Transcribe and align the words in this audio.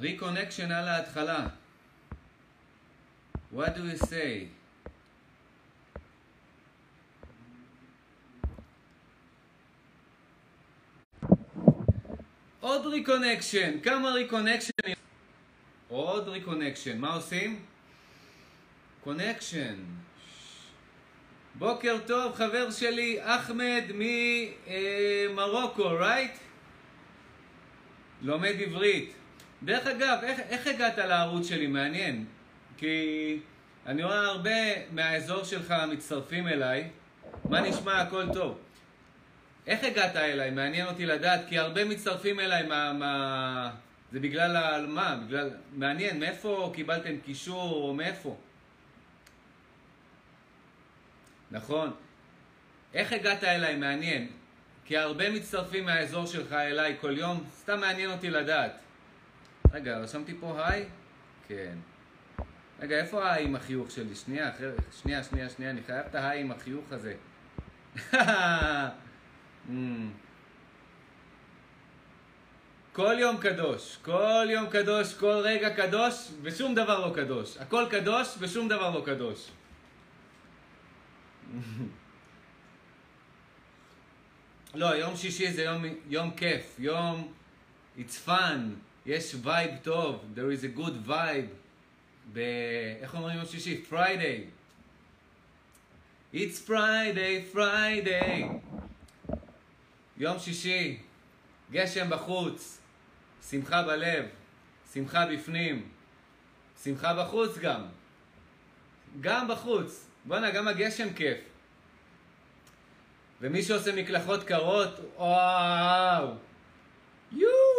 reconnection 0.00 0.72
על 0.72 0.88
ההתחלה. 0.88 1.48
What 3.54 3.76
do 3.76 3.80
you 3.80 4.04
say? 4.04 4.46
עוד 12.60 12.86
reconnection, 12.86 13.80
כמה 13.80 14.10
reconnection 14.10 14.79
ים? 14.79 14.96
עוד 15.88 16.28
reconnection, 16.28 16.98
מה 16.98 17.14
עושים? 17.14 17.64
connection. 19.04 19.74
בוקר 21.54 21.96
טוב, 22.06 22.34
חבר 22.34 22.70
שלי, 22.70 23.18
אחמד 23.20 23.84
ממרוקו, 23.94 25.88
right? 25.88 26.32
לומד 28.22 28.54
עברית. 28.60 29.19
דרך 29.62 29.86
אגב, 29.86 30.18
איך, 30.22 30.40
איך 30.40 30.66
הגעת 30.66 30.98
לערוץ 30.98 31.48
שלי? 31.48 31.66
מעניין. 31.66 32.24
כי 32.76 33.38
אני 33.86 34.04
רואה 34.04 34.26
הרבה 34.26 34.90
מהאזור 34.90 35.44
שלך 35.44 35.74
מצטרפים 35.92 36.48
אליי. 36.48 36.90
מה 37.44 37.60
נשמע? 37.60 38.00
הכל 38.00 38.24
טוב. 38.32 38.58
איך 39.66 39.84
הגעת 39.84 40.16
אליי? 40.16 40.50
מעניין 40.50 40.86
אותי 40.86 41.06
לדעת, 41.06 41.40
כי 41.48 41.58
הרבה 41.58 41.84
מצטרפים 41.84 42.40
אליי 42.40 42.66
מה... 42.66 42.92
מה... 42.92 43.70
זה 44.12 44.20
בגלל 44.20 44.56
ה... 44.56 44.86
מה? 44.86 45.16
בגלל... 45.26 45.50
מעניין, 45.72 46.20
מאיפה 46.20 46.72
קיבלתם 46.74 47.16
קישור 47.24 47.72
או 47.72 47.94
מאיפה? 47.94 48.36
נכון. 51.50 51.92
איך 52.94 53.12
הגעת 53.12 53.44
אליי? 53.44 53.76
מעניין. 53.76 54.28
כי 54.84 54.96
הרבה 54.96 55.30
מצטרפים 55.30 55.84
מהאזור 55.84 56.26
שלך 56.26 56.52
אליי 56.52 56.96
כל 57.00 57.18
יום, 57.18 57.44
סתם 57.60 57.80
מעניין 57.80 58.10
אותי 58.10 58.30
לדעת. 58.30 58.72
רגע, 59.72 59.98
רשמתי 59.98 60.34
פה 60.40 60.66
היי? 60.68 60.84
כן. 61.48 61.74
רגע, 62.80 62.96
איפה 62.96 63.24
ההיי 63.24 63.44
עם 63.44 63.56
החיוך 63.56 63.90
שלי? 63.90 64.14
שנייה. 64.14 64.50
שנייה, 65.02 65.24
שנייה, 65.24 65.48
שנייה, 65.48 65.70
אני 65.70 65.82
חייב 65.82 66.06
את 66.06 66.14
ההיי 66.14 66.40
עם 66.40 66.50
החיוך 66.50 66.84
הזה. 66.92 67.14
כל 72.92 73.16
יום 73.18 73.36
קדוש, 73.36 73.96
כל 74.02 74.46
יום 74.50 74.70
קדוש, 74.70 75.14
כל 75.14 75.40
רגע 75.44 75.76
קדוש, 75.76 76.28
ושום 76.42 76.74
דבר 76.74 77.06
לא 77.06 77.14
קדוש. 77.14 77.56
הכל 77.56 77.86
קדוש 77.90 78.28
ושום 78.38 78.68
דבר 78.68 78.98
לא 78.98 79.04
קדוש. 79.06 79.50
לא, 84.74 84.86
יום 84.86 85.16
שישי 85.16 85.52
זה 85.52 85.62
יום, 85.62 85.84
יום 86.08 86.30
כיף, 86.30 86.76
יום... 86.78 87.32
It's 87.98 88.28
fun, 88.28 88.58
יש 89.06 89.34
וייב 89.42 89.70
טוב, 89.82 90.24
there 90.34 90.38
is 90.60 90.64
a 90.64 90.78
good 90.78 91.08
vibe. 91.08 91.54
ב... 92.32 92.38
איך 93.00 93.14
אומרים 93.14 93.36
יום 93.36 93.46
שישי? 93.46 93.84
Friday. 93.90 94.40
It's 96.34 96.68
Friday, 96.68 97.54
Friday. 97.54 98.44
יום 100.16 100.38
שישי, 100.38 100.98
גשם 101.72 102.10
בחוץ, 102.10 102.78
שמחה 103.50 103.82
בלב, 103.82 104.24
שמחה 104.94 105.26
בפנים, 105.26 105.88
שמחה 106.84 107.24
בחוץ 107.24 107.58
גם. 107.58 107.86
גם 109.20 109.48
בחוץ. 109.48 110.06
בואנה, 110.24 110.50
גם 110.50 110.68
הגשם 110.68 111.14
כיף. 111.14 111.38
ומי 113.40 113.62
שעושה 113.62 113.92
מקלחות 113.92 114.44
קרות, 114.44 115.00
וואו! 115.16 116.34
יואו! 117.32 117.69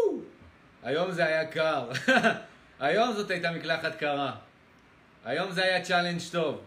היום 0.84 1.12
זה 1.12 1.26
היה 1.26 1.46
קר. 1.46 1.90
היום 2.80 3.14
זאת 3.14 3.32
הייתה 3.32 3.52
מקלחת 3.52 3.96
קרה. 3.96 4.36
היום 5.26 5.52
זה 5.52 5.64
היה 5.64 5.82
challenge 5.82 6.20
טוב. 6.32 6.62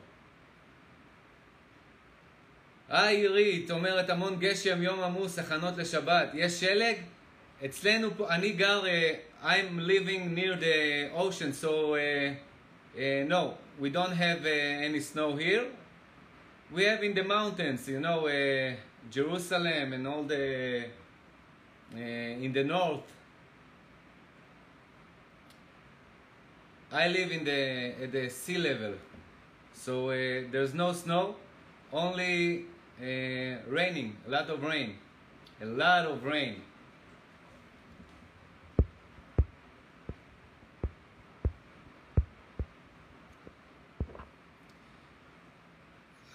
היי 2.89 3.17
עירית, 3.17 3.71
אומרת 3.71 4.11
המון 4.11 4.39
גשם, 4.39 4.83
יום 4.83 5.01
עמוס, 5.01 5.39
הכנות 5.39 5.77
לשבת. 5.77 6.29
יש 6.35 6.61
שלג? 6.61 6.97
אצלנו 7.65 8.11
פה, 8.17 8.35
אני 8.35 8.53
גר, 8.53 8.83
uh, 8.83 9.45
I'm 9.45 9.79
living 9.79 10.35
near 10.35 10.57
the 10.57 11.11
ocean, 11.15 11.53
so 11.53 11.95
uh, 11.95 11.99
uh, 12.97 13.25
no, 13.29 13.55
we 13.79 13.91
don't 13.91 14.17
have 14.25 14.45
uh, 14.45 14.89
any 14.89 15.01
snow 15.01 15.37
here. 15.37 15.67
We 16.73 16.85
have 16.85 17.03
in 17.03 17.15
the 17.15 17.25
mountains, 17.25 17.89
you 17.89 18.01
know, 18.01 18.27
uh, 18.27 18.73
Jerusalem 19.11 19.93
and 19.93 20.07
all 20.07 20.23
the, 20.23 20.85
uh, 21.95 22.45
in 22.45 22.53
the 22.53 22.65
north. 22.65 23.14
I 26.95 27.09
live 27.09 27.33
in 27.33 27.43
the, 27.45 27.93
at 28.05 28.13
the 28.13 28.29
sea 28.31 28.57
level, 28.57 28.95
so 29.73 30.11
uh, 30.11 30.45
there's 30.53 30.75
no 30.75 30.93
snow, 30.93 31.35
only 31.93 32.67
uh, 33.03 33.59
raining, 33.69 34.17
a 34.29 34.31
lot 34.31 34.49
of 34.49 34.63
rain, 34.63 34.95
a 35.61 35.65
lot 35.67 36.07
of 36.07 36.23
rain. 36.23 36.63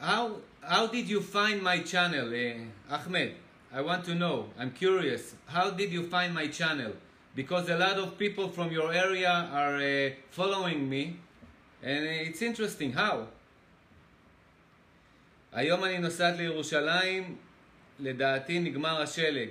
How, 0.02 0.36
how 0.60 0.88
did 0.88 1.08
you 1.08 1.22
find 1.22 1.64
my 1.64 1.80
channel, 1.84 2.34
uh, 2.34 2.94
Ahmed? 2.96 3.36
I 3.74 3.80
want 3.80 4.04
to 4.06 4.16
know. 4.16 4.50
I'm 4.60 4.72
curious. 4.72 5.36
How 5.46 5.70
did 5.70 5.94
you 5.94 6.04
find 6.04 6.34
my 6.34 6.48
channel? 6.48 6.92
Because 7.36 7.70
a 7.70 7.78
lot 7.78 7.98
of 7.98 8.18
people 8.18 8.50
from 8.50 8.72
your 8.72 8.92
area 8.92 9.50
are 9.54 9.78
uh, 9.78 10.10
following 10.32 10.90
me, 10.90 11.18
and 11.84 12.06
it's 12.06 12.42
interesting. 12.42 12.94
How? 12.94 13.28
היום 15.54 15.84
אני 15.84 15.98
נוסעת 15.98 16.38
לירושלים, 16.38 17.36
לדעתי 18.00 18.60
נגמר 18.60 19.02
השלג. 19.02 19.50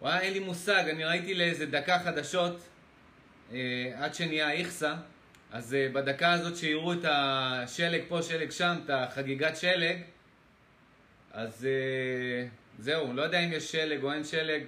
וואי, 0.00 0.18
אין 0.18 0.32
לי 0.32 0.38
מושג, 0.38 0.84
אני 0.88 1.04
ראיתי 1.04 1.34
לאיזה 1.34 1.66
דקה 1.66 1.98
חדשות, 1.98 2.60
אה, 3.52 3.92
עד 3.94 4.14
שנהיה 4.14 4.52
איכסה, 4.52 4.94
אז 5.52 5.74
אה, 5.74 5.88
בדקה 5.92 6.32
הזאת 6.32 6.56
שיראו 6.56 6.92
את 6.92 7.04
השלג 7.04 8.02
פה, 8.08 8.22
שלג 8.22 8.50
שם, 8.50 8.76
את 8.84 8.90
החגיגת 8.90 9.56
שלג, 9.56 9.96
אז 11.32 11.66
אה, 11.66 12.48
זהו, 12.78 13.12
לא 13.12 13.22
יודע 13.22 13.38
אם 13.38 13.52
יש 13.52 13.72
שלג 13.72 14.02
או 14.02 14.12
אין 14.12 14.24
שלג, 14.24 14.62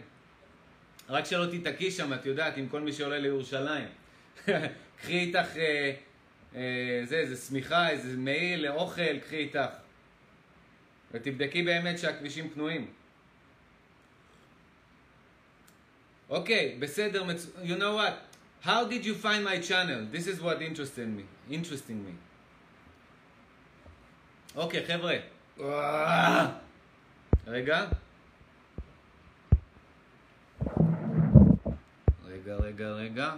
רק 1.09 1.25
שלא 1.25 1.47
תיתקעי 1.51 1.91
שם, 1.91 2.13
את 2.13 2.27
יודעת, 2.27 2.57
עם 2.57 2.69
כל 2.69 2.81
מי 2.81 2.93
שעולה 2.93 3.19
לירושלים. 3.19 3.89
קחי 5.01 5.19
איתך... 5.19 5.57
אה, 6.55 7.03
זה, 7.05 7.17
איזה 7.17 7.47
שמיכה, 7.47 7.91
איזה 7.91 8.17
מעיל 8.17 8.67
לאוכל, 8.67 9.19
קחי 9.19 9.37
איתך. 9.37 9.71
ותבדקי 11.13 11.63
באמת 11.63 11.99
שהכבישים 11.99 12.51
פנויים. 12.51 12.87
אוקיי, 16.29 16.77
בסדר, 16.79 17.25
מצ... 17.25 17.47
you 17.63 17.77
know 17.79 17.97
what? 17.99 18.15
How 18.67 18.85
did 18.91 19.05
you 19.05 19.15
find 19.23 19.45
my 19.45 19.59
channel? 19.69 20.07
This 20.13 20.27
is 20.27 20.41
what 20.41 20.63
interested 20.63 21.09
me. 21.09 21.25
interesting 21.51 22.01
me. 22.07 22.15
אוקיי, 24.57 24.87
חבר'ה. 24.87 25.17
רגע. 27.47 27.87
רגע, 32.45 32.57
רגע, 32.57 32.91
רגע. 32.91 33.35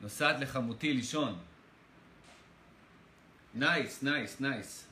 נוסעת 0.00 0.40
לחמותי 0.40 0.92
לישון. 0.92 1.38
nice, 3.54 4.02
nice, 4.02 4.40
nice. 4.40 4.88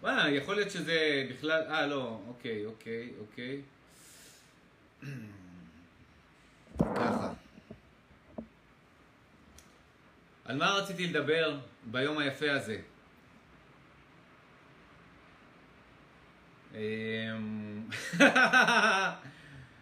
וואלה, 0.00 0.30
יכול 0.30 0.54
להיות 0.54 0.70
שזה 0.70 1.26
בכלל... 1.30 1.62
אה, 1.62 1.86
לא, 1.86 2.20
אוקיי, 2.28 2.66
אוקיי, 2.66 3.12
אוקיי. 3.20 3.62
ככה. 6.78 7.32
על 10.44 10.56
מה 10.56 10.70
רציתי 10.70 11.06
לדבר 11.06 11.60
ביום 11.84 12.18
היפה 12.18 12.52
הזה? 12.52 12.80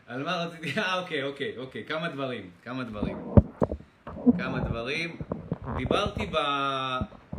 על 0.06 0.22
מה 0.22 0.44
רציתי... 0.44 0.72
אה, 0.80 1.00
אוקיי, 1.00 1.22
אוקיי, 1.22 1.56
אוקיי, 1.56 1.84
כמה 1.84 2.08
דברים, 2.08 2.50
כמה 2.62 2.84
דברים. 2.84 3.16
כמה 4.38 4.60
דברים. 4.60 5.16
דיברתי 5.76 6.26
ב... 6.26 6.36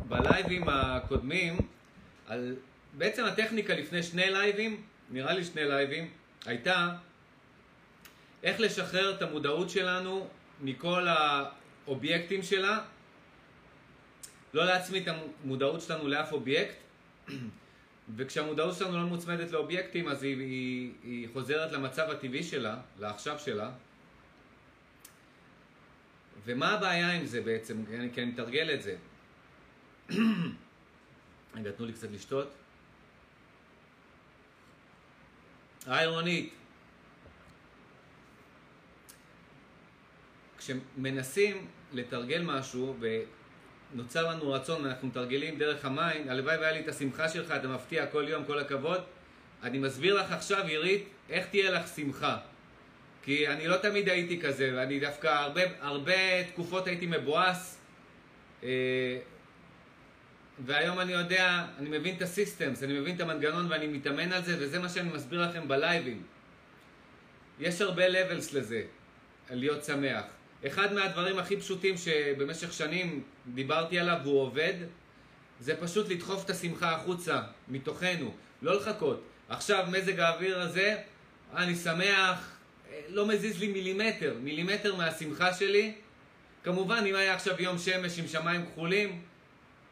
בלייבים 0.08 0.70
הקודמים 0.70 1.58
על... 2.28 2.56
בעצם 2.94 3.26
הטכניקה 3.26 3.74
לפני 3.74 4.04
שני 4.04 4.30
לייבים, 4.30 4.82
נראה 5.10 5.34
לי 5.34 5.44
שני 5.44 5.66
לייבים, 5.66 6.10
הייתה 6.46 6.90
איך 8.44 8.60
לשחרר 8.60 9.16
את 9.16 9.22
המודעות 9.22 9.70
שלנו 9.70 10.28
מכל 10.62 11.08
האובייקטים 11.08 12.44
שלה, 12.44 12.80
לא 14.54 14.66
להצמיד 14.66 15.10
את 15.10 15.16
המודעות 15.44 15.82
שלנו 15.82 16.08
לאף 16.08 16.32
אובייקט, 16.32 16.76
וכשהמודעות 18.16 18.76
שלנו 18.76 18.98
לא 18.98 19.06
מוצמדת 19.06 19.52
לאובייקטים, 19.52 20.08
אז 20.08 20.24
היא, 20.24 20.38
היא, 20.38 20.92
היא 21.04 21.28
חוזרת 21.34 21.72
למצב 21.72 22.10
הטבעי 22.10 22.44
שלה, 22.44 22.78
לעכשיו 23.00 23.40
שלה. 23.40 23.72
ומה 26.46 26.72
הבעיה 26.72 27.12
עם 27.12 27.26
זה 27.26 27.42
בעצם? 27.42 27.86
כי 27.86 27.96
אני, 27.96 28.10
כי 28.14 28.22
אני 28.22 28.32
מתרגל 28.32 28.74
את 28.74 28.82
זה. 28.82 28.96
רגע, 31.56 31.72
תנו 31.72 31.86
לי 31.86 31.94
קצת 31.94 32.12
לשתות. 32.12 32.54
היי 35.88 36.08
רונית. 36.08 36.54
כשמנסים 40.58 41.68
לתרגל 41.94 42.42
משהו 42.42 42.96
ונוצר 43.94 44.28
לנו 44.30 44.52
רצון 44.52 44.86
ואנחנו 44.86 45.08
מתרגלים 45.08 45.58
דרך 45.58 45.86
המים, 45.86 46.30
הלוואי 46.30 46.58
והיה 46.58 46.72
לי 46.72 46.80
את 46.80 46.88
השמחה 46.88 47.30
שלך, 47.30 47.52
אתה 47.52 47.68
מפתיע 47.68 48.06
כל 48.06 48.26
יום, 48.28 48.46
כל 48.46 48.60
הכבוד. 48.60 49.02
אני 49.64 49.80
מסביר 49.80 50.22
לך 50.22 50.32
עכשיו, 50.32 50.66
עירית, 50.68 51.04
איך 51.30 51.48
תהיה 51.48 51.72
לך 51.72 51.88
שמחה. 51.96 52.38
כי 53.24 53.48
אני 53.48 53.68
לא 53.68 53.78
תמיד 53.78 54.10
הייתי 54.10 54.42
כזה, 54.42 54.72
ואני 54.76 55.00
דווקא 55.00 55.28
הרבה, 55.28 55.62
הרבה 55.82 56.44
תקופות 56.44 56.88
הייתי 56.88 57.06
מבואס. 57.06 57.80
אה, 58.64 58.70
והיום 60.66 61.00
אני 61.00 61.12
יודע, 61.12 61.66
אני 61.80 61.90
מבין 61.98 62.16
את 62.16 62.22
הסיסטמס, 62.22 62.84
אני 62.84 63.00
מבין 63.00 63.16
את 63.16 63.22
המנגנון 63.22 63.72
ואני 63.72 63.88
מתאמן 63.88 64.32
על 64.32 64.44
זה, 64.44 64.56
וזה 64.60 64.80
מה 64.80 64.90
שאני 64.90 65.10
מסביר 65.10 65.42
לכם 65.48 65.68
בלייבים. 65.68 66.24
יש 67.60 67.82
הרבה 67.82 68.08
לבלס 68.08 68.54
לזה, 68.54 68.84
להיות 69.50 69.84
שמח. 69.84 70.24
אחד 70.68 70.94
מהדברים 70.94 71.40
הכי 71.40 71.58
פשוטים 71.58 71.98
שבמשך 71.98 72.74
שנים 72.74 73.24
דיברתי 73.54 74.00
עליו 74.00 74.18
והוא 74.24 74.42
עובד, 74.42 74.74
זה 75.60 75.76
פשוט 75.76 76.10
לדחוף 76.10 76.46
את 76.46 76.50
השמחה 76.50 76.92
החוצה, 76.96 77.42
מתוכנו, 77.68 78.34
לא 78.62 78.76
לחכות. 78.76 79.24
עכשיו 79.50 79.86
מזג 79.92 80.20
האוויר 80.20 80.60
הזה, 80.60 80.98
אני 81.56 81.76
שמח, 81.76 82.52
לא 83.10 83.26
מזיז 83.26 83.60
לי 83.60 83.68
מילימטר, 83.68 84.36
מילימטר 84.42 84.96
מהשמחה 84.96 85.54
שלי. 85.54 85.94
כמובן, 86.64 87.04
אם 87.06 87.16
היה 87.16 87.34
עכשיו 87.34 87.62
יום 87.62 87.78
שמש 87.78 88.20
עם 88.20 88.28
שמיים 88.28 88.66
כחולים, 88.66 89.22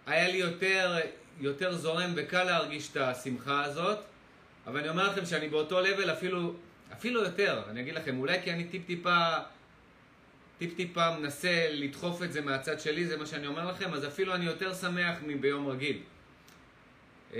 היה 0.05 0.27
לי 0.27 0.37
יותר, 0.37 0.97
יותר 1.39 1.75
זורם 1.75 2.11
וקל 2.15 2.43
להרגיש 2.43 2.91
את 2.91 2.97
השמחה 2.97 3.63
הזאת, 3.63 3.97
אבל 4.67 4.79
אני 4.79 4.89
אומר 4.89 5.07
לכם 5.07 5.25
שאני 5.25 5.49
באותו 5.49 5.81
לבל 5.81 6.11
אפילו, 6.11 6.53
אפילו 6.93 7.23
יותר, 7.23 7.61
אני 7.69 7.81
אגיד 7.81 7.95
לכם, 7.95 8.19
אולי 8.19 8.41
כי 8.43 8.51
אני 8.51 8.63
טיפ-טיפה, 8.63 9.37
טיפ-טיפה 10.61 11.17
מנסה 11.17 11.67
לדחוף 11.71 12.23
את 12.23 12.33
זה 12.33 12.41
מהצד 12.41 12.79
שלי, 12.79 13.05
זה 13.05 13.17
מה 13.17 13.25
שאני 13.25 13.47
אומר 13.47 13.71
לכם, 13.71 13.93
אז 13.93 14.05
אפילו 14.05 14.35
אני 14.35 14.45
יותר 14.45 14.73
שמח 14.73 15.17
מביום 15.27 15.67
רגיל. 15.67 15.99
אמ, 17.33 17.39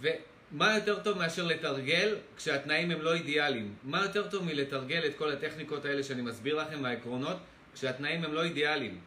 ומה 0.00 0.74
יותר 0.74 1.02
טוב 1.02 1.18
מאשר 1.18 1.44
לתרגל 1.44 2.16
כשהתנאים 2.36 2.90
הם 2.90 3.00
לא 3.00 3.14
אידיאליים? 3.14 3.74
מה 3.84 4.02
יותר 4.02 4.30
טוב 4.30 4.44
מלתרגל 4.44 5.06
את 5.06 5.16
כל 5.16 5.32
הטכניקות 5.32 5.84
האלה 5.84 6.02
שאני 6.02 6.22
מסביר 6.22 6.54
לכם, 6.56 6.82
והעקרונות, 6.82 7.36
כשהתנאים 7.74 8.24
הם 8.24 8.32
לא 8.32 8.42
אידיאליים? 8.44 9.00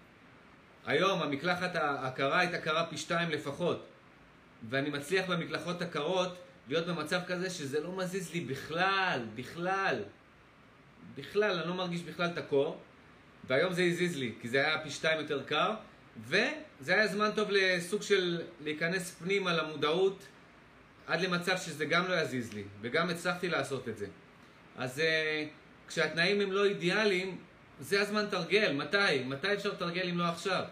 היום 0.85 1.21
המקלחת 1.21 1.71
הקרה 1.75 2.39
הייתה 2.39 2.57
קרה 2.57 2.85
פי 2.85 2.97
שתיים 2.97 3.29
לפחות. 3.29 3.85
ואני 4.69 4.89
מצליח 4.89 5.25
במקלחות 5.29 5.81
הקרות 5.81 6.37
להיות 6.67 6.87
במצב 6.87 7.19
כזה 7.27 7.49
שזה 7.49 7.79
לא 7.79 7.97
מזיז 7.97 8.33
לי 8.33 8.39
בכלל, 8.39 9.25
בכלל. 9.35 10.03
בכלל, 11.15 11.59
אני 11.59 11.67
לא 11.67 11.75
מרגיש 11.75 12.01
בכלל 12.01 12.25
את 12.25 12.37
הקור. 12.37 12.79
והיום 13.47 13.73
זה 13.73 13.83
הזיז 13.83 14.17
לי, 14.17 14.33
כי 14.41 14.49
זה 14.49 14.57
היה 14.57 14.79
פי 14.79 14.89
שתיים 14.89 15.19
יותר 15.19 15.43
קר. 15.43 15.73
וזה 16.27 16.93
היה 16.93 17.07
זמן 17.07 17.29
טוב 17.35 17.47
לסוג 17.51 18.01
של 18.01 18.41
להיכנס 18.63 19.11
פנימה 19.11 19.53
למודעות 19.53 20.23
עד 21.07 21.21
למצב 21.21 21.57
שזה 21.57 21.85
גם 21.85 22.07
לא 22.07 22.21
יזיז 22.21 22.53
לי, 22.53 22.63
וגם 22.81 23.09
הצלחתי 23.09 23.49
לעשות 23.49 23.89
את 23.89 23.97
זה. 23.97 24.07
אז 24.77 24.99
uh, 24.99 25.01
כשהתנאים 25.87 26.41
הם 26.41 26.51
לא 26.51 26.65
אידיאליים, 26.65 27.37
זה 27.79 28.01
הזמן 28.01 28.25
לתרגל. 28.25 28.73
מתי? 28.73 29.23
מתי 29.25 29.53
אפשר 29.53 29.69
לתרגל 29.69 30.09
אם 30.09 30.17
לא 30.17 30.23
עכשיו? 30.23 30.63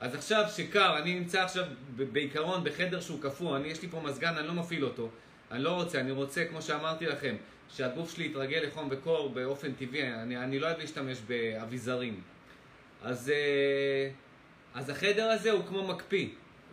אז 0.00 0.14
עכשיו 0.14 0.44
שקר, 0.56 0.98
אני 0.98 1.14
נמצא 1.14 1.42
עכשיו 1.42 1.64
בעיקרון 1.96 2.64
בחדר 2.64 3.00
שהוא 3.00 3.22
קפוא, 3.22 3.56
אני 3.56 3.68
יש 3.68 3.82
לי 3.82 3.88
פה 3.88 4.00
מזגן, 4.00 4.34
אני 4.36 4.46
לא 4.46 4.54
מפעיל 4.54 4.84
אותו. 4.84 5.10
אני 5.50 5.62
לא 5.62 5.70
רוצה, 5.70 6.00
אני 6.00 6.10
רוצה, 6.10 6.44
כמו 6.44 6.62
שאמרתי 6.62 7.06
לכם, 7.06 7.36
שהגוף 7.74 8.14
שלי 8.14 8.24
יתרגל 8.24 8.58
לחום 8.66 8.88
וקור 8.90 9.28
באופן 9.28 9.72
טבעי, 9.72 10.12
אני, 10.12 10.36
אני 10.36 10.58
לא 10.58 10.66
אוהב 10.66 10.78
להשתמש 10.78 11.18
באביזרים. 11.26 12.20
אז, 13.02 13.30
אה, 13.30 14.10
אז 14.74 14.90
החדר 14.90 15.30
הזה 15.30 15.50
הוא 15.50 15.66
כמו 15.66 15.88
מקפיא. 15.88 16.28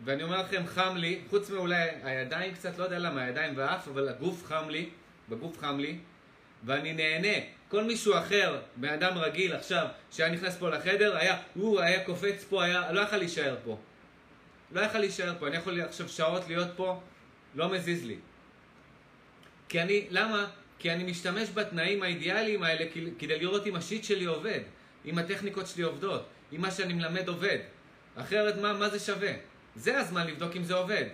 ואני 0.06 0.24
אומר 0.24 0.42
לכם, 0.42 0.64
חם 0.66 0.96
לי, 0.98 1.22
חוץ 1.30 1.50
מאולי 1.50 1.76
הידיים 2.04 2.54
קצת, 2.54 2.78
לא 2.78 2.84
יודע 2.84 3.00
למה, 3.00 3.24
הידיים 3.24 3.58
והאף, 3.58 3.88
אבל 3.88 4.10
הגוף 4.10 4.46
חם 4.46 4.70
לי, 4.70 4.90
בגוף 5.30 5.60
חם 5.60 5.80
לי, 5.80 5.98
ואני 6.66 6.94
נהנה. 6.94 7.38
כל 7.68 7.84
מישהו 7.84 8.18
אחר, 8.18 8.62
בן 8.76 8.90
אדם 8.90 9.18
רגיל 9.18 9.54
עכשיו, 9.54 9.88
שהיה 10.12 10.32
נכנס 10.32 10.58
פה 10.58 10.70
לחדר, 10.70 11.18
היה, 11.18 11.38
הוא 11.54 11.80
היה 11.80 12.04
קופץ 12.04 12.44
פה, 12.50 12.64
היה, 12.64 12.92
לא 12.92 13.02
יכול 13.02 13.18
להישאר 13.18 13.56
פה. 13.64 13.78
לא 14.72 14.82
יכול 14.82 15.00
להישאר 15.00 15.34
פה, 15.40 15.48
אני 15.48 15.56
יכול 15.56 15.82
עכשיו 15.82 16.10
שעות 16.10 16.48
להיות 16.48 16.68
פה, 16.76 17.02
לא 17.56 17.70
מזיז 17.70 18.06
לי. 18.06 18.18
כי 19.70 19.82
אני, 19.82 20.08
למה? 20.10 20.48
כי 20.84 20.92
אני 20.92 21.04
משתמש 21.04 21.50
בתנאים 21.54 22.04
האידיאליים 22.04 22.64
האלה 22.64 22.86
כדי 23.20 23.40
לראות 23.40 23.68
אם 23.68 23.76
השיט 23.76 24.04
שלי 24.04 24.26
עובד, 24.26 24.60
אם 25.06 25.18
הטכניקות 25.18 25.68
שלי 25.68 25.84
עובדות, 25.84 26.26
אם 26.56 26.62
מה 26.62 26.72
שאני 26.72 26.94
מלמד 26.94 27.28
עובד. 27.28 27.58
אחרת 28.16 28.58
מה, 28.58 28.74
מה 28.74 28.90
זה 28.90 29.00
שווה? 29.00 29.32
זה 29.76 30.00
הזמן 30.00 30.28
לבדוק 30.28 30.56
אם 30.56 30.64
זה 30.64 30.74
עובד. 30.74 31.06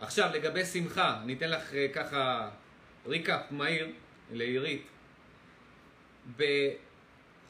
עכשיו, 0.00 0.30
לגבי 0.34 0.64
שמחה, 0.64 1.20
אני 1.22 1.34
אתן 1.34 1.50
לך 1.50 1.70
uh, 1.70 1.94
ככה 1.94 2.50
ריקאפ 3.06 3.40
מהיר 3.50 3.88
לעירית. 4.32 4.86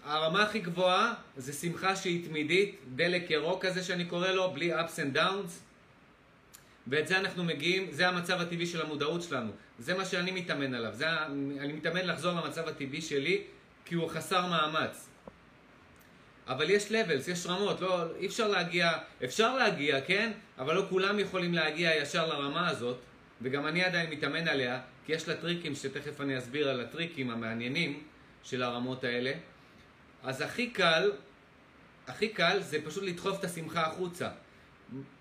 הרמה 0.04 0.42
הכי 0.42 0.58
גבוהה 0.58 1.14
זה 1.36 1.52
שמחה 1.52 1.96
שהיא 1.96 2.28
תמידית, 2.28 2.78
דלק 2.94 3.30
ירוק 3.30 3.66
כזה 3.66 3.82
שאני 3.82 4.04
קורא 4.04 4.28
לו, 4.28 4.50
בלי 4.50 4.80
ups 4.80 4.96
and 4.96 5.16
downs. 5.16 5.69
ואת 6.86 7.08
זה 7.08 7.18
אנחנו 7.18 7.44
מגיעים, 7.44 7.86
זה 7.90 8.08
המצב 8.08 8.40
הטבעי 8.40 8.66
של 8.66 8.82
המודעות 8.82 9.22
שלנו. 9.22 9.52
זה 9.78 9.94
מה 9.94 10.04
שאני 10.04 10.30
מתאמן 10.30 10.74
עליו. 10.74 10.94
זה, 10.94 11.22
אני 11.60 11.72
מתאמן 11.72 12.06
לחזור 12.06 12.32
למצב 12.32 12.68
הטבעי 12.68 13.02
שלי, 13.02 13.42
כי 13.84 13.94
הוא 13.94 14.08
חסר 14.08 14.46
מאמץ. 14.46 15.08
אבל 16.46 16.70
יש 16.70 16.86
levels, 16.88 17.30
יש 17.30 17.46
רמות, 17.46 17.80
לא, 17.80 18.16
אי 18.16 18.26
אפשר 18.26 18.48
להגיע, 18.48 18.90
אפשר 19.24 19.56
להגיע, 19.56 20.00
כן? 20.00 20.32
אבל 20.58 20.74
לא 20.74 20.86
כולם 20.88 21.18
יכולים 21.18 21.54
להגיע 21.54 21.96
ישר 21.96 22.26
לרמה 22.26 22.68
הזאת, 22.68 22.98
וגם 23.42 23.66
אני 23.66 23.84
עדיין 23.84 24.10
מתאמן 24.10 24.48
עליה, 24.48 24.80
כי 25.06 25.12
יש 25.12 25.28
לה 25.28 25.34
טריקים 25.34 25.74
שתכף 25.74 26.20
אני 26.20 26.38
אסביר 26.38 26.68
על 26.68 26.80
הטריקים 26.80 27.30
המעניינים 27.30 28.02
של 28.42 28.62
הרמות 28.62 29.04
האלה. 29.04 29.32
אז 30.22 30.40
הכי 30.40 30.70
קל, 30.70 31.12
הכי 32.06 32.28
קל 32.28 32.58
זה 32.60 32.78
פשוט 32.84 33.04
לדחוף 33.04 33.38
את 33.38 33.44
השמחה 33.44 33.86
החוצה. 33.86 34.28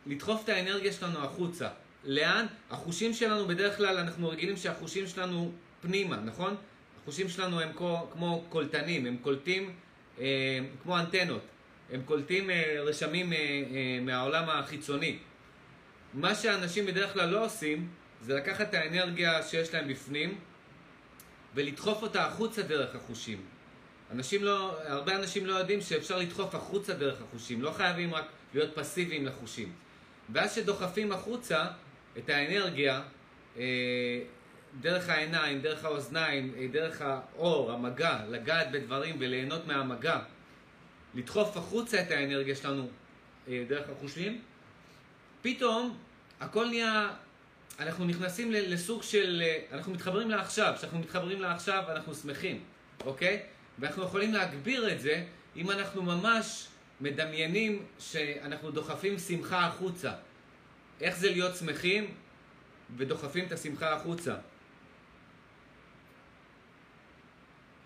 לדחוף 0.09 0.43
את 0.43 0.49
האנרגיה 0.49 0.93
שלנו 0.93 1.19
החוצה. 1.19 1.67
לאן? 2.03 2.45
החושים 2.69 3.13
שלנו, 3.13 3.47
בדרך 3.47 3.77
כלל 3.77 3.97
אנחנו 3.97 4.29
רגילים 4.29 4.57
שהחושים 4.57 5.07
שלנו 5.07 5.51
פנימה, 5.81 6.15
נכון? 6.15 6.55
החושים 7.01 7.29
שלנו 7.29 7.59
הם 7.59 7.73
כמו 8.11 8.45
קולטנים, 8.49 9.05
הם 9.05 9.17
קולטים 9.21 9.73
אה, 10.19 10.59
כמו 10.83 10.99
אנטנות. 10.99 11.41
הם 11.91 12.01
קולטים 12.05 12.49
אה, 12.49 12.75
רשמים 12.79 13.33
אה, 13.33 13.37
מהעולם 14.01 14.49
החיצוני. 14.49 15.17
מה 16.13 16.35
שאנשים 16.35 16.85
בדרך 16.85 17.13
כלל 17.13 17.29
לא 17.29 17.45
עושים, 17.45 17.87
זה 18.21 18.35
לקחת 18.35 18.69
את 18.69 18.73
האנרגיה 18.73 19.43
שיש 19.43 19.73
להם 19.73 19.87
בפנים 19.87 20.39
ולדחוף 21.55 22.01
אותה 22.01 22.25
החוצה 22.25 22.61
דרך 22.61 22.95
החושים. 22.95 23.41
אנשים 24.11 24.43
לא, 24.43 24.77
הרבה 24.83 25.15
אנשים 25.15 25.45
לא 25.45 25.53
יודעים 25.53 25.81
שאפשר 25.81 26.17
לדחוף 26.17 26.55
החוצה 26.55 26.93
דרך 26.93 27.21
החושים, 27.21 27.61
לא 27.61 27.71
חייבים 27.71 28.13
רק 28.13 28.25
להיות 28.53 28.75
פסיביים 28.75 29.25
לחושים. 29.25 29.71
ואז 30.33 30.55
שדוחפים 30.55 31.11
החוצה 31.11 31.65
את 32.17 32.29
האנרגיה, 32.29 33.01
דרך 34.81 35.09
העיניים, 35.09 35.61
דרך 35.61 35.85
האוזניים, 35.85 36.53
אה, 36.57 36.67
דרך 36.71 37.01
האור, 37.01 37.71
המגע, 37.71 38.19
לגעת 38.29 38.71
בדברים 38.71 39.15
וליהנות 39.19 39.67
מהמגע, 39.67 40.19
לדחוף 41.15 41.57
החוצה 41.57 42.01
את 42.01 42.11
האנרגיה 42.11 42.55
שלנו 42.55 42.87
אה, 43.47 43.63
דרך 43.67 43.89
החושים, 43.89 44.41
פתאום 45.41 45.97
הכל 46.39 46.67
נהיה, 46.67 47.09
אנחנו 47.79 48.05
נכנסים 48.05 48.51
לסוג 48.51 49.03
של, 49.03 49.41
אה, 49.45 49.77
אנחנו 49.77 49.93
מתחברים 49.93 50.29
לעכשיו, 50.29 50.73
כשאנחנו 50.77 50.99
מתחברים 50.99 51.41
לעכשיו 51.41 51.83
אנחנו 51.89 52.15
שמחים, 52.15 52.63
אוקיי? 53.05 53.41
ואנחנו 53.79 54.03
יכולים 54.03 54.33
להגביר 54.33 54.93
את 54.93 55.01
זה 55.01 55.23
אם 55.55 55.71
אנחנו 55.71 56.03
ממש 56.03 56.67
מדמיינים 57.01 57.85
שאנחנו 57.99 58.71
דוחפים 58.71 59.19
שמחה 59.19 59.65
החוצה. 59.65 60.13
איך 61.01 61.17
זה 61.17 61.31
להיות 61.31 61.55
שמחים 61.55 62.13
ודוחפים 62.97 63.45
את 63.45 63.51
השמחה 63.51 63.93
החוצה? 63.93 64.35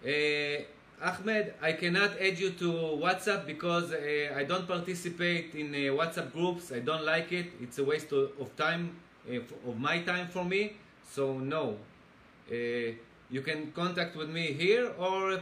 אה, 0.06 0.64
Ahmed, 1.02 1.54
I 1.62 1.74
cannot 1.74 2.12
add 2.18 2.40
you 2.40 2.52
to 2.52 2.70
WhatsApp 3.04 3.46
because 3.46 3.92
uh, 3.92 4.40
I 4.40 4.46
don't 4.46 4.66
participate 4.66 5.54
in 5.54 5.74
uh, 5.74 5.78
WhatsApp 6.00 6.32
groups. 6.32 6.72
I 6.72 6.80
don't 6.80 7.04
like 7.04 7.34
it. 7.34 7.48
It's 7.62 7.78
a 7.80 7.84
waste 7.84 8.14
of, 8.14 8.56
time, 8.56 8.96
uh, 9.30 9.70
of 9.70 9.78
my 9.78 10.00
time 10.00 10.28
for 10.28 10.46
me. 10.46 10.78
So 11.12 11.40
no. 11.40 11.78
Uh, 12.50 12.94
you 13.34 13.42
can 13.42 13.72
contact 13.72 14.16
with 14.16 14.30
me 14.30 14.46
here 14.54 14.92
or 15.00 15.32
uh, 15.32 15.40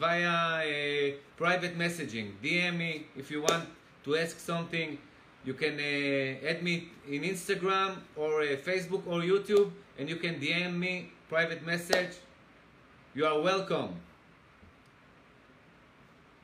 via 0.00 0.36
uh, 0.64 1.12
private 1.36 1.76
messaging. 1.76 2.28
DM 2.42 2.78
me 2.78 3.04
if 3.14 3.30
you 3.30 3.42
want 3.42 3.64
to 4.04 4.16
ask 4.16 4.40
something. 4.40 4.96
You 5.44 5.52
can 5.52 5.74
uh, 5.78 6.48
add 6.50 6.62
me 6.62 6.88
in 7.06 7.20
Instagram 7.34 7.90
or 8.16 8.40
uh, 8.40 8.56
Facebook 8.68 9.02
or 9.06 9.20
YouTube, 9.20 9.70
and 9.98 10.08
you 10.08 10.16
can 10.16 10.40
DM 10.40 10.78
me 10.78 11.12
private 11.28 11.62
message. 11.66 12.14
You 13.14 13.26
are 13.26 13.40
welcome. 13.40 13.92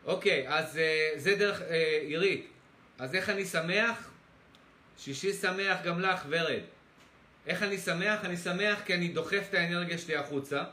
אוקיי, 0.07 0.49
אז 0.49 0.79
אה, 0.79 1.11
זה 1.17 1.37
דרך 1.37 1.63
אה, 1.63 1.99
עירית. 2.03 2.47
אז 2.99 3.15
איך 3.15 3.31
אני 3.31 3.45
שמח? 3.45 4.11
שישי 4.99 5.33
שמח 5.33 5.79
גם 5.85 6.01
לך, 6.01 6.25
ורד. 6.29 6.63
איך 7.47 7.63
אני 7.63 7.79
שמח? 7.79 8.25
אני 8.25 8.37
שמח 8.37 8.81
כי 8.87 8.95
אני 8.95 9.09
דוחף 9.09 9.47
את 9.51 9.55
האנרגיה 9.55 9.99
שלי 9.99 10.17
החוצה. 10.17 10.65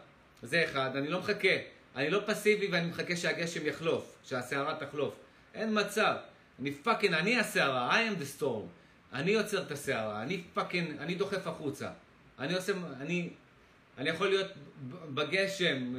זה 0.44 0.64
אחד. 0.66 0.96
אני 0.96 1.08
לא 1.08 1.20
מחכה. 1.20 1.58
אני 1.96 2.10
לא 2.10 2.22
פסיבי 2.26 2.68
ואני 2.68 2.90
מחכה 2.90 3.16
שהגשם 3.16 3.66
יחלוף, 3.66 4.16
שהסערה 4.24 4.76
תחלוף. 4.76 5.14
אין 5.54 5.80
מצב. 5.80 6.16
אני 6.62 6.72
פאקינג, 6.72 7.14
אני 7.14 7.40
הסערה, 7.40 7.92
I 7.92 8.12
am 8.12 8.22
the 8.22 8.42
storm. 8.42 8.68
אני 9.14 9.32
יוצר 9.32 9.62
את 9.62 9.72
הסערה, 9.72 10.24
אני 10.24 10.42
פאקינג, 10.54 10.98
אני 11.00 11.16
דוחף 11.16 11.48
החוצה. 11.48 11.90
אני 12.40 12.54
עושה, 12.54 12.74
אני, 13.02 13.30
אני 13.98 14.10
יכול 14.10 14.28
להיות 14.28 14.48
בגשם, 15.14 15.94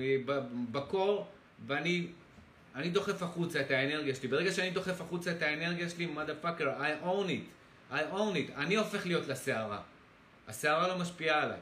בקור, 0.73 1.27
ואני 1.67 2.07
אני 2.75 2.91
דוחף 2.91 3.23
החוצה 3.23 3.61
את 3.61 3.71
האנרגיה 3.71 4.15
שלי. 4.15 4.29
ברגע 4.29 4.53
שאני 4.53 4.71
דוחף 4.71 5.01
החוצה 5.01 5.31
את 5.31 5.43
האנרגיה 5.43 5.89
שלי, 5.89 6.09
motherfucker, 6.15 6.81
I 6.81 7.05
own 7.05 7.29
it. 7.29 7.93
I 7.93 8.15
own 8.15 8.35
it. 8.35 8.57
אני 8.57 8.77
הופך 8.77 9.07
להיות 9.07 9.29
לסערה. 9.29 9.81
הסערה 10.53 10.89
לא 10.89 10.99
משפיעה 10.99 11.43
עליי. 11.43 11.59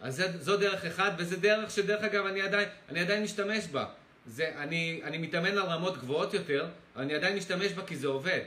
אז 0.00 0.16
זה, 0.16 0.38
זו 0.38 0.56
דרך 0.56 0.84
אחת, 0.84 1.12
וזה 1.18 1.36
דרך 1.36 1.70
שדרך 1.70 2.04
אגב 2.04 2.26
אני 2.26 2.42
עדיין, 2.42 2.68
אני 2.88 3.00
עדיין 3.00 3.22
משתמש 3.22 3.66
בה. 3.66 3.84
זה, 4.26 4.52
אני, 4.56 5.00
אני 5.04 5.18
מתאמן 5.18 5.50
על 5.50 5.58
רמות 5.58 5.98
גבוהות 5.98 6.34
יותר, 6.34 6.68
אבל 6.94 7.04
אני 7.04 7.14
עדיין 7.14 7.36
משתמש 7.36 7.72
בה 7.72 7.86
כי 7.86 7.96
זה 7.96 8.08
עובד. 8.08 8.40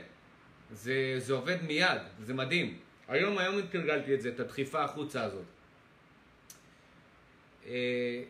זה, 0.72 1.14
זה 1.18 1.32
עובד 1.32 1.56
מיד, 1.62 2.00
זה 2.24 2.34
מדהים. 2.34 2.78
היום, 3.08 3.38
היום 3.38 3.60
תרגלתי 3.70 4.14
את 4.14 4.20
זה, 4.20 4.28
את 4.28 4.40
הדחיפה 4.40 4.84
החוצה 4.84 5.24
הזאת. 5.24 5.44
אה, 7.66 8.22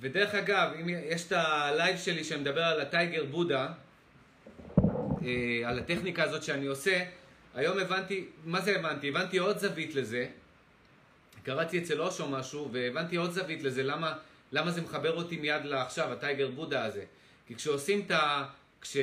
ודרך 0.00 0.34
אגב, 0.34 0.72
אם 0.80 0.88
יש 0.88 1.26
את 1.26 1.32
הלייב 1.32 1.96
שלי 1.96 2.24
שמדבר 2.24 2.62
על 2.64 2.80
ה 2.80 2.87
tiger 2.87 3.24
Buddha, 3.24 3.68
אה, 4.78 5.62
על 5.64 5.78
הטכניקה 5.78 6.22
הזאת 6.22 6.42
שאני 6.42 6.66
עושה, 6.66 7.04
היום 7.56 7.78
הבנתי, 7.78 8.24
מה 8.44 8.60
זה 8.60 8.76
הבנתי? 8.76 9.08
הבנתי 9.08 9.38
עוד 9.38 9.58
זווית 9.58 9.94
לזה. 9.94 10.26
קראתי 11.42 11.78
אצל 11.78 12.00
אושו 12.00 12.28
משהו, 12.28 12.68
והבנתי 12.72 13.16
עוד 13.16 13.30
זווית 13.30 13.62
לזה, 13.62 13.82
למה, 13.82 14.14
למה 14.52 14.70
זה 14.70 14.82
מחבר 14.82 15.16
אותי 15.16 15.36
מיד 15.36 15.64
לעכשיו, 15.64 16.12
הטייגר 16.12 16.50
בודה 16.50 16.84
הזה. 16.84 17.04
כי 17.46 17.54
כשעושים 17.54 18.02
את 18.06 18.10
ה... 18.10 18.44
כש, 18.80 18.96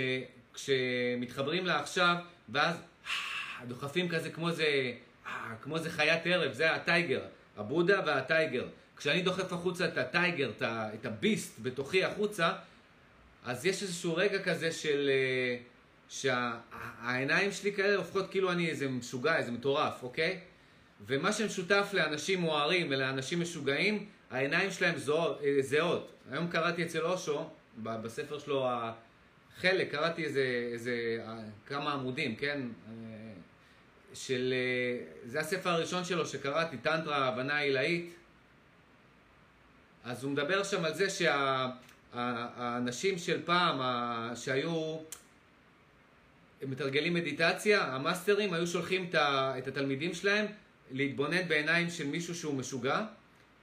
כשמתחברים 0.54 1.66
לעכשיו, 1.66 2.16
ואז 2.50 2.76
דוחפים 3.68 4.10
כזה 4.10 4.30
כמו 4.30 4.52
זה, 4.52 4.94
כמו 5.62 5.80
זה 5.80 5.90
חיית 5.90 6.22
ערב, 6.26 6.54
זה 6.54 6.74
הטייגר, 6.74 7.22
הבודה 7.58 8.02
והטייגר. 8.06 8.68
כשאני 8.98 9.22
דוחף 9.22 9.54
החוצה 9.54 9.86
את 9.86 9.98
הטייגר, 9.98 10.52
את, 10.94 11.06
הביסט 11.06 11.60
בתוכי 11.62 12.04
החוצה, 12.04 12.52
אז 13.46 13.66
יש 13.66 13.84
איזשהו 13.84 14.16
רגע 14.16 14.44
כזה 14.44 14.72
של... 14.72 15.10
אה, 15.10 15.73
שהעיניים 16.14 17.52
שלי 17.52 17.74
כאלה 17.74 17.96
הופכות 17.96 18.32
כאילו 18.32 18.52
אני 18.52 18.70
איזה 18.70 18.90
משוגע, 18.90 19.38
איזה 19.38 19.52
מטורף, 19.52 20.04
אוקיי? 20.04 20.40
ומה 21.08 21.32
שמשותף 21.34 21.90
לאנשים 21.94 22.42
מוארים 22.42 22.88
ולאנשים 22.90 23.42
משוגעים, 23.42 24.06
העיניים 24.32 24.72
שלהם. 24.72 24.96
אה, 24.96 25.62
זהות. 25.62 26.12
היום 26.32 26.48
קראתי 26.48 26.84
אצל 26.84 27.02
אושו, 27.02 27.50
בספר 27.78 28.40
שלו, 28.40 28.70
חלק, 29.58 29.92
קראתי 29.92 30.24
איזה, 30.24 30.70
איזה 30.74 31.18
אה, 31.28 31.38
כמה 31.66 31.94
עמודים, 31.94 32.36
כן? 32.36 32.62
אה, 32.62 32.94
של... 34.14 34.54
זה 35.26 35.40
הספר 35.40 35.70
הראשון 35.70 36.06
שלו 36.06 36.26
שקראתי, 36.26 36.78
טנטרה, 36.78 37.28
הבנה 37.28 37.58
עילאית. 37.58 38.14
אז 40.04 40.24
הוא 40.24 40.32
מדבר 40.32 40.64
שם 40.64 40.86
על 40.86 40.94
זה 40.94 41.08
שהאנשים 42.14 43.18
של 43.18 43.42
פעם, 43.46 43.82
ה- 43.82 44.32
שהיו 44.36 44.98
מתרגלים 46.68 47.14
מדיטציה, 47.14 47.84
המאסטרים 47.84 48.54
היו 48.54 48.68
שולחים 48.68 49.10
את 49.14 49.68
התלמידים 49.68 50.14
שלהם 50.14 50.46
להתבונן 50.92 51.48
בעיניים 51.48 51.90
של 51.90 52.08
מישהו 52.08 52.36
שהוא 52.36 52.54
משוגע, 52.54 53.02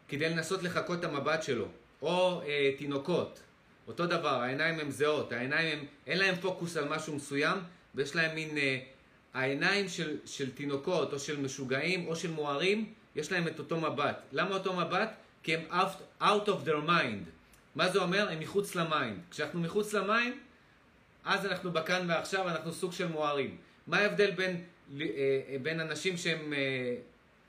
כדי 0.09 0.28
לנסות 0.28 0.62
לחקות 0.62 0.99
את 0.99 1.04
המבט 1.04 1.42
שלו. 1.42 1.66
או 2.02 2.42
אה, 2.47 2.71
תינוקות, 2.78 3.40
אותו 3.88 4.07
דבר, 4.07 4.40
העיניים 4.42 4.80
הן 4.80 4.90
זהות, 4.90 5.33
העיניים 5.33 5.78
הם, 5.78 5.85
אין 6.07 6.19
להם 6.19 6.35
פוקוס 6.40 6.76
על 6.76 6.88
משהו 6.88 7.16
מסוים, 7.16 7.59
ויש 7.95 8.16
להם 8.16 8.35
מין, 8.35 8.59
אה, 8.59 8.78
העיניים 9.35 9.88
של, 9.88 10.16
של 10.25 10.50
תינוקות, 10.50 11.12
או 11.12 11.19
של 11.19 11.40
משוגעים, 11.40 12.09
או 12.09 12.16
של 12.16 12.30
מוארים, 12.30 12.92
יש 13.16 13.33
להם 13.33 13.49
את 13.49 13.59
אותו 13.59 13.80
מבט. 13.80 14.16
למה 14.33 14.54
אותו 14.54 14.76
מבט? 14.76 15.11
כי 15.42 15.54
הם 15.54 15.61
out, 15.71 16.23
out 16.23 16.49
of 16.49 16.66
their 16.66 16.88
mind. 16.88 17.30
מה 17.75 17.88
זה 17.88 17.99
אומר? 17.99 18.28
הם 18.30 18.40
מחוץ 18.40 18.75
ל 18.75 18.82
mind. 18.82 19.18
כשאנחנו 19.30 19.61
מחוץ 19.61 19.95
ל 19.94 20.01
mind, 20.01 20.34
אז 21.24 21.46
אנחנו 21.46 21.72
בכאן 21.72 22.06
ועכשיו, 22.08 22.48
אנחנו 22.48 22.72
סוג 22.72 22.92
של 22.92 23.08
מוארים. 23.08 23.56
מה 23.86 23.98
ההבדל 23.98 24.30
בין, 24.30 24.64
אה, 25.00 25.06
אה, 25.48 25.56
בין 25.62 25.80
אנשים 25.80 26.16
שהם 26.16 26.52
אה, 26.52 26.94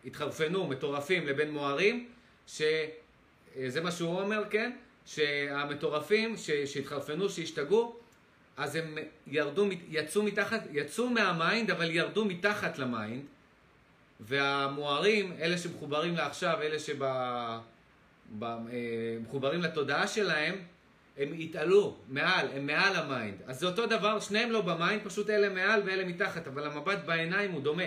התחרפנו, 0.06 0.68
מטורפים, 0.68 1.28
לבין 1.28 1.52
מוארים? 1.52 2.10
שזה 2.48 3.82
מה 3.84 3.92
שהוא 3.92 4.22
אומר, 4.22 4.44
כן? 4.50 4.72
שהמטורפים 5.06 6.36
שהתחרפנו, 6.66 7.30
שהשתגעו, 7.30 8.00
אז 8.58 8.76
הם 8.76 8.98
ירדו, 9.28 9.68
יצאו 9.90 10.24
מתחת, 10.24 10.62
יצאו 10.72 11.10
מה 11.10 11.27
mind, 11.27 11.72
אבל 11.72 11.92
ירדו 11.92 12.26
מתחת 12.26 12.78
ל 12.78 12.86
mind. 12.86 13.24
והמוארים, 14.20 15.34
אלה 15.42 15.58
שמחוברים 15.58 16.16
לעכשיו, 16.16 16.62
אלה 16.62 16.78
שמחוברים 18.40 19.62
לתודעה 19.62 20.08
שלהם, 20.08 20.56
הם 21.18 21.34
התעלו 21.40 21.98
מעל, 22.10 22.48
הם 22.56 22.68
מעל 22.68 22.96
ה 22.96 23.03
mind. 23.03 23.42
אז 23.48 23.60
זה 23.60 23.66
אותו 23.68 23.86
דבר, 23.86 24.20
שניהם 24.20 24.52
לא 24.52 24.62
ב 24.62 24.68
mind, 24.68 25.02
פשוט 25.04 25.30
אלה 25.30 25.50
מעל 25.50 25.82
ואלה 25.86 26.06
מתחת, 26.06 26.48
אבל 26.48 26.68
המבט 26.68 27.00
בעיניים 27.06 27.52
הוא 27.52 27.62
דומה. 27.62 27.84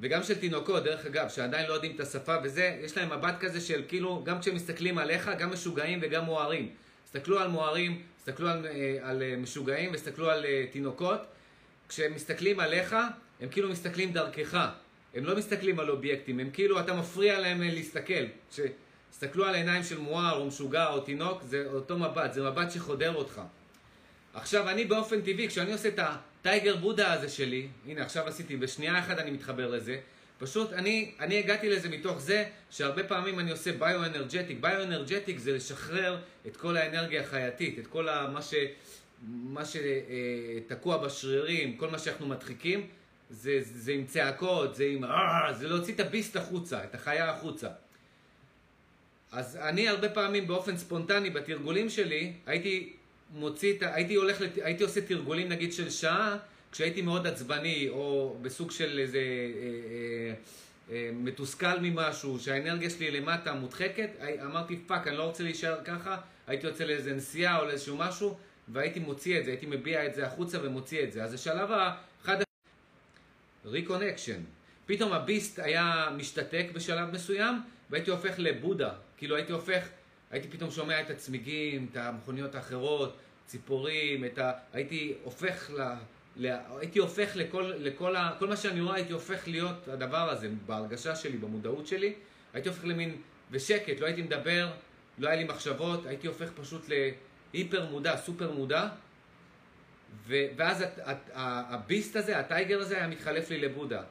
וגם 0.00 0.22
של 0.22 0.38
תינוקות, 0.38 0.84
דרך 0.84 1.06
אגב, 1.06 1.28
שעדיין 1.28 1.68
לא 1.68 1.74
יודעים 1.74 1.94
את 1.94 2.00
השפה 2.00 2.36
וזה, 2.44 2.78
יש 2.84 2.96
להם 2.96 3.18
מבט 3.18 3.34
כזה 3.40 3.60
של 3.60 3.82
כאילו, 3.88 4.22
גם 4.24 4.40
כשהם 4.40 4.54
מסתכלים 4.54 4.98
עליך, 4.98 5.30
גם 5.38 5.52
משוגעים 5.52 5.98
וגם 6.02 6.24
מוארים. 6.24 6.68
הסתכלו 7.04 7.38
על 7.38 7.48
מוארים, 7.48 8.02
הסתכלו 8.18 8.48
על, 8.48 8.66
אה, 8.66 8.98
על 9.02 9.22
אה, 9.22 9.36
משוגעים 9.36 9.90
והסתכלו 9.90 10.30
על 10.30 10.44
אה, 10.44 10.64
תינוקות. 10.70 11.20
כשהם 11.88 12.14
מסתכלים 12.14 12.60
עליך, 12.60 12.96
הם 13.40 13.48
כאילו 13.48 13.68
מסתכלים 13.68 14.12
דרכך. 14.12 14.68
הם 15.14 15.24
לא 15.24 15.36
מסתכלים 15.36 15.80
על 15.80 15.90
אובייקטים, 15.90 16.40
הם 16.40 16.50
כאילו, 16.52 16.80
אתה 16.80 16.94
מפריע 16.94 17.40
להם 17.40 17.62
להסתכל. 17.62 18.24
כשהסתכלו 19.12 19.44
על 19.44 19.54
עיניים 19.54 19.82
של 19.82 19.98
מואר 19.98 20.36
או 20.36 20.46
משוגע 20.46 20.88
או 20.88 21.00
תינוק, 21.00 21.42
זה 21.42 21.66
אותו 21.72 21.98
מבט, 21.98 22.32
זה 22.32 22.42
מבט 22.50 22.70
שחודר 22.70 23.14
אותך. 23.14 23.40
עכשיו, 24.34 24.68
אני 24.68 24.84
באופן 24.84 25.20
טבעי, 25.20 25.48
כשאני 25.48 25.72
עושה 25.72 25.88
את 25.88 25.98
הטייגר 25.98 26.76
בודה 26.76 27.12
הזה 27.12 27.28
שלי, 27.28 27.68
הנה 27.86 28.02
עכשיו 28.02 28.28
עשיתי, 28.28 28.56
בשנייה 28.56 28.98
אחת 28.98 29.18
אני 29.18 29.30
מתחבר 29.30 29.70
לזה, 29.70 29.98
פשוט 30.38 30.72
אני, 30.72 31.12
אני 31.20 31.38
הגעתי 31.38 31.68
לזה 31.68 31.88
מתוך 31.88 32.20
זה 32.20 32.44
שהרבה 32.70 33.04
פעמים 33.04 33.38
אני 33.38 33.50
עושה 33.50 33.72
ביו-אנרג'טיק. 33.72 34.58
ביו-אנרג'טיק 34.60 35.38
זה 35.38 35.52
לשחרר 35.52 36.18
את 36.46 36.56
כל 36.56 36.76
האנרגיה 36.76 37.20
החייתית, 37.20 37.78
את 37.78 37.86
כל 37.86 38.08
ה, 38.08 38.28
מה, 38.32 38.42
ש, 38.42 38.54
מה 39.26 39.62
שתקוע 39.64 40.96
בשרירים, 40.96 41.76
כל 41.76 41.90
מה 41.90 41.98
שאנחנו 41.98 42.26
מדחיקים, 42.26 42.86
זה, 43.30 43.58
זה 43.62 43.92
עם 43.92 44.06
צעקות, 44.06 44.74
זה 44.74 44.84
עם... 44.84 45.04
אה, 45.04 45.52
זה 45.52 45.68
להוציא 45.68 45.94
את 45.94 46.00
הביסט 46.00 46.36
החוצה, 46.36 46.84
את 46.84 46.94
החיה 46.94 47.30
החוצה. 47.30 47.68
אז 49.32 49.56
אני 49.56 49.88
הרבה 49.88 50.08
פעמים 50.08 50.46
באופן 50.46 50.76
ספונטני 50.76 51.30
בתרגולים 51.30 51.90
שלי, 51.90 52.32
הייתי 52.46 52.92
מוציא. 53.34 53.74
הייתי 53.80 54.14
הולך, 54.14 54.40
לת... 54.40 54.58
הייתי 54.62 54.82
עושה 54.82 55.00
תרגולים 55.00 55.48
נגיד 55.48 55.72
של 55.72 55.90
שעה, 55.90 56.36
כשהייתי 56.72 57.02
מאוד 57.02 57.26
עצבני, 57.26 57.88
או 57.88 58.36
בסוג 58.42 58.70
של 58.70 58.98
איזה 58.98 59.18
אה, 59.18 59.22
אה, 59.22 60.34
אה, 60.90 61.10
מתוסכל 61.12 61.78
ממשהו, 61.80 62.38
שהאנרגיה 62.38 62.90
שלי 62.90 63.10
למטה 63.10 63.54
מודחקת, 63.54 64.10
אמרתי 64.44 64.76
fuck, 64.86 65.06
אני 65.06 65.16
לא 65.16 65.22
רוצה 65.22 65.42
להישאר 65.42 65.84
ככה, 65.84 66.16
הייתי 66.46 66.66
יוצא 66.66 66.84
לאיזה 66.84 67.14
נסיעה 67.14 67.58
או 67.58 67.64
לאיזשהו 67.64 67.96
משהו, 67.96 68.38
והייתי 68.68 69.00
מוציא 69.00 69.38
את 69.38 69.44
זה, 69.44 69.50
הייתי 69.50 69.66
מביע 69.66 70.06
את 70.06 70.14
זה 70.14 70.26
החוצה 70.26 70.58
ומוציא 70.62 71.02
את 71.02 71.12
זה. 71.12 71.24
אז 71.24 71.34
השלב 71.34 71.70
האחד... 71.72 72.42
reconnection. 73.64 74.40
פתאום 74.86 75.12
הביסט 75.12 75.58
היה 75.58 76.08
משתתק 76.16 76.66
בשלב 76.72 77.14
מסוים, 77.14 77.54
והייתי 77.90 78.10
הופך 78.10 78.34
לבודה. 78.38 78.90
כאילו 79.22 79.36
הייתי 79.36 79.52
הופך, 79.52 79.88
הייתי 80.30 80.48
פתאום 80.48 80.70
שומע 80.70 81.00
את 81.00 81.10
הצמיגים, 81.10 81.86
את 81.92 81.96
המכוניות 81.96 82.54
האחרות, 82.54 83.16
ציפורים, 83.46 84.24
את 84.24 84.38
ה... 84.38 84.52
הייתי 84.72 85.14
הופך 85.22 85.70
ל... 85.70 85.80
ל... 86.36 86.56
הייתי 86.80 86.98
הופך 86.98 87.30
לכל, 87.34 87.72
לכל 87.76 88.16
ה... 88.16 88.30
כל 88.38 88.48
מה 88.48 88.56
שאני 88.56 88.80
רואה, 88.80 88.94
הייתי 88.94 89.12
הופך 89.12 89.48
להיות 89.48 89.88
הדבר 89.88 90.30
הזה, 90.30 90.48
בהרגשה 90.66 91.16
שלי, 91.16 91.38
במודעות 91.38 91.86
שלי. 91.86 92.14
הייתי 92.52 92.68
הופך 92.68 92.84
למין... 92.84 93.16
ושקט, 93.50 94.00
לא 94.00 94.06
הייתי 94.06 94.22
מדבר, 94.22 94.70
לא 95.18 95.28
היה 95.28 95.36
לי 95.36 95.44
מחשבות, 95.44 96.06
הייתי 96.06 96.26
הופך 96.26 96.50
פשוט 96.50 96.90
להיפר 97.54 97.84
מודע, 97.90 98.16
סופר 98.16 98.52
מודע. 98.52 98.88
ו... 100.26 100.34
ואז 100.56 100.84
ה 101.34 101.48
beast 101.48 102.16
הזה, 102.16 102.38
ה 102.38 102.45
tiger 102.45 102.80
הזה, 102.80 102.96
היה 102.96 103.06
מתחלף 103.06 103.50
לי 103.50 103.58
לבודה. 103.58 104.02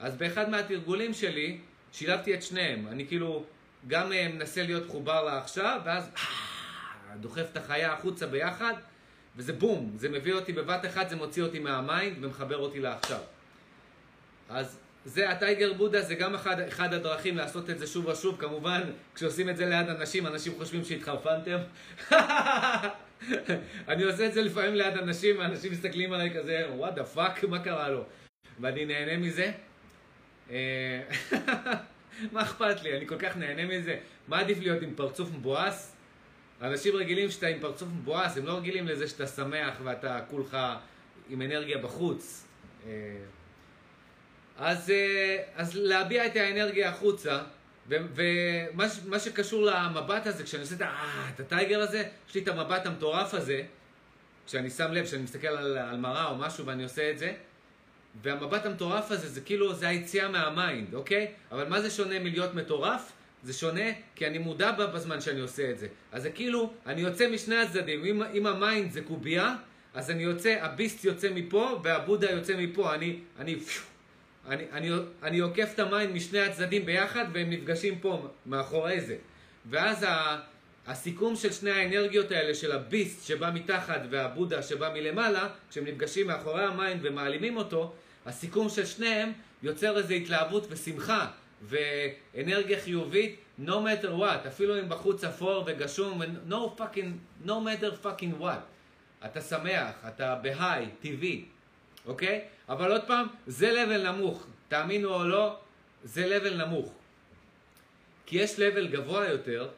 אז 0.00 0.14
באחד 0.16 0.50
מהתרגולים 0.50 1.14
שלי, 1.14 1.58
שילבתי 1.92 2.34
את 2.34 2.42
שניהם. 2.42 2.86
אני 2.88 3.06
כאילו 3.06 3.44
גם 3.88 4.12
אה, 4.12 4.28
מנסה 4.28 4.62
להיות 4.62 4.86
מחובר 4.86 5.24
לעכשיו, 5.24 5.80
ואז 5.84 6.10
אה, 6.16 7.16
דוחף 7.16 7.46
את 7.52 7.56
החיה 7.56 7.92
החוצה 7.92 8.26
ביחד, 8.26 8.74
וזה 9.36 9.52
בום, 9.52 9.92
זה 9.96 10.08
מביא 10.08 10.32
אותי 10.32 10.52
בבת 10.52 10.86
אחת, 10.86 11.08
זה 11.08 11.16
מוציא 11.16 11.42
אותי 11.42 11.58
מה 11.58 11.80
mind 11.80 12.24
ומחבר 12.24 12.56
אותי 12.56 12.80
לעכשיו. 12.80 13.20
אז 14.48 14.78
זה 15.04 15.30
ה 15.30 15.37
tiger 15.37 15.72
Buddha, 15.72 16.02
זה 16.02 16.14
גם 16.14 16.34
אחד, 16.34 16.60
אחד 16.60 16.94
הדרכים 16.94 17.36
לעשות 17.36 17.70
את 17.70 17.78
זה 17.78 17.86
שוב 17.86 18.06
ושוב. 18.06 18.36
כמובן, 18.40 18.82
כשעושים 19.14 19.48
את 19.48 19.56
זה 19.56 19.66
ליד 19.66 19.88
אנשים, 19.88 20.26
אנשים 20.26 20.52
חושבים 20.58 20.84
שהתחרפנתם. 20.84 21.58
אני 23.88 24.02
עושה 24.02 24.26
את 24.26 24.34
זה 24.34 24.42
לפעמים 24.42 24.74
ליד 24.74 24.96
אנשים, 24.96 25.38
ואנשים 25.38 25.72
מסתכלים 25.72 26.12
עליי 26.12 26.34
כזה, 26.34 26.66
what 26.76 26.94
the 26.94 27.04
fuck, 27.04 27.44
מה 27.44 27.58
קרה 27.58 27.88
לו? 27.88 28.04
ואני 28.60 28.84
נהנה 28.84 29.16
מזה. 29.16 29.52
אה, 32.18 32.26
מה 32.32 32.42
אכפת 32.42 32.82
לי? 32.82 32.96
אני 32.96 33.06
כל 33.06 33.18
כך 33.18 33.36
נהנה 33.36 33.66
מזה. 33.66 33.98
מה 34.28 34.38
עדיף 34.38 34.58
להיות 34.58 34.82
עם 34.82 34.94
פרצוף 34.94 35.30
מבואס? 35.34 35.96
אנשים 36.62 36.96
רגילים 36.96 37.30
שאתה 37.30 37.46
עם 37.46 37.60
פרצוף 37.60 37.88
מבואס, 37.88 38.36
הם 38.36 38.46
לא 38.46 38.52
רגילים 38.52 38.88
לזה 38.88 39.08
שאתה 39.08 39.26
שמח 39.26 39.74
ואתה 39.84 40.20
כולך 40.30 40.56
עם 41.28 41.42
אנרגיה 41.42 41.78
בחוץ. 41.78 42.46
אה, 42.86 42.92
אז, 44.58 44.90
אה, 44.90 45.42
אז 45.56 45.76
להביע 45.76 46.26
את 46.26 46.36
האנרגיה 46.36 46.88
החוצה, 46.88 47.42
ומה 47.88 49.18
שקשור 49.18 49.62
למבט 49.62 50.26
הזה, 50.26 50.44
כשאני 50.44 50.62
עושה 50.62 50.74
את, 50.74 50.82
את 51.34 51.40
ה 51.40 51.47
tiger 51.47 51.80
הזה, 51.80 52.04
יש 52.28 52.34
לי 52.34 52.42
את 52.42 52.48
המבט 52.48 52.86
המטורף 52.86 53.34
הזה, 53.34 53.62
כשאני 54.46 54.70
שם 54.70 54.92
לב, 54.92 55.04
כשאני 55.04 55.22
מסתכל 55.22 55.48
על, 55.48 55.78
על 55.78 55.96
מראה 55.96 56.26
או 56.26 56.36
משהו 56.36 56.66
ואני 56.66 56.82
עושה 56.82 57.10
את 57.10 57.18
זה, 57.18 57.32
והמבט 58.22 58.66
המטורף 58.66 59.10
הזה, 59.10 59.28
זה 59.28 59.40
כאילו, 59.40 59.74
זה 59.74 59.88
היציאה 59.88 60.28
מה 60.28 60.47
mind, 60.47 60.94
אוקיי? 60.94 61.26
אבל 61.52 61.68
מה 61.68 61.80
זה 61.80 61.90
שונה 61.90 62.18
מלהיות 62.18 62.54
מטורף? 62.54 63.12
זה 63.42 63.52
שונה 63.52 63.84
כי 64.14 64.26
אני 64.26 64.38
מודע 64.38 64.72
בזמן 64.72 65.20
שאני 65.20 65.40
עושה 65.40 65.70
את 65.70 65.78
זה. 65.78 65.88
אז 66.12 66.22
זה 66.22 66.30
כאילו, 66.30 66.72
אני 66.86 67.00
יוצא 67.00 67.30
משני 67.30 67.56
הצדדים. 67.56 68.04
אם, 68.04 68.22
אם 68.22 68.46
ה 68.46 68.55
mind 68.55 68.92
זה 68.92 69.02
קובייה, 69.02 69.56
אז 69.94 70.10
אני 70.10 70.22
יוצא, 70.22 70.58
ה 70.60 70.67
beast 70.67 71.04
יוצא 71.04 71.28
מפה 71.34 71.80
והבודה 71.84 72.30
יוצא 72.30 72.56
מפה. 72.56 72.94
אני, 72.94 73.18
אני, 73.38 73.56
אני, 74.48 74.64
אני, 74.72 74.90
אני 75.22 75.38
עוקף 75.38 75.70
את 75.74 75.78
ה 75.78 75.85
mind 75.85 76.14
משני 76.14 76.40
הצדדים 76.40 76.86
ביחד 76.86 77.24
והם 77.32 77.50
נפגשים 77.50 77.98
פה, 77.98 78.28
מאחורי 78.46 79.00
זה. 79.00 79.16
ואז 79.70 80.02
ה, 80.02 80.38
הסיכום 80.90 81.36
של 81.36 81.52
שני 81.52 81.70
האנרגיות 81.70 82.30
האלה, 82.30 82.54
של 82.54 82.72
ה 82.72 82.81
beast 82.81 83.26
שבא 83.26 83.50
מתחת 83.54 84.00
והבודה 84.10 84.62
שבא 84.62 84.92
מלמעלה, 84.94 85.48
כשהם 85.70 85.84
נפגשים 85.84 86.26
מאחורי 86.26 86.64
ה 86.64 86.71
mind 86.71 87.00
ומעלימים 87.02 87.56
אותו, 87.56 87.92
הסיכום 88.26 88.68
של 88.68 88.86
שניהם 88.86 89.32
יוצר 89.62 89.98
איזו 89.98 90.14
התלהבות 90.14 90.66
ושמחה 90.70 91.26
ואנרגיה 91.62 92.80
חיובית, 92.80 93.36
no 93.64 93.70
matter 93.70 94.20
what, 94.20 94.48
אפילו 94.48 94.78
אם 94.78 94.88
בחוץ 94.88 95.24
אפור 95.24 95.64
וגשום, 95.66 96.22
no 96.48 96.80
fucking, 96.80 97.46
no 97.46 97.50
matter 97.50 98.04
fucking 98.06 98.42
what. 98.42 98.60
אתה 99.24 99.40
שמח, 99.40 99.92
אתה 100.08 100.34
ב 100.34 100.43
high, 100.43 100.88
טבעי, 101.00 101.44
אוקיי? 102.06 102.40
אבל 102.68 102.92
עוד 102.92 103.04
פעם, 103.06 103.26
זה 103.46 103.84
level 103.84 104.12
נמוך, 104.12 104.46
תאמינו 104.68 105.14
או 105.14 105.24
לא, 105.24 105.56
זה 106.04 106.38
level 106.38 106.54
נמוך. 106.54 106.92
כי 108.26 108.38
יש 108.38 108.56
level 108.56 108.86
גבוה 108.90 109.28
יותר, 109.28 109.68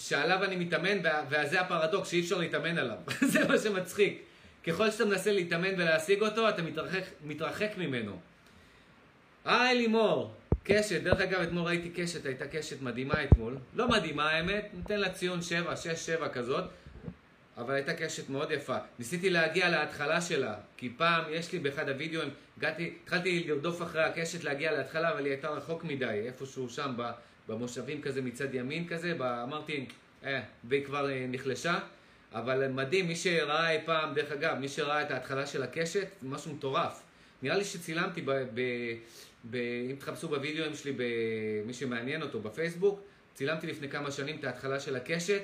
שעליו 0.00 0.44
אני 0.44 0.56
מתאמן, 0.56 0.98
וזה 1.28 1.60
הפרדוקס, 1.60 2.08
שאי 2.08 2.20
אפשר 2.20 2.38
להתאמן 2.38 2.78
עליו. 2.78 2.96
זה 3.32 3.48
מה 3.48 3.58
שמצחיק. 3.58 4.22
ככל 4.66 4.90
שאתה 4.90 5.04
מנסה 5.04 5.32
להתאמן 5.32 5.74
ולהשיג 5.76 6.22
אותו, 6.22 6.48
אתה 6.48 6.62
מתרחק, 6.62 7.02
מתרחק 7.24 7.70
ממנו. 7.76 8.18
היי 9.44 9.78
לימור, 9.78 10.34
קשת, 10.64 11.02
דרך 11.02 11.20
אגב 11.20 11.40
אתמול 11.40 11.64
ראיתי 11.64 11.90
קשת, 11.90 12.26
הייתה 12.26 12.46
קשת 12.48 12.82
מדהימה 12.82 13.24
אתמול. 13.24 13.56
לא 13.74 13.88
מדהימה 13.88 14.30
האמת, 14.30 14.70
ניתן 14.74 15.00
לה 15.00 15.10
ציון 15.10 15.42
7, 15.42 15.76
6, 15.76 15.86
7 16.06 16.28
כזאת, 16.28 16.64
אבל 17.56 17.74
הייתה 17.74 17.94
קשת 17.94 18.28
מאוד 18.28 18.50
יפה. 18.50 18.76
ניסיתי 18.98 19.30
להגיע 19.30 19.68
להתחלה 19.68 20.20
שלה, 20.20 20.54
כי 20.76 20.92
פעם, 20.96 21.24
יש 21.30 21.52
לי 21.52 21.58
באחד 21.58 21.88
הווידאוים, 21.88 22.28
הגעתי, 22.58 22.94
התחלתי 23.02 23.44
לרדוף 23.48 23.82
אחרי 23.82 24.04
הקשת 24.04 24.44
להגיע 24.44 24.72
להתחלה, 24.72 25.12
אבל 25.12 25.24
היא 25.24 25.32
הייתה 25.32 25.48
רחוק 25.48 25.84
מדי, 25.84 26.22
איפשהו 26.26 26.68
שם 26.68 26.94
במושבים 27.48 28.02
כזה 28.02 28.22
מצד 28.22 28.54
ימין 28.54 28.88
כזה, 28.88 29.12
אמרתי, 29.42 29.86
אה, 30.24 30.40
והיא 30.64 30.84
כבר 30.84 31.10
אה, 31.10 31.26
נחלשה. 31.28 31.78
אבל 32.32 32.68
מדהים, 32.68 33.08
מי 33.08 33.16
שראה 33.16 33.70
אי 33.70 33.78
פעם, 33.84 34.14
דרך 34.14 34.32
אגב, 34.32 34.56
מי 34.58 34.68
שראה 34.68 35.02
את 35.02 35.10
ההתחלה 35.10 35.46
של 35.46 35.62
הקשת, 35.62 36.08
משהו 36.22 36.54
מטורף. 36.54 37.02
נראה 37.42 37.56
לי 37.56 37.64
שצילמתי, 37.64 38.22
ב, 38.22 38.30
ב, 38.30 38.60
ב, 39.50 39.56
אם 39.90 39.96
תחפשו 39.98 40.28
בווידאוים 40.28 40.74
שלי, 40.74 40.96
מי 41.66 41.74
שמעניין 41.74 42.22
אותו, 42.22 42.40
בפייסבוק, 42.40 43.00
צילמתי 43.34 43.66
לפני 43.66 43.88
כמה 43.88 44.10
שנים 44.10 44.36
את 44.38 44.44
ההתחלה 44.44 44.80
של 44.80 44.96
הקשת. 44.96 45.42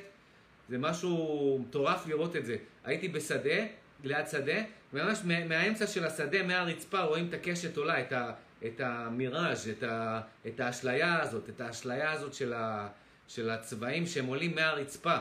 זה 0.69 0.79
משהו 0.79 1.59
מטורף 1.63 2.07
לראות 2.07 2.37
את 2.37 2.47
זה. 2.47 2.57
הייתי 2.85 3.09
בשדה, 3.09 3.65
ליד 4.05 4.27
שדה, 4.31 4.63
וממש 4.93 5.19
מהאמצע 5.25 5.87
של 5.87 6.05
השדה, 6.05 6.43
מהרצפה, 6.43 7.01
רואים 7.03 7.29
את 7.29 7.35
הקשת 7.35 7.77
עולה, 7.77 8.01
את, 8.01 8.13
ה, 8.13 8.33
את 8.67 8.81
המיראז', 8.81 9.69
את, 9.69 9.83
ה, 9.83 10.21
את 10.47 10.61
האשליה 10.61 11.23
הזאת, 11.23 11.49
את 11.49 11.61
האשליה 11.61 12.13
הזאת 12.13 12.35
של, 12.35 12.53
ה, 12.53 12.89
של 13.29 13.51
הצבעים 13.51 14.07
שהם 14.07 14.27
עולים 14.27 14.55
מהרצפה. 14.55 15.17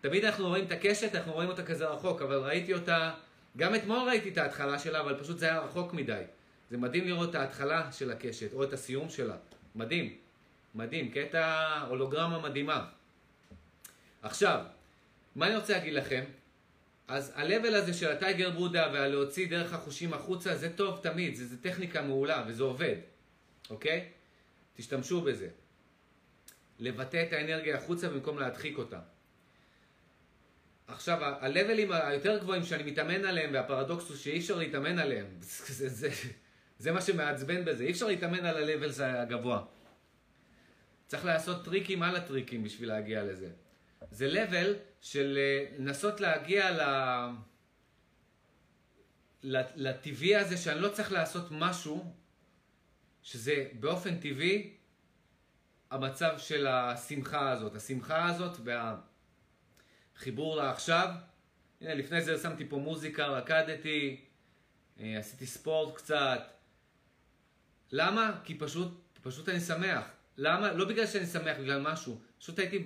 תמיד 0.00 0.24
אנחנו 0.24 0.48
רואים 0.48 0.64
את 0.64 0.72
הקשת, 0.72 1.14
אנחנו 1.14 1.32
רואים 1.32 1.48
אותה 1.48 1.62
כזה 1.62 1.86
רחוק, 1.86 2.22
אבל 2.22 2.36
ראיתי 2.36 2.74
אותה, 2.74 3.10
גם 3.56 3.74
אתמול 3.74 3.98
ראיתי 4.08 4.28
את 4.28 4.38
ההתחלה 4.38 4.78
שלה, 4.78 5.00
אבל 5.00 5.18
פשוט 5.18 5.38
זה 5.38 5.46
היה 5.46 5.60
רחוק 5.60 5.94
מדי. 5.94 6.22
זה 6.70 6.76
מדהים 6.76 7.06
לראות 7.06 7.30
את 7.30 7.34
ההתחלה 7.34 7.92
של 7.92 8.10
הקשת, 8.10 8.52
או 8.52 8.64
את 8.64 8.72
הסיום 8.72 9.08
שלה. 9.08 9.36
מדהים. 9.74 10.16
מדהים, 10.74 11.10
קטע 11.10 11.78
הולוגרמה 11.88 12.38
מדהימה. 12.38 12.84
עכשיו, 14.22 14.64
מה 15.36 15.46
אני 15.46 15.56
רוצה 15.56 15.72
להגיד 15.72 15.92
לכם? 15.92 16.24
אז 17.12 17.32
ה-level 17.34 17.74
הזה 17.74 17.94
של 17.94 18.10
הטייגר 18.10 18.50
בודה 18.50 18.90
והלהוציא 18.92 19.48
דרך 19.48 19.72
החושים 19.72 20.14
החוצה, 20.14 20.56
זה 20.56 20.76
טוב 20.76 21.00
תמיד, 21.02 21.34
זה, 21.34 21.46
זה 21.46 21.62
טכניקה 21.62 22.02
מעולה 22.02 22.44
וזה 22.46 22.62
עובד, 22.62 22.96
אוקיי? 23.70 24.08
תשתמשו 24.74 25.20
בזה. 25.20 25.48
לבטא 26.78 27.24
את 27.28 27.32
האנרגיה 27.32 27.76
החוצה 27.76 28.08
במקום 28.08 28.38
להדחיק 28.38 28.78
אותה. 28.78 29.00
עכשיו, 30.86 31.18
הלבלים 31.20 31.92
היותר 31.92 32.38
גבוהים 32.38 32.64
שאני 32.64 32.82
מתאמן 32.82 33.24
עליהם, 33.24 33.50
והפרדוקס 33.54 34.08
הוא 34.08 34.16
שאי 34.16 34.38
אפשר 34.38 34.58
להתאמן 34.58 34.98
עליהם. 34.98 35.26
זה, 35.78 35.88
זה, 35.88 36.08
זה 36.78 36.92
מה 36.92 37.00
שמעצבן 37.00 37.64
בזה, 37.64 37.84
אי 37.84 37.90
אפשר 37.90 38.06
להתאמן 38.06 38.44
על 38.44 38.56
הלבלס 38.56 39.00
הגבוה. 39.00 39.64
צריך 41.06 41.24
לעשות 41.24 41.64
טריקים 41.64 42.02
על 42.02 42.16
הטריקים 42.16 42.64
בשביל 42.64 42.88
להגיע 42.88 43.24
לזה. 43.24 43.48
זה 44.10 44.26
לבל 44.26 44.74
של 45.02 45.38
אה, 45.38 45.76
לנסות 45.78 46.20
להגיע 46.20 46.70
ל... 46.70 46.82
לטבעי 49.76 50.36
הזה 50.36 50.56
שאני 50.56 50.80
לא 50.80 50.88
צריך 50.88 51.12
לעשות 51.12 51.46
משהו 51.50 52.14
שזה 53.22 53.68
באופן 53.80 54.16
טבעי 54.16 54.76
המצב 55.90 56.34
של 56.38 56.66
השמחה 56.66 57.50
הזאת. 57.50 57.76
השמחה 57.76 58.28
הזאת 58.28 58.56
וה... 58.64 58.96
חיבור 60.16 60.56
לעכשיו. 60.56 61.08
הנה, 61.80 61.94
לפני 61.94 62.22
זה 62.22 62.38
שמתי 62.38 62.68
פה 62.68 62.76
מוזיקה, 62.76 63.26
רקדתי, 63.26 64.24
אה, 65.00 65.18
עשיתי 65.18 65.46
ספורט 65.46 65.96
קצת. 65.96 66.40
למה? 67.92 68.40
כי 68.44 68.58
פשוט, 68.58 69.18
פשוט 69.22 69.48
אני 69.48 69.60
שמח. 69.60 70.04
למה? 70.36 70.72
לא 70.72 70.84
בגלל 70.84 71.06
שאני 71.06 71.26
שמח, 71.26 71.56
בגלל 71.60 71.80
משהו. 71.80 72.20
פשוט 72.38 72.58
הייתי 72.58 72.78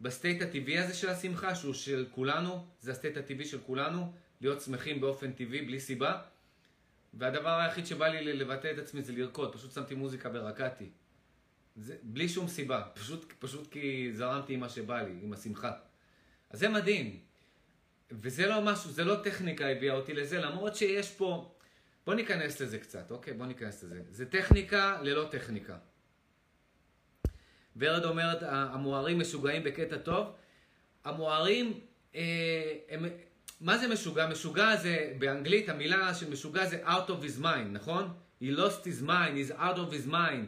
ב 0.00 0.07
state 0.07 0.42
הטבעי 0.42 0.78
הזה 0.78 0.94
של 0.94 1.08
השמחה, 1.08 1.54
שהוא 1.54 1.74
של 1.74 2.06
כולנו, 2.10 2.66
זה 2.80 2.90
ה 2.90 2.94
state 2.94 3.16
הטבעי 3.16 3.44
של 3.44 3.58
כולנו, 3.60 4.12
להיות 4.40 4.60
שמחים 4.60 5.00
באופן 5.00 5.32
טבעי, 5.32 5.62
בלי 5.62 5.80
סיבה. 5.80 6.22
והדבר 7.14 7.58
היחיד 7.60 7.86
שבא 7.86 8.08
לי 8.08 8.32
לבטא 8.32 8.70
את 8.70 8.78
עצמי 8.78 9.02
זה 9.02 9.12
לרקוד, 9.12 9.54
פשוט 9.54 9.72
שמתי 9.72 9.94
מוזיקה 9.94 10.28
ורקדתי. 10.32 10.90
זה, 11.76 11.96
בלי 12.02 12.28
שום 12.28 12.48
סיבה, 12.48 12.82
פשוט, 12.94 13.32
פשוט 13.38 13.72
כי 13.72 14.12
זרמתי 14.12 14.54
עם 14.54 14.60
מה 14.60 14.68
שבא 14.68 15.02
לי, 15.02 15.12
עם 15.22 15.32
השמחה. 15.32 15.72
אז 16.50 16.58
זה 16.60 16.68
מדהים. 16.68 17.20
וזה 18.10 18.46
לא 18.46 18.60
משהו, 18.62 18.90
זה 18.90 19.04
לא 19.04 19.16
טכניקה 19.24 19.68
הביאה 19.68 19.94
אותי 19.94 20.14
לזה, 20.14 20.40
למרות 20.40 20.76
שיש 20.76 21.10
פה... 21.10 21.54
בוא 22.06 22.14
ניכנס 22.14 22.60
לזה 22.60 22.78
קצת, 22.78 23.10
אוקיי? 23.10 23.34
בוא 23.34 23.46
ניכנס 23.46 23.82
לזה. 23.82 24.02
זה 24.10 24.26
טכניקה 24.26 24.98
ללא 25.02 25.28
טכניקה. 25.30 25.78
ורד 27.80 28.04
אומרת, 28.04 28.38
המוארים 28.42 29.18
משוגעים 29.18 29.64
בקטע 29.64 29.96
טוב. 29.96 30.26
המוארים, 31.04 31.80
אה, 32.14 32.72
הם, 32.88 33.04
מה 33.60 33.78
זה 33.78 33.88
משוגע? 33.88 34.26
משוגע 34.26 34.76
זה, 34.76 35.12
באנגלית 35.18 35.68
המילה 35.68 36.14
של 36.14 36.30
משוגע 36.30 36.66
זה 36.66 36.86
out 36.86 37.08
of 37.08 37.24
his 37.24 37.42
mind, 37.42 37.68
נכון? 37.72 38.08
He 38.42 38.46
lost 38.46 38.84
his 38.84 39.06
mind, 39.06 39.36
he's 39.36 39.52
out 39.58 39.76
of 39.76 39.92
his 39.92 40.10
mind. 40.10 40.46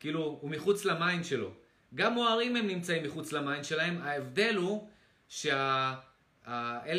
כאילו, 0.00 0.38
הוא 0.40 0.50
מחוץ 0.50 0.84
ל 0.84 0.92
mind 0.92 1.24
שלו. 1.24 1.50
גם 1.94 2.14
מוארים 2.14 2.56
הם 2.56 2.66
נמצאים 2.66 3.02
מחוץ 3.02 3.32
ל 3.32 3.38
mind 3.38 3.64
שלהם, 3.64 4.02
ההבדל 4.02 4.56
הוא 4.56 4.88
שאלה 5.28 5.96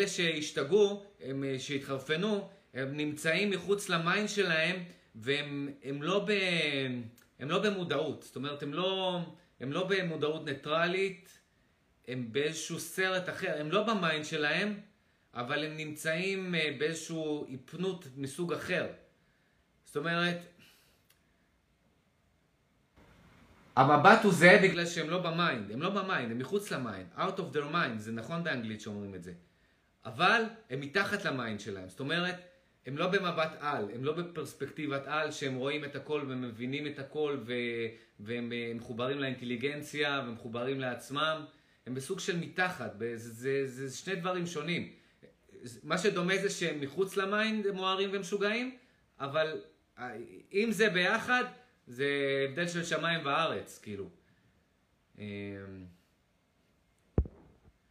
שהשתגעו, 0.08 1.04
הם, 1.22 1.44
שהתחרפנו, 1.58 2.50
הם 2.74 2.98
נמצאים 2.98 3.50
מחוץ 3.50 3.90
ל 3.90 3.98
mind 3.98 4.30
שלהם 4.30 4.84
והם 5.16 5.70
הם 5.84 6.04
לא, 6.04 6.26
ב, 6.28 6.32
הם 7.40 7.50
לא 7.50 7.60
במודעות. 7.60 8.24
זאת 8.24 8.36
אומרת, 8.36 8.64
הם 8.64 8.74
לא, 8.74 9.20
הם 9.60 9.72
לא 9.72 9.88
במודעות 9.88 10.46
ניטרלית, 10.46 11.40
הם 12.08 12.28
באיזשהו 12.32 12.80
סרט 12.80 13.30
אחר, 13.30 13.60
הם 13.60 13.72
לא 13.72 13.84
ב 13.84 13.92
mind 13.92 14.26
שלהם, 14.26 14.80
אבל 15.34 15.66
הם 15.66 15.78
נמצאים 15.78 16.56
אה, 16.56 16.76
באיזשהו 16.80 17.46
היפנוט 17.50 18.08
מסוג 18.16 18.54
אחר. 18.54 18.88
זאת 19.86 19.98
אומרת, 19.98 20.38
המבט 23.76 24.24
הוא 24.24 24.34
זה 24.34 24.60
בגלל 24.64 24.86
שהם 24.86 25.10
לא 25.10 25.22
ב 25.22 25.30
mind, 25.30 25.72
הם 25.72 25.82
לא 25.82 25.90
ב 25.90 25.97
mind, 25.97 26.32
הם 26.32 26.38
מחוץ 26.38 26.72
ל 26.72 26.78
mind, 26.78 27.08
out 27.18 27.38
of 27.38 27.56
their 27.56 27.74
mind, 27.74 27.98
זה 27.98 28.12
נכון 28.12 28.44
באנגלית 28.44 28.82
שאומרים 28.82 29.16
את 29.16 29.24
זה. 29.24 29.34
אבל 30.06 30.44
הם 30.70 30.80
מתחת 30.80 31.26
ל 31.26 31.33
mind 31.33 31.60
שלהם, 31.60 31.90
זאת 31.90 32.00
אומרת, 32.00 32.36
הם 32.86 32.98
לא 32.98 33.08
במבט 33.08 33.52
על, 33.60 33.90
הם 33.94 34.04
לא 34.04 34.14
בפרספקטיבת 34.14 35.08
על 35.08 35.32
שהם 35.32 35.56
רואים 35.56 35.86
את 35.86 35.96
הכל 35.96 36.26
ומבינים 36.28 36.88
את 36.88 37.00
הכל 37.00 37.38
ו... 37.46 37.54
והם 38.20 38.52
אה, 38.52 38.72
מחוברים 38.76 39.20
לאינטליגנציה 39.20 40.24
ומחוברים 40.28 40.80
לעצמם, 40.80 41.46
הם 41.86 41.94
בסוג 41.94 42.20
של 42.20 42.40
מתחת, 42.40 42.94
זה, 43.00 43.18
זה, 43.18 43.68
זה 43.68 43.98
שני 43.98 44.16
דברים 44.16 44.46
שונים. 44.46 44.92
מה 45.84 45.98
שדומה 45.98 46.38
זה 46.38 46.50
שהם 46.50 46.82
מחוץ 46.82 47.18
ל 47.18 47.28
mind 47.28 47.68
הם 47.68 47.76
מוארים 47.76 48.10
ומשוגעים, 48.14 48.78
אבל 49.20 49.62
אה, 50.00 50.12
אם 50.54 50.72
זה 50.72 50.90
ביחד, 50.90 51.44
זה 51.88 52.08
הבדל 52.50 52.68
של 52.68 52.84
שמיים 52.84 53.26
וארץ, 53.26 53.80
כאילו. 53.84 54.10
אמ, 55.18 55.24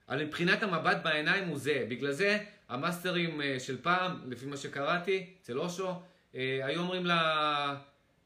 אבל 0.09 0.25
מבחינת 0.25 0.63
המבט 0.63 0.97
בעיניים 1.05 1.49
הוא 1.49 1.59
זה. 1.59 1.87
בגלל 1.89 2.13
זה 2.13 2.45
המאסטרים 2.75 3.41
אה, 3.41 3.61
של 3.61 3.83
פעם, 3.83 4.31
לפי 4.31 4.47
מה 4.47 4.57
שקראתי, 4.57 5.27
אצל 5.43 5.59
אושו, 5.59 5.89
אה, 6.35 6.61
היו 6.63 6.81
אומרים 6.81 7.07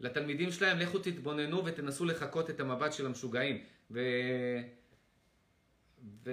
לתלמידים 0.00 0.52
שלהם, 0.52 0.78
לכו 0.78 0.98
תתבוננו 0.98 1.64
ותנסו 1.64 2.04
לחקות 2.04 2.50
את 2.50 2.60
המבט 2.60 2.92
של 2.92 3.06
המשוגעים. 3.06 3.62
ו... 3.90 4.00
ו... 6.24 6.30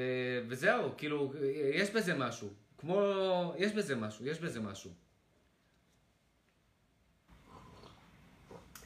וזהו, 0.48 0.92
כאילו, 0.98 1.34
יש 1.74 1.90
בזה 1.90 2.14
משהו. 2.14 2.50
כמו, 2.78 3.02
יש 3.58 3.72
בזה 3.72 3.96
משהו, 3.96 4.26
יש 4.26 4.40
בזה 4.40 4.60
משהו. 4.60 4.92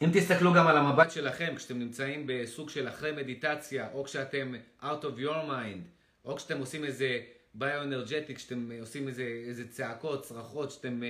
אם 0.02 0.10
תסתכלו 0.14 0.54
גם 0.54 0.68
על 0.68 0.78
המבט 0.78 1.12
שלכם 1.12 1.54
כשאתם 1.56 1.80
נמצאים 1.80 2.24
בסוג 2.28 2.70
של 2.70 2.88
אחרי 2.88 3.12
מדיטציה, 3.12 3.90
או 3.94 4.04
כשאתם 4.04 4.54
out 4.82 5.04
of 5.04 5.20
your 5.20 5.50
mind, 5.50 5.82
או 6.26 6.36
כשאתם 6.36 6.60
עושים 6.60 6.84
איזה 6.84 7.20
ביו-אנרג'טיק, 7.54 8.38
כשאתם 8.38 8.72
עושים 8.80 9.08
איזה, 9.08 9.24
איזה 9.24 9.68
צעקות, 9.68 10.24
צרחות, 10.24 10.70
כשאתם, 10.70 11.02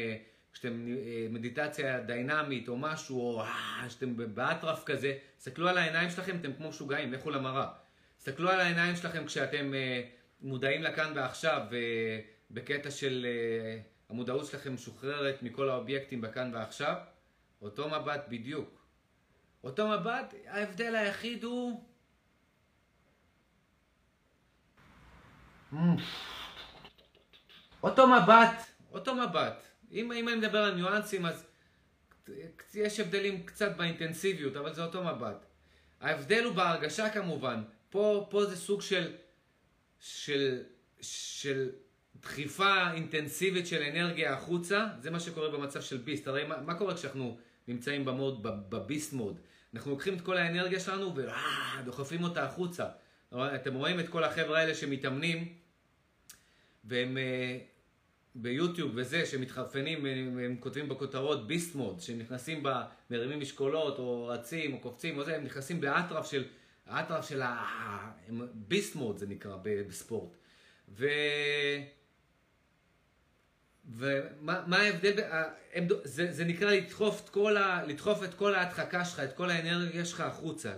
כשאתם 0.53 0.85
מדיטציה 1.29 1.99
דיינמית 1.99 2.67
או 2.67 2.77
משהו, 2.77 3.21
או 3.21 3.43
שאתם 3.89 4.35
באטרף 4.35 4.83
כזה, 4.83 5.17
תסתכלו 5.37 5.69
על 5.69 5.77
העיניים 5.77 6.09
שלכם, 6.09 6.37
אתם 6.41 6.53
כמו 6.53 6.69
משוגעים, 6.69 7.13
לכו 7.13 7.29
למראה. 7.29 7.67
תסתכלו 8.17 8.49
על 8.49 8.59
העיניים 8.59 8.95
שלכם 8.95 9.25
כשאתם 9.25 9.73
מודעים 10.41 10.83
לכאן 10.83 11.11
ועכשיו, 11.15 11.61
בקטע 12.51 12.91
של 12.91 13.27
המודעות 14.09 14.45
שלכם 14.45 14.73
משוחררת 14.73 15.43
מכל 15.43 15.69
האובייקטים 15.69 16.21
בכאן 16.21 16.51
ועכשיו, 16.53 16.95
אותו 17.61 17.89
מבט 17.89 18.25
בדיוק. 18.29 18.85
אותו 19.63 19.87
מבט, 19.87 20.33
ההבדל 20.47 20.95
היחיד 20.95 21.43
הוא... 21.43 21.88
אותו 27.83 28.07
מבט, 28.07 28.65
אותו 28.91 29.15
מבט. 29.15 29.63
אם, 29.91 30.11
אם 30.11 30.29
אני 30.29 30.37
מדבר 30.37 30.57
על 30.57 30.75
ניואנסים, 30.75 31.25
אז 31.25 31.45
יש 32.73 32.99
הבדלים 32.99 33.43
קצת 33.45 33.77
באינטנסיביות, 33.77 34.55
אבל 34.55 34.73
זה 34.73 34.83
אותו 34.83 35.03
מבט. 35.03 35.45
ההבדל 36.01 36.43
הוא 36.43 36.53
בהרגשה 36.53 37.09
כמובן. 37.09 37.63
פה, 37.89 38.27
פה 38.29 38.45
זה 38.45 38.55
סוג 38.55 38.81
של, 38.81 39.11
של, 39.99 40.61
של 41.01 41.69
דחיפה 42.21 42.91
אינטנסיבית 42.91 43.67
של 43.67 43.81
אנרגיה 43.81 44.33
החוצה. 44.33 44.87
זה 44.99 45.11
מה 45.11 45.19
שקורה 45.19 45.49
במצב 45.49 45.81
של 45.81 45.97
ביסט. 45.97 46.27
הרי 46.27 46.47
מה, 46.47 46.61
מה 46.61 46.75
קורה 46.75 46.95
כשאנחנו 46.95 47.37
נמצאים 47.67 48.05
במוד, 48.05 48.43
בביסט 48.43 49.13
מוד? 49.13 49.39
אנחנו 49.73 49.91
לוקחים 49.91 50.13
את 50.13 50.21
כל 50.21 50.37
האנרגיה 50.37 50.79
שלנו 50.79 51.15
ודוחפים 51.15 52.23
אותה 52.23 52.43
החוצה. 52.43 52.85
אתם 53.35 53.73
רואים 53.73 53.99
את 53.99 54.09
כל 54.09 54.23
החבר'ה 54.23 54.59
האלה 54.59 54.75
שמתאמנים, 54.75 55.53
והם 56.89 57.17
אה, 57.17 57.57
ביוטיוב 58.35 58.91
וזה, 58.95 59.25
שמתחרפנים, 59.25 60.05
הם, 60.05 60.39
הם 60.45 60.55
כותבים 60.59 60.89
בכותרות 60.89 61.47
ביסט 61.47 61.75
מוד, 61.75 61.99
שהם 62.01 62.19
נכנסים 62.19 62.63
ב... 62.63 62.69
מרימים 63.11 63.39
משקולות, 63.39 63.99
או 63.99 64.27
רצים, 64.27 64.73
או 64.73 64.79
קופצים, 64.79 65.17
או 65.17 65.23
זה, 65.23 65.35
הם 65.35 65.43
נכנסים 65.43 65.81
באטרף 65.81 66.31
של, 66.31 66.43
האטרף 66.85 67.29
של 67.29 67.41
ה... 67.41 68.11
ביסט 68.53 68.95
מוד 68.95 69.17
זה 69.17 69.27
נקרא 69.27 69.57
בספורט. 69.63 70.37
ו... 70.89 71.07
ומה 73.91 74.77
ההבדל, 74.77 75.13
זה, 76.03 76.31
זה 76.31 76.45
נקרא 76.45 76.71
לדחוף 76.71 77.21
את, 77.23 77.29
כל 77.29 77.57
ה, 77.57 77.83
לדחוף 77.87 78.23
את 78.23 78.33
כל 78.33 78.55
ההדחקה 78.55 79.05
שלך, 79.05 79.19
את 79.19 79.33
כל 79.33 79.49
האנרגיה 79.49 80.05
שלך 80.05 80.21
החוצה. 80.21 80.73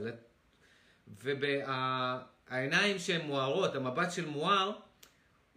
והעיניים 1.24 3.00
שהן 3.00 3.21
מוארות, 3.21 3.76
המבט 3.76 4.12
של 4.12 4.26
מואר, 4.26 4.71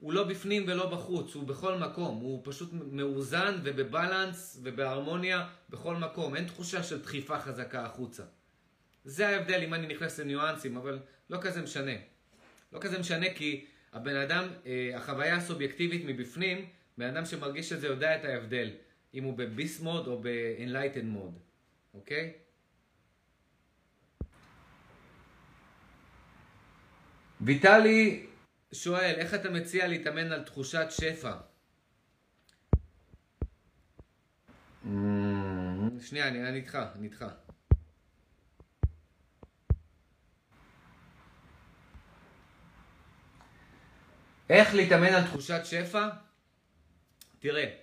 הוא 0.05 0.13
לא 0.13 0.25
בפנים 0.25 0.65
ולא 0.67 0.91
בחוץ, 0.91 1.35
הוא 1.35 1.45
בכל 1.45 1.79
מקום, 1.79 2.19
הוא 2.21 2.41
פשוט 2.45 2.71
מאוזן 2.73 3.59
ובבלנס 3.63 4.61
ובהרמוניה 4.63 5.49
בכל 5.71 5.97
מקום, 5.97 6.37
אין 6.37 6.45
תחושה 6.47 6.83
של 6.83 7.03
דחיפה 7.03 7.39
חזקה 7.39 7.85
החוצה. 7.85 8.23
זה 9.05 9.29
ההבדל 9.29 9.63
אם 9.63 9.75
אני 9.75 9.87
נכנס 9.87 10.21
לניואנסים, 10.21 10.77
אבל 10.77 10.99
לא 11.31 11.39
כזה 11.41 11.63
משנה. 11.63 11.93
לא 12.73 12.79
כזה 12.79 12.99
משנה 12.99 13.27
כי 13.35 13.65
הבן 13.93 14.17
אדם, 14.17 14.49
אה, 14.67 14.91
החוויה 14.97 15.37
הסובייקטיבית 15.37 16.03
מבפנים, 16.07 16.67
בן 16.99 17.17
אדם 17.17 17.25
שמרגיש 17.25 17.73
את 17.73 17.81
זה 17.81 17.87
יודע 17.87 18.17
את 18.17 18.25
ההבדל, 18.25 18.71
אם 19.15 19.25
הוא 19.25 19.39
בביס 19.39 19.81
מוד 19.81 20.07
או 20.07 20.23
ב-enlightened 20.23 21.05
מוד, 21.05 21.39
אוקיי? 21.95 22.33
ויטלי 27.41 28.27
שואל, 28.75 29.15
איך 29.17 29.35
אתה 29.35 29.51
מציע 29.51 29.87
להתאמן 29.89 30.33
על 30.33 30.45
תחושת 30.45 30.87
שפע? 30.91 31.33
Mm, 34.85 34.89
שנייה, 36.01 36.29
אני, 36.29 36.49
אני 36.49 36.57
איתך, 36.57 36.79
אני 36.95 37.07
איתך. 37.07 37.25
איך 44.51 44.75
להתאמן 44.75 45.07
על 45.15 45.25
תחושת 45.25 45.61
שפע? 45.65 46.09
תראה, 47.39 47.77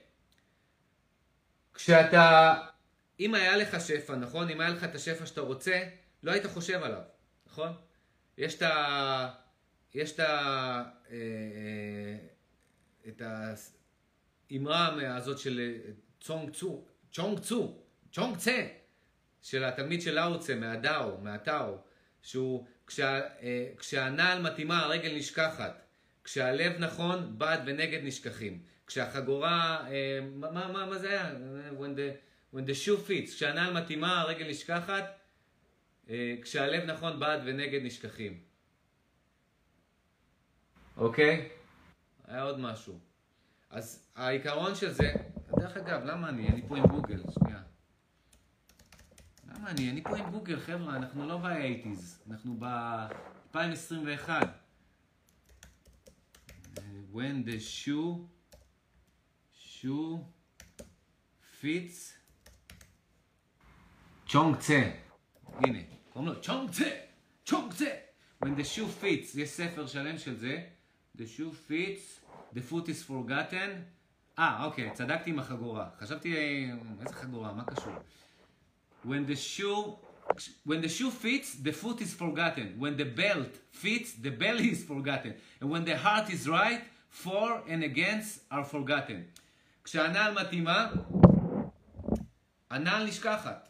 כשאתה, 1.74 2.54
אם 3.20 3.36
היה 3.36 3.58
לך 3.58 3.82
שפע, 3.82 4.16
נכון? 4.16 4.50
אם 4.50 4.62
היה 4.62 4.70
לך 4.70 4.84
את 4.84 4.96
השפע 4.96 5.26
שאתה 5.26 5.42
רוצה, 5.42 5.84
לא 6.24 6.32
היית 6.32 6.46
חושב 6.46 6.84
עליו, 6.84 7.02
נכון? 7.48 7.74
יש 8.38 8.56
את 8.56 8.62
ה... 8.62 9.41
יש 9.94 10.12
את 10.12 10.20
ה... 10.20 10.24
אה, 11.12 11.16
אה, 11.16 12.18
את 13.08 13.22
האמרה 14.52 15.16
הזאת 15.16 15.40
של 15.40 15.78
צונג 16.22 16.50
צו, 16.50 16.86
צ'ונג 17.12 17.40
צו, 17.40 17.78
צ'ונג 18.12 18.38
צה, 18.38 18.68
של 19.42 19.64
התלמיד 19.64 20.02
של 20.02 20.16
לאוצה, 20.16 20.56
מהדאו, 20.56 21.18
מהטאו, 21.18 21.78
שהוא, 22.22 22.66
כשה, 22.88 23.22
אה, 23.42 23.68
כשהנעל 23.78 24.42
מתאימה 24.42 24.80
הרגל 24.80 25.16
נשכחת, 25.16 25.82
כשהלב 26.24 26.74
נכון, 26.80 27.36
בד 27.38 27.58
ונגד 27.66 28.00
נשכחים. 28.04 28.62
כשהחגורה, 28.88 29.88
אה, 29.92 30.20
מה, 30.36 30.52
מה, 30.52 30.86
מה 30.86 30.98
זה 30.98 31.10
היה? 31.10 31.34
When 31.80 31.98
the, 31.98 32.56
when 32.56 32.60
the 32.60 32.86
shoe 32.86 33.10
fits, 33.10 33.36
כשהנעל 33.36 33.74
מתאימה, 33.74 34.22
הרגל 34.22 34.50
נשכחת, 34.50 35.20
אה, 36.10 36.36
כשהלב 36.42 36.84
נכון, 36.84 37.20
בעד 37.20 37.42
ונגד 37.46 37.80
נשכחים. 37.84 38.51
אוקיי? 41.02 41.50
היה 42.28 42.42
עוד 42.42 42.60
משהו. 42.60 43.00
אז 43.70 44.08
העיקרון 44.16 44.76
של 44.76 44.92
זה, 44.92 45.14
דרך 45.60 45.78
אגב, 45.78 46.04
למה 46.04 46.30
אני? 46.30 46.48
אני 46.48 46.68
פה 46.68 46.78
עם 46.78 46.88
גוגל, 46.88 47.24
שנייה. 47.40 47.62
למה 49.48 49.72
אני? 49.72 49.92
אני 49.92 50.04
פה 50.04 50.18
עם 50.18 50.32
גוגל, 50.32 50.60
חבר'ה, 50.60 50.96
אנחנו 50.96 51.28
לא 51.28 51.38
ב-80's, 51.38 52.30
אנחנו 52.32 52.60
ב-2021. 52.60 54.30
When 57.14 57.46
the 57.46 57.60
shoe, 57.60 58.16
shoe 59.54 60.18
fits, 61.62 62.14
צ'ונג 64.28 64.58
צה. 64.58 64.92
הנה, 65.58 65.80
קוראים 66.14 66.32
לו 66.32 66.42
צ'ונג 66.42 66.72
צה, 66.72 66.90
צ'ונג 67.46 67.74
צה. 67.74 67.96
When 68.44 68.48
the 68.48 68.66
shoe 68.76 69.04
fits, 69.04 69.40
יש 69.40 69.50
ספר 69.50 69.88
שלם 69.88 70.18
של 70.18 70.38
זה. 70.38 70.68
The 71.16 71.26
shoe 71.26 71.52
fits, 71.52 72.20
the 72.54 72.62
foot 72.62 72.90
is 72.90 73.04
forgotten. 73.04 73.70
אה, 74.40 74.64
אוקיי, 74.64 74.92
צדקתי 74.94 75.30
עם 75.30 75.40
החגורה. 75.40 75.90
חשבתי, 76.00 76.36
אה, 76.38 76.74
איזה 77.02 77.16
חגורה, 77.16 77.54
מה 77.54 77.64
קשור? 77.64 77.94
When 79.06 79.28
the 79.28 79.36
shoe, 79.36 79.98
when 80.68 80.82
the 80.82 80.90
shoe 80.90 81.12
fits, 81.12 81.56
the 81.64 81.74
foot 81.74 82.02
is 82.02 82.14
forgotten. 82.14 82.80
When 82.80 82.98
the 82.98 83.06
belt 83.06 83.58
fits, 83.72 84.14
the 84.14 84.30
belly 84.30 84.72
is 84.72 84.84
forgotten. 84.84 85.34
And 85.62 85.70
when 85.70 85.84
the 85.86 85.98
heart 85.98 86.30
is 86.30 86.48
right, 86.48 86.82
for 87.12 87.62
and 87.68 87.84
against 87.84 88.40
are 88.52 88.64
forgotten. 88.64 89.24
כשהנעל 89.84 90.34
מתאימה, 90.34 90.92
הנעל 92.70 93.06
נשכחת. 93.06 93.68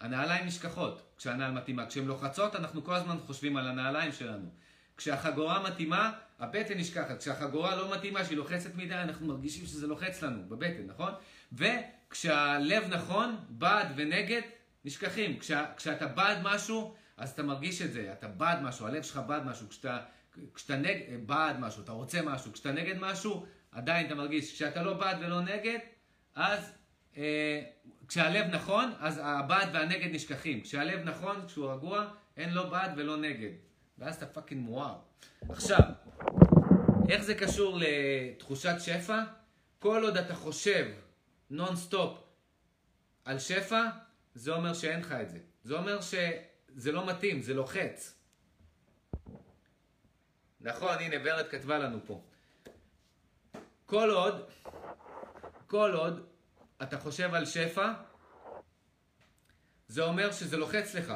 הנעליים 0.00 0.46
נשכחות 0.46 1.02
כשהנעל 1.16 1.52
מתאימה. 1.52 1.86
כשהן 1.86 2.04
לוחצות, 2.04 2.56
אנחנו 2.56 2.84
כל 2.84 2.94
הזמן 2.94 3.16
חושבים 3.26 3.56
על 3.56 3.68
הנעליים 3.68 4.12
שלנו. 4.12 4.48
כשהחגורה 4.96 5.62
מתאימה, 5.62 6.12
הבטן 6.38 6.78
נשכחת. 6.78 7.18
כשהחגורה 7.18 7.76
לא 7.76 7.94
מתאימה, 7.94 8.24
שהיא 8.24 8.36
לוחצת 8.36 8.74
מדי, 8.74 8.94
אנחנו 8.94 9.26
מרגישים 9.26 9.66
שזה 9.66 9.86
לוחץ 9.86 10.22
לנו 10.22 10.48
בבטן, 10.48 10.86
נכון? 10.86 11.12
וכשהלב 11.52 12.94
נכון, 12.94 13.36
בעד 13.48 13.88
ונגד, 13.96 14.42
נשכחים. 14.84 15.38
כשה, 15.38 15.64
כשאתה 15.76 16.06
בעד 16.06 16.38
משהו, 16.42 16.94
אז 17.16 17.30
אתה 17.30 17.42
מרגיש 17.42 17.82
את 17.82 17.92
זה. 17.92 18.12
אתה 18.12 18.28
בעד 18.28 18.62
משהו, 18.62 18.86
הלב 18.86 19.02
שלך 19.02 19.20
בעד 19.26 19.46
משהו. 19.46 19.68
כשאתה, 19.68 19.98
כשאתה 20.54 20.76
נג, 20.76 20.98
בעד 21.26 21.60
משהו, 21.60 21.82
אתה 21.82 21.92
רוצה 21.92 22.22
משהו. 22.22 22.52
כשאתה 22.52 22.72
נגד 22.72 22.98
משהו, 22.98 23.46
עדיין 23.72 24.06
אתה 24.06 24.14
מרגיש. 24.14 24.52
כשאתה 24.54 24.82
לא 24.82 24.94
בעד 24.94 25.16
ולא 25.20 25.40
נגד, 25.40 25.78
אז 26.34 26.72
אה, 27.16 27.62
כשהלב 28.08 28.46
נכון, 28.46 28.92
אז 28.98 29.20
הבעד 29.22 29.68
והנגד 29.72 30.14
נשכחים. 30.14 30.60
כשהלב 30.60 31.00
נכון, 31.04 31.46
כשהוא 31.46 31.72
רגוע, 31.72 32.06
אין 32.36 32.54
לו 32.54 32.70
בעד 32.70 32.92
ולא 32.96 33.16
נגד. 33.16 33.50
ואז 33.98 34.16
אתה 34.16 34.26
fucking 34.26 34.60
מואר. 34.60 34.94
עכשיו, 35.48 35.80
איך 37.08 37.22
זה 37.22 37.34
קשור 37.34 37.78
לתחושת 37.80 38.74
שפע? 38.78 39.22
כל 39.78 40.04
עוד 40.04 40.16
אתה 40.16 40.34
חושב 40.34 40.86
נונסטופ 41.50 42.18
על 43.24 43.38
שפע, 43.38 43.82
זה 44.34 44.52
אומר 44.52 44.74
שאין 44.74 45.00
לך 45.00 45.12
את 45.12 45.30
זה. 45.30 45.38
זה 45.64 45.74
אומר 45.74 46.00
שזה 46.00 46.92
לא 46.92 47.06
מתאים, 47.06 47.42
זה 47.42 47.54
לוחץ. 47.54 48.18
נכון, 50.60 50.98
הנה 51.00 51.16
ורד 51.24 51.48
כתבה 51.48 51.78
לנו 51.78 51.98
פה. 52.06 52.24
כל 53.86 54.10
עוד, 54.10 54.50
כל 55.66 55.92
עוד 55.94 56.26
אתה 56.82 56.98
חושב 56.98 57.34
על 57.34 57.46
שפע, 57.46 57.92
זה 59.88 60.02
אומר 60.02 60.32
שזה 60.32 60.56
לוחץ 60.56 60.94
לך. 60.94 61.14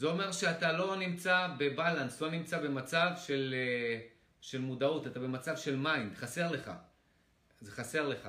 זה 0.00 0.06
אומר 0.06 0.32
שאתה 0.32 0.72
לא 0.72 0.96
נמצא 0.96 1.48
ב 1.58 1.65
balance, 1.65 2.20
לא 2.20 2.30
נמצא 2.30 2.58
במצב 2.58 3.10
של, 3.16 3.54
אה, 3.56 4.00
של 4.40 4.60
מודעות, 4.60 5.06
אתה 5.06 5.20
במצב 5.20 5.56
של 5.56 5.76
mind, 5.76 6.14
חסר 6.14 6.50
לך. 6.50 6.70
זה 7.60 7.70
חסר 7.70 8.08
לך. 8.08 8.28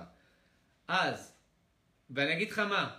אז, 0.87 1.33
ואני 2.09 2.33
אגיד 2.33 2.51
לך 2.51 2.59
מה, 2.59 2.97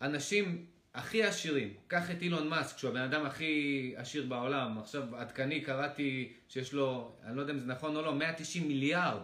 אנשים 0.00 0.66
הכי 0.94 1.24
עשירים, 1.24 1.74
קח 1.86 2.10
את 2.10 2.22
אילון 2.22 2.48
מאסק, 2.48 2.78
שהוא 2.78 2.90
הבן 2.90 3.00
אדם 3.00 3.26
הכי 3.26 3.94
עשיר 3.96 4.26
בעולם, 4.26 4.78
עכשיו 4.78 5.16
עדכני 5.16 5.60
קראתי 5.60 6.32
שיש 6.48 6.72
לו, 6.72 7.16
אני 7.24 7.36
לא 7.36 7.40
יודע 7.40 7.52
אם 7.52 7.58
זה 7.58 7.66
נכון 7.66 7.96
או 7.96 8.02
לא, 8.02 8.14
190 8.14 8.68
מיליארד, 8.68 9.22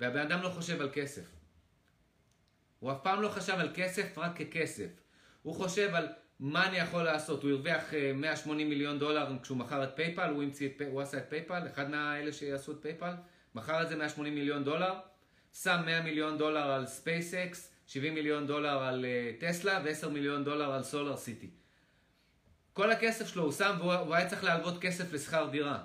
והבן 0.00 0.20
אדם 0.20 0.42
לא 0.42 0.48
חושב 0.48 0.80
על 0.80 0.90
כסף. 0.92 1.26
הוא 2.78 2.92
אף 2.92 2.98
פעם 3.02 3.22
לא 3.22 3.28
חשב 3.28 3.54
על 3.54 3.70
כסף 3.74 4.18
רק 4.18 4.42
ככסף. 4.42 4.90
הוא 5.42 5.54
חושב 5.54 5.94
על 5.94 6.08
מה 6.40 6.68
אני 6.68 6.76
יכול 6.76 7.02
לעשות. 7.02 7.42
הוא 7.42 7.50
הרוויח 7.50 7.92
180 8.14 8.66
אה, 8.66 8.70
מיליון 8.70 8.98
דולר 8.98 9.26
כשהוא 9.42 9.58
מכר 9.58 9.84
את 9.84 9.90
פייפל, 9.94 10.30
הוא, 10.30 10.42
את, 10.42 10.82
הוא 10.90 11.00
עשה 11.00 11.18
את 11.18 11.24
פייפל, 11.28 11.62
אחד 11.72 11.90
מהאלה 11.90 12.32
שעשו 12.32 12.72
את 12.72 12.76
פייפל, 12.80 13.12
מכר 13.54 13.82
את 13.82 13.88
זה 13.88 13.96
180 13.96 14.34
מיליון 14.34 14.64
דולר, 14.64 14.94
שם 15.52 15.82
100 15.86 16.02
מיליון 16.02 16.38
דולר 16.38 16.70
על 16.70 16.86
ספייסקס, 16.86 17.72
70 17.86 18.14
מיליון 18.14 18.46
דולר 18.46 18.82
על 18.82 19.04
uh, 19.04 19.40
טסלה 19.40 19.80
ו-10 19.84 20.08
מיליון 20.08 20.44
דולר 20.44 20.72
על 20.72 20.82
סולר 20.82 21.16
סיטי. 21.16 21.50
כל 22.72 22.90
הכסף 22.90 23.28
שלו 23.28 23.42
הוא 23.42 23.52
שם 23.52 23.76
והוא 23.78 24.14
היה 24.14 24.28
צריך 24.28 24.44
להלוות 24.44 24.80
כסף 24.80 25.12
לשכר 25.12 25.48
דירה. 25.52 25.84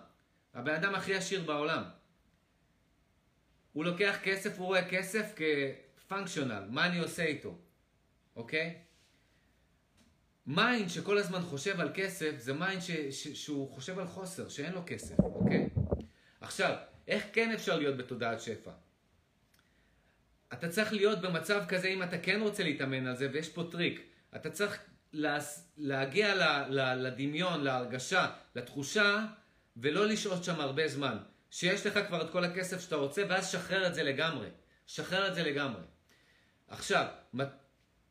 הבן 0.54 0.74
אדם 0.74 0.96
הכי 0.96 1.16
עשיר 1.16 1.42
בעולם. 1.42 1.84
הוא 3.74 3.86
לוקח 3.86 4.18
כסף, 4.24 4.58
הוא 4.58 4.66
רואה 4.66 4.90
כסף 4.90 5.34
כ 5.98 6.08
functional, 6.08 6.64
מה 6.70 6.86
אני 6.86 7.00
עושה 7.00 7.24
איתו, 7.24 7.58
אוקיי? 8.36 8.78
mind 10.48 10.90
שכל 10.90 11.18
הזמן 11.18 11.42
חושב 11.42 11.80
על 11.80 11.90
כסף, 11.94 12.32
זה 12.38 12.54
mind 12.54 12.82
ש, 12.82 12.92
ש, 12.92 13.28
שהוא 13.28 13.70
חושב 13.70 14.00
על 14.00 14.08
חוסר, 14.08 14.50
שאין 14.50 14.74
לו 14.74 14.82
כסף, 14.86 15.20
אוקיי? 15.20 15.70
עכשיו, 16.42 16.76
איך 17.08 17.24
כן 17.34 17.52
אפשר 17.52 17.78
להיות 17.78 17.98
בתודעת 17.98 18.42
שפע? 18.42 18.72
אתה 20.54 20.70
צריך 20.70 20.94
להיות 20.94 21.22
במצב 21.22 21.64
כזה 21.68 21.88
אם 21.88 22.04
אתה 22.04 22.18
כן 22.18 22.40
רוצה 22.42 22.64
להתאמן 22.64 23.08
על 23.08 23.16
זה, 23.16 23.30
ויש 23.34 23.50
פה 23.50 23.64
טריק. 23.72 24.02
אתה 24.36 24.50
צריך 24.50 24.80
לה, 25.14 25.40
להגיע 25.78 26.36
ל, 26.36 26.44
ל, 26.70 26.94
לדמיון, 26.94 27.64
להרגשה, 27.64 28.32
לתחושה, 28.56 29.26
ולא 29.78 30.08
לשהות 30.08 30.44
שם 30.44 30.60
הרבה 30.60 30.88
זמן. 30.88 31.18
שיש 31.52 31.86
לך 31.86 32.00
כבר 32.08 32.22
את 32.22 32.30
כל 32.32 32.44
הכסף 32.44 32.82
שאתה 32.82 32.96
רוצה, 32.96 33.24
ואז 33.30 33.52
שחרר 33.52 33.88
את 33.88 33.96
זה 33.96 34.04
לגמרי. 34.04 34.48
שחרר 34.88 35.28
את 35.28 35.36
זה 35.36 35.44
לגמרי. 35.44 35.82
עכשיו, 36.68 37.06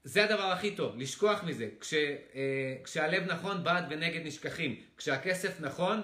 זה 0.04 0.24
הדבר 0.24 0.42
הכי 0.42 0.74
טוב, 0.74 0.96
לשכוח 0.98 1.44
מזה. 1.44 1.68
כש, 1.80 1.94
אה, 1.94 2.76
כשהלב 2.84 3.22
נכון, 3.22 3.64
בעד 3.64 3.84
ונגד 3.90 4.26
נשכחים. 4.26 4.80
כשהכסף 4.96 5.60
נכון, 5.60 6.02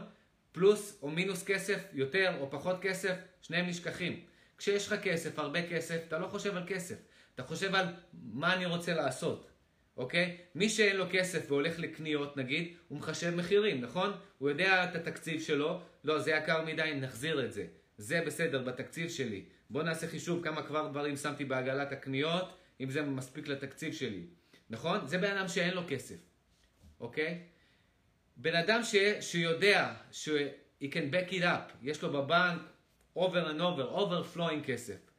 פלוס 0.53 0.99
או 1.03 1.11
מינוס 1.11 1.45
כסף, 1.45 1.79
יותר 1.93 2.37
או 2.41 2.51
פחות 2.51 2.77
כסף, 2.83 3.15
שניהם 3.43 3.67
נשכחים. 3.67 4.21
כשיש 4.59 4.87
לך 4.87 5.01
כסף, 5.03 5.39
הרבה 5.39 5.69
כסף, 5.69 6.01
אתה 6.09 6.19
לא 6.19 6.27
חושב 6.27 6.57
על 6.57 6.63
כסף. 6.67 6.95
אתה 7.35 7.43
חושב 7.43 7.75
על 7.75 7.87
מה 8.33 8.55
אני 8.55 8.67
רוצה 8.67 8.95
לעשות, 8.95 9.51
אוקיי? 9.97 10.37
מי 10.55 10.69
שאין 10.69 10.97
לו 10.97 11.05
כסף 11.11 11.45
והולך 11.49 11.79
לקניות, 11.79 12.37
נגיד, 12.37 12.75
הוא 12.89 12.99
מחשב 12.99 13.35
מחירים, 13.35 13.81
נכון? 13.81 14.13
הוא 14.39 14.49
יודע 14.49 14.85
את 14.85 14.97
התקציב 14.97 15.41
שלו, 15.41 15.81
לא, 16.05 16.19
זה 16.19 16.31
יקר 16.31 16.65
מדי, 16.65 16.93
נחזיר 17.01 17.45
את 17.45 17.53
זה. 17.53 17.67
זה 17.99 18.23
בסדר, 18.27 18.63
בתקציב 18.63 19.09
שלי. 19.11 19.45
בוא 19.71 19.83
נעשה 19.83 20.07
חישוב 20.07 20.45
כמה 20.45 20.63
כבר 20.63 20.89
דברים 20.89 21.17
שמתי 21.17 21.45
בעגלת 21.45 21.93
הקניות. 21.93 22.57
אם 22.81 22.91
זה 22.91 23.03
מספיק 23.03 23.49
לתקציב 23.49 23.93
שלי, 23.95 24.27
נכון? 24.71 25.07
זה 25.07 25.19
בן 25.19 25.37
אדם 25.37 25.49
שאין 25.49 25.75
לו 25.75 25.83
כסף, 25.89 26.17
אוקיי? 27.01 27.43
בן 28.37 28.55
אדם 28.55 28.83
ש, 28.83 28.95
שיודע 29.21 29.95
ש- 30.13 30.29
he 30.83 30.85
can 30.85 31.13
back 31.13 31.33
it 31.33 31.43
up, 31.43 31.73
יש 31.83 32.03
לו 32.03 32.13
בבנק 32.13 32.61
over 33.17 33.51
and 33.51 33.61
over, 33.61 33.97
overflowing 33.99 34.65
כסף. 34.65 35.11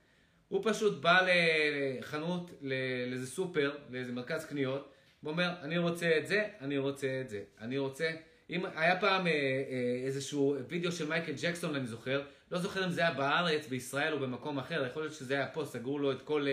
הוא 0.48 0.62
פשוט 0.64 1.02
בא 1.02 1.28
לחנות, 1.28 2.52
לאיזה 2.62 3.28
סופר, 3.28 3.78
לאיזה 3.90 4.12
מרכז 4.12 4.46
קניות, 4.46 4.92
ואומר, 5.24 5.54
אני 5.62 5.78
רוצה 5.78 6.18
את 6.18 6.28
זה, 6.28 6.48
אני 6.62 6.78
רוצה 6.78 7.22
את 7.22 7.30
זה, 7.30 7.44
אני 7.62 7.78
רוצה... 7.78 8.12
אם 8.50 8.66
היה 8.76 9.00
פעם 9.00 9.28
אה, 9.28 9.32
אה, 9.32 10.06
איזשהו 10.06 10.56
וידאו 10.68 10.92
של 10.92 11.10
מייקל 11.10 11.34
ג'קסון, 11.42 11.76
אני 11.76 11.88
זוכר, 11.88 12.24
לא 12.52 12.60
זוכר 12.60 12.86
אם 12.86 12.90
זה 12.92 13.02
היה 13.02 13.12
בארץ, 13.12 13.68
בישראל 13.68 14.14
או 14.14 14.20
במקום 14.20 14.60
אחר, 14.60 14.86
יכול 14.86 15.04
להיות 15.04 15.14
שזה 15.14 15.34
היה 15.34 15.48
פה, 15.48 15.66
סגרו 15.66 16.00
לו 16.00 16.12
את 16.12 16.22
כל... 16.22 16.48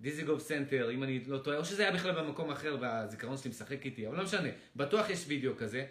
דיזיגוב 0.00 0.40
סנטר, 0.40 0.90
אם 0.90 1.02
אני 1.02 1.24
לא 1.26 1.38
טועה, 1.38 1.56
או 1.56 1.64
שזה 1.64 1.82
היה 1.82 1.92
בכלל 1.92 2.12
במקום 2.12 2.50
אחר 2.50 2.76
והזיכרון 2.80 3.36
שלי 3.36 3.50
משחק 3.50 3.86
איתי, 3.86 4.06
אבל 4.06 4.16
לא 4.16 4.24
משנה, 4.24 4.48
בטוח 4.76 5.10
יש 5.10 5.24
וידאו 5.28 5.56
כזה. 5.56 5.86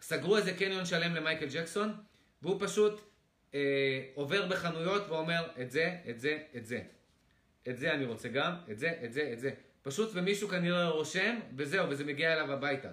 סגרו 0.00 0.36
איזה 0.36 0.52
קניון 0.52 0.84
שלם 0.84 1.14
למייקל 1.14 1.46
ג'קסון, 1.52 1.92
והוא 2.42 2.56
פשוט 2.60 3.00
אה, 3.54 3.60
עובר 4.14 4.46
בחנויות 4.46 5.08
ואומר, 5.08 5.42
את 5.60 5.70
זה, 5.70 5.96
את 6.10 6.20
זה, 6.20 6.38
את 6.56 6.66
זה. 6.66 6.82
את 7.68 7.78
זה 7.78 7.92
אני 7.92 8.04
רוצה 8.04 8.28
גם, 8.28 8.54
את 8.70 8.78
זה, 8.78 8.92
את 9.04 9.12
זה, 9.12 9.30
את 9.32 9.40
זה. 9.40 9.50
פשוט 9.82 10.10
ומישהו 10.14 10.48
כנראה 10.48 10.88
רושם, 10.88 11.38
וזהו, 11.56 11.90
וזה 11.90 12.04
מגיע 12.04 12.32
אליו 12.32 12.52
הביתה. 12.52 12.88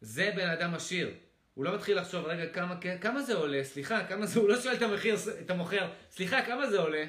זה 0.00 0.32
בן 0.36 0.48
אדם 0.48 0.74
עשיר. 0.74 1.14
הוא 1.54 1.64
לא 1.64 1.74
מתחיל 1.74 1.98
לחשוב, 1.98 2.26
רגע, 2.26 2.52
כמה, 2.52 2.78
כמה 3.00 3.22
זה 3.22 3.34
עולה? 3.34 3.64
סליחה, 3.64 4.04
כמה 4.04 4.26
זה, 4.26 4.40
הוא 4.40 4.48
לא 4.48 4.60
שואל 4.60 4.74
את 4.74 4.82
המחיר, 4.82 5.14
את 5.40 5.50
המוכר, 5.50 5.90
סליחה, 6.10 6.42
כמה 6.42 6.70
זה 6.70 6.78
עולה? 6.78 7.04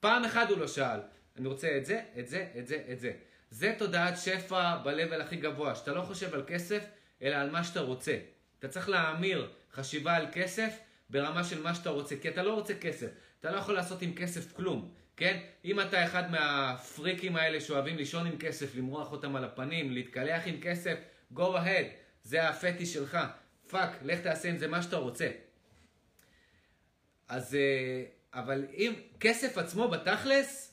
פעם 0.00 0.24
אחת 0.24 0.50
הוא 0.50 0.58
לא 0.58 0.68
שאל. 0.68 1.00
אני 1.36 1.48
רוצה 1.48 1.76
את 1.76 1.86
זה, 1.86 2.02
את 2.18 2.28
זה, 2.28 2.46
את 2.58 2.66
זה, 2.66 2.82
את 2.92 3.00
זה. 3.00 3.12
זה 3.50 3.74
תודעת 3.78 4.18
שפע 4.18 4.76
ב-level 4.76 5.22
הכי 5.22 5.36
גבוה, 5.36 5.74
שאתה 5.74 5.92
לא 5.92 6.02
חושב 6.02 6.34
על 6.34 6.44
כסף, 6.46 6.84
אלא 7.22 7.36
על 7.36 7.50
מה 7.50 7.64
שאתה 7.64 7.80
רוצה. 7.80 8.18
אתה 8.58 8.68
צריך 8.68 8.88
להמיר 8.88 9.50
חשיבה 9.72 10.16
על 10.16 10.26
כסף 10.32 10.78
ברמה 11.10 11.44
של 11.44 11.62
מה 11.62 11.74
שאתה 11.74 11.90
רוצה, 11.90 12.16
כי 12.16 12.28
אתה 12.28 12.42
לא 12.42 12.54
רוצה 12.54 12.74
כסף. 12.74 13.06
אתה 13.40 13.50
לא 13.50 13.56
יכול 13.56 13.74
לעשות 13.74 14.02
עם 14.02 14.14
כסף 14.14 14.52
כלום, 14.52 14.94
כן? 15.16 15.40
אם 15.64 15.80
אתה 15.80 16.04
אחד 16.04 16.30
מהפריקים 16.30 17.36
האלה 17.36 17.60
שאוהבים 17.60 17.96
לישון 17.96 18.26
עם 18.26 18.38
כסף, 18.38 18.74
למרוח 18.74 19.12
אותם 19.12 19.36
על 19.36 19.44
הפנים, 19.44 19.92
להתקלח 19.92 20.42
עם 20.46 20.60
כסף, 20.60 20.98
go 21.34 21.38
ahead, 21.38 21.86
זה 22.22 22.48
הפטיש 22.48 22.92
שלך. 22.92 23.18
Fuck, 23.68 23.90
לך 24.02 24.20
תעשה 24.20 24.48
עם 24.48 24.58
זה 24.58 24.66
מה 24.66 24.82
שאתה 24.82 24.96
רוצה. 24.96 25.28
אז, 27.28 27.54
אה, 27.54 28.04
אבל 28.34 28.66
אם 28.72 28.92
כסף 29.20 29.58
עצמו 29.58 29.88
בתכלס, 29.88 30.69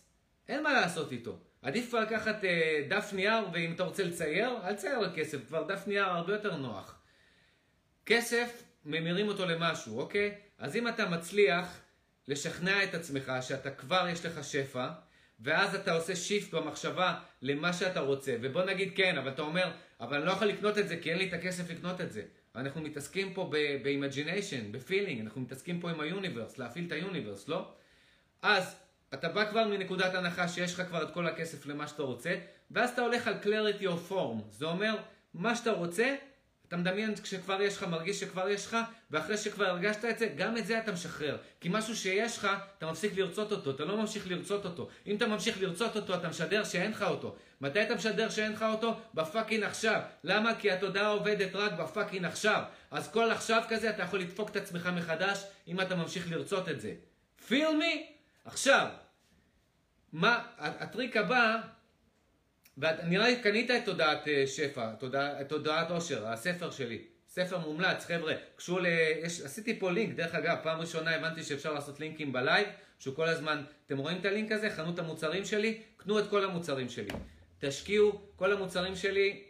אין 0.50 0.64
מה 0.64 0.74
לעשות 0.74 1.12
איתו. 1.12 1.40
עדיף 1.62 1.90
כבר 1.90 2.00
לקחת 2.00 2.44
אה, 2.44 2.86
דף 2.90 3.14
נייר, 3.14 3.48
ואם 3.54 3.74
אתה 3.74 3.84
רוצה 3.84 4.04
לצייר, 4.04 4.50
אל 4.64 4.74
תצייר 4.74 5.00
על 5.00 5.10
כסף, 5.16 5.48
כבר 5.48 5.64
דף 5.64 5.88
נייר 5.88 6.06
הרבה 6.06 6.34
יותר 6.34 6.56
נוח. 6.56 7.00
כסף, 8.06 8.64
ממירים 8.86 9.28
אותו 9.28 9.46
למשהו, 9.46 10.00
אוקיי? 10.00 10.36
אז 10.58 10.76
אם 10.76 10.88
אתה 10.88 11.10
מצליח 11.10 11.80
לשכנע 12.28 12.84
את 12.84 12.94
עצמך 12.94 13.32
שאתה 13.42 13.72
כבר 13.72 14.08
יש 14.12 14.26
לך 14.26 14.44
שפע, 14.44 14.88
ואז 15.40 15.76
אתה 15.76 15.94
עושה 15.94 16.16
shift 16.16 16.54
במחשבה 16.54 17.20
למה 17.42 17.74
שאתה 17.74 18.00
רוצה, 18.00 18.36
ובוא 18.42 18.64
נגיד 18.64 18.92
כן, 18.96 19.18
אבל 19.18 19.32
אתה 19.32 19.42
אומר, 19.42 19.72
אבל 20.00 20.18
אני 20.18 20.26
לא 20.26 20.32
יכול 20.32 20.48
לקנות 20.48 20.78
את 20.78 20.88
זה 20.88 20.98
כי 20.98 21.12
אין 21.12 21.18
לי 21.18 21.28
את 21.28 21.34
הכסף 21.34 21.70
לקנות 21.70 22.02
את 22.02 22.12
זה. 22.12 22.22
אנחנו 22.56 22.82
מתעסקים 22.82 23.34
פה 23.34 23.50
ב-imagination, 23.52 24.72
ב 24.72 24.78
feeling, 24.78 25.22
אנחנו 25.22 25.42
מתעסקים 25.42 25.80
פה 25.80 25.90
עם 25.90 26.00
ה 26.00 26.06
universe, 26.06 26.58
להפעיל 26.58 26.86
את 26.88 26.92
ה 26.92 26.98
universe, 26.98 27.48
לא? 27.48 27.72
אז 28.42 28.76
אתה 29.14 29.30
בא 29.30 29.50
כבר 29.50 29.68
מנקודת 29.68 30.16
הנחה 30.16 30.48
שיש 30.48 30.74
לך 30.74 30.82
כבר 30.88 31.04
את 31.04 31.14
כל 31.14 31.28
הכסף 31.28 31.66
למה 31.66 31.88
שאתה 31.88 32.04
רוצה, 32.04 32.36
ואז 32.72 32.90
אתה 32.90 33.02
הולך 33.02 33.28
על 33.28 33.36
clarity 33.44 33.84
of 33.84 34.12
form. 34.12 34.42
זה 34.52 34.66
אומר, 34.66 34.96
מה 35.34 35.56
שאתה 35.56 35.72
רוצה, 35.72 36.16
אתה 36.68 36.78
מדמיין 36.78 37.16
כשכבר 37.16 37.62
יש 37.62 37.78
לך, 37.78 37.84
מרגיש 37.84 38.20
שכבר 38.20 38.50
יש 38.50 38.66
לך, 38.66 38.78
ואחרי 39.12 39.38
שכבר 39.38 39.66
הרגשת 39.66 40.06
את 40.06 40.20
זה, 40.20 40.28
גם 40.38 40.58
את 40.58 40.66
זה 40.68 40.80
אתה 40.80 40.92
משחרר. 40.92 41.38
כי 41.62 41.70
משהו 41.72 41.96
שיש 41.96 42.38
לך, 42.38 42.48
אתה 42.78 42.92
מפסיק 42.92 43.18
לרצות 43.18 43.52
אותו, 43.52 43.72
אתה 43.72 43.86
לא 43.86 43.98
ממשיך 43.98 44.28
לרצות 44.28 44.66
אותו. 44.66 44.90
אם 45.08 45.16
אתה 45.16 45.28
ממשיך 45.28 45.62
לרצות 45.62 45.96
אותו, 45.96 46.16
אתה 46.16 46.30
משדר 46.30 46.64
שאין 46.64 46.92
לך 46.92 47.02
אותו. 47.02 47.36
מתי 47.62 47.82
אתה 47.84 47.96
משדר 47.96 48.30
שאין 48.30 48.52
לך 48.52 48.66
אותו? 48.72 49.00
ב 49.14 49.20
fucking 49.20 49.64
עכשיו. 49.64 50.02
למה? 50.24 50.56
כי 50.56 50.72
התודעה 50.72 51.08
עובדת 51.08 51.56
רק 51.56 51.72
ב 51.74 51.80
fucking 51.80 52.26
עכשיו. 52.26 52.62
אז 52.92 53.12
כל 53.12 53.32
עכשיו 53.32 53.64
כזה, 53.70 53.90
אתה 53.90 54.04
יכול 54.04 54.20
לדפוק 54.20 54.50
את 54.50 54.56
עצמך 54.56 54.90
מחדש, 54.96 55.44
אם 55.68 55.82
אתה 55.82 55.96
ממשיך 55.96 56.32
לרצות 56.32 56.70
את 56.70 56.82
זה. 56.82 56.94
Feel 57.48 57.78
me? 57.78 58.17
עכשיו, 58.48 58.88
מה, 60.14 60.46
הטריק 60.58 61.18
הבא, 61.18 61.62
ונראה 62.78 63.28
לי 63.28 63.42
קנית 63.42 63.72
את 63.72 63.86
תודעת 63.86 64.28
אה, 64.28 64.48
שפע, 64.48 64.92
את 65.42 65.50
תודעת 65.50 65.92
עושר, 65.92 66.28
הספר 66.28 66.72
שלי. 66.72 67.04
ספר 67.30 67.58
מומלץ, 67.58 68.06
חבר'ה, 68.06 68.34
קשור 68.56 68.80
ל... 68.80 68.86
יש, 69.24 69.42
עשיתי 69.42 69.80
פה 69.80 69.92
לינק, 69.92 70.16
דרך 70.16 70.36
אגב, 70.36 70.58
פעם 70.64 70.80
ראשונה 70.80 71.16
הבנתי 71.16 71.44
שאפשר 71.44 71.74
לעשות 71.74 72.00
לינקים 72.00 72.34
בלייב, 72.34 72.68
שהוא 73.00 73.16
כל 73.16 73.28
הזמן, 73.28 73.64
אתם 73.86 73.98
רואים 73.98 74.18
את 74.20 74.26
הלינק 74.26 74.52
הזה? 74.52 74.70
חנות 74.70 75.00
המוצרים 75.00 75.46
שלי? 75.46 75.82
קנו 75.98 76.20
את 76.20 76.30
כל 76.30 76.44
המוצרים 76.44 76.90
שלי. 76.90 77.10
תשקיעו, 77.60 78.22
כל 78.36 78.54
המוצרים 78.54 78.96
שלי, 78.96 79.44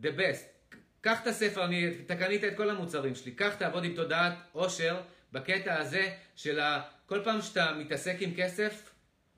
the 0.00 0.18
best. 0.18 0.74
קח 1.00 1.22
את 1.22 1.26
הספר, 1.26 1.64
אני, 1.64 1.90
אתה 2.06 2.16
קנית 2.16 2.44
את 2.44 2.56
כל 2.56 2.70
המוצרים 2.70 3.14
שלי, 3.14 3.32
קח 3.32 3.54
תעבוד 3.54 3.84
עם 3.84 3.94
תודעת 3.94 4.34
עושר 4.52 5.00
בקטע 5.32 5.78
הזה 5.78 6.14
של 6.36 6.60
ה... 6.60 6.82
כל 7.12 7.20
פעם 7.24 7.42
שאתה 7.42 7.72
מתעסק 7.72 8.16
עם 8.20 8.34
כסף, 8.36 8.90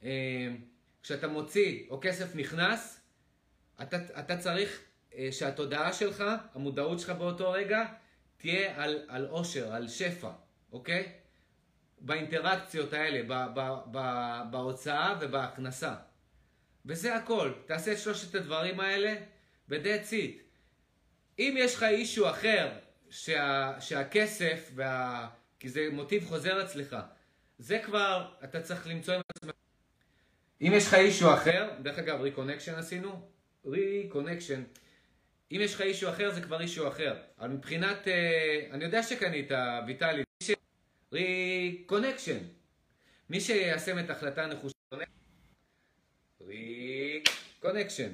אה, 0.05 0.49
כשאתה 1.03 1.29
מוציא 1.29 1.87
או 1.91 1.99
כסף 2.03 2.37
נכנס, 2.37 3.01
אתה, 3.83 3.97
אתה 4.19 4.37
צריך 4.37 4.81
אה, 5.15 5.29
שהתודעה 5.33 5.93
שלך, 5.93 6.25
המודעות 6.55 7.01
שלך 7.01 7.11
באותו 7.11 7.51
רגע, 7.51 7.85
תהיה 8.37 8.83
על, 8.85 9.05
על 9.09 9.27
עושר, 9.27 9.75
על 9.75 9.89
שפע, 9.89 10.31
אוקיי? 10.73 11.13
באינטראקציות 12.01 12.93
האלה, 12.93 13.23
ב, 13.23 13.61
ב, 13.61 13.75
ב, 13.91 13.99
בהוצאה 14.51 15.15
ובהכנסה. 15.21 15.95
וזה 16.87 17.15
הכל. 17.15 17.53
תעשה 17.67 17.93
את 17.93 17.99
שלושת 17.99 18.35
הדברים 18.35 18.81
האלה, 18.81 19.15
ו-that's 19.69 20.11
it. 20.11 20.43
אם 21.39 21.55
יש 21.59 21.75
לך 21.75 21.83
אישו 21.83 22.31
אחר, 22.31 22.73
שה, 23.11 23.73
שהכסף, 23.81 24.71
וה, 24.75 25.29
כי 25.59 25.69
זה 25.69 25.89
מוטיב 25.93 26.25
חוזר 26.29 26.65
אצלך, 26.65 26.97
זה 27.59 27.79
כבר, 27.85 28.35
אתה 28.45 28.63
צריך 28.63 28.87
למצוא 28.87 29.15
עם 29.15 29.21
עצמך. 29.37 29.53
אם 30.61 30.73
יש 30.75 30.87
לך 30.87 30.95
אישו 30.95 31.35
אחר, 31.35 31.71
דרך 31.83 31.99
אגב, 31.99 32.21
reconnection 32.21 32.75
עשינו, 32.75 33.29
reconnection. 33.65 34.63
אם 35.53 35.61
יש 35.61 35.75
לך 35.75 35.81
issue 35.81 36.11
אחר, 36.11 36.31
זה 36.31 36.41
כבר 36.41 36.61
issue 36.61 36.89
אחר. 36.89 37.23
אבל 37.39 37.49
מבחינת, 37.49 38.09
אה, 38.09 38.67
אני 38.71 38.85
יודע 38.85 39.03
שקנית, 39.03 39.51
ויטלי, 39.87 40.23
reconnection. 41.13 42.39
מי 43.31 43.41
שיישם 43.41 43.99
את 43.99 44.11
החלטה 44.11 44.47
נחושה, 44.47 44.75
reconnection. 46.41 48.13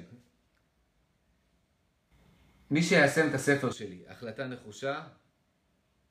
מי 2.71 2.83
שיישם 2.83 3.29
את 3.29 3.33
הספר 3.33 3.71
שלי, 3.71 4.03
החלטה 4.07 4.47
נחושה, 4.47 5.03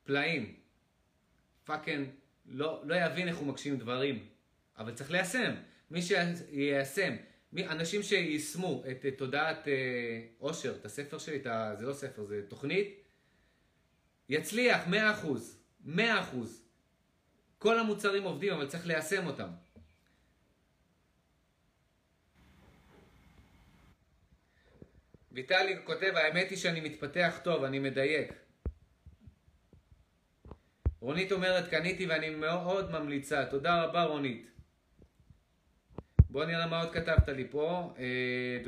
פלאים. 0.03 0.55
פאקינג 1.63 2.09
לא, 2.51 2.81
לא 2.85 2.95
יבין 2.95 3.27
איך 3.27 3.37
הוא 3.37 3.47
מגשים 3.47 3.77
דברים, 3.77 4.25
אבל 4.77 4.93
צריך 4.93 5.11
ליישם. 5.11 5.53
מי 5.91 6.01
שיישם, 6.01 7.15
מי, 7.53 7.67
אנשים 7.67 8.03
שיישמו 8.03 8.83
את, 8.91 9.05
את 9.05 9.17
תודעת 9.17 9.67
אה, 9.67 9.73
עושר, 10.37 10.75
את 10.79 10.85
הספר 10.85 11.17
שלי, 11.17 11.35
את 11.35 11.45
ה, 11.45 11.75
זה 11.79 11.85
לא 11.85 11.93
ספר, 11.93 12.25
זה 12.25 12.41
תוכנית, 12.47 13.01
יצליח 14.29 14.81
100%, 14.87 15.87
100%. 15.87 15.89
כל 17.57 17.79
המוצרים 17.79 18.23
עובדים, 18.23 18.53
אבל 18.53 18.67
צריך 18.67 18.87
ליישם 18.87 19.27
אותם. 19.27 19.49
ויטלי 25.31 25.75
כותב, 25.83 26.13
האמת 26.15 26.49
היא 26.49 26.57
שאני 26.57 26.81
מתפתח 26.81 27.39
טוב, 27.43 27.63
אני 27.63 27.79
מדייק. 27.79 28.40
רונית 31.01 31.31
אומרת, 31.31 31.67
קניתי 31.67 32.05
ואני 32.05 32.29
מאוד 32.29 32.91
ממליצה. 32.91 33.45
תודה 33.45 33.83
רבה, 33.83 34.03
רונית. 34.03 34.51
בוא 36.29 36.45
נראה 36.45 36.67
מה 36.67 36.81
עוד 36.81 36.93
כתבת 36.93 37.29
לי 37.29 37.47
פה. 37.51 37.93
אה, 37.97 38.61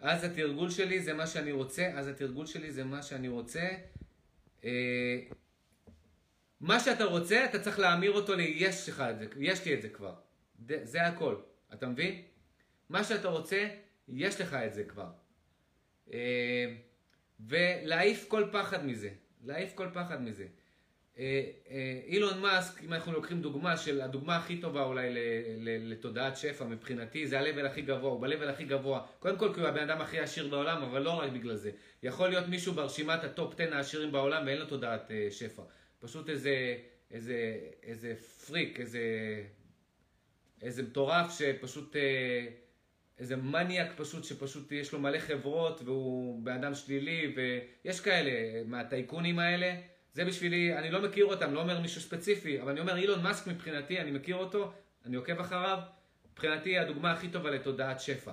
אז 0.00 0.24
התרגול 0.24 0.70
שלי 0.70 1.00
זה 1.00 1.14
מה 1.14 1.26
שאני 1.26 1.52
רוצה, 1.52 1.90
אז 1.94 2.08
התרגול 2.08 2.46
שלי 2.46 2.72
זה 2.72 2.84
מה 2.84 3.02
שאני 3.02 3.28
רוצה. 3.28 3.68
אה, 4.64 5.18
מה 6.60 6.80
שאתה 6.80 7.04
רוצה, 7.04 7.44
אתה 7.44 7.60
צריך 7.60 7.78
להמיר 7.78 8.12
אותו 8.12 8.34
ל-יש 8.34 8.88
לך 8.88 9.00
את 9.00 9.18
זה, 9.18 9.26
יש 9.38 9.64
לי 9.64 9.74
את 9.74 9.82
זה 9.82 9.88
כבר. 9.88 10.14
זה 10.82 11.06
הכל, 11.06 11.36
אתה 11.74 11.86
מבין? 11.86 12.22
מה 12.88 13.04
שאתה 13.04 13.28
רוצה, 13.28 13.68
יש 14.08 14.40
לך 14.40 14.54
את 14.54 14.74
זה 14.74 14.84
כבר. 14.84 15.10
אה, 16.12 16.74
ולהעיף 17.40 18.28
כל 18.28 18.44
פחד 18.52 18.86
מזה, 18.86 19.10
להעיף 19.44 19.74
כל 19.74 19.88
פחד 19.94 20.22
מזה. 20.22 20.46
אה, 21.18 21.42
אה, 21.70 22.00
אילון 22.06 22.40
מאסק, 22.40 22.82
אם 22.82 22.92
אנחנו 22.92 23.12
לוקחים 23.12 23.42
דוגמה 23.42 23.76
של 23.76 24.00
הדוגמה 24.00 24.36
הכי 24.36 24.56
טובה 24.60 24.82
אולי 24.82 25.08
לתודעת 25.60 26.36
שפע 26.36 26.64
מבחינתי, 26.64 27.26
זה 27.26 27.40
ה-level 27.40 27.66
הכי 27.66 27.82
גבוה, 27.82 28.10
הוא 28.10 28.20
ב-level 28.20 28.48
הכי 28.48 28.64
גבוה. 28.64 29.06
קודם 29.18 29.38
כל 29.38 29.54
כי 29.54 29.60
הוא 29.60 29.68
הבן 29.68 29.90
אדם 29.90 30.00
הכי 30.00 30.18
עשיר 30.18 30.48
בעולם, 30.48 30.82
אבל 30.82 31.02
לא 31.02 31.10
רק 31.10 31.32
בגלל 31.32 31.56
זה. 31.56 31.70
יכול 32.02 32.28
להיות 32.28 32.48
מישהו 32.48 32.72
ברשימת 32.72 33.24
ה 33.24 33.33
top 33.33 33.60
10 33.60 33.74
העשירים 33.74 34.12
בעולם 34.12 34.46
ואין 34.46 34.58
לו 34.58 34.66
תודעת 34.66 35.10
אה, 35.10 35.28
שפע. 35.30 35.62
פשוט 36.00 36.28
איזה, 36.28 36.76
איזה, 37.10 37.58
איזה 37.82 38.14
פריק, 38.46 38.80
איזה, 38.80 39.00
איזה 40.62 40.82
מטורף 40.82 41.38
שפשוט, 41.38 41.96
איזה 43.18 43.36
מניאק 43.36 43.88
פשוט, 43.96 44.24
שפשוט 44.24 44.72
יש 44.72 44.92
לו 44.92 45.00
מלא 45.00 45.18
חברות 45.18 45.80
והוא 45.84 46.44
בן 46.44 46.52
אדם 46.52 46.74
שלילי, 46.74 47.34
ויש 47.36 48.00
כאלה 48.00 48.62
מהטייקונים 48.64 49.38
האלה. 49.38 49.74
זה 50.14 50.24
בשבילי, 50.24 50.78
אני 50.78 50.90
לא 50.90 51.02
מכיר 51.02 51.24
אותם, 51.24 51.54
לא 51.54 51.60
אומר 51.60 51.80
מישהו 51.80 52.00
ספציפי, 52.00 52.60
אבל 52.60 52.70
אני 52.70 52.80
אומר 52.80 52.96
אילון 52.96 53.22
מאסק 53.22 53.46
מבחינתי, 53.46 54.00
אני 54.00 54.10
מכיר 54.10 54.36
אותו, 54.36 54.72
אני 55.06 55.16
עוקב 55.16 55.40
אחריו, 55.40 55.78
מבחינתי 56.32 56.78
הדוגמה 56.78 57.12
הכי 57.12 57.28
טובה 57.28 57.50
לתודעת 57.50 58.00
שפע. 58.00 58.32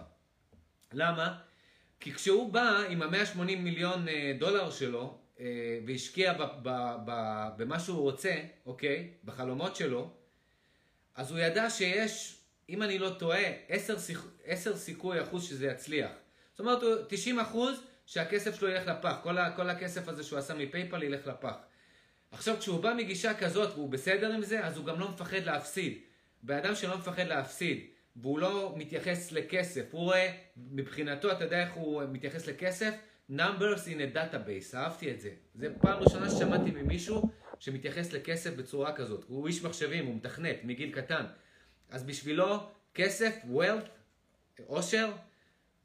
למה? 0.94 1.38
כי 2.00 2.14
כשהוא 2.14 2.54
בא 2.54 2.84
עם 2.90 3.02
ה-180 3.02 3.42
מיליון 3.42 4.08
אה, 4.08 4.34
דולר 4.40 4.70
שלו, 4.70 5.18
אה, 5.40 5.80
והשקיע 5.88 6.34
במה 7.58 7.80
שהוא 7.80 8.02
רוצה, 8.02 8.36
אוקיי? 8.66 9.10
בחלומות 9.24 9.76
שלו, 9.76 10.10
אז 11.16 11.32
הוא 11.32 11.40
ידע 11.40 11.70
שיש, 11.70 12.40
אם 12.70 12.84
אני 12.84 13.00
לא 13.00 13.10
טועה, 13.10 13.44
10, 13.70 13.96
10 14.46 14.78
סיכוי 14.78 15.24
אחוז 15.24 15.44
שזה 15.44 15.68
יצליח. 15.68 16.12
זאת 16.52 16.60
אומרת, 16.60 16.84
90 17.10 17.40
אחוז 17.40 17.82
שהכסף 18.06 18.60
שלו 18.60 18.68
ילך 18.68 18.88
לפח. 18.88 19.16
כל, 19.24 19.36
כל 19.56 19.70
הכסף 19.70 20.08
הזה 20.08 20.24
שהוא 20.24 20.40
עשה 20.40 20.54
מפייפל 20.54 21.04
ילך 21.04 21.28
לפח. 21.28 21.56
עכשיו, 22.32 22.58
כשהוא 22.60 22.80
בא 22.80 22.94
מגישה 22.98 23.34
כזאת 23.34 23.74
והוא 23.74 23.90
בסדר 23.90 24.34
עם 24.34 24.42
זה, 24.42 24.66
אז 24.66 24.78
הוא 24.78 24.86
גם 24.86 25.00
לא 25.00 25.10
מפחד 25.10 25.44
להפסיד. 25.46 25.98
בן 26.44 26.58
אדם 26.58 26.76
שלא 26.76 26.98
מפחד 26.98 27.28
להפסיד, 27.28 27.88
והוא 28.16 28.40
לא 28.40 28.74
מתייחס 28.78 29.32
לכסף, 29.32 29.86
הוא 29.92 30.02
רואה, 30.02 30.32
מבחינתו, 30.58 31.32
אתה 31.32 31.44
יודע 31.44 31.64
איך 31.64 31.74
הוא 31.74 32.04
מתייחס 32.12 32.48
לכסף? 32.48 32.94
Numbers 33.32 33.86
in 33.86 34.00
a 34.00 34.16
database, 34.16 34.76
אהבתי 34.76 35.12
את 35.12 35.22
זה. 35.22 35.30
זה 35.56 35.74
פעם 35.82 36.00
ראשונה 36.00 36.30
ששמעתי 36.30 36.72
ממישהו 36.72 37.30
שמתייחס 37.60 38.14
לכסף 38.14 38.56
בצורה 38.56 38.94
כזאת. 38.94 39.26
הוא 39.28 39.48
איש 39.48 39.64
מחשבים, 39.64 40.06
הוא 40.06 40.16
מתכנת 40.16 40.56
מגיל 40.64 40.92
קטן. 40.92 41.26
אז 41.90 42.04
בשבילו, 42.04 42.58
כסף, 42.94 43.36
wealth, 43.54 43.90
עושר, 44.66 45.12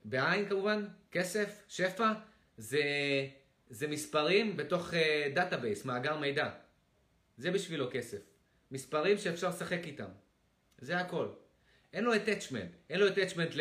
בעין 0.05 0.49
כמובן, 0.49 0.87
כסף, 1.13 1.63
שפע, 1.69 2.13
זה, 2.57 2.83
זה 3.71 3.89
מספרים 3.89 4.57
בתוך 4.57 4.95
database, 5.35 5.83
uh, 5.83 5.87
מאגר 5.87 6.19
מידע. 6.19 6.51
זה 7.37 7.51
בשבילו 7.51 7.89
כסף. 7.93 8.19
מספרים 8.71 9.19
שאפשר 9.19 9.49
לשחק 9.49 9.81
איתם. 9.85 10.09
זה 10.79 10.99
הכל. 10.99 11.29
אין 11.93 12.05
לו 12.05 12.15
attachment. 12.15 12.91
אין 12.91 13.01
לו 13.01 13.09
attachment 13.09 13.55
ל... 13.57 13.61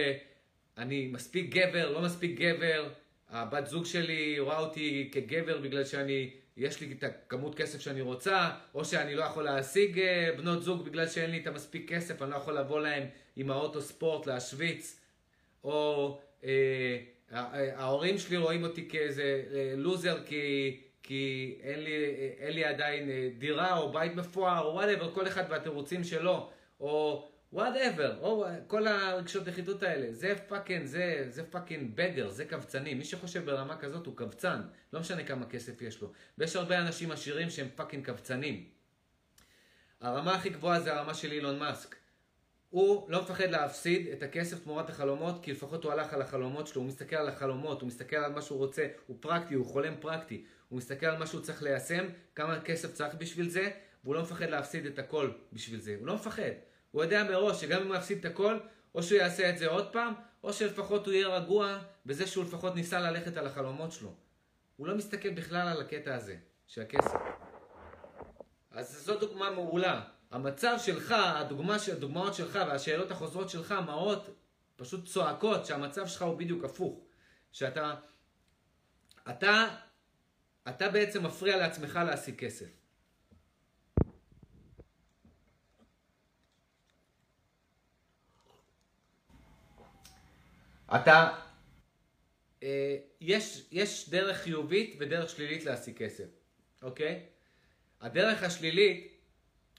אני 0.78 1.08
מספיק 1.08 1.50
גבר, 1.50 1.92
לא 1.92 2.02
מספיק 2.02 2.40
גבר, 2.40 2.90
הבת 3.30 3.68
זוג 3.68 3.86
שלי 3.86 4.40
רואה 4.40 4.60
אותי 4.60 5.10
כגבר 5.12 5.58
בגלל 5.58 5.86
שאני, 5.86 6.30
יש 6.58 6.82
לי 6.82 6.94
את 6.98 7.04
הכמות 7.04 7.56
כסף 7.56 7.80
שאני 7.80 8.02
רוצה, 8.02 8.50
או 8.74 8.86
שאני 8.86 9.16
לא 9.16 9.24
יכול 9.24 9.44
להשיג 9.44 10.00
אה, 10.00 10.30
בנות 10.38 10.64
זוג 10.64 10.86
בגלל 10.86 11.08
שאין 11.08 11.32
לי 11.32 11.38
את 11.38 11.48
המספיק 11.48 11.90
כסף, 11.90 12.22
אני 12.22 12.32
לא 12.32 12.36
יכול 12.36 12.58
לבוא 12.58 12.80
להם 12.80 13.04
עם 13.36 13.52
האוטו 13.52 13.82
ספורט 13.82 14.28
להשוויץ, 14.28 15.00
או 15.64 16.20
אה, 16.44 16.98
ההורים 17.32 18.18
שלי 18.18 18.38
רואים 18.38 18.64
אותי 18.64 18.90
כאיזה 18.90 19.44
אה, 19.54 19.74
לוזר 19.78 20.24
כי, 20.26 20.78
כי 21.04 21.56
אין, 21.64 21.80
לי, 21.84 21.92
אין 22.38 22.54
לי 22.54 22.66
עדיין 22.66 23.10
אה, 23.10 23.30
דירה 23.38 23.78
או 23.78 23.92
בית 23.92 24.16
מפואר, 24.16 24.66
או 24.66 24.74
whatever, 24.74 25.14
כל 25.14 25.28
אחד 25.28 25.44
והתירוצים 25.50 26.04
שלו, 26.04 26.50
או 26.80 27.28
whatever, 27.54 28.20
או 28.22 28.46
כל 28.68 28.88
הרגשות 28.88 29.48
נחיתות 29.48 29.84
האלה, 29.84 30.14
זה 30.14 30.34
fucking, 30.48 30.86
זה, 30.86 31.26
זה 31.30 31.44
fucking 31.44 31.92
beggar, 31.96 32.30
זה 32.30 32.46
קבצני. 32.46 32.94
מי 32.94 33.04
שחושב 33.04 33.46
ברמה 33.46 33.78
כזאת 33.78 34.06
הוא 34.06 34.18
קבצן, 34.18 34.62
לא 34.94 35.00
משנה 35.00 35.24
כמה 35.24 35.46
כסף 35.46 35.82
יש 35.82 36.02
לו. 36.02 36.12
ויש 36.38 36.56
הרבה 36.56 36.80
אנשים 36.80 37.12
עשירים 37.12 37.50
שהם 37.50 37.68
fucking 37.76 38.06
קבצנים. 38.06 38.70
הרמה 40.02 40.36
הכי 40.36 40.50
גבוהה 40.50 40.80
זה 40.80 40.94
הרמה 40.94 41.14
של 41.14 41.32
אילון 41.32 41.60
מאסק. 41.60 41.96
הוא 42.76 43.10
לא 43.10 43.22
מפחד 43.22 43.50
להפסיד 43.50 44.08
את 44.08 44.24
הכסף 44.24 44.64
תמורת 44.64 44.90
החלומות, 44.90 45.44
כי 45.44 45.52
לפחות 45.52 45.84
הוא 45.84 45.92
הלך 45.92 46.14
על 46.14 46.22
החלומות 46.22 46.68
שלו, 46.68 46.82
הוא 46.82 46.88
מסתכל 46.88 47.16
על 47.16 47.30
החלומות, 47.30 47.82
הוא 47.82 47.88
מסתכל 47.88 48.16
על 48.16 48.32
מה 48.32 48.42
שהוא 48.42 48.58
רוצה, 48.58 48.88
הוא 49.08 49.18
פרקטי, 49.20 49.54
הוא 49.54 49.66
חולם 49.66 49.94
פרקטי, 50.00 50.46
הוא 50.70 50.78
מסתכל 50.78 51.06
על 51.06 51.18
מה 51.18 51.28
שהוא 51.28 51.42
צריך 51.42 51.64
ליישם, 51.64 52.06
כמה 52.36 52.62
כסף 52.62 52.94
צריך 52.94 53.16
בשביל 53.16 53.50
זה, 53.50 53.70
והוא 54.04 54.16
לא 54.16 54.22
מפחד 54.22 54.50
להפסיד 54.50 54.86
את 54.86 55.00
הכל 55.00 55.32
בשביל 55.54 55.80
זה, 55.80 55.96
הוא 56.00 56.08
לא 56.08 56.16
מפחד. 56.16 56.52
הוא 56.92 57.04
יודע 57.04 57.24
מראש 57.24 57.62
שגם 57.62 57.82
אם 57.82 57.88
הוא 57.88 57.96
יפסיד 57.96 58.18
את 58.18 58.26
הכל, 58.26 58.58
או 58.96 59.04
שהוא 59.04 59.18
יעשה 59.18 59.50
את 59.50 59.58
זה 59.58 59.68
עוד 59.68 59.94
פעם, 59.94 60.14
או 60.44 60.54
שלפחות 60.54 61.06
הוא 61.06 61.14
יהיה 61.14 61.28
רגוע 61.28 61.80
בזה 62.06 62.28
שהוא 62.28 62.44
לפחות 62.44 62.76
ניסה 62.76 63.00
ללכת 63.00 63.38
על 63.38 63.48
החלומות 63.48 63.92
שלו. 63.92 64.14
הוא 64.78 64.88
לא 64.88 64.96
מסתכל 64.96 65.30
בכלל 65.30 65.68
על 65.68 65.82
הקטע 65.82 66.16
הזה, 66.16 66.36
של 66.68 66.82
הכסף. 66.82 67.20
אז 68.72 69.06
זו 69.06 69.20
דוגמה 69.20 69.52
מעולה. 69.52 70.15
המצב 70.32 70.76
שלך, 70.78 71.16
הדוגמה, 71.18 71.78
הדוגמאות 71.92 72.34
שלך 72.34 72.60
והשאלות 72.68 73.12
החוזרות 73.12 73.50
שלך 73.50 73.72
מראות, 73.72 74.30
פשוט 74.76 75.06
צועקות 75.06 75.66
שהמצב 75.66 76.08
שלך 76.08 76.22
הוא 76.22 76.38
בדיוק 76.38 76.64
הפוך. 76.64 77.06
שאתה, 77.52 77.96
אתה, 79.30 79.76
אתה 80.70 80.90
בעצם 80.90 81.26
מפריע 81.26 81.58
לעצמך 81.58 82.00
להשיג 82.06 82.36
כסף. 82.36 82.70
אתה, 90.96 91.40
אה, 92.64 92.98
יש, 93.22 93.68
יש 93.72 94.10
דרך 94.10 94.38
חיובית 94.38 94.96
ודרך 95.00 95.30
שלילית 95.30 95.66
להשיג 95.66 95.98
כסף, 95.98 96.28
אוקיי? 96.82 97.26
הדרך 98.02 98.44
השלילית 98.44 99.15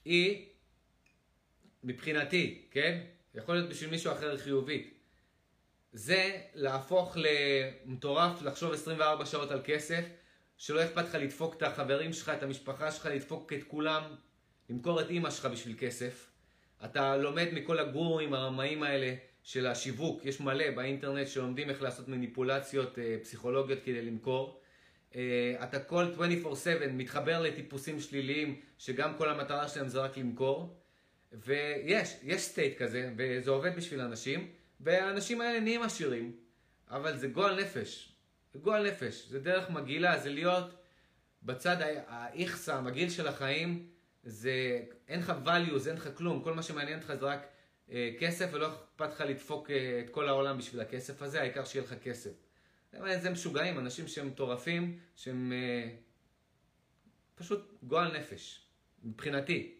היא, 0.06 0.46
מבחינתי, 1.84 2.62
כן? 2.70 3.00
יכול 3.34 3.54
להיות 3.54 3.70
בשביל 3.70 3.90
מישהו 3.90 4.12
אחר 4.12 4.36
חיובית. 4.36 4.94
זה 5.92 6.40
להפוך 6.54 7.16
למטורף, 7.16 8.42
לחשוב 8.42 8.72
24 8.72 9.26
שעות 9.26 9.50
על 9.50 9.60
כסף, 9.64 10.04
שלא 10.56 10.84
אכפת 10.84 11.04
לך 11.04 11.14
לדפוק 11.14 11.54
את 11.56 11.62
החברים 11.62 12.12
שלך, 12.12 12.28
את 12.28 12.42
המשפחה 12.42 12.92
שלך, 12.92 13.06
לדפוק 13.06 13.52
את 13.52 13.64
כולם, 13.64 14.02
למכור 14.70 15.00
את 15.00 15.10
אימא 15.10 15.30
שלך 15.30 15.46
בשביל 15.46 15.74
כסף. 15.78 16.30
אתה 16.84 17.16
לומד 17.16 17.48
מכל 17.52 17.78
הגורואים 17.78 18.34
הרמאים 18.34 18.82
האלה 18.82 19.14
של 19.42 19.66
השיווק, 19.66 20.24
יש 20.24 20.40
מלא 20.40 20.70
באינטרנט 20.70 21.28
שלומדים 21.28 21.70
איך 21.70 21.82
לעשות 21.82 22.08
מניפולציות 22.08 22.98
אה, 22.98 23.16
פסיכולוגיות 23.22 23.78
כדי 23.84 24.02
למכור. 24.02 24.60
אה, 25.16 25.64
אתה 25.64 25.80
כל 25.80 26.06
24/7 26.44 26.46
מתחבר 26.92 27.42
לטיפוסים 27.42 28.00
שליליים, 28.00 28.60
שגם 28.78 29.14
כל 29.18 29.28
המטרה 29.28 29.68
שלהם 29.68 29.88
זה 29.88 30.00
רק 30.00 30.16
למכור. 30.18 30.80
ויש, 31.32 32.16
יש 32.22 32.42
סטייט 32.42 32.78
כזה, 32.78 33.10
וזה 33.16 33.50
עובד 33.50 33.76
בשביל 33.76 34.00
אנשים, 34.00 34.50
והאנשים 34.80 35.40
האלה 35.40 35.60
נהיים 35.60 35.82
עשירים, 35.82 36.36
אבל 36.90 37.16
זה 37.16 37.28
גועל 37.28 37.60
נפש. 37.60 38.12
זה 38.52 38.58
גועל 38.58 38.90
נפש, 38.90 39.26
זה 39.28 39.40
דרך 39.40 39.70
מגעילה, 39.70 40.18
זה 40.18 40.30
להיות 40.30 40.74
בצד 41.42 41.76
האיכסה, 42.06 42.74
המגעיל 42.74 43.10
של 43.10 43.28
החיים, 43.28 43.86
זה, 44.24 44.82
אין 45.08 45.20
לך 45.20 45.32
values, 45.44 45.88
אין 45.88 45.96
לך 45.96 46.08
כלום, 46.14 46.42
כל 46.42 46.54
מה 46.54 46.62
שמעניין 46.62 46.98
אותך 46.98 47.12
זה 47.20 47.26
רק 47.26 47.46
אה, 47.90 48.10
כסף, 48.18 48.48
ולא 48.52 48.68
אכפת 48.68 49.10
לך 49.10 49.20
לדפוק 49.20 49.70
אה, 49.70 50.02
את 50.04 50.10
כל 50.10 50.28
העולם 50.28 50.58
בשביל 50.58 50.80
הכסף 50.80 51.22
הזה, 51.22 51.40
העיקר 51.40 51.64
שיהיה 51.64 51.84
לך 51.84 51.94
כסף. 52.02 52.45
זה 53.20 53.30
משוגעים, 53.30 53.78
אנשים 53.78 54.08
שהם 54.08 54.26
מטורפים, 54.26 54.98
שהם 55.16 55.52
אה, 55.52 55.88
פשוט 57.34 57.72
גועל 57.82 58.18
נפש, 58.18 58.60
מבחינתי. 59.04 59.72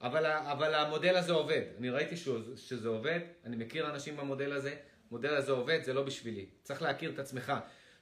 אבל, 0.00 0.26
אבל 0.26 0.74
המודל 0.74 1.16
הזה 1.16 1.32
עובד, 1.32 1.62
אני 1.78 1.90
ראיתי 1.90 2.16
שהוא, 2.16 2.38
שזה 2.56 2.88
עובד, 2.88 3.20
אני 3.44 3.56
מכיר 3.56 3.90
אנשים 3.90 4.16
במודל 4.16 4.52
הזה, 4.52 4.74
המודל 5.10 5.34
הזה 5.34 5.52
עובד, 5.52 5.78
זה 5.84 5.92
לא 5.92 6.02
בשבילי. 6.02 6.46
צריך 6.62 6.82
להכיר 6.82 7.10
את 7.10 7.18
עצמך. 7.18 7.52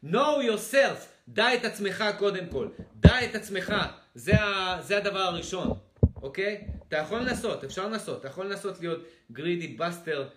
know 0.05 0.39
yourself, 0.49 0.99
דע 1.29 1.55
את 1.55 1.65
עצמך 1.65 2.05
קודם 2.19 2.47
כל, 2.47 2.69
דע 2.95 3.25
את 3.25 3.35
עצמך, 3.35 3.75
זה, 4.15 4.35
ה, 4.43 4.83
זה 4.83 4.97
הדבר 4.97 5.19
הראשון, 5.19 5.79
אוקיי? 6.23 6.67
אתה 6.89 6.97
יכול 6.97 7.21
לנסות, 7.21 7.65
אפשר 7.65 7.89
לנסות, 7.89 8.21
אתה 8.21 8.29
יכול 8.29 8.47
לנסות 8.47 8.81
להיות 8.81 9.05
גרידי 9.33 9.69
בסטר 9.69 10.29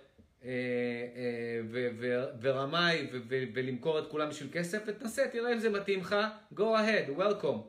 ורמאי 2.41 3.07
ולמכור 3.29 3.99
את 3.99 4.07
כולם 4.07 4.29
בשביל 4.29 4.49
כסף, 4.53 4.83
ותנסה, 4.87 5.27
תראה 5.31 5.53
אם 5.53 5.59
זה 5.59 5.69
מתאים 5.69 5.99
לך, 5.99 6.15
go 6.53 6.57
ahead, 6.57 7.19
welcome, 7.19 7.59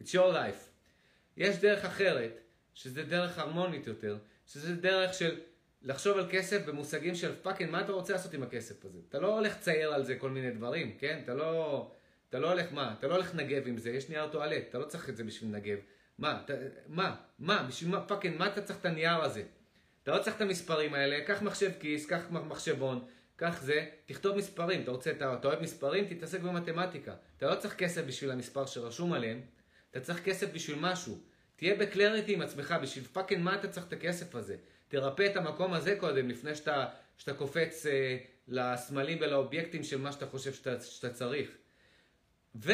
it's 0.00 0.08
your 0.08 0.32
life. 0.34 0.68
יש 1.36 1.56
דרך 1.56 1.84
אחרת, 1.84 2.40
שזה 2.74 3.02
דרך 3.02 3.38
הרמונית 3.38 3.86
יותר, 3.86 4.18
שזה 4.46 4.76
דרך 4.76 5.14
של 5.14 5.40
לחשוב 5.82 6.18
על 6.18 6.26
כסף 6.30 6.66
במושגים 6.66 7.14
של 7.14 7.34
fucking, 7.42 7.70
מה 7.70 7.80
אתה 7.80 7.92
רוצה 7.92 8.12
לעשות 8.12 8.34
עם 8.34 8.42
הכסף 8.42 8.84
הזה? 8.84 8.98
אתה 9.08 9.18
לא 9.18 9.38
הולך 9.38 9.56
לצייר 9.56 9.94
על 9.94 10.04
זה 10.04 10.16
כל 10.16 10.30
מיני 10.30 10.50
דברים, 10.50 10.96
כן? 10.98 11.20
אתה 11.24 11.34
לא, 11.34 11.90
אתה 12.28 12.38
לא 12.38 12.52
הולך, 12.52 12.72
מה? 12.72 12.94
אתה 12.98 13.06
לא 13.06 13.14
הולך 13.14 13.34
לנגב 13.34 13.66
עם 13.66 13.78
זה, 13.78 13.90
יש 13.90 14.08
נייר 14.08 14.26
טואלט, 14.26 14.64
אתה 14.68 14.78
לא 14.78 14.84
צריך 14.84 15.08
את 15.08 15.16
זה 15.16 15.24
בשביל 15.24 15.50
לנגב. 15.50 15.78
מה, 16.18 16.40
אתה, 16.44 16.54
מה, 16.86 17.16
מה, 17.38 17.62
בשביל 17.68 17.90
מה, 17.90 18.00
fucking, 18.06 18.38
מה 18.38 18.46
אתה 18.46 18.62
צריך 18.62 18.80
את 18.80 18.86
הנייר 18.86 19.16
הזה? 19.16 19.42
אתה 20.04 20.12
לא 20.12 20.22
צריך 20.22 20.36
את 20.36 20.40
המספרים 20.40 20.94
האלה, 20.94 21.24
קח 21.24 21.42
מחשב 21.42 21.70
כיס, 21.80 22.06
קח 22.06 22.20
מחשבון, 22.30 23.04
קח 23.36 23.62
זה, 23.62 23.86
תכתוב 24.06 24.36
מספרים, 24.36 24.82
אתה 24.82 24.90
רוצה, 24.90 25.10
אתה, 25.10 25.34
אתה 25.34 25.48
אוהב 25.48 25.62
מספרים, 25.62 26.04
תתעסק 26.04 26.40
במתמטיקה. 26.40 27.14
אתה 27.36 27.46
לא 27.46 27.54
צריך 27.54 27.74
כסף 27.74 28.04
בשביל 28.06 28.30
המספר 28.30 28.66
שרשום 28.66 29.12
עליהם, 29.12 29.40
אתה 29.90 30.00
צריך 30.00 30.24
כסף 30.24 30.52
בשביל 30.52 30.78
משהו. 30.80 31.18
תהיה 31.56 31.74
ב 31.74 31.82
clarity 31.82 32.34
עם 32.34 32.42
עצמך, 32.42 32.74
בשביל 32.82 33.04
fucking 33.12 33.42
מה 33.42 33.54
אתה 33.54 33.68
צריך 33.68 33.86
את 33.86 33.92
הכסף 33.92 34.34
הזה? 34.34 34.56
תרפא 34.88 35.26
את 35.26 35.36
המקום 35.36 35.72
הזה 35.72 35.96
קודם, 36.00 36.28
לפני 36.28 36.54
שאתה, 36.54 36.86
שאתה 37.18 37.34
קופץ 37.34 37.86
אה, 37.86 38.16
לסמלים 38.48 39.18
ולאובייקטים 39.20 39.82
של 39.82 39.98
מה 39.98 40.12
שאתה 40.12 40.26
חושב 40.26 40.52
שאתה, 40.52 40.80
שאתה 40.80 41.10
צריך. 41.10 41.50
ו... 42.54 42.72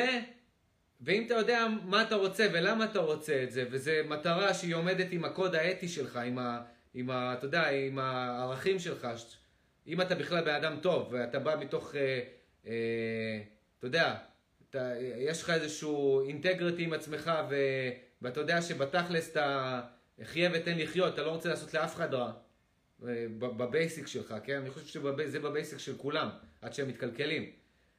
ואם 1.00 1.26
אתה 1.26 1.34
יודע 1.34 1.66
מה 1.84 2.02
אתה 2.02 2.14
רוצה 2.14 2.46
ולמה 2.52 2.84
אתה 2.84 2.98
רוצה 2.98 3.42
את 3.42 3.52
זה, 3.52 3.64
וזו 3.70 3.90
מטרה 4.08 4.54
שהיא 4.54 4.74
עומדת 4.74 5.06
עם 5.10 5.24
הקוד 5.24 5.54
האתי 5.54 5.88
שלך, 5.88 6.16
עם 6.16 6.38
ה... 6.38 6.62
עם 6.94 7.10
ה 7.10 7.34
אתה 7.38 7.46
יודע, 7.46 7.68
עם 7.68 7.98
הערכים 7.98 8.78
שלך, 8.78 9.08
אם 9.86 10.00
אתה 10.00 10.14
בכלל 10.14 10.44
בן 10.44 10.54
אדם 10.54 10.76
טוב, 10.82 11.08
ואתה 11.12 11.38
בא 11.38 11.56
מתוך, 11.60 11.94
אה, 11.94 12.20
אה, 12.66 13.42
אתה 13.78 13.86
יודע, 13.86 14.16
אתה, 14.70 14.92
יש 15.16 15.42
לך 15.42 15.50
איזשהו 15.50 16.26
אינטגריטי 16.28 16.84
עם 16.84 16.92
עצמך, 16.92 17.30
ו, 17.50 17.56
ואתה 18.22 18.40
יודע 18.40 18.62
שבתכלס 18.62 19.30
אתה 19.32 19.80
חיה 20.24 20.50
ותן 20.54 20.78
לחיות, 20.78 21.14
אתה 21.14 21.22
לא 21.22 21.30
רוצה 21.30 21.48
לעשות 21.48 21.74
לאף 21.74 21.94
אחד 21.94 22.14
רע, 22.14 22.32
אה, 23.08 23.26
בבייסיק 23.38 24.06
שלך, 24.06 24.34
כן? 24.44 24.56
אני 24.56 24.70
חושב 24.70 24.86
שזה 24.86 25.40
בבייסיק 25.40 25.78
של 25.78 25.96
כולם, 25.96 26.28
עד 26.62 26.74
שהם 26.74 26.88
מתקלקלים. 26.88 27.50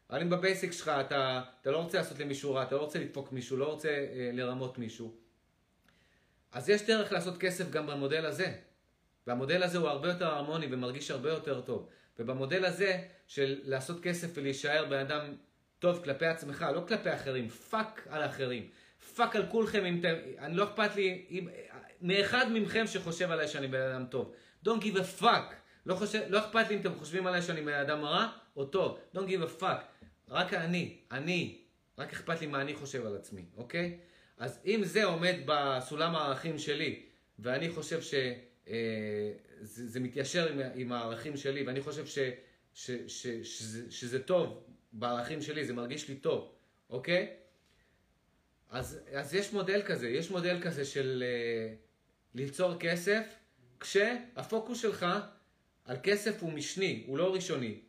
אבל 0.09 0.21
אם 0.21 0.29
בבייסיק 0.29 0.71
שלך 0.71 0.91
אתה, 0.99 1.41
אתה 1.61 1.71
לא 1.71 1.77
רוצה 1.77 1.97
לעשות 1.97 2.19
למישהו 2.19 2.53
רע, 2.53 2.63
אתה 2.63 2.75
לא 2.75 2.81
רוצה 2.81 2.99
לדפוק 2.99 3.31
מישהו, 3.31 3.57
לא 3.57 3.65
רוצה 3.65 3.89
אה, 3.89 4.29
לרמות 4.33 4.77
מישהו, 4.77 5.15
אז 6.51 6.69
יש 6.69 6.87
דרך 6.87 7.11
לעשות 7.11 7.37
כסף 7.37 7.69
גם 7.69 7.87
במודל 7.87 8.25
הזה. 8.25 8.53
והמודל 9.27 9.63
הזה 9.63 9.77
הוא 9.77 9.87
הרבה 9.87 10.07
יותר 10.07 10.27
הרמוני 10.27 10.67
ומרגיש 10.71 11.11
הרבה 11.11 11.29
יותר 11.29 11.61
טוב. 11.61 11.89
ובמודל 12.19 12.65
הזה 12.65 13.01
של 13.27 13.59
לעשות 13.63 14.03
כסף 14.03 14.27
ולהישאר 14.33 14.85
בן 14.89 14.97
אדם 14.97 15.35
טוב 15.79 16.03
כלפי 16.03 16.25
עצמך, 16.25 16.65
לא 16.75 16.81
כלפי 16.87 17.13
אחרים, 17.13 17.49
fuck 17.49 18.07
על 18.09 18.25
אחרים. 18.25 18.67
fuck 19.15 19.35
על 19.35 19.45
כולכם, 19.51 19.85
אם 19.85 19.99
אתם, 19.99 20.13
אני 20.39 20.55
לא 20.55 20.63
אכפת 20.63 20.95
לי, 20.95 21.25
אם, 21.29 21.47
מאחד 22.01 22.45
מכם 22.51 22.87
שחושב 22.87 23.31
עליי 23.31 23.47
שאני 23.47 23.67
בן 23.67 23.81
אדם 23.81 24.05
טוב. 24.05 24.33
Don't 24.65 24.81
give 24.81 24.97
a 24.97 25.21
fuck. 25.21 25.53
לא, 25.85 25.95
חושב, 25.95 26.21
לא 26.27 26.39
אכפת 26.39 26.69
לי 26.69 26.75
אם 26.75 26.81
אתם 26.81 26.95
חושבים 26.95 27.27
עליי 27.27 27.41
שאני 27.41 27.61
בן 27.61 27.73
אדם 27.73 28.03
רע 28.03 28.27
או 28.55 28.65
טוב. 28.65 28.99
Don't 29.15 29.17
give 29.17 29.59
a 29.59 29.61
fuck. 29.61 29.81
רק 30.29 30.53
אני, 30.53 30.97
אני, 31.11 31.61
רק 31.97 32.13
אכפת 32.13 32.41
לי 32.41 32.47
מה 32.47 32.61
אני 32.61 32.75
חושב 32.75 33.05
על 33.05 33.15
עצמי, 33.15 33.45
אוקיי? 33.57 33.97
אז 34.37 34.59
אם 34.65 34.81
זה 34.83 35.03
עומד 35.03 35.35
בסולם 35.45 36.15
הערכים 36.15 36.59
שלי, 36.59 37.05
ואני 37.39 37.69
חושב 37.69 38.01
שזה 38.01 38.33
אה, 38.71 39.31
זה 39.61 39.99
מתיישר 39.99 40.47
עם, 40.47 40.59
עם 40.75 40.91
הערכים 40.91 41.37
שלי, 41.37 41.63
ואני 41.63 41.81
חושב 41.81 42.05
ש, 42.05 42.19
ש, 42.73 42.91
ש, 43.07 43.27
שזה, 43.27 43.91
שזה 43.91 44.23
טוב 44.23 44.63
בערכים 44.93 45.41
שלי, 45.41 45.65
זה 45.65 45.73
מרגיש 45.73 46.09
לי 46.09 46.15
טוב, 46.15 46.51
אוקיי? 46.89 47.33
אז, 48.69 48.99
אז 49.13 49.35
יש 49.35 49.53
מודל 49.53 49.81
כזה, 49.85 50.09
יש 50.09 50.31
מודל 50.31 50.61
כזה 50.61 50.85
של 50.85 51.23
אה, 51.25 51.73
ליצור 52.35 52.79
כסף, 52.79 53.23
כשהפוקוס 53.79 54.81
שלך 54.81 55.05
על 55.85 55.97
כסף 56.03 56.43
הוא 56.43 56.53
משני, 56.53 57.03
הוא 57.07 57.17
לא 57.17 57.33
ראשוני. 57.33 57.79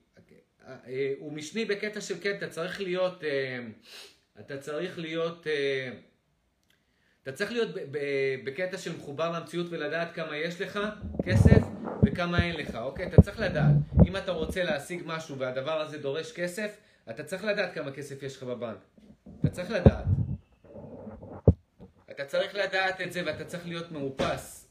אה, 0.67 1.13
הוא 1.19 1.33
משני 1.33 1.65
בקטע 1.65 2.01
של 2.01 2.15
כן, 2.21 2.37
אתה 2.37 2.49
צריך 2.49 2.81
להיות, 2.81 3.25
אתה 4.41 4.59
צריך 4.59 4.99
להיות, 4.99 5.47
אתה 7.23 7.33
צריך 7.33 7.53
להיות 7.53 7.69
בקטע 8.45 8.79
של 8.79 8.97
מחובר 8.97 9.31
למציאות 9.31 9.67
ולדעת 9.71 10.15
כמה 10.15 10.37
יש 10.37 10.61
לך 10.61 10.79
כסף 11.25 11.63
וכמה 12.07 12.43
אין 12.43 12.57
לך, 12.57 12.75
אוקיי? 12.75 13.07
אתה 13.07 13.23
צריך 13.23 13.41
לדעת. 13.41 13.75
אם 14.07 14.17
אתה 14.17 14.33
רוצה 14.33 14.65
להשיג 14.65 15.03
משהו 15.07 15.39
והדבר 15.39 15.81
הזה 15.81 15.99
דורש 15.99 16.33
כסף, 16.33 16.77
אתה 17.11 17.25
צריך 17.25 17.45
לדעת 17.45 17.75
כמה 17.75 17.91
כסף 17.91 18.23
יש 18.23 18.37
לך 18.37 18.43
בבנק. 18.43 18.77
אתה 19.41 19.49
צריך 19.49 19.71
לדעת. 19.71 20.05
אתה 22.11 22.25
צריך 22.25 22.55
לדעת 22.55 23.01
את 23.01 23.13
זה 23.13 23.23
ואתה 23.27 23.45
צריך 23.45 23.67
להיות 23.67 23.93
מאופס, 23.93 24.69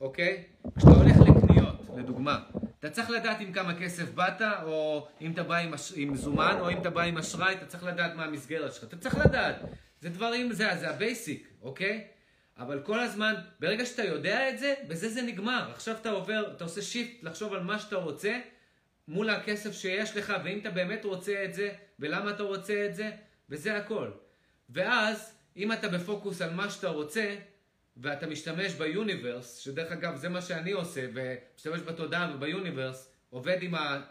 אוקיי? 0.00 0.44
כשאתה 0.76 0.90
הולך 0.92 1.16
לקניות, 1.20 1.76
לדוגמה, 1.96 2.38
אתה 2.78 2.90
צריך 2.90 3.10
לדעת 3.10 3.40
עם 3.40 3.52
כמה 3.52 3.74
כסף 3.74 4.14
באת, 4.14 4.42
או 4.62 5.06
אם 5.20 5.32
אתה 5.32 5.42
בא 5.42 5.56
עם, 5.56 5.74
עם 5.96 6.16
מזומן, 6.16 6.56
או 6.60 6.70
אם 6.70 6.78
אתה 6.78 6.90
בא 6.90 7.02
עם 7.02 7.18
אשראי, 7.18 7.54
אתה 7.54 7.66
צריך 7.66 7.84
לדעת 7.84 8.14
מה 8.14 8.24
המסגרת 8.24 8.74
שלך. 8.74 8.84
אתה 8.84 8.96
צריך 8.96 9.18
לדעת. 9.18 9.56
זה 10.06 10.10
דברים, 10.10 10.52
זה, 10.52 10.68
זה 10.80 10.90
ה 10.90 10.98
basic, 10.98 11.48
אוקיי? 11.62 12.06
אבל 12.58 12.82
כל 12.82 13.00
הזמן, 13.00 13.34
ברגע 13.60 13.86
שאתה 13.86 14.04
יודע 14.04 14.50
את 14.50 14.58
זה, 14.58 14.74
בזה 14.88 15.08
זה 15.08 15.22
נגמר. 15.22 15.70
עכשיו 15.72 15.94
אתה 16.00 16.10
עובר, 16.10 16.52
אתה 16.56 16.64
עושה 16.64 16.82
shift 16.82 17.22
לחשוב 17.22 17.52
על 17.52 17.62
מה 17.62 17.78
שאתה 17.78 17.96
רוצה, 17.96 18.40
מול 19.08 19.30
הכסף 19.30 19.72
שיש 19.72 20.16
לך, 20.16 20.32
ואם 20.44 20.58
אתה 20.58 20.70
באמת 20.70 21.04
רוצה 21.04 21.44
את 21.44 21.54
זה, 21.54 21.72
ולמה 21.98 22.30
אתה 22.30 22.42
רוצה 22.42 22.86
את 22.86 22.94
זה, 22.94 23.10
וזה 23.50 23.76
הכל. 23.76 24.10
ואז, 24.70 25.34
אם 25.56 25.72
אתה 25.72 25.88
בפוקוס 25.88 26.42
על 26.42 26.50
מה 26.50 26.70
שאתה 26.70 26.88
רוצה, 26.88 27.36
ואתה 27.96 28.26
משתמש 28.26 28.72
ביוניברס, 28.72 29.58
שדרך 29.58 29.92
אגב 29.92 30.16
זה 30.16 30.28
מה 30.28 30.42
שאני 30.42 30.72
עושה, 30.72 31.06
ומשתמש 31.14 31.80
בתודעה 31.80 32.34
וביוניברס, 32.34 33.12
עובד 33.30 33.58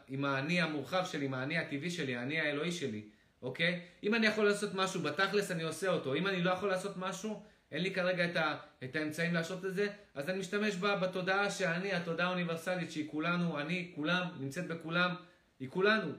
עם, 0.07 0.25
האני 0.25 0.61
המורחב 0.61 1.05
שלי, 1.05 1.25
עם 1.25 1.33
האני 1.33 1.57
הטבעי 1.57 1.91
שלי, 1.91 2.15
האני 2.15 2.39
האלוהי 2.39 2.71
שלי, 2.71 3.01
אוקיי? 3.45 3.81
אם 4.03 4.15
אני 4.15 4.27
יכול 4.27 4.45
לעשות 4.45 4.73
משהו 4.73 5.01
בתכלס, 5.01 5.51
אני 5.51 5.63
עושה 5.63 5.89
אותו. 5.89 6.15
אם 6.15 6.27
אני 6.27 6.41
לא 6.41 6.51
יכול 6.51 6.69
לעשות 6.69 6.97
משהו, 6.97 7.43
אין 7.71 7.83
לי 7.83 7.93
כרגע 7.93 8.25
את, 8.25 8.35
ה, 8.35 8.57
את 8.83 8.95
האמצעים 8.95 9.33
לעשות 9.33 9.65
את 9.65 9.73
זה, 9.73 9.87
אז 10.13 10.29
אני 10.29 10.39
משתמש 10.39 10.75
בה 10.75 10.95
בתודעה 10.95 11.51
שאני, 11.51 11.93
התודעה 11.93 12.27
האוניברסלית 12.27 12.91
שהיא 12.91 13.09
כולנו, 13.11 13.59
אני, 13.59 13.91
כולם, 13.95 14.27
נמצאת 14.39 14.67
בכולם, 14.67 15.15
היא 15.59 15.69
כולנו. 15.69 16.11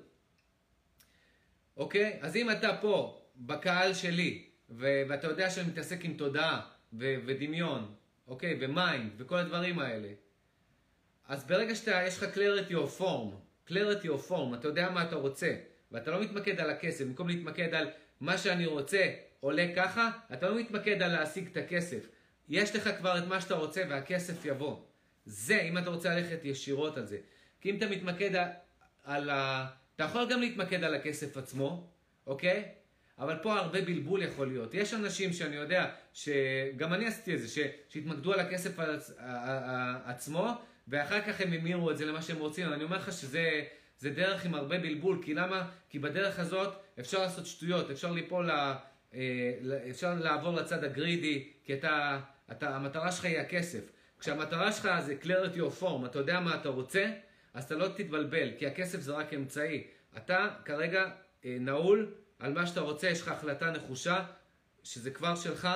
אוקיי? 1.77 2.19
אז 2.21 2.37
אם 2.37 2.51
אתה 2.51 2.77
פה, 2.81 3.23
בקהל 3.37 3.95
שלי, 3.95 4.45
ו- 4.71 5.03
ואתה 5.09 5.27
יודע 5.27 5.51
שאני 5.51 5.69
מתעסק 5.69 6.05
עם 6.05 6.15
תודעה, 6.15 6.61
ו- 6.93 7.15
ודמיון, 7.27 7.95
אוקיי? 8.29 8.59
ו 8.61 8.70
mind, 8.70 9.13
וכל 9.17 9.37
הדברים 9.37 9.79
האלה. 9.79 10.09
אז 11.29 11.45
ברגע 11.45 11.75
שאתה, 11.75 12.03
יש 12.07 12.19
לך 12.19 12.25
clarity 12.35 12.73
of 12.73 13.01
form, 13.01 13.35
clarity 13.71 14.07
of 14.07 14.31
form, 14.31 14.55
אתה 14.55 14.69
יודע 14.69 14.91
מה 14.91 15.03
אתה 15.03 15.17
רוצה, 15.17 15.55
ואתה 15.93 16.11
לא 16.11 16.21
מתמקד 16.21 16.61
על 16.61 16.71
הכסף, 16.71 17.05
במקום 17.05 17.29
להתמקד 17.29 17.75
על 17.75 17.89
מה 18.21 18.39
שאני 18.39 18.67
רוצה 18.67 19.11
עולה 19.41 19.67
ככה, 19.77 20.11
אתה 20.33 20.49
לא 20.49 20.61
מתמקד 20.61 21.03
על 21.03 21.13
להשיג 21.13 21.49
את 21.53 21.57
הכסף. 21.57 22.09
יש 22.49 22.77
לך 22.77 22.91
כבר 22.99 23.19
את 23.19 23.25
מה 23.25 23.41
שאתה 23.41 23.55
רוצה 23.55 23.83
והכסף 23.89 24.45
יבוא. 24.45 24.77
זה, 25.27 25.61
אם 25.61 25.79
אתה 25.79 25.91
רוצה 25.91 26.15
ללכת 26.15 26.45
ישירות 26.45 26.97
על 26.97 27.07
זה. 27.07 27.19
כי 27.61 27.71
אם 27.71 27.77
אתה 27.77 27.87
מתמקד 27.89 28.31
על, 29.05 29.31
ה... 29.31 29.67
אתה 29.97 30.05
יכול 30.05 30.31
גם 30.31 30.41
להתמקד 30.41 30.85
על 30.85 30.95
הכסף 30.95 31.37
עצמו, 31.37 31.91
אוקיי? 32.27 32.65
אבל 33.19 33.37
פה 33.43 33.55
הרבה 33.55 33.83
בלבול 33.83 34.23
יכול 34.23 34.49
להיות. 34.49 34.75
יש 34.75 34.95
אנשים 34.95 35.33
שאני 35.33 35.57
יודע, 35.57 35.91
שגם 36.13 36.95
אני 36.95 37.07
עשיתי 37.07 37.35
את 37.35 37.41
זה, 37.41 37.49
שהתמקדו 37.89 38.33
על 38.33 38.41
הכסף 38.41 38.73
עצמו, 40.05 40.51
ואחר 40.89 41.21
כך 41.21 41.41
הם 41.41 41.53
המירו 41.53 41.91
את 41.91 41.99
זה 41.99 42.05
למה 42.05 42.23
שהם 42.23 42.39
רוצים. 42.39 42.73
אני 42.73 42.85
אומר 42.85 42.97
לך 42.97 43.13
שזה 43.13 43.65
זה 43.99 44.11
דרך 44.11 44.45
עם 44.45 44.55
הרבה 44.55 44.79
בלבול, 44.79 45.19
כי 45.23 45.35
למה? 45.35 45.69
כי 45.91 45.99
בדרך 45.99 46.39
הזאת 46.39 46.75
אפשר 47.01 47.23
לעשות 47.23 47.47
שטויות, 47.47 47.91
אפשר 47.91 48.13
ליפול, 48.13 48.47
לה, 48.47 48.77
אה, 49.15 49.53
אפשר 49.91 50.15
לעבור 50.15 50.55
לצד 50.55 50.85
הגרידי, 50.85 51.53
כי 51.65 51.75
אתה, 51.75 52.21
אתה, 52.53 52.77
המטרה 52.77 53.13
שלך 53.13 53.25
היא 53.25 53.39
הכסף. 53.39 53.81
כשהמטרה 54.21 54.73
שלך 54.73 54.89
זה 55.01 55.17
clarity 55.23 55.59
of 55.59 55.83
form, 55.83 56.07
אתה 56.07 56.19
יודע 56.19 56.41
מה 56.41 56.55
אתה 56.55 56.69
רוצה, 56.69 57.13
אז 57.55 57.65
אתה 57.65 57.75
לא 57.75 57.89
תתבלבל, 57.89 58.51
כי 58.59 58.67
הכסף 58.67 59.01
זה 59.01 59.13
רק 59.13 59.35
אמצעי. 59.35 59.87
אתה 60.17 60.49
כרגע 60.65 61.11
אה, 61.45 61.57
נעול 61.61 62.15
על 62.39 62.53
מה 62.53 62.67
שאתה 62.67 62.81
רוצה, 62.81 63.09
יש 63.09 63.21
לך 63.23 63.29
החלטה 63.29 63.71
נחושה, 63.71 64.25
שזה 64.83 65.11
כבר 65.11 65.37
שלך, 65.37 65.69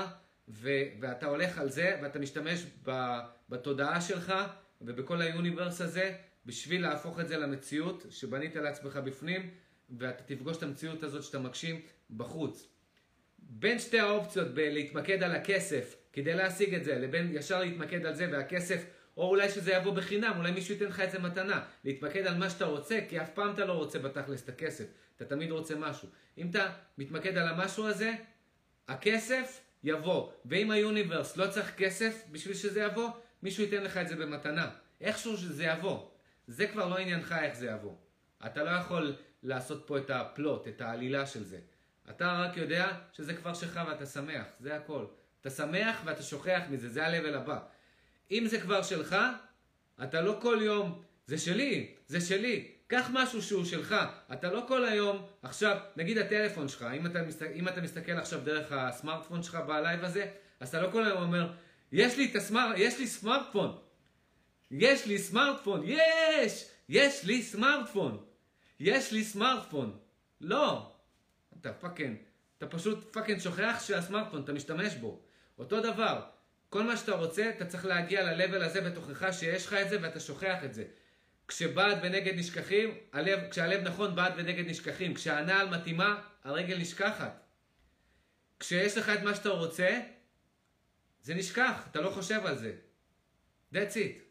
ו- 0.48 0.84
ואתה 1.00 1.26
הולך 1.26 1.58
על 1.58 1.70
זה, 1.70 1.98
ואתה 2.02 2.18
משתמש 2.18 2.66
ב- 2.84 3.18
בתודעה 3.48 4.00
שלך 4.00 4.34
ובכל 4.80 5.20
היוניברס 5.22 5.80
הזה, 5.80 6.14
בשביל 6.46 6.82
להפוך 6.82 7.20
את 7.20 7.28
זה 7.28 7.36
למציאות 7.36 8.06
שבנית 8.10 8.56
לעצמך 8.56 8.96
בפנים, 8.96 9.50
ואתה 9.98 10.22
תפגוש 10.22 10.56
את 10.56 10.62
המציאות 10.62 11.02
הזאת 11.02 11.22
שאתה 11.22 11.38
מגשים 11.38 11.80
בחוץ. 12.16 12.68
בין 13.38 13.78
שתי 13.78 13.98
האופציות 13.98 14.54
בלהתמקד 14.54 15.22
על 15.22 15.32
הכסף 15.32 15.96
כדי 16.12 16.34
להשיג 16.34 16.74
את 16.74 16.84
זה, 16.84 16.98
לבין 16.98 17.30
ישר 17.34 17.60
להתמקד 17.60 18.06
על 18.06 18.14
זה 18.14 18.28
והכסף, 18.32 18.84
או 19.16 19.28
אולי 19.28 19.48
שזה 19.48 19.72
יבוא 19.72 19.92
בחינם, 19.92 20.34
אולי 20.36 20.50
מישהו 20.50 20.74
ייתן 20.74 20.86
לך 20.86 21.00
את 21.00 21.10
זה 21.10 21.18
מתנה. 21.18 21.64
להתמקד 21.84 22.26
על 22.26 22.38
מה 22.38 22.50
שאתה 22.50 22.64
רוצה, 22.64 22.98
כי 23.08 23.20
אף 23.20 23.30
פעם 23.34 23.54
אתה 23.54 23.64
לא 23.64 23.72
רוצה 23.72 23.98
בתכלס 23.98 24.44
את 24.44 24.48
הכסף. 24.48 24.84
אתה 25.16 25.24
תמיד 25.24 25.50
רוצה 25.50 25.74
משהו. 25.76 26.08
אם 26.38 26.50
אתה 26.50 26.72
מתמקד 26.98 27.36
על 27.36 27.48
המשהו 27.48 27.86
הזה, 27.86 28.12
הכסף 28.88 29.60
יבוא. 29.84 30.30
ואם 30.44 30.70
היוניברס 30.70 31.36
לא 31.36 31.46
צריך 31.46 31.74
כסף 31.76 32.22
בשביל 32.32 32.54
שזה 32.54 32.80
יבוא, 32.80 33.10
מישהו 33.42 33.64
ייתן 33.64 33.82
לך 33.82 33.96
את 33.96 34.08
זה 34.08 34.16
במתנה. 34.16 34.70
איכשהו 35.00 35.36
שזה 35.36 35.64
יבוא. 35.64 36.08
זה 36.50 36.66
כבר 36.66 36.88
לא 36.88 36.98
עניינך 36.98 37.34
איך 37.42 37.54
זה 37.56 37.66
יבוא. 37.66 37.94
אתה 38.46 38.64
לא 38.64 38.70
יכול 38.70 39.16
לעשות 39.42 39.84
פה 39.86 39.98
את 39.98 40.10
הפלוט, 40.10 40.68
את 40.68 40.80
העלילה 40.80 41.26
של 41.26 41.44
זה. 41.44 41.58
אתה 42.10 42.32
רק 42.32 42.56
יודע 42.56 42.92
שזה 43.12 43.34
כבר 43.34 43.54
שלך 43.54 43.80
ואתה 43.88 44.06
שמח, 44.06 44.46
זה 44.60 44.76
הכל. 44.76 45.04
אתה 45.40 45.50
שמח 45.50 46.00
ואתה 46.04 46.22
שוכח 46.22 46.60
מזה, 46.70 46.88
זה 46.88 47.06
ה-level 47.06 47.36
הבא. 47.36 47.58
אם 48.30 48.44
זה 48.46 48.60
כבר 48.60 48.82
שלך, 48.82 49.16
אתה 50.02 50.20
לא 50.20 50.38
כל 50.42 50.58
יום, 50.60 51.02
זה 51.26 51.38
שלי, 51.38 51.94
זה 52.06 52.20
שלי. 52.20 52.70
קח 52.86 53.10
משהו 53.12 53.42
שהוא 53.42 53.64
שלך. 53.64 53.94
אתה 54.32 54.52
לא 54.52 54.64
כל 54.68 54.84
היום, 54.84 55.26
עכשיו, 55.42 55.78
נגיד 55.96 56.18
הטלפון 56.18 56.68
שלך, 56.68 56.86
אם 56.96 57.06
אתה. 57.06 57.20
אם 57.54 57.68
אתה 57.68 57.80
מסתכל 57.80 58.12
עכשיו 58.12 58.40
דרך 58.40 58.72
הסמארטפון 58.72 59.42
שלך 59.42 59.54
בלייב 59.54 60.04
הזה, 60.04 60.30
אז 60.60 60.68
אתה 60.68 60.82
לא 60.82 60.90
כל 60.90 61.04
היום 61.04 61.22
אומר, 61.22 61.52
יש 61.92 62.18
לי, 62.18 62.32
הסמאר... 62.34 62.72
יש 62.76 62.98
לי 62.98 63.06
סמארטפון. 63.06 63.78
יש 64.70 65.06
לי 65.06 65.18
סמארטפון, 65.18 65.82
יש! 65.84 66.68
יש 66.88 67.24
לי 67.24 67.42
סמארטפון. 67.42 68.24
יש 68.80 69.12
לי 69.12 69.24
סמארטפון. 69.24 69.98
לא. 70.40 70.92
אתה 71.60 71.72
fucking, 71.72 72.16
אתה 72.58 72.66
פשוט 72.66 73.12
fucking 73.12 73.40
שוכח 73.40 73.82
שהסמארטפון, 73.86 74.42
אתה 74.42 74.52
משתמש 74.52 74.94
בו. 74.94 75.20
אותו 75.58 75.80
דבר, 75.80 76.22
כל 76.68 76.82
מה 76.82 76.96
שאתה 76.96 77.12
רוצה, 77.12 77.50
אתה 77.56 77.66
צריך 77.66 77.84
להגיע 77.84 78.22
ל-level 78.22 78.64
הזה 78.64 78.80
בתוכך 78.80 79.28
שיש 79.32 79.66
לך 79.66 79.72
את 79.72 79.90
זה 79.90 79.98
ואתה 80.02 80.20
שוכח 80.20 80.64
את 80.64 80.74
זה. 80.74 80.84
כשבעד 81.48 81.98
ונגד 82.02 82.34
נשכחים, 82.34 82.94
הלב, 83.12 83.50
כשהלב 83.50 83.80
נכון 83.80 84.14
בעד 84.14 84.32
ונגד 84.36 84.66
נשכחים. 84.66 85.14
כשהנעל 85.14 85.68
מתאימה, 85.68 86.22
הרגל 86.44 86.78
נשכחת. 86.78 87.40
כשיש 88.60 88.98
לך 88.98 89.08
את 89.08 89.22
מה 89.22 89.34
שאתה 89.34 89.48
רוצה, 89.48 90.00
זה 91.22 91.34
נשכח, 91.34 91.86
אתה 91.90 92.00
לא 92.00 92.10
חושב 92.10 92.46
על 92.46 92.58
זה. 92.58 92.74
That's 93.74 93.94
it. 93.94 94.29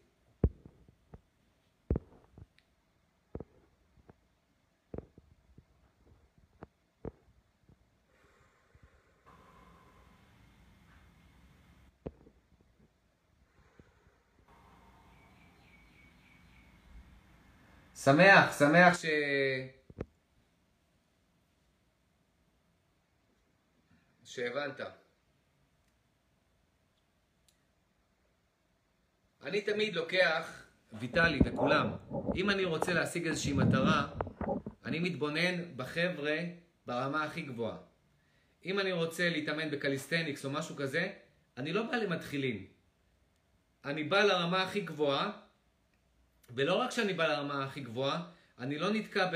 שמח, 18.04 18.58
שמח 18.58 18.98
ש... 18.98 19.04
שהבנת. 24.24 24.80
אני 29.42 29.60
תמיד 29.60 29.94
לוקח 29.94 30.64
ויטלי 30.92 31.38
וכולם, 31.44 31.90
אם 32.36 32.50
אני 32.50 32.64
רוצה 32.64 32.92
להשיג 32.92 33.26
איזושהי 33.26 33.52
מטרה, 33.52 34.08
אני 34.84 34.98
מתבונן 34.98 35.76
בחבר'ה 35.76 36.38
ברמה 36.86 37.24
הכי 37.24 37.42
גבוהה. 37.42 37.76
אם 38.64 38.78
אני 38.78 38.92
רוצה 38.92 39.30
להתאמן 39.30 39.70
ב 39.70 39.76
calisthenics 39.76 40.44
או 40.44 40.50
משהו 40.50 40.76
כזה, 40.76 41.12
אני 41.56 41.72
לא 41.72 41.82
בא 41.82 41.96
למתחילים. 41.96 42.66
אני 43.84 44.04
בא 44.04 44.22
לרמה 44.22 44.62
הכי 44.62 44.80
גבוהה, 44.80 45.32
ולא 46.54 46.74
רק 46.74 46.90
שאני 46.90 47.14
בא 47.14 47.26
לרמה 47.26 47.64
הכי 47.64 47.80
גבוהה, 47.80 48.22
אני 48.58 48.78
לא 48.78 48.90
נתקע 48.90 49.30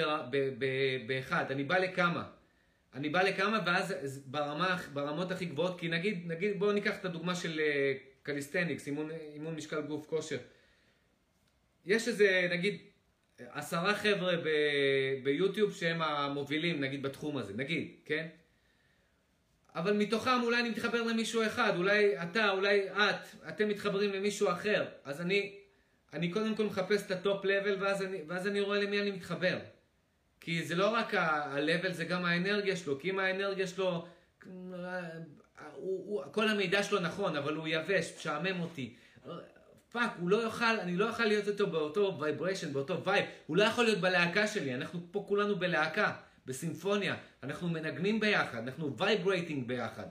באחד, 1.07 1.45
אני 1.51 1.65
בא 1.65 1.79
לכמה. 1.79 2.25
אני 2.95 3.09
בא 3.09 3.23
לכמה 3.23 3.61
ואז 3.67 4.19
ברמה, 4.27 4.77
ברמות 4.93 5.31
הכי 5.31 5.45
גבוהות, 5.45 5.81
כי 5.81 5.89
נגיד, 5.89 6.23
נגיד 6.27 6.59
בואו 6.59 6.73
ניקח 6.73 6.97
את 6.97 7.05
הדוגמה 7.05 7.35
של 7.35 7.61
אה, 7.61 7.95
calisthenics, 8.23 8.87
אימון, 8.87 9.11
אימון 9.35 9.55
משקל 9.55 9.81
גוף 9.81 10.07
כושר. 10.07 10.39
יש 11.87 12.09
איזה, 12.09 12.49
נגיד, 12.51 12.79
עשרה 13.39 13.95
חבר'ה 13.95 14.37
ב, 14.37 14.49
ביוטיוב 15.23 15.75
שהם 15.75 16.03
המובילים, 16.03 16.81
נגיד, 16.81 17.03
בתחום 17.03 17.37
הזה, 17.37 17.53
נגיד, 17.57 17.91
כן? 18.05 18.27
אבל 19.75 19.93
מתוכם 19.93 20.43
אולי 20.43 20.61
אני 20.61 20.71
מתחבר 20.71 21.03
למישהו 21.03 21.47
אחד, 21.47 21.77
אולי 21.77 22.23
אתה, 22.23 22.51
אולי 22.51 22.91
את, 22.91 23.49
אתם 23.49 23.69
מתחברים 23.69 24.12
למישהו 24.12 24.51
אחר. 24.51 24.85
אז 25.05 25.21
אני, 25.21 25.59
אני 26.15 26.31
קודם 26.31 26.55
כל 26.55 26.67
מחפש 26.67 27.07
את 27.07 27.11
ה 27.11 27.19
top 27.19 27.45
level 27.45 27.83
ואז 27.83 28.05
ואז 28.27 28.47
אני 28.47 28.61
רואה 28.61 28.81
למי 28.81 29.01
אני 29.01 29.11
מתחבר. 29.11 29.59
כי 30.41 30.65
זה 30.65 30.75
לא 30.75 30.95
רק 30.95 31.15
ה-level, 31.15 31.93
זה 31.93 32.05
גם 32.05 32.25
האנרגיה 32.25 32.77
שלו. 32.77 32.99
כי 33.01 33.11
אם 33.11 33.19
האנרגיה 33.19 33.67
שלו, 33.67 34.07
הוא, 34.45 34.65
הוא, 35.75 36.23
כל 36.33 36.49
המידע 36.49 36.83
שלו 36.83 37.01
נכון, 37.01 37.37
אבל 37.37 37.55
הוא 37.55 37.69
יבש, 37.69 38.12
משעמם 38.19 38.61
אותי. 38.61 38.95
fuck, 39.93 40.11
הוא 40.19 40.31
לא 40.31 40.37
יוכל, 40.37 40.81
אני 40.81 40.97
לא 40.97 41.05
יכול 41.05 41.27
להיות 41.27 41.49
איתו 41.49 41.67
באותו 41.67 42.19
vibration, 42.21 42.73
באותו 42.73 43.05
vibe. 43.05 43.25
הוא 43.47 43.57
לא 43.57 43.62
יכול 43.62 43.85
להיות 43.85 43.99
בלהקה 43.99 44.47
שלי, 44.47 44.75
אנחנו 44.75 45.01
פה 45.11 45.25
כולנו 45.29 45.57
בלהקה, 45.57 46.12
בסימפוניה. 46.47 47.17
אנחנו 47.43 47.69
מנגנים 47.69 48.21
ביחד, 48.21 48.69
אנחנו 48.69 48.97
vibrating 48.97 49.69
ביחד. 49.69 50.07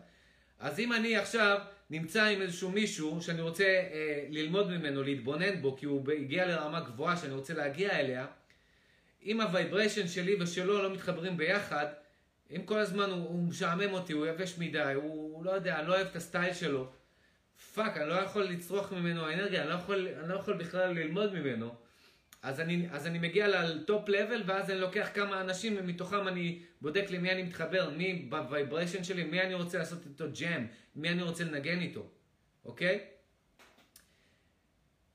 אז 0.60 0.80
אם 0.80 0.93
אני 0.93 1.18
עכשיו 1.18 1.60
נמצא 1.90 2.24
עם 2.24 2.42
איזשהו 2.42 2.72
מישהו 2.72 3.22
שאני 3.22 3.42
רוצה 3.42 3.64
אה, 3.64 4.26
ללמוד 4.30 4.72
ממנו, 4.72 5.04
להתבונן 5.04 5.62
בו, 5.62 5.78
כי 5.78 5.86
הוא 5.86 6.12
הגיע 6.12 6.46
לרמה 6.46 6.80
גבוהה 6.80 7.18
שאני 7.18 7.34
רוצה 7.34 7.54
להגיע 7.54 8.00
אליה, 8.00 8.26
אם 9.26 9.42
ה 9.41 9.48
vibration 9.48 10.08
שלי 10.08 10.42
ושלו 10.42 10.84
לא 10.84 10.94
מתחברים 10.94 11.38
ביחד, 11.38 11.86
אם 12.56 12.64
כל 12.66 12.80
הזמן 12.80 13.10
הוא, 13.10 13.28
הוא 13.30 13.48
משעמם 13.48 13.94
אותי, 13.94 14.14
הוא 14.14 14.26
יבש 14.26 14.58
מדי, 14.58 14.94
הוא 14.96 15.34
הוא 15.34 15.46
לא 15.46 15.52
יודע, 15.52 15.80
אני 15.80 15.88
לא 15.88 15.96
אוהב 15.96 16.08
את 16.08 16.16
הסטייל 16.16 16.54
שלו, 16.54 16.92
fuck, 17.74 17.97
אני 17.98 18.10
לא 18.10 18.14
יכול 18.14 18.44
לצרוך 18.44 18.92
ממנו 18.92 19.30
אנרגיה, 19.30 19.62
אני 19.62 19.70
לא 19.70 19.76
יכול, 19.76 20.08
אני 20.20 20.30
לא 20.30 20.36
יכול 20.36 20.54
בכלל 20.54 20.92
ללמוד 20.92 21.34
ממנו. 21.34 21.76
אז 22.44 22.60
אני, 22.60 22.88
אז 22.91 23.08
אני 23.08 23.20
מגיע 23.20 23.48
ל 23.47 23.63
top 23.63 24.10
level, 24.10 24.43
ואז 24.46 24.70
אני 24.70 24.80
לוקח 24.80 25.10
כמה 25.14 25.41
אנשים, 25.41 25.76
ומתוכם 25.80 26.28
אני 26.28 26.62
בודק 26.82 27.06
למי 27.10 27.32
אני 27.32 27.44
מתחבר, 27.44 27.89
מי 27.89 28.26
ב 28.30 28.37
vibration 28.37 29.04
שלי, 29.04 29.24
מי 29.24 29.41
אני 29.41 29.54
רוצה 29.54 29.78
לעשות 29.78 30.06
איתו 30.06 30.26
jam, 30.39 30.66
מי 30.96 31.10
אני 31.10 31.22
רוצה 31.22 31.44
לנגן 31.44 31.80
איתו, 31.80 32.08
אוקיי? 32.66 33.00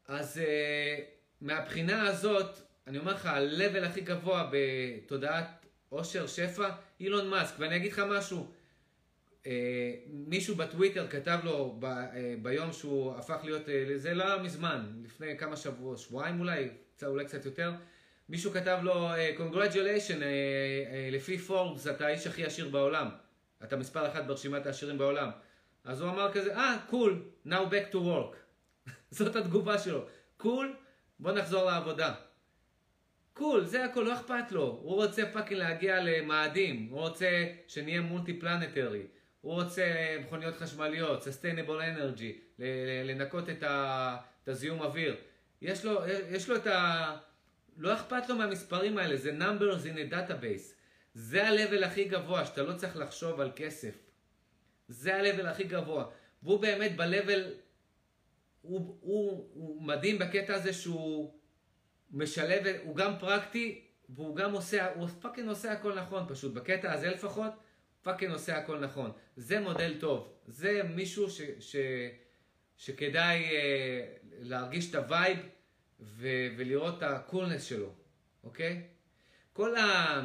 אז 0.09 0.41
uh, 0.41 1.01
מהבחינה 1.41 2.03
הזאת, 2.03 2.57
אני 2.87 2.99
אומר 2.99 3.13
לך, 3.13 3.27
ה-level 3.27 3.87
הכי 3.87 4.01
גבוה 4.01 4.51
בתודעת 4.53 5.67
עושר, 5.89 6.27
שפע, 6.27 6.69
אילון 7.01 7.29
מאסק. 7.29 7.55
ואני 7.59 7.77
אגיד 7.77 7.93
לך 7.93 8.03
משהו, 8.11 8.47
אה, 9.47 9.95
מישהו 10.07 10.57
בטוויטר 10.57 11.09
כתב 11.09 11.39
לו 11.45 11.77
ב, 11.79 11.85
אה, 11.85 12.35
ביום 12.43 12.73
שהוא 12.73 13.15
הפך 13.15 13.41
להיות, 13.45 13.69
אה, 13.69 13.85
זה 13.97 14.15
לא 14.15 14.43
מזמן, 14.43 14.87
לפני 15.05 15.39
כמה 15.39 15.57
שבועות, 15.57 15.99
שבועיים 15.99 16.41
אולי, 16.41 16.69
אולי 17.07 17.25
קצת 17.25 17.45
יותר, 17.45 17.73
מישהו 18.29 18.51
כתב 18.53 18.79
לו, 18.83 19.09
Congratulation, 19.39 20.23
לפי 21.13 21.39
פורבס 21.39 21.87
אתה 21.87 22.07
האיש 22.07 22.27
הכי 22.27 22.45
עשיר 22.45 22.69
בעולם. 22.69 23.09
אתה 23.65 23.77
מספר 23.77 24.07
אחת 24.07 24.25
ברשימת 24.25 24.67
העשירים 24.67 24.99
בעולם. 24.99 25.31
אז 25.85 26.01
הוא 26.01 26.11
אמר 26.11 26.33
כזה, 26.33 26.57
אה, 26.57 26.77
cool, 26.91 27.23
cool, 27.45 27.49
now 27.49 27.71
back 27.71 27.93
to 27.93 27.97
work. 27.97 28.37
זאת 29.11 29.37
התגובה 29.37 29.79
שלו. 29.79 30.07
cool, 30.37 30.75
cool, 30.77 30.79
בוא 31.19 31.33
נחזור 31.33 31.65
לעבודה. 31.65 32.15
cool, 33.33 33.65
זה 33.65 33.85
הכל, 33.85 34.01
לא 34.01 34.15
אכפת 34.15 34.53
לו. 34.53 34.63
הוא 34.63 34.95
רוצה 34.95 35.23
fucking 35.33 35.61
להגיע 35.61 36.01
למאדים, 36.01 36.89
הוא 36.91 37.01
רוצה 37.01 37.47
שנהיה 37.67 38.01
multi 38.01 38.41
planetary. 38.41 39.03
הוא 39.41 39.55
רוצה 39.55 40.17
מכוניות 40.21 40.57
חשמליות, 40.57 41.23
sustainable 41.23 41.81
energy, 41.97 42.63
לנקות 43.05 43.51
את, 43.51 43.63
ה, 43.63 44.17
את 44.43 44.49
הזיהום 44.49 44.81
אוויר. 44.81 45.17
יש 45.63 45.85
לו, 45.85 46.01
יש 46.31 46.49
לו 46.49 46.57
את 46.57 46.67
ה... 46.67 47.17
לא 47.77 47.95
אכפת 47.95 48.29
לו 48.29 48.37
מהמספרים 48.37 48.99
האלה, 48.99 49.17
זה 49.17 49.33
numbers 49.39 49.85
in 49.85 49.97
a 49.97 50.13
database. 50.15 50.75
זה 51.15 51.49
ה-level 51.49 51.85
הכי 51.85 52.05
גבוה, 52.05 52.47
שאתה 52.47 52.63
לא 52.63 52.75
צריך 52.75 52.97
לחשוב 52.97 53.41
על 53.41 53.51
כסף. 53.57 53.95
זה 54.89 55.17
ה-level 55.17 55.47
הכי 55.47 55.65
גבוה. 55.65 56.05
והוא 56.43 56.61
באמת 56.61 56.97
ב-level, 56.97 57.41
הוא, 58.63 58.99
הוא, 59.01 59.51
הוא 59.55 59.83
מדהים 59.83 60.19
בקטע 60.19 60.55
הזה 60.55 60.73
שהוא 60.73 61.35
משלב, 62.11 62.67
הוא 62.85 62.97
גם 62.97 63.19
פרקטי, 63.19 63.85
והוא 64.09 64.37
גם 64.37 64.53
עושה, 64.53 64.95
הוא 64.95 65.09
fucking 65.21 65.49
עושה 65.49 65.73
הכל 65.73 65.95
נכון 65.95 66.25
פשוט. 66.29 66.55
בקטע 66.55 66.93
הזה 66.93 67.11
לפחות, 67.11 67.53
fucking 68.03 68.33
עושה 68.33 68.59
הכל 68.59 68.79
נכון. 68.79 69.11
זה 69.37 69.61
מודל 69.61 69.95
טוב. 70.01 70.33
זה 70.47 70.83
מישהו 70.83 71.31
ש, 71.31 71.41
ש, 71.61 71.77
שכדאי 72.77 73.45
אה, 73.45 74.07
להרגיש 74.41 74.91
את 74.91 74.95
ה 74.95 75.04
vibe 75.04 75.39
ו, 76.01 76.29
ולראות 76.57 76.99
את 76.99 77.03
ה 77.03 77.10
coolness 77.10 77.65
שלו, 77.65 77.93
אוקיי? 78.45 78.83
כל, 79.53 79.77
ה, 79.77 80.21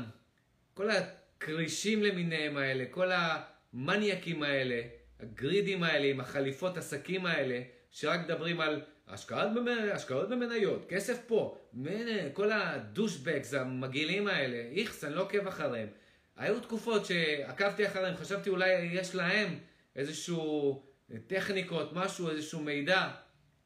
כל 0.73 0.89
הכרישים 0.91 2.03
למיניהם 2.03 2.57
האלה, 2.57 2.85
כל 2.91 3.11
המניאקים 3.11 4.43
האלה, 4.43 4.81
ה 5.19 5.26
greedy 5.26 5.69
ים 5.69 5.83
האלה 5.83 6.07
עם 6.07 6.19
החליפות 6.19 6.77
עסקים 6.77 7.25
האלה, 7.25 7.61
שרק 7.91 8.19
מדברים 8.19 8.61
על 8.61 8.81
השקעות, 9.07 9.53
במנ... 9.55 9.89
השקעות 9.93 10.29
במניות, 10.29 10.85
כסף 10.89 11.17
פה, 11.27 11.57
מנה, 11.73 12.29
כל 12.33 12.51
ה 12.51 12.61
douchebags 12.61 13.53
המגעילים 13.53 14.27
האלה, 14.27 14.57
איכס, 14.75 15.03
אני 15.03 15.15
לא 15.15 15.21
עוקב 15.21 15.47
אחריהם. 15.47 15.87
היו 16.35 16.59
תקופות 16.59 17.05
שעקבתי 17.05 17.87
אחריהם, 17.87 18.17
חשבתי 18.17 18.49
אולי 18.49 18.71
יש 18.73 19.15
להם 19.15 19.59
איזשהו 19.95 20.83
טכניקות, 21.27 21.93
משהו, 21.93 22.29
איזשהו 22.29 22.59
מידע. 22.59 23.11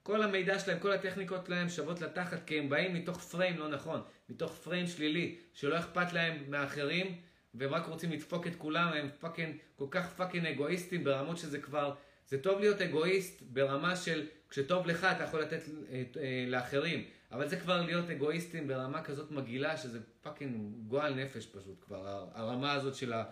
כל 0.07 0.23
המידע 0.23 0.59
שלהם, 0.59 0.79
כל 0.79 0.91
הטכניקות 0.91 1.45
שלהם 1.45 1.69
שוות 1.69 2.01
לתחת, 2.01 2.45
כי 2.45 2.59
הם 2.59 2.69
באים 2.69 2.93
מתוך 2.93 3.19
frame 3.19 3.57
לא 3.57 3.67
נכון, 3.67 4.01
מתוך 4.29 4.51
frame 4.63 4.87
שלילי, 4.87 5.35
שלא 5.53 5.79
אכפת 5.79 6.13
להם 6.13 6.43
מאחרים, 6.47 7.15
והם 7.53 7.73
רק 7.73 7.87
רוצים 7.87 8.11
לדפוק 8.11 8.47
את 8.47 8.55
כולם, 8.55 8.93
הם 8.93 9.09
fucking, 9.19 9.55
כל 9.75 9.85
כך 9.91 10.13
fucking 10.13 10.45
אגואיסטים 10.45 11.03
ברמות 11.03 11.37
שזה 11.37 11.59
כבר, 11.59 11.93
זה 12.27 12.37
טוב 12.41 12.59
להיות 12.59 12.81
אגואיסט 12.81 13.41
ברמה 13.41 13.95
של 13.95 14.25
כשטוב 14.49 14.87
לך 14.87 15.03
אתה 15.03 15.23
יכול 15.23 15.41
לתת 15.41 15.61
אה, 15.91 16.03
אה, 16.17 16.45
לאחרים, 16.47 17.03
אבל 17.31 17.47
זה 17.47 17.57
כבר 17.57 17.81
להיות 17.81 18.09
אגואיסטים 18.09 18.67
ברמה 18.67 19.03
כזאת 19.03 19.31
מגעילה, 19.31 19.77
שזה 19.77 19.99
fucking 20.21 20.73
גועל 20.87 21.13
נפש 21.13 21.45
פשוט 21.45 21.83
כבר, 21.85 22.27
הרמה 22.33 22.73
הזאת 22.73 22.95
של, 22.95 23.13
ה, 23.13 23.23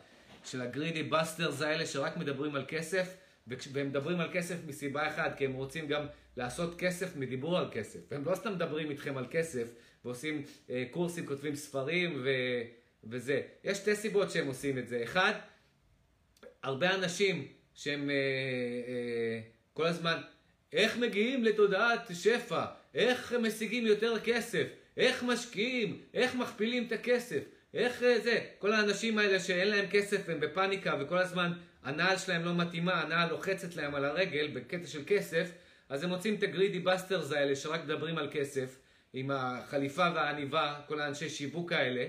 של 0.46 0.62
הגרידי 0.62 1.04
בסטרס 1.04 1.62
האלה 1.62 1.86
שרק 1.86 2.18
מדברים 2.18 2.56
על 2.56 2.66
כסף, 2.68 3.16
והם 3.48 3.88
מדברים 3.88 4.20
על 4.20 4.30
כסף 4.34 4.56
מסיבה 4.68 5.08
אחת, 5.08 5.38
כי 5.38 5.46
הם 5.46 5.54
רוצים 5.54 5.88
גם 5.88 6.06
לעשות 6.38 6.80
כסף 6.80 7.16
מדיבור 7.16 7.58
על 7.58 7.68
כסף. 7.72 8.12
הם 8.12 8.26
לא 8.26 8.36
סתם 8.36 8.54
מדברים 8.54 8.92
איתכם 8.92 9.18
על 9.18 9.26
כסף 9.32 9.68
ועושים 10.06 10.44
אה, 10.70 10.84
קורסים, 10.92 11.26
כותבים 11.26 11.56
ספרים 11.56 12.22
ו, 12.24 12.30
וזה. 13.04 13.42
יש 13.64 13.78
שתי 13.78 13.96
סיבות 13.96 14.32
שהם 14.32 14.48
עושים 14.48 14.78
את 14.78 14.88
זה. 14.88 15.04
אחד, 15.04 15.34
הרבה 16.64 16.96
אנשים 16.96 17.48
שהם 17.76 18.10
אה, 18.10 18.16
אה, 18.16 19.40
כל 19.74 19.86
הזמן, 19.86 20.22
איך 20.74 20.98
מגיעים 20.98 21.44
לתודעת 21.44 22.10
שפע? 22.14 22.66
איך 22.96 23.34
משיגים 23.42 23.86
יותר 23.86 24.20
כסף? 24.20 24.68
איך 24.98 25.24
משקיעים? 25.24 26.02
איך 26.14 26.36
מכפילים 26.36 26.88
את 26.88 26.92
הכסף? 26.92 27.44
איך 27.74 28.04
אה, 28.04 28.20
זה? 28.20 28.40
כל 28.60 28.74
האנשים 28.74 29.18
האלה 29.18 29.40
שאין 29.40 29.68
להם 29.68 29.86
כסף 29.92 30.30
הם 30.30 30.40
בפאניקה 30.40 30.96
וכל 31.00 31.18
הזמן 31.18 31.54
הנעל 31.84 32.18
שלהם 32.18 32.46
לא 32.46 32.56
מתאימה, 32.56 33.02
הנעל 33.02 33.30
לוחצת 33.30 33.76
להם 33.76 33.96
על 33.96 34.06
הרגל 34.06 34.48
בקטע 34.48 34.88
של 34.88 35.04
כסף, 35.08 35.52
אז 35.90 36.04
הם 36.04 36.10
מוצאים 36.10 36.36
את 36.36 36.44
הגרידי 36.44 36.80
בסטרס 36.80 37.32
האלה 37.32 37.56
שרק 37.56 37.84
מדברים 37.84 38.18
על 38.18 38.30
כסף, 38.32 38.80
עם 39.14 39.32
החליפה 39.32 40.08
והעניבה, 40.16 40.76
כל 40.88 41.00
האנשי 41.00 41.30
שיווק 41.30 41.72
האלה, 41.72 42.06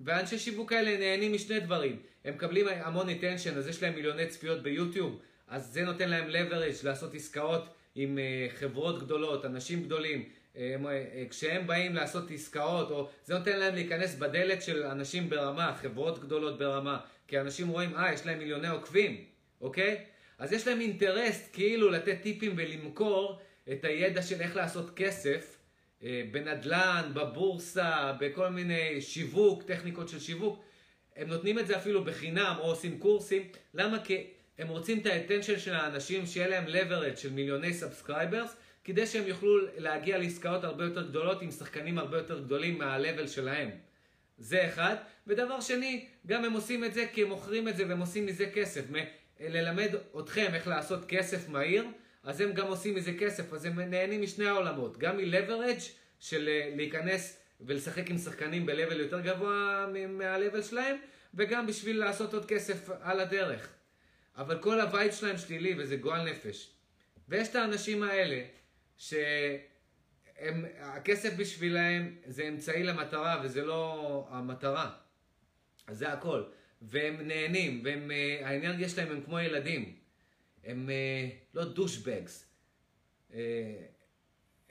והאנשי 0.00 0.38
שיווק 0.38 0.72
האלה 0.72 0.98
נהנים 0.98 1.32
משני 1.32 1.60
דברים. 1.60 1.98
הם 2.24 2.34
מקבלים 2.34 2.66
המון 2.68 3.08
attention, 3.08 3.56
אז 3.56 3.68
יש 3.68 3.82
להם 3.82 3.94
מיליוני 3.94 4.26
צפיות 4.26 4.62
ביוטיוב, 4.62 5.20
אז 5.48 5.66
זה 5.72 5.82
נותן 5.82 6.08
להם 6.08 6.30
leverage 6.30 6.84
לעשות 6.84 7.14
עסקאות 7.14 7.74
עם 7.94 8.18
אה, 8.18 8.46
חברות 8.54 9.02
גדולות, 9.02 9.44
אנשים 9.44 9.82
גדולים. 9.82 10.28
אה, 10.56 10.76
אה, 10.88 11.24
כשהם 11.30 11.66
באים 11.66 11.94
לעשות 11.94 12.30
עסקאות, 12.30 12.90
או 12.90 13.08
זה 13.24 13.38
נותן 13.38 13.58
להם 13.58 13.74
להיכנס 13.74 14.14
בדלת 14.14 14.62
של 14.62 14.82
אנשים 14.82 15.30
ברמה, 15.30 15.74
חברות 15.76 16.18
גדולות 16.18 16.58
ברמה, 16.58 16.98
כי 17.28 17.40
אנשים 17.40 17.68
רואים, 17.68 17.94
אה, 17.96 18.12
יש 18.12 18.26
להם 18.26 18.38
מיליוני 18.38 18.68
עוקבים, 18.68 19.24
אוקיי? 19.60 20.04
אז 20.42 20.52
יש 20.52 20.68
להם 20.68 20.80
interest 20.80 21.50
כאילו 21.52 21.90
לתת 21.90 22.16
טיפים 22.22 22.52
ולמכור 22.56 23.38
את 23.72 23.84
הידע 23.84 24.22
של 24.22 24.40
איך 24.40 24.56
לעשות 24.56 24.90
כסף 24.96 25.56
אה, 26.02 26.22
בנדל"ן, 26.30 27.10
בבורסה, 27.14 28.12
בכל 28.20 28.48
מיני 28.48 29.00
שיווק, 29.00 29.62
טכניקות 29.62 30.08
של 30.08 30.20
שיווק. 30.20 30.64
הם 31.16 31.28
נותנים 31.28 31.58
את 31.58 31.66
זה 31.66 31.76
אפילו 31.76 32.04
בחינם 32.04 32.56
או 32.58 32.64
עושים 32.64 32.98
קורסים. 32.98 33.42
למה? 33.74 34.04
כי 34.04 34.26
הם 34.58 34.68
רוצים 34.68 34.98
את 34.98 35.06
ה 35.06 35.11
attention 35.11 35.58
של 35.58 35.74
האנשים, 35.74 36.26
שיהיה 36.26 36.48
להם 36.48 36.66
leverage 36.66 37.16
של 37.16 37.32
מיליוני 37.32 37.74
subscribers, 37.74 38.56
כדי 38.84 39.06
שהם 39.06 39.26
יוכלו 39.26 39.58
להגיע 39.76 40.18
לעסקאות 40.18 40.64
הרבה 40.64 40.84
יותר 40.84 41.08
גדולות 41.08 41.42
עם 41.42 41.50
שחקנים 41.50 41.98
הרבה 41.98 42.16
יותר 42.16 42.40
גדולים 42.40 42.78
מה-level 42.78 43.26
שלהם. 43.26 43.70
זה 44.38 44.66
אחד. 44.66 44.96
ודבר 45.26 45.60
שני, 45.60 46.06
גם 46.26 46.44
הם 46.44 46.52
עושים 46.52 46.84
את 46.84 46.94
זה 46.94 47.06
כי 47.12 47.22
הם 47.22 47.28
מוכרים 47.28 47.68
את 47.68 47.76
זה 47.76 47.88
והם 47.88 48.00
עושים 48.00 48.26
מזה 48.26 48.50
כסף. 48.54 48.82
ללמד 49.48 49.94
אתכם 50.20 50.50
איך 50.54 50.68
לעשות 50.68 51.04
כסף 51.08 51.48
מהיר, 51.48 51.84
אז 52.22 52.40
הם 52.40 52.52
גם 52.52 52.66
עושים 52.66 52.94
מזה 52.94 53.12
כסף, 53.18 53.52
אז 53.52 53.64
הם 53.64 53.80
נהנים 53.80 54.22
משני 54.22 54.46
העולמות. 54.46 54.98
גם 54.98 55.16
מ-leverage 55.16 55.82
של 56.20 56.48
אה, 56.48 56.72
להיכנס 56.76 57.38
ולשחק 57.60 58.10
עם 58.10 58.18
שחקנים 58.18 58.66
ב-level 58.66 58.94
יותר 58.94 59.20
גבוה 59.20 59.86
מה-level 60.08 60.62
שלהם, 60.62 60.96
וגם 61.34 61.66
בשביל 61.66 61.98
לעשות 61.98 62.34
עוד 62.34 62.46
כסף 62.46 62.90
על 63.00 63.20
הדרך. 63.20 63.68
אבל 64.36 64.58
כל 64.58 64.80
ה 64.80 64.86
vibe 64.86 65.12
שלהם 65.12 65.38
שלילי 65.38 65.74
וזה 65.78 65.96
גועל 65.96 66.30
נפש. 66.30 66.70
ויש 67.28 67.48
את 67.48 67.54
האנשים 67.54 68.02
האלה, 68.02 68.42
שהכסף 70.36 71.34
בשבילהם 71.36 72.16
זה 72.26 72.42
אמצעי 72.42 72.82
למטרה 72.82 73.40
וזה 73.44 73.64
לא 73.64 74.26
המטרה. 74.30 74.90
אז 75.86 75.98
זה 75.98 76.12
הכל. 76.12 76.42
והם 76.82 77.28
נהנים, 77.28 77.84
והאנרגיה 77.84 78.88
שלהם 78.88 79.10
הם 79.10 79.22
כמו 79.22 79.40
ילדים. 79.40 79.94
הם 80.64 80.90
לא 81.54 81.64
douchebags. 81.64 82.48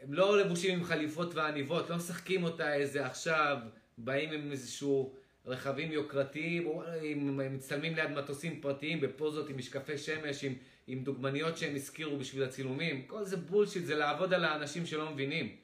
הם 0.01 0.13
לא 0.13 0.39
לבושים 0.39 0.77
עם 0.79 0.83
חליפות 0.83 1.35
ועניבות, 1.35 1.89
לא 1.89 1.95
משחקים 1.95 2.43
אותה 2.43 2.73
איזה 2.73 3.05
עכשיו, 3.05 3.57
באים 3.97 4.31
עם 4.31 4.51
איזשהו 4.51 5.15
רכבים 5.45 5.91
יוקרתיים, 5.91 6.67
או 6.67 6.83
הם 6.83 7.55
מצטלמים 7.55 7.95
ליד 7.95 8.11
מטוסים 8.11 8.61
פרטיים 8.61 9.01
בפוזות 9.01 9.49
עם 9.49 9.57
משקפי 9.57 9.97
שמש, 9.97 10.43
עם, 10.43 10.53
עם 10.87 11.03
דוגמניות 11.03 11.57
שהם 11.57 11.75
השכירו 11.75 12.17
בשביל 12.17 12.43
הצילומים. 12.43 13.01
כל 13.07 13.23
זה 13.23 13.37
bullshit, 13.37 13.85
זה 13.85 13.95
לעבוד 13.95 14.33
על 14.33 14.45
האנשים 14.45 14.85
שלא 14.85 15.11
מבינים. 15.11 15.55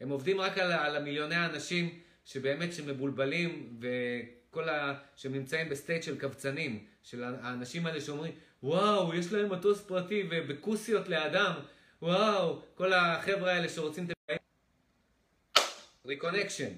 הם 0.00 0.08
עובדים 0.10 0.40
רק 0.40 0.58
על, 0.58 0.72
על 0.72 0.96
המיליוני 0.96 1.34
האנשים 1.34 1.98
שבאמת 2.24 2.72
שמבולבלים 2.72 3.80
וכל 4.58 4.68
ה... 4.68 4.94
שהם 5.16 5.32
נמצאים 5.32 5.68
ב 5.68 5.74
state 5.74 6.02
של 6.02 6.18
קבצנים, 6.18 6.84
של 7.02 7.24
האנשים 7.24 7.86
האלה 7.86 8.00
שאומרים, 8.00 8.32
וואו, 8.62 9.14
יש 9.14 9.32
להם 9.32 9.52
מטוס 9.52 9.80
פרטי 9.80 10.28
וכוסיות 10.30 11.08
לידם, 11.08 11.52
וואו, 12.02 12.62
כל 12.74 12.92
החבר'ה 12.92 13.52
האלה 13.52 13.68
שרוצים. 13.68 14.06
reconnection. 16.06 16.72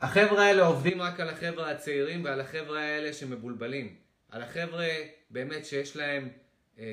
החבר'ה 0.00 0.44
האלה 0.44 0.66
עובדים 0.66 1.02
רק 1.02 1.20
על 1.20 1.28
החבר'ה 1.28 1.70
הצעירים 1.70 2.24
ועל 2.24 2.40
החבר'ה 2.40 2.80
האלה 2.80 3.12
שמבולבלים. 3.12 3.96
על 4.28 4.42
החבר'ה 4.42 4.88
באמת 5.30 5.64
שיש 5.66 5.96
להם 5.96 6.28
אה, 6.78 6.84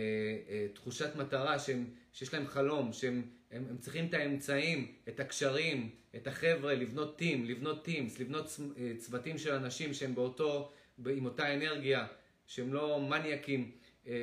אה, 0.50 0.68
תחושת 0.74 1.16
מטרה, 1.16 1.60
שהם, 1.60 1.86
שיש 2.14 2.34
להם 2.34 2.48
חלום, 2.48 2.94
שהם 2.94 3.24
הם, 3.52 3.66
הם 3.70 3.78
צריכים 3.78 4.06
את 4.06 4.14
האמצעים, 4.14 4.92
את 5.08 5.20
הקשרים, 5.20 5.90
את 6.16 6.28
החבר'ה, 6.28 6.74
לבנות 6.74 7.18
team, 7.18 7.46
לבנות 7.46 7.86
teams, 7.86 8.20
לבנות 8.20 8.60
אה, 8.78 8.92
צוותים 8.98 9.38
של 9.38 9.54
אנשים 9.54 9.94
שהם 9.94 10.16
באותו, 10.16 10.72
עם 11.10 11.26
אותה 11.26 11.54
אנרגיה, 11.54 12.08
שהם 12.48 12.74
לא 12.74 13.02
מניאקים. 13.02 13.72
אה, 14.08 14.14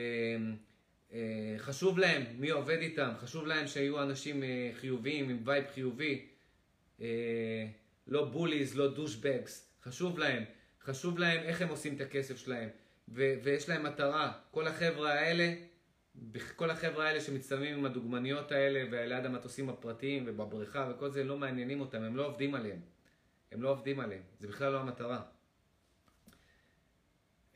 אה, 1.12 1.55
חשוב 1.59 1.99
להם 1.99 2.24
מי 2.39 2.51
עובד 2.51 2.79
איתם, 2.79 3.11
חשוב 3.18 3.47
להם 3.47 3.66
שיהיו 3.66 4.03
אנשים 4.03 4.43
חיוביים, 4.74 5.29
עם 5.29 5.39
vibe 5.45 5.64
חיובי. 5.74 6.27
לא 8.07 8.24
bullies, 8.24 8.77
לא 8.77 8.95
douchebags, 8.95 9.70
חשוב 9.83 10.18
להם, 10.18 10.45
חשוב 10.83 11.18
להם 11.18 11.43
איך 11.43 11.62
הם 11.62 11.68
עושים 11.68 11.95
את 11.95 12.01
הכסף 12.01 12.37
שלהם, 12.37 12.68
ו- 13.09 13.35
ויש 13.43 13.68
להם 13.68 13.83
מטרה. 13.83 14.33
כל 14.51 14.66
החבר'ה 14.66 15.12
האלה, 15.12 15.55
כל 16.57 16.71
החבר'ה 16.71 17.09
האלה 17.09 17.21
שמצטלמים 17.21 17.79
עם 17.79 17.85
הדוגמניות 17.85 18.53
האלה, 18.53 18.85
וליד 18.91 19.27
המטוסים 19.27 19.69
הפרטיים 19.69 20.25
ובבריכה 20.27 20.91
וכל 20.91 21.11
זה, 21.11 21.25
לא 21.25 21.37
מעניינים 21.37 21.81
אותם, 21.81 22.03
הם 22.03 22.17
לא 22.17 22.27
עובדים 22.27 22.55
עליהם. 22.55 22.81
הם 23.53 23.62
לא 23.62 23.71
עובדים 23.71 24.01
עליהם, 24.01 24.23
זה 24.39 24.49
בכלל 24.49 24.73
לא 24.73 24.81
המטרה. 24.81 25.23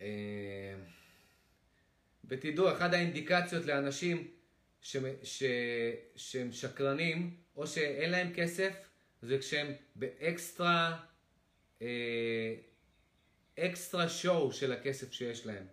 אה, 0.01 0.75
ותדעו, 2.25 2.73
אחת 2.73 2.93
האינדיקציות 2.93 3.67
לאנשים 3.67 4.31
ש... 4.81 4.97
ש... 5.23 5.43
שהם 6.17 6.53
שקרנים, 6.53 7.37
או 7.57 7.67
שאין 7.67 8.11
להם 8.11 8.33
כסף, 8.35 8.73
זה 9.23 9.39
כשהם 9.39 9.73
באקסטרה, 9.97 11.01
אה, 11.83 12.55
extra 13.59 14.09
show 14.09 14.53
של 14.53 14.73
הכסף 14.73 15.13
שיש 15.13 15.47
להם. 15.47 15.67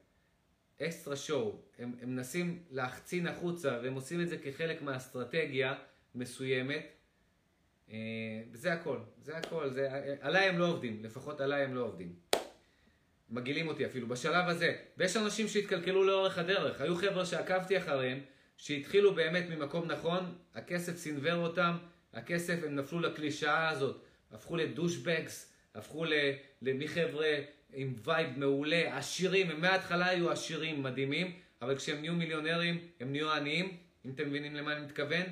extra 0.82 1.16
show. 1.16 1.62
הם, 1.80 1.96
הם 2.02 2.16
מנסים 2.16 2.64
להחצין 2.72 3.28
החוצה, 3.28 3.80
והם 3.84 3.94
עושים 3.94 4.22
את 4.22 4.30
זה 4.30 4.38
כחלק 4.38 4.82
מהאסטרטגיה 4.82 5.76
מסוימת. 6.16 6.86
אה, 7.92 7.98
וזה 8.52 8.74
הכל, 8.74 8.98
זה 9.22 9.38
הכל. 9.38 9.70
זה, 9.70 9.90
עליי 10.22 10.50
הם 10.50 10.60
לא 10.60 10.66
עובדים, 10.66 11.04
לפחות 11.04 11.42
עליי 11.42 11.64
הם 11.64 11.76
לא 11.76 11.82
עובדים. 11.82 12.16
מגעילים 13.30 13.68
אותי 13.68 13.86
אפילו 13.86 14.08
בשלב 14.08 14.50
הזה. 14.50 14.76
ויש 14.98 15.18
אנשים 15.18 15.48
שהתקלקלו 15.48 16.04
לאורך 16.04 16.38
הדרך. 16.38 16.82
היו 16.82 16.96
חבר'ה 16.96 17.26
שעקבתי 17.26 17.78
אחריהם, 17.78 18.20
שהתחילו 18.58 19.16
באמת 19.16 19.50
ממקום 19.50 19.92
נכון, 19.92 20.36
הכסף 20.56 20.98
סינוור 20.98 21.36
אותם, 21.36 21.78
הכסף, 22.14 22.64
הם 22.64 22.76
נפלו 22.76 23.00
לקלישאה 23.00 23.70
הזאת, 23.70 24.04
הפכו 24.32 24.56
ל 24.56 24.64
douchebags, 24.64 25.54
הפכו 25.76 26.06
מחבר'ה 26.62 27.28
עם 27.74 27.94
vibe 28.04 28.40
מעולה, 28.40 28.98
עשירים, 28.98 29.50
הם 29.50 29.62
מההתחלה 29.62 30.08
היו 30.08 30.32
עשירים 30.32 30.84
מדהימים, 30.84 31.32
אבל 31.62 31.78
כשהם 31.78 32.02
נהיו 32.02 32.14
מיליונרים, 32.14 32.80
הם 33.00 33.12
נהיו 33.12 33.32
עניים, 33.32 33.78
אם 34.06 34.12
אתם 34.12 34.30
מבינים 34.30 34.56
למה 34.56 34.74
אני 34.74 34.86
מתכוון. 34.86 35.26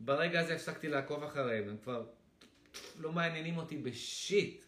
ברגע 0.00 0.40
הזה 0.40 0.54
הפסקתי 0.54 0.88
לעקוב 0.88 1.24
אחריהם, 1.24 1.68
הם 1.68 1.76
כבר 1.82 2.04
לא 2.98 3.12
מעניינים 3.12 3.56
אותי 3.56 3.76
בשיט. 3.76 4.62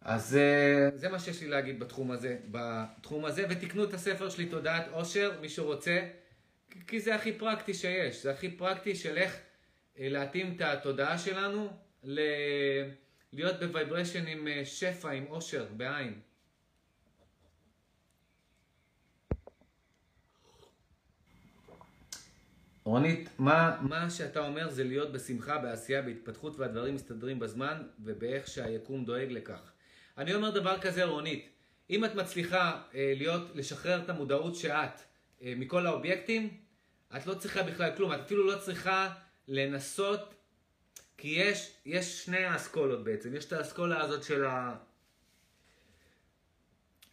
אז 0.00 0.36
אה, 0.36 0.88
זה 0.94 1.08
מה 1.08 1.18
שיש 1.18 1.40
לי 1.40 1.48
להגיד 1.48 1.80
בתחום 1.80 2.10
הזה, 2.10 2.38
בתחום 2.50 3.24
הזה, 3.24 3.46
ותקנו 3.50 3.84
את 3.84 3.94
הספר 3.94 4.30
שלי, 4.30 4.46
תודעת 4.46 4.88
עושר, 4.92 5.40
מי 5.40 5.48
שרוצה, 5.48 6.08
כי 6.86 7.00
זה 7.00 7.14
הכי 7.14 7.32
פרקטי 7.32 7.74
שיש, 7.74 8.22
זה 8.22 8.30
הכי 8.30 8.50
פרקטי 8.50 8.94
של 8.94 9.18
איך 9.18 9.40
אה, 9.98 10.08
להתאים 10.08 10.56
את 10.56 10.60
התודעה 10.60 11.18
שלנו 11.18 11.70
ל... 12.04 12.20
להיות 13.32 13.60
בוויברשן 13.60 14.26
עם 14.26 14.48
אה, 14.48 14.64
שפע, 14.64 15.10
עם 15.10 15.24
עושר, 15.24 15.66
בעין. 15.76 16.20
רונית, 22.84 23.28
מה, 23.38 23.78
מה 23.80 24.10
שאתה 24.10 24.40
אומר 24.40 24.70
זה 24.70 24.84
להיות 24.84 25.12
בשמחה, 25.12 25.58
בעשייה, 25.58 26.02
בהתפתחות 26.02 26.58
והדברים 26.58 26.94
מסתדרים 26.94 27.38
בזמן 27.38 27.82
ובאיך 28.04 28.46
שהיקום 28.46 29.04
דואג 29.04 29.28
לכך. 29.30 29.72
אני 30.18 30.34
אומר 30.34 30.50
דבר 30.50 30.80
כזה, 30.80 31.04
רונית, 31.04 31.48
אם 31.90 32.04
את 32.04 32.14
מצליחה 32.14 32.82
אה, 32.94 33.12
להיות, 33.16 33.56
לשחרר 33.56 34.02
את 34.04 34.08
המודעות 34.08 34.56
שאת 34.56 35.00
אה, 35.42 35.54
מכל 35.56 35.86
האובייקטים, 35.86 36.56
את 37.16 37.26
לא 37.26 37.34
צריכה 37.34 37.62
בכלל 37.62 37.96
כלום, 37.96 38.12
את 38.12 38.18
אפילו 38.20 38.46
לא 38.46 38.58
צריכה 38.58 39.14
לנסות, 39.48 40.34
כי 41.16 41.28
יש, 41.28 41.72
יש 41.86 42.24
שני 42.24 42.44
האסכולות 42.44 43.04
בעצם, 43.04 43.34
יש 43.34 43.44
את 43.44 43.52
האסכולה 43.52 44.00
הזאת 44.00 44.22
של 44.22 44.44
ה... 44.44 44.74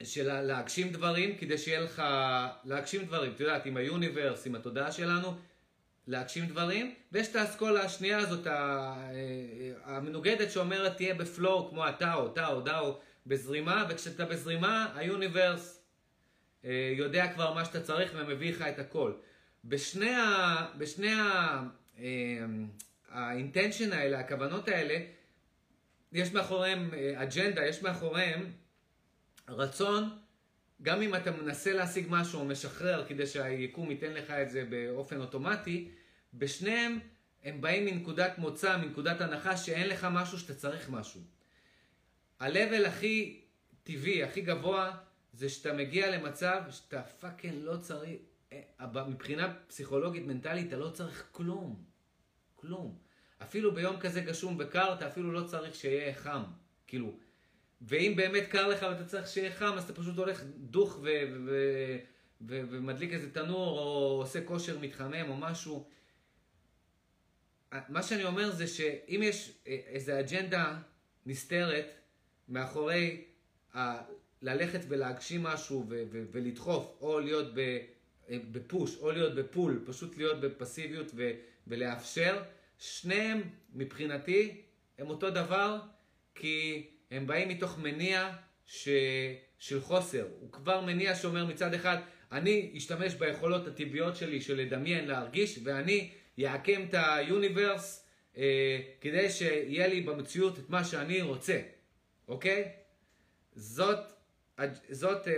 של 0.03 0.41
להגשים 0.41 0.91
דברים 0.91 1.37
כדי 1.37 1.57
שיהיה 1.57 1.79
לך, 1.79 2.03
להגשים 2.65 3.05
דברים, 3.05 3.31
את 3.31 3.39
יודעת, 3.39 3.65
עם 3.65 3.77
ה 3.77 3.84
universe, 3.84 4.45
עם 4.45 4.55
התודעה 4.55 4.91
שלנו, 4.91 5.37
להגשים 6.07 6.45
דברים, 6.45 6.95
ויש 7.11 7.27
את 7.27 7.35
האסכולה 7.35 7.83
השנייה 7.83 8.17
הזאת, 8.17 8.47
המנוגדת 9.83 10.51
שאומרת 10.51 10.95
תהיה 10.95 11.13
ב 11.13 11.25
flow 11.25 11.69
כמו 11.69 11.85
הטאו, 11.85 12.27
טאו, 12.29 12.61
דאו, 12.61 12.99
בזרימה, 13.27 13.85
וכשאתה 13.89 14.25
בזרימה, 14.25 14.91
ה 14.95 15.05
universe 15.05 15.81
אה, 16.65 16.93
יודע 16.97 17.33
כבר 17.33 17.53
מה 17.53 17.65
שאתה 17.65 17.81
צריך 17.81 18.11
ומביא 18.15 18.51
לך 18.51 18.61
את 18.61 18.79
הכל. 18.79 19.13
בשני 19.65 20.15
ה... 20.15 20.67
בשני 20.77 21.13
ה... 21.13 21.63
ה 23.09 23.18
intention 23.18 23.93
האלה, 23.93 24.19
הכוונות 24.19 24.67
האלה, 24.67 24.99
יש 26.11 26.33
מאחוריהם 26.33 26.91
אג'נדה, 27.15 27.65
יש 27.65 27.81
מאחוריהם 27.81 28.51
רצון, 29.47 30.09
גם 30.81 31.01
אם 31.01 31.15
אתה 31.15 31.31
מנסה 31.31 31.73
להשיג 31.73 32.05
משהו 32.09 32.39
או 32.39 32.45
משחרר 32.45 33.05
כדי 33.07 33.27
שהיקום 33.27 33.91
ייתן 33.91 34.13
לך 34.13 34.31
את 34.31 34.49
זה 34.49 34.65
באופן 34.69 35.21
אוטומטי, 35.21 35.91
בשניהם 36.33 36.99
הם 37.43 37.61
באים 37.61 37.85
מנקודת 37.85 38.37
מוצא, 38.37 38.77
מנקודת 38.77 39.21
הנחה 39.21 39.57
שאין 39.57 39.87
לך 39.87 40.07
משהו 40.11 40.39
שאתה 40.39 40.55
צריך 40.55 40.89
משהו. 40.89 41.21
ה-level 42.39 42.87
הכי 42.87 43.41
טבעי, 43.83 44.23
הכי 44.23 44.41
גבוה, 44.41 44.97
זה 45.33 45.49
שאתה 45.49 45.73
מגיע 45.73 46.17
למצב 46.17 46.61
שאתה 46.69 47.01
פאקינג 47.03 47.55
לא 47.63 47.77
צריך, 47.77 48.09
אה, 48.53 49.03
מבחינה 49.07 49.53
פסיכולוגית, 49.67 50.25
מנטלית, 50.25 50.67
אתה 50.67 50.77
לא 50.77 50.89
צריך 50.89 51.27
כלום. 51.31 51.88
כלום. 52.61 52.97
אפילו 53.43 53.75
ביום 53.75 53.99
כזה 53.99 54.21
גשום 54.21 54.55
וקר, 54.59 54.93
אתה 54.93 55.07
אפילו 55.07 55.31
לא 55.31 55.43
צריך 55.43 55.75
שיהיה 55.75 56.13
חם. 56.13 56.43
כאילו, 56.87 57.13
ואם 57.81 58.13
באמת 58.15 58.43
קר 58.49 58.67
לך 58.67 58.85
ואתה 58.89 59.05
צריך 59.05 59.27
שיהיה 59.27 59.51
חם, 59.51 59.73
אז 59.77 59.83
אתה 59.83 59.93
פשוט 59.93 60.17
הולך 60.17 60.43
דוך 60.57 60.99
ו- 61.03 61.07
ו- 61.45 61.97
ו- 62.41 62.61
ומדליק 62.69 63.13
איזה 63.13 63.31
תנור, 63.33 63.79
או 63.79 64.21
עושה 64.21 64.41
כושר 64.45 64.79
מתחמם 64.79 65.29
או 65.29 65.35
משהו. 65.37 65.89
מה 67.89 68.03
שאני 68.03 68.23
אומר 68.23 68.51
זה 68.51 68.67
שאם 68.67 69.21
יש 69.23 69.53
איזו 69.65 70.19
אג'נדה 70.19 70.77
נסתרת 71.25 71.85
מאחורי 72.49 73.25
ה- 73.75 74.01
ללכת 74.41 74.79
ולהגשים 74.87 75.43
משהו 75.43 75.85
ו- 75.89 76.03
ו- 76.11 76.23
ולדחוף, 76.31 76.97
או 77.01 77.19
להיות 77.19 77.47
בפוש, 78.29 78.97
או 78.97 79.11
להיות 79.11 79.35
בפול, 79.35 79.83
פשוט 79.85 80.17
להיות 80.17 80.41
בפסיביות 80.41 81.11
ו- 81.15 81.31
ולאפשר, 81.69 82.43
שניהם 82.77 83.41
מבחינתי 83.73 84.61
הם 84.99 85.09
אותו 85.09 85.29
דבר, 85.29 85.79
כי 86.35 86.87
הם 87.11 87.27
באים 87.27 87.49
מתוך 87.49 87.77
מניע 87.77 88.29
ש... 88.65 88.87
של 89.59 89.81
חוסר. 89.81 90.27
הוא 90.39 90.51
כבר 90.51 90.81
מניע 90.81 91.15
שאומר 91.15 91.45
מצד 91.45 91.73
אחד, 91.73 91.97
אני 92.31 92.73
אשתמש 92.77 93.13
ביכולות 93.13 93.67
הטבעיות 93.67 94.15
שלי 94.15 94.41
של 94.41 94.57
לדמיין, 94.57 95.07
להרגיש, 95.07 95.59
ואני 95.63 96.09
אעקם 96.45 96.83
את 96.89 96.93
היוניברס 96.97 98.05
אה, 98.37 98.79
כדי 99.01 99.29
שיהיה 99.29 99.87
לי 99.87 100.01
במציאות 100.01 100.59
את 100.59 100.69
מה 100.69 100.83
שאני 100.83 101.21
רוצה, 101.21 101.61
אוקיי? 102.27 102.71
זאת, 103.55 103.99
זאת 104.89 105.27
אה, 105.27 105.33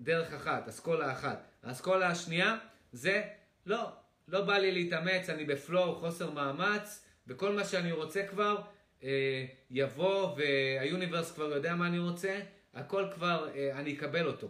דרך 0.00 0.32
אחת, 0.32 0.68
אסכולה 0.68 1.12
אחת. 1.12 1.50
האסכולה 1.62 2.08
השנייה 2.08 2.56
זה, 2.92 3.22
לא, 3.66 3.88
לא 4.28 4.40
בא 4.40 4.58
לי 4.58 4.72
להתאמץ, 4.72 5.30
אני 5.30 5.44
בפלואו, 5.44 6.00
חוסר 6.00 6.30
מאמץ, 6.30 7.04
וכל 7.26 7.52
מה 7.52 7.64
שאני 7.64 7.92
רוצה 7.92 8.26
כבר, 8.26 8.62
אה, 9.02 9.44
יבוא 9.70 10.36
והיוניברס 10.36 11.32
כבר 11.32 11.44
יודע 11.44 11.74
מה 11.74 11.86
אני 11.86 11.98
רוצה, 11.98 12.40
הכל 12.74 13.06
כבר, 13.14 13.48
אה, 13.54 13.78
אני 13.78 13.94
אקבל 13.94 14.26
אותו. 14.26 14.48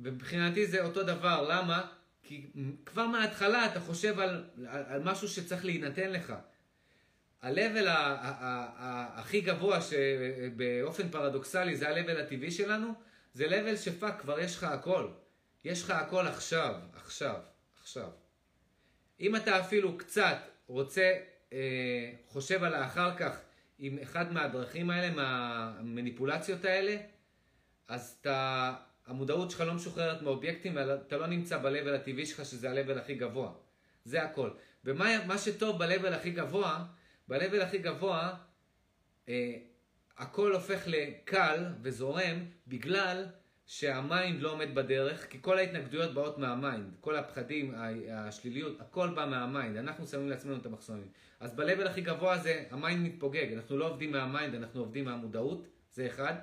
ומבחינתי 0.00 0.66
זה 0.66 0.84
אותו 0.84 1.02
דבר, 1.02 1.48
למה? 1.48 1.86
כי 2.22 2.46
כבר 2.86 3.06
מההתחלה 3.06 3.66
אתה 3.66 3.80
חושב 3.80 4.20
על, 4.20 4.44
על, 4.68 4.82
על 4.86 5.02
משהו 5.02 5.28
שצריך 5.28 5.64
להינתן 5.64 6.10
לך. 6.10 6.32
ה-level 7.42 7.86
הכי 9.14 9.40
גבוה 9.40 9.78
שבאופן 9.80 11.08
פרדוקסלי 11.08 11.76
זה 11.76 11.88
ה-level 11.88 12.18
הטבעי 12.18 12.50
שלנו, 12.50 12.94
זה 13.34 13.46
level 13.46 13.76
שפאק, 13.76 14.20
כבר 14.20 14.40
יש 14.40 14.56
לך 14.56 14.64
הכל. 14.64 15.08
יש 15.64 15.82
לך 15.82 15.90
הכל 15.90 16.26
עכשיו, 16.26 16.74
עכשיו, 16.94 17.40
עכשיו. 17.80 18.21
אם 19.22 19.36
אתה 19.36 19.60
אפילו 19.60 19.98
קצת 19.98 20.36
רוצה 20.66 21.12
אה, 21.52 22.10
חושב 22.28 22.64
על 22.64 22.74
האחר 22.74 23.16
כך 23.16 23.40
עם 23.78 23.98
אחד 23.98 24.32
מהדרכים 24.32 24.90
האלה, 24.90 25.14
מהמניפולציות 25.14 26.64
האלה, 26.64 26.96
אז 27.88 28.16
אתה, 28.20 28.72
המודעות 29.06 29.50
שלך 29.50 29.60
לא 29.60 29.74
משוחררת 29.74 30.22
מאובייקטים 30.22 30.76
ואתה 30.76 31.16
לא 31.16 31.26
נמצא 31.26 31.58
ב-level 31.58 31.94
הטבעי 31.94 32.26
שלך 32.26 32.44
שזה 32.44 32.70
ה-level 32.70 32.98
הכי 32.98 33.14
גבוה. 33.14 33.52
זה 34.04 34.22
הכל. 34.22 34.50
ומה 34.84 35.38
שטוב 35.38 35.84
ב-level 35.84 36.14
הכי 36.14 36.30
גבוה, 36.30 36.84
ב-level 37.28 37.62
הכי 37.62 37.78
גבוה, 37.78 38.34
אה, 39.28 39.54
הכל 40.18 40.54
הופך 40.54 40.82
לקל 40.86 41.64
וזורם 41.82 42.44
בגלל 42.66 43.26
שה 43.72 44.02
mind 44.02 44.42
לא 44.42 44.52
עומד 44.52 44.74
בדרך, 44.74 45.26
כי 45.30 45.38
כל 45.40 45.58
ההתנגדויות 45.58 46.14
באות 46.14 46.38
מה 46.38 46.54
mind, 46.54 46.94
כל 47.00 47.16
הפחדים, 47.16 47.74
השליליות, 48.12 48.80
הכל 48.80 49.08
בא 49.08 49.26
מה 49.26 49.40
mind, 49.40 49.76
אנחנו 49.76 50.06
שמים 50.06 50.28
לעצמנו 50.28 50.56
את 50.56 50.66
המחסומים. 50.66 51.08
אז 51.40 51.54
ב-level 51.54 51.88
הכי 51.88 52.00
גבוה 52.00 52.38
זה, 52.38 52.64
ה 52.70 52.77
mind 52.77 53.06
מתפוגג, 53.06 53.52
אנחנו 53.52 53.76
לא 53.76 53.88
עובדים 53.88 54.12
מה 54.12 54.24
mind, 54.24 54.54
אנחנו 54.54 54.80
עובדים 54.80 55.04
מהמודעות, 55.04 55.68
זה 55.92 56.06
אחד. 56.06 56.34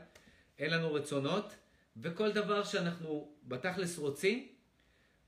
אין 0.60 0.72
לנו 0.72 0.94
רצונות, 0.94 1.56
וכל 1.98 2.32
דבר 2.32 2.64
שאנחנו 2.64 3.32
בתכלס 3.44 3.98
רוצים, 3.98 4.48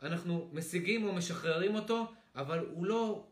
אנחנו 0.02 0.50
משיגים 0.54 1.08
או 1.08 1.14
משחררים 1.14 1.76
אותו, 1.76 2.12
אבל 2.36 2.60
הוא 2.72 2.86
לא, 2.86 3.26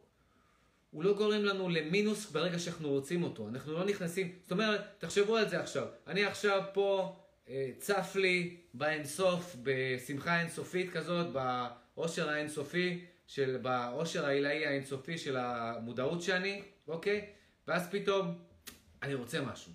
הוא 0.92 1.04
לא 1.04 1.14
גורם 1.14 1.44
לנו 1.44 1.70
למינוס 1.70 2.32
ברגע 2.32 2.60
שאנחנו 2.60 2.90
רוצים 2.90 3.24
אותו. 3.24 3.48
אנחנו 3.48 3.74
לא 3.74 3.86
נכנסים, 3.86 4.36
זאת 4.42 4.52
אומרת, 4.52 4.82
תחשבו 4.98 5.38
על 5.38 5.50
זה 5.50 5.60
עכשיו. 5.60 5.88
אני 6.08 6.26
עכשיו 6.26 6.64
פה... 6.74 7.16
אה, 7.50 7.72
צף 7.78 8.16
לי 8.16 8.58
באינסוף, 8.74 9.56
בשמחה 9.64 10.40
אינסופית 10.40 10.92
כזאת, 10.92 11.28
באושר 11.34 12.30
האינסופי, 12.30 13.06
של, 13.28 13.58
באושר 13.62 14.26
העילאי 14.26 14.66
האינסופי 14.66 15.18
של 15.18 15.38
המודעות 15.38 16.22
שאני, 16.22 16.62
אוקיי? 16.88 17.30
ואז 17.68 17.90
פתאום 17.92 18.38
אני 19.04 19.14
רוצה 19.14 19.42
משהו, 19.42 19.72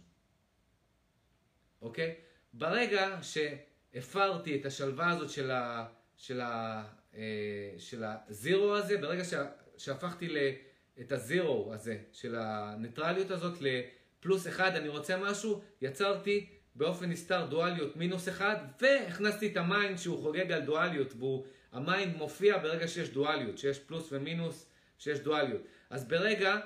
אוקיי? 1.82 2.14
ברגע 2.52 3.18
שהפרתי 3.22 4.60
את 4.60 4.66
השלווה 4.66 5.10
הזאת 5.10 5.30
של, 5.30 5.50
ה, 5.50 5.86
של, 6.16 6.40
ה, 6.40 6.84
אה, 7.14 7.20
של 7.78 8.04
ה 8.04 8.18
zero 8.18 8.74
הזה, 8.74 8.98
ברגע 8.98 9.22
שהפכתי 9.76 10.28
ל, 10.28 10.38
את 11.00 11.12
ה 11.12 11.25
zero 11.25 11.74
הזה, 11.74 11.98
של 12.12 12.34
הניטרליות 12.38 13.30
הזאת 13.30 13.58
לפלוס 13.60 14.48
אחד, 14.48 14.76
אני 14.76 14.88
רוצה 14.88 15.16
משהו, 15.16 15.62
יצרתי 15.80 16.53
באופן 16.74 17.10
נסתר 17.10 17.46
דואליות 17.46 17.96
מינוס 17.96 18.28
אחד, 18.28 18.56
והכנסתי 18.80 19.46
את 19.46 19.56
ה 19.56 19.65
mind 19.65 19.98
שהוא 19.98 20.22
חוגג 20.22 20.52
על 20.52 20.60
דואליות, 20.60 21.14
וה 21.72 21.87
mind 21.87 22.16
מופיע 22.16 22.58
ברגע 22.58 22.88
שיש 22.88 23.08
דואליות, 23.08 23.58
שיש 23.58 23.78
פלוס 23.78 24.08
ומינוס, 24.12 24.66
שיש 24.98 25.18
דואליות. 25.20 25.60
אז 25.90 26.08
ברגע 26.08 26.60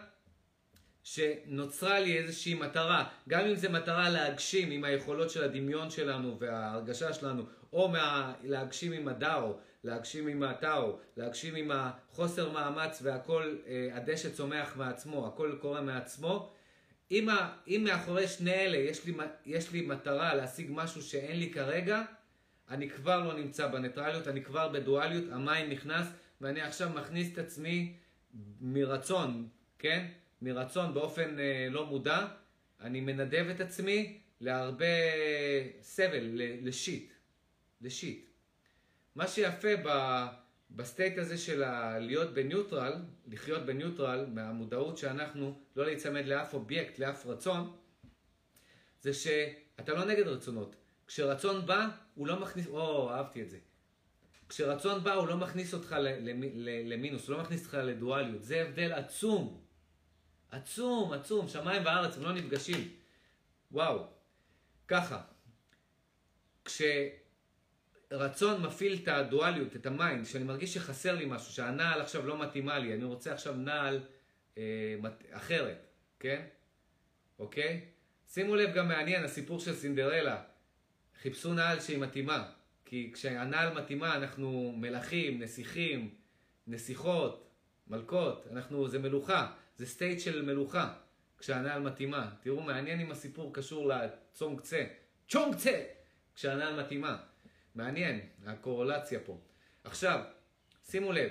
שנוצרה 1.02 2.00
לי 2.00 2.18
איזושהי 2.18 2.54
מטרה, 2.54 3.04
גם 3.28 3.44
אם 3.44 3.54
זו 3.54 3.70
מטרה 3.70 4.10
להגשים 4.10 4.70
עם 4.70 4.84
היכולות 4.84 5.30
של 5.30 5.44
הדמיון 5.44 5.90
שלנו 5.90 6.36
וההרגשה 6.40 7.12
שלנו, 7.12 7.42
או 7.72 7.88
מה... 7.88 8.34
להגשים 8.44 8.92
עם 8.92 9.08
הדאו, 9.08 9.56
להגשים 9.84 10.26
עם 10.26 10.42
הטאו, 10.42 10.98
להגשים 11.16 11.54
עם 11.54 11.70
החוסר 11.74 12.50
מאמץ 12.50 12.98
והכל, 13.02 13.56
אה, 13.66 13.88
הדשא 13.92 14.30
צומח 14.30 14.76
מעצמו, 14.76 15.26
הכל 15.26 15.56
קורה 15.60 15.80
מעצמו, 15.80 16.50
אם, 17.10 17.28
ה, 17.28 17.56
אם 17.68 17.80
מאחורי 17.84 18.28
שני 18.28 18.54
אלה 18.54 18.76
יש 18.76 19.04
לי, 19.04 19.12
יש 19.46 19.72
לי 19.72 19.80
מטרה 19.80 20.34
להשיג 20.34 20.66
משהו 20.70 21.02
שאין 21.02 21.38
לי 21.38 21.50
כרגע, 21.50 22.02
אני 22.70 22.90
כבר 22.90 23.24
לא 23.24 23.34
נמצא 23.34 23.66
בניטרליות, 23.66 24.28
אני 24.28 24.44
כבר 24.44 24.68
בדואליות, 24.68 25.24
המים 25.32 25.70
נכנס, 25.70 26.06
ואני 26.40 26.60
עכשיו 26.60 26.90
מכניס 26.90 27.32
את 27.32 27.38
עצמי 27.38 27.94
מרצון, 28.60 29.48
כן? 29.78 30.06
מרצון 30.42 30.94
באופן 30.94 31.38
אה, 31.38 31.68
לא 31.70 31.86
מודע, 31.86 32.26
אני 32.80 33.00
מנדב 33.00 33.46
את 33.54 33.60
עצמי 33.60 34.18
להרבה 34.40 34.86
סבל, 35.80 36.40
ל 36.62 36.70
shit, 36.70 37.12
ל 37.80 37.88
shit. 37.88 38.26
מה 39.14 39.28
שיפה 39.28 39.68
ב... 39.84 39.88
ב 40.70 40.78
state 40.78 41.18
הזה 41.18 41.38
של 41.38 41.64
להיות 41.98 42.34
ב 42.34 42.41
neutral, 42.41 42.94
לחיות 43.26 43.66
ב 43.66 43.73
neutral, 43.73 44.26
מהמודעות 44.26 44.98
שאנחנו 44.98 45.60
לא 45.76 45.86
להיצמד 45.86 46.26
לאף 46.26 46.54
אובייקט, 46.54 46.98
לאף 46.98 47.26
רצון, 47.26 47.76
זה 49.00 49.14
שאתה 49.14 49.92
לא 49.92 50.04
נגד 50.04 50.26
רצונות. 50.26 50.76
כשרצון 51.06 51.66
בא, 51.66 51.88
הוא 52.14 52.26
לא 52.26 52.40
מכניס, 52.40 52.66
או, 52.66 53.10
אהבתי 53.10 53.42
את 53.42 53.50
זה. 53.50 53.58
כשרצון 54.48 55.04
בא, 55.04 55.12
הוא 55.12 55.28
לא 55.28 55.36
מכניס 55.36 55.74
אותך 55.74 55.96
למינוס, 56.84 57.28
הוא 57.28 57.36
לא 57.36 57.42
מכניס 57.42 57.64
אותך 57.64 57.74
לדואליות. 57.74 58.42
זה 58.42 58.62
הבדל 58.62 58.92
עצום. 58.92 59.64
עצום, 60.50 61.12
עצום. 61.12 61.48
שמיים 61.48 61.86
וארץ, 61.86 62.16
הם 62.16 62.22
לא 62.22 62.32
נפגשים. 62.32 62.88
וואו. 63.72 64.06
ככה. 64.88 65.20
כש... 66.64 66.82
רצון 68.12 68.62
מפעיל 68.62 68.98
את 69.02 69.08
הדואליות, 69.08 69.76
את 69.76 69.86
ה 69.86 69.93
mind, 69.93 70.26
שאני 70.26 70.44
מרגיש 70.44 70.74
שחסר 70.74 71.14
לי 71.14 71.24
משהו, 71.28 71.52
שהנעל 71.52 72.00
עכשיו 72.00 72.26
לא 72.26 72.38
מתאימה 72.38 72.78
לי, 72.78 72.94
אני 72.94 73.04
רוצה 73.04 73.32
עכשיו 73.32 73.54
נעל 73.56 74.00
אה, 74.58 74.62
אחרת, 75.30 75.86
כן? 76.20 76.42
אוקיי? 77.38 77.80
שימו 78.28 78.56
לב 78.56 78.74
גם 78.74 78.88
מעניין, 78.88 79.24
הסיפור 79.24 79.60
של 79.60 79.74
סינדרלה. 79.74 80.42
חיפשו 81.22 81.54
נעל 81.54 81.80
שהיא 81.80 81.98
מתאימה, 81.98 82.50
כי 82.84 83.10
כשהנעל 83.14 83.74
מתאימה 83.74 84.16
אנחנו 84.16 84.74
מלכים, 84.76 85.42
נסיכים, 85.42 86.14
נסיכות, 86.66 87.48
מלכות, 87.88 88.46
אנחנו, 88.52 88.88
זה 88.88 88.98
מלוכה, 88.98 89.52
זה 89.76 89.86
state 89.86 90.20
של 90.20 90.42
מלוכה, 90.42 90.94
כשהנעל 91.38 91.82
מתאימה. 91.82 92.30
תראו, 92.40 92.60
מעניין 92.60 93.00
אם 93.00 93.10
הסיפור 93.10 93.54
קשור 93.54 93.88
לצונג 93.88 94.60
צה. 94.60 94.84
צ'ונג 95.28 95.54
צה! 95.54 95.84
כשהנעל 96.34 96.82
מתאימה. 96.82 97.16
מעניין, 97.78 98.20
הקורלציה 98.46 99.20
פה. 99.20 99.38
עכשיו, 99.84 100.20
שימו 100.84 101.12
לב, 101.12 101.30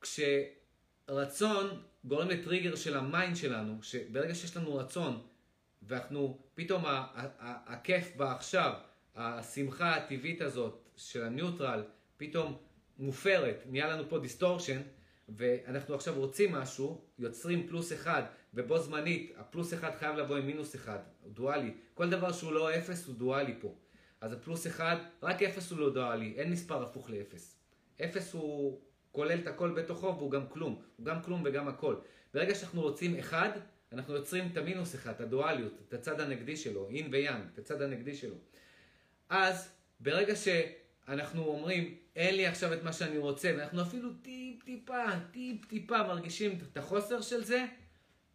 כשרצון 0.00 1.82
גורם 2.04 2.28
לטריגר 2.28 2.76
של 2.76 2.96
ה 2.96 3.04
mind 3.04 3.36
שלנו, 3.36 3.82
שברגע 3.82 4.34
שיש 4.34 4.56
לנו 4.56 4.74
רצון, 4.74 5.22
ואנחנו, 5.82 6.38
פתאום 6.54 6.82
הכיף 7.66 8.16
בעכשיו, 8.16 8.72
השמחה 9.14 9.96
הטבעית 9.96 10.40
הזאת 10.40 10.88
של 10.96 11.22
ה 11.22 11.29
neutral, 11.29 11.84
פתאום 12.16 12.56
מופרת, 12.98 13.62
נהיה 13.66 13.88
לנו 13.88 14.08
פה 14.08 14.18
distortion, 14.18 14.80
ואנחנו 15.28 15.94
עכשיו 15.94 16.14
רוצים 16.14 16.52
משהו, 16.52 17.04
יוצרים 17.18 17.68
פלוס 17.68 17.92
אחד, 17.92 18.22
ובו 18.54 18.78
זמנית, 18.78 19.32
הפלוס 19.36 19.74
אחד 19.74 19.90
חייב 19.98 20.16
לבוא 20.16 20.36
עם 20.36 20.46
מינוס 20.46 20.74
אחד, 20.74 20.98
דואלי. 21.26 21.74
כל 21.94 22.10
דבר 22.10 22.32
שהוא 22.32 22.52
לא 22.52 22.76
אפס 22.76 23.06
הוא 23.06 23.14
דואלי 23.14 23.54
פה. 23.60 23.74
אז 24.24 24.32
הפלוס 24.32 24.66
אחד, 24.66 24.96
רק 25.22 25.42
אפס 25.42 25.70
הוא 25.70 25.78
לא 25.78 25.90
דואלי, 25.90 26.34
אין 26.36 26.50
מספר 26.50 26.82
הפוך 26.82 27.10
לאפס. 27.10 27.56
אפס 28.04 28.32
הוא 28.32 28.80
כולל 29.12 29.38
את 29.38 29.46
הכל 29.46 29.70
בתוכו 29.70 30.14
והוא 30.18 30.30
גם 30.30 30.48
כלום. 30.48 30.82
הוא 30.96 31.06
גם 31.06 31.22
כלום 31.22 31.42
וגם 31.44 31.68
הכל. 31.68 31.96
ברגע 32.34 32.54
שאנחנו 32.54 32.82
רוצים 32.82 33.18
אחד, 33.18 33.50
אנחנו 33.92 34.14
יוצרים 34.14 34.48
את 34.52 34.56
המינוס 34.56 34.94
אחד, 34.94 35.10
את 35.10 35.20
הדואליות, 35.20 35.72
את 35.88 35.94
הצד 35.94 36.20
הנגדי 36.20 36.56
שלו, 36.56 36.88
יין 36.88 37.08
ויאנג, 37.12 37.42
את 37.52 37.58
הצד 37.58 37.82
הנגדי 37.82 38.14
שלו. 38.14 38.34
אז 39.28 39.70
ברגע 40.00 40.34
שאנחנו 40.36 41.44
אומרים, 41.44 41.94
אין 42.16 42.34
לי 42.34 42.46
עכשיו 42.46 42.72
את 42.72 42.82
מה 42.82 42.92
שאני 42.92 43.18
רוצה, 43.18 43.54
ואנחנו 43.58 43.82
אפילו 43.82 44.10
טיפ 44.22 44.62
טיפה, 44.64 45.04
טיפ 45.30 45.64
טיפה 45.64 46.02
מרגישים 46.02 46.58
את 46.72 46.76
החוסר 46.76 47.20
של 47.20 47.44
זה, 47.44 47.64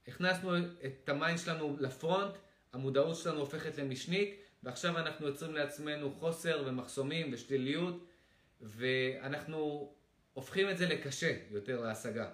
הכנסנו 0.07 0.57
את 0.57 1.09
ה 1.09 1.15
mind 1.15 1.39
שלנו 1.39 1.77
ל 1.79 1.87
front, 1.87 2.33
המודעות 2.73 3.15
שלנו 3.15 3.39
הופכת 3.39 3.77
למשנית, 3.77 4.48
ועכשיו 4.63 4.97
אנחנו 4.97 5.27
יוצרים 5.27 5.53
לעצמנו 5.55 6.11
חוסר 6.11 6.63
ומחסומים 6.65 7.33
ושליליות, 7.33 8.07
ואנחנו 8.61 9.91
הופכים 10.33 10.69
את 10.69 10.77
זה 10.77 10.85
לקשה 10.85 11.37
יותר 11.49 11.81
להשגה, 11.81 12.29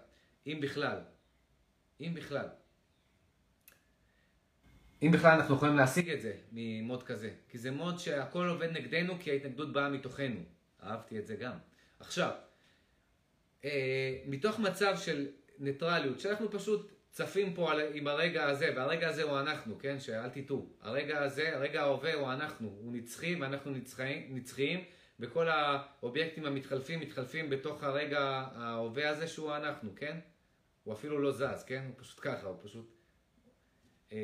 אם 0.48 0.60
בכלל. 0.62 0.98
אם 2.02 2.14
בכלל. 2.16 2.48
אם 5.02 5.12
בכלל 5.12 5.32
אנחנו 5.32 5.56
יכולים 5.56 5.76
להשיג 5.76 6.10
את 6.10 6.22
זה 6.22 6.34
ממוד 6.52 7.04
כזה. 7.04 7.34
כי 7.50 7.58
זה 7.58 7.72
מוד 7.72 8.00
שהכל 8.00 8.48
עובד 8.48 8.70
נגדנו 8.72 9.14
כי 9.20 9.32
ההתנגדות 9.32 9.74
באה 9.74 9.90
מתוכנו. 9.90 10.40
אהבתי 10.84 11.20
את 11.20 11.28
זה 11.28 11.36
גם. 11.36 11.58
עכשיו, 12.00 12.32
אה, 13.66 14.22
מתוך 14.26 14.60
מצב 14.60 14.98
של 14.98 15.28
ניטרליות, 15.60 16.20
שאנחנו 16.20 16.52
פשוט 16.52 16.92
צפים 17.16 17.54
פה 17.54 17.72
על, 17.72 17.82
עם 17.94 18.08
הרגע 18.08 18.46
הזה, 18.46 18.74
והרגע 18.76 19.10
הזה 19.10 19.24
הוא 19.24 19.40
אנחנו, 19.40 19.80
כן? 19.80 20.00
שאל 20.00 20.30
תטעו. 20.30 20.70
הרגע 20.82 21.24
הזה, 21.24 21.56
הרגע 21.56 21.82
ההווה 21.82 22.14
הוא 22.14 22.34
אנחנו. 22.34 22.68
הוא 22.68 22.94
נצחי 22.94 23.36
ואנחנו 23.36 23.72
נצחיים, 23.72 24.36
נצחיים, 24.36 24.84
וכל 25.20 25.50
האובייקטים 25.50 26.46
המתחלפים 26.46 27.00
מתחלפים 27.00 27.50
בתוך 27.50 27.84
הרגע 27.84 28.20
ההווה 28.56 29.10
הזה 29.10 29.28
שהוא 29.28 29.56
אנחנו, 29.56 29.96
כן? 29.96 30.20
הוא 30.84 30.94
אפילו 30.94 31.20
לא 31.20 31.32
זז, 31.32 31.64
כן? 31.68 31.84
הוא 31.88 31.94
פשוט 31.98 32.20
ככה, 32.22 32.48
הוא 32.48 32.58
פשוט... 32.64 32.92
אה, 34.12 34.18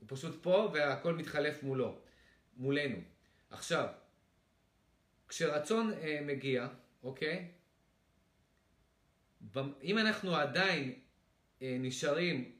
הוא 0.00 0.08
פשוט 0.08 0.42
פה 0.42 0.70
והכל 0.74 1.14
מתחלף 1.14 1.62
מולו, 1.62 1.98
מולנו. 2.56 2.98
עכשיו, 3.50 3.86
כשרצון 5.28 5.92
אה, 5.92 6.20
מגיע, 6.22 6.68
אוקיי? 7.02 7.48
אם 9.82 9.98
אנחנו 9.98 10.36
עדיין 10.36 11.03
נשארים 11.80 12.52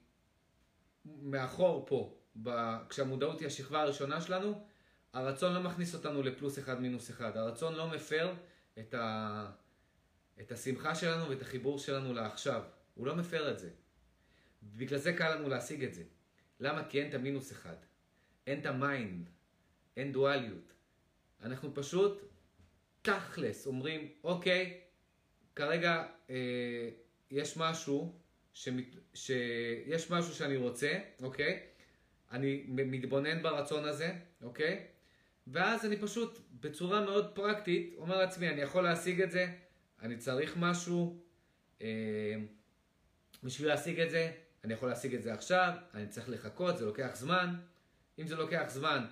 מאחור 1.05 1.87
פה, 1.87 2.19
ב, 2.43 2.51
כשהמודעות 2.89 3.41
היא 3.41 3.47
השכבה 3.47 3.83
הראשונה 3.83 4.21
שלנו, 4.21 4.65
הרצון 5.13 5.55
לא 5.55 5.63
מכניס 5.63 5.95
אותנו 5.95 6.23
לפלוס 6.23 6.59
אחד 6.59 6.81
מינוס 6.81 7.11
אחד. 7.11 7.37
הרצון 7.37 7.75
לא 7.75 7.89
מפר 7.89 8.35
את, 8.79 8.95
ה, 8.95 9.47
את 10.41 10.53
השמחה 10.53 10.95
שלנו 10.95 11.29
ואת 11.29 11.43
החיבור 11.43 11.79
שלנו 11.79 12.15
לעכשיו. 12.15 12.63
הוא 12.95 13.07
לא 13.07 13.17
מפר 13.17 13.51
את 13.51 13.59
זה. 13.59 13.71
בגלל 14.63 14.99
זה 14.99 15.13
קל 15.13 15.35
לנו 15.35 15.49
להשיג 15.49 15.85
את 15.85 15.95
זה. 15.95 16.05
למה? 16.61 16.85
כי 16.89 17.01
אין 17.01 17.09
את 17.09 17.15
המינוס 17.15 17.53
אחד. 17.53 17.77
אין 18.47 18.61
את 18.61 18.67
ה 18.67 18.77
mind. 18.77 19.31
אין 19.97 20.13
דואליות. 20.13 20.73
אנחנו 21.43 21.75
פשוט 21.75 22.23
תכלס 23.03 23.67
אומרים, 23.67 24.09
אוקיי, 24.25 24.81
כרגע 25.57 26.07
אה, 26.31 26.89
יש 27.31 27.57
משהו, 27.57 28.19
שמת, 28.55 28.85
שיש 29.15 30.11
משהו 30.11 30.35
שאני 30.35 30.57
רוצה, 30.57 30.99
אוקיי? 31.23 31.61
אני 32.33 32.65
מתבונן 32.69 33.43
ברצון 33.43 33.85
הזה, 33.85 34.13
אוקיי? 34.43 34.87
ואז 35.47 35.85
אני 35.85 35.97
פשוט, 35.97 36.39
בצורה 36.61 37.01
מאוד 37.01 37.35
פרקטית, 37.35 37.95
אומר 37.97 38.19
לעצמי, 38.19 38.49
אני 38.49 38.61
יכול 38.61 38.85
להשיג 38.85 39.21
את 39.23 39.31
זה, 39.31 39.47
אני 40.03 40.17
צריך 40.17 40.55
משהו, 40.57 41.21
אה, 41.83 41.87
בשביל 43.43 43.69
להשיג 43.69 44.01
את 44.01 44.11
זה, 44.11 44.33
אני 44.65 44.73
יכול 44.73 44.89
להשיג 44.89 45.15
את 45.15 45.23
זה 45.23 45.33
עכשיו, 45.33 45.73
אני 45.95 46.07
צריך 46.09 46.29
לחכות, 46.29 46.79
זה 46.79 46.87
לוקח 46.87 47.11
זמן. 47.15 47.55
אם 48.19 48.27
זה 48.27 48.37
לוקח 48.37 48.65
זמן, 48.69 49.07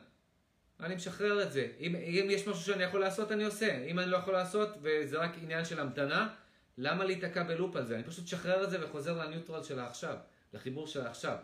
אני 0.80 0.94
משחרר 0.94 1.42
את 1.42 1.52
זה. 1.52 1.68
אם, 1.80 1.96
אם 1.96 2.26
יש 2.30 2.48
משהו 2.48 2.62
שאני 2.62 2.82
יכול 2.82 3.00
לעשות, 3.00 3.32
אני 3.32 3.44
עושה. 3.44 3.84
אם 3.84 3.98
אני 3.98 4.10
לא 4.10 4.16
יכול 4.16 4.34
לעשות, 4.34 4.68
וזה 4.82 5.18
רק 5.18 5.30
עניין 5.42 5.64
של 5.64 5.80
המתנה, 5.80 6.34
למה 6.78 7.04
להיתקע 7.04 7.42
בלופ 7.42 7.76
על 7.76 7.86
זה? 7.86 7.94
אני 7.94 8.04
פשוט 8.04 8.24
משחרר 8.24 8.64
את 8.64 8.70
זה 8.70 8.84
וחוזר 8.84 9.18
לניוטרל 9.18 9.62
של 9.62 9.78
העכשיו, 9.78 10.16
לחיבור 10.52 10.86
של 10.86 11.00
העכשיו. 11.00 11.36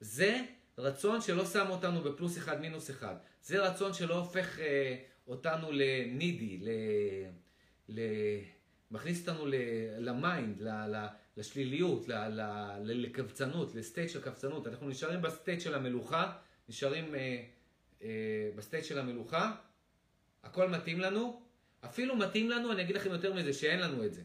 זה 0.00 0.40
רצון 0.78 1.20
שלא 1.20 1.46
שם 1.46 1.66
אותנו 1.70 2.00
בפלוס 2.00 2.38
אחד 2.38 2.60
מינוס 2.60 2.90
אחד. 2.90 3.14
זה 3.42 3.68
רצון 3.68 3.94
שלא 3.94 4.18
הופך 4.18 4.58
אה, 4.58 4.96
אותנו 5.26 5.72
ל 5.72 5.84
needy, 5.84 6.58
ל... 6.62 6.68
ל... 7.88 8.00
מכניס 8.90 9.28
אותנו 9.28 9.46
ל 9.98 10.08
mind, 10.08 10.60
ל... 10.60 10.68
ל... 10.68 11.06
לשליליות, 11.36 12.08
לקבצנות, 12.82 13.74
ל 13.74 13.80
state 13.80 14.10
של 14.10 14.22
קבצנות. 14.22 14.66
אנחנו 14.66 14.88
נשארים 14.88 15.22
ב 15.22 15.28
state 15.28 15.60
של 15.60 15.74
המלוכה, 15.74 16.32
נשארים 16.68 17.14
אה, 17.14 17.42
אה, 18.02 18.50
ב 18.54 18.59
state 18.59 18.84
של 18.84 18.98
המלוכה, 18.98 19.54
הכל 20.42 20.68
מתאים 20.68 21.00
לנו, 21.00 21.42
אפילו 21.84 22.16
מתאים 22.16 22.50
לנו, 22.50 22.72
אני 22.72 22.82
אגיד 22.82 22.96
לכם 22.96 23.10
יותר 23.10 23.34
מזה, 23.34 23.52
שאין 23.52 23.80
לנו 23.80 24.04
את 24.04 24.14
זה. 24.14 24.22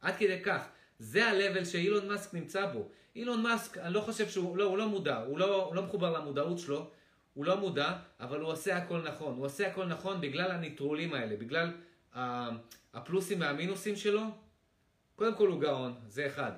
עד 0.00 0.16
כדי 0.16 0.42
כך. 0.42 0.62
זה 0.98 1.26
ה-level 1.26 1.64
שאילון 1.64 2.08
מאסק 2.08 2.34
נמצא 2.34 2.66
בו. 2.66 2.88
אילון 3.16 3.42
מאסק, 3.42 3.78
אני 3.78 3.94
לא 3.94 4.00
חושב 4.00 4.28
שהוא, 4.28 4.56
לא, 4.56 4.64
הוא 4.64 4.78
לא 4.78 4.88
מודע, 4.88 5.16
הוא 5.16 5.38
לא, 5.38 5.64
הוא 5.64 5.74
לא 5.74 5.82
מחובר 5.82 6.12
למודעות 6.12 6.58
שלו, 6.58 6.90
הוא 7.34 7.44
לא 7.44 7.56
מודע, 7.56 7.96
אבל 8.20 8.40
הוא 8.40 8.52
עושה 8.52 8.76
הכל 8.76 9.02
נכון. 9.02 9.36
הוא 9.36 9.46
עושה 9.46 9.66
הכל 9.66 9.86
נכון 9.86 10.20
בגלל 10.20 10.50
הניטרולים 10.50 11.14
האלה, 11.14 11.36
בגלל 11.36 11.72
הפלוסים 12.94 13.40
והמינוסים 13.40 13.96
שלו, 13.96 14.22
קודם 15.16 15.34
כל 15.34 15.48
הוא 15.48 15.60
גאון, 15.60 15.94
זה 16.06 16.26
אחד. 16.26 16.52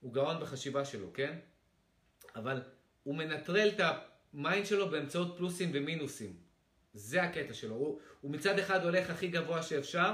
הוא 0.00 0.14
גאון 0.14 0.40
בחשיבה 0.40 0.84
שלו, 0.84 1.12
כן? 1.14 1.38
אבל 2.36 2.62
הוא 3.02 3.14
מנטרל 3.14 3.68
את 3.68 3.80
ה 4.34 4.40
mind 4.40 4.66
שלו 4.66 4.90
באמצעות 4.90 5.36
פלוסים 5.36 5.70
ומינוסים. 5.74 6.36
זה 6.94 7.22
הקטע 7.22 7.54
שלו. 7.54 7.74
הוא, 7.74 8.00
הוא 8.20 8.30
מצד 8.30 8.58
אחד 8.58 8.84
הולך 8.84 9.10
הכי 9.10 9.28
גבוה 9.28 9.62
שאפשר, 9.62 10.12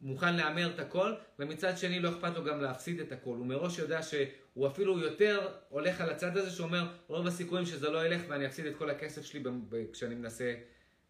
מוכן 0.00 0.36
להמר 0.36 0.70
את 0.74 0.78
הכל, 0.78 1.12
ומצד 1.38 1.78
שני 1.78 2.00
לא 2.00 2.08
אכפת 2.08 2.36
לו 2.36 2.44
גם 2.44 2.60
להפסיד 2.60 3.00
את 3.00 3.12
הכל. 3.12 3.36
הוא 3.36 3.46
מראש 3.46 3.78
יודע 3.78 4.02
שהוא 4.02 4.66
אפילו 4.66 4.98
יותר 4.98 5.48
הולך 5.68 6.00
על 6.00 6.10
הצד 6.10 6.36
הזה 6.36 6.50
שאומר, 6.50 6.88
רוב 7.06 7.26
הסיכויים 7.26 7.66
שזה 7.66 7.90
לא 7.90 8.06
ילך 8.06 8.22
ואני 8.28 8.46
אפסיד 8.46 8.66
את 8.66 8.76
כל 8.76 8.90
הכסף 8.90 9.24
שלי 9.24 9.42
כשאני 9.92 10.14
מנסה 10.14 10.54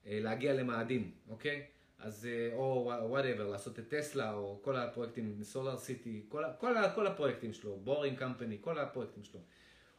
אה, 0.06 0.18
להגיע 0.22 0.54
למאדים, 0.54 1.10
אוקיי? 1.28 1.62
אז 1.98 2.28
אה, 2.30 2.56
או 2.56 2.92
whatever, 3.02 3.48
לעשות 3.48 3.78
את 3.78 3.88
טסלה, 3.88 4.32
או 4.32 4.60
כל 4.62 4.76
הפרויקטים, 4.76 5.42
SolarCity, 5.42 6.24
כל, 6.28 6.44
כל, 6.58 6.74
כל 6.94 7.06
הפרויקטים 7.06 7.52
שלו, 7.52 7.76
Boring 7.76 8.18
Company, 8.18 8.58
כל 8.60 8.78
הפרויקטים 8.78 9.24
שלו. 9.24 9.40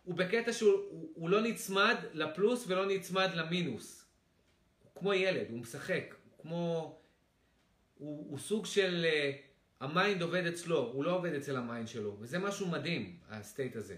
הוא 0.04 0.16
בקטע 0.16 0.54
שהוא 0.54 0.72
הוא, 0.72 1.12
הוא 1.16 1.30
לא 1.30 1.42
נצמד 1.42 1.96
לפלוס 2.14 2.66
ולא 2.68 2.86
נצמד 2.86 3.30
למינוס. 3.36 4.06
הוא 4.84 4.92
כמו 4.96 5.14
ילד, 5.14 5.46
הוא 5.50 5.60
משחק, 5.60 6.16
הוא 6.30 6.42
כמו... 6.42 7.01
הוא, 8.02 8.26
הוא 8.30 8.40
סוג 8.40 8.66
של... 8.66 9.06
Uh, 9.06 9.52
ה 9.82 9.90
mind 9.90 10.22
עובד 10.22 10.46
אצלו, 10.46 10.92
הוא 10.94 11.04
לא 11.04 11.16
עובד 11.16 11.34
אצל 11.34 11.58
ה 11.58 11.64
mind 11.64 11.88
שלו, 11.88 12.18
וזה 12.20 12.40
משהו 12.40 12.68
מדהים, 12.68 13.20
ה 13.30 13.37
state 13.37 13.76
הזה. 13.76 13.98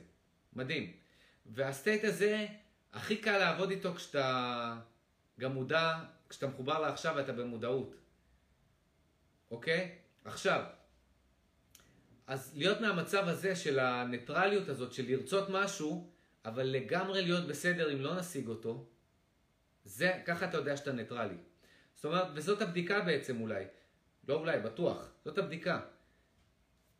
מדהים. 0.54 0.91
וה 1.45 1.62
state 1.62 2.04
הזה, 2.04 2.47
הכי 2.93 3.18
קל 3.18 3.38
לעבוד 3.38 3.72
איתו 3.72 3.93
כשאתה 3.95 4.78
גם 5.39 5.54
מודע 5.54 5.99
כשאתה 6.30 6.47
מחובר 6.47 6.80
לעכשיו 6.80 7.14
ואתה 7.18 7.34
במודעות. 7.34 7.95
אוקיי? 9.51 9.95
עכשיו, 10.26 10.64
אז 12.28 12.58
להיות 12.58 12.82
מהמצב 12.82 13.28
הזה 13.28 13.56
של 13.56 13.80
הניטרליות 13.80 14.70
הזאת, 14.70 14.93
של 14.93 15.06
לרצות 15.08 15.49
משהו, 15.49 16.12
אבל 16.45 16.64
לגמרי 16.64 17.22
להיות 17.22 17.47
בסדר 17.47 17.93
אם 17.93 18.01
לא 18.01 18.16
נשיג 18.16 18.47
אותו, 18.47 18.89
זה, 19.86 20.22
ככה 20.26 20.45
אתה 20.45 20.58
יודע 20.58 20.78
שאתה 20.78 20.91
ניטרלי. 20.91 21.38
זאת 21.95 22.06
אומרת, 22.06 22.28
וזאת 22.34 22.62
הבדיקה 22.62 23.01
בעצם 23.01 23.41
אולי. 23.41 23.64
לא 24.28 24.36
אולי, 24.36 24.59
בטוח. 24.59 25.13
זאת 25.26 25.38
הבדיקה. 25.38 25.82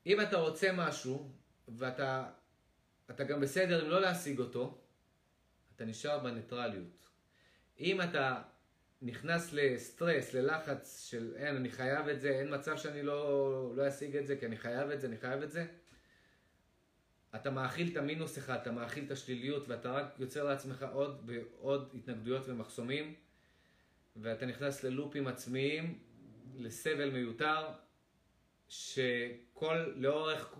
אם 0.06 0.22
אתה 0.22 0.38
רוצה 0.38 0.72
משהו, 0.74 1.32
ואתה 1.68 2.30
אתה 3.10 3.24
גם 3.24 3.42
בסדר 3.42 3.86
אם 3.86 3.90
לא 3.90 4.02
להשיג 4.02 4.40
אותו, 4.40 4.82
אתה 5.76 5.86
נשאר 5.86 6.20
בניטרליות. 6.20 7.08
אם 7.80 8.02
אתה 8.02 8.42
נכנס 9.02 9.54
לסטרס, 9.54 10.34
ללחץ 10.34 11.08
של 11.10 11.34
אין, 11.36 11.56
אני 11.56 11.70
חייב 11.70 12.08
את 12.08 12.22
זה, 12.22 12.30
אין 12.30 12.54
מצב 12.54 12.78
שאני 12.78 13.04
לא, 13.04 13.74
לא 13.76 13.88
אשיג 13.88 14.16
את 14.18 14.28
זה, 14.28 14.38
כי 14.38 14.46
אני 14.46 14.58
חייב 14.58 14.90
את 14.90 15.02
זה, 15.02 15.08
אני 15.08 15.18
חייב 15.18 15.42
את 15.42 15.52
זה. 15.52 15.66
אתה 17.36 17.52
מאכיל 17.52 17.92
את 17.92 17.98
המינוס 17.98 18.38
אחד, 18.38 18.58
אתה 18.62 18.72
מאכיל 18.72 19.06
את 19.06 19.12
השליליות, 19.12 19.68
ואתה 19.68 19.92
רק 19.92 20.16
יוצר 20.20 20.44
לעצמך 20.44 20.86
עוד 20.94 21.30
ועוד 21.30 21.92
התנגדויות 21.94 22.50
ומחסומים, 22.50 23.14
ואתה 24.16 24.46
נכנס 24.46 24.84
ללופים 24.84 25.28
עצמיים, 25.28 26.00
לסבל 26.56 27.10
מיותר, 27.10 27.68
שכל, 28.70 29.94
לאורך, 29.96 30.54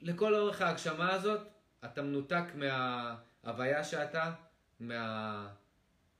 לכל 0.00 0.34
אורך 0.34 0.60
ההגשמה 0.60 1.12
הזאת, 1.12 1.40
אתה 1.84 2.02
מנותק 2.02 2.44
מההוויה 2.54 3.84
שאתה, 3.84 4.32
מה, 4.80 5.48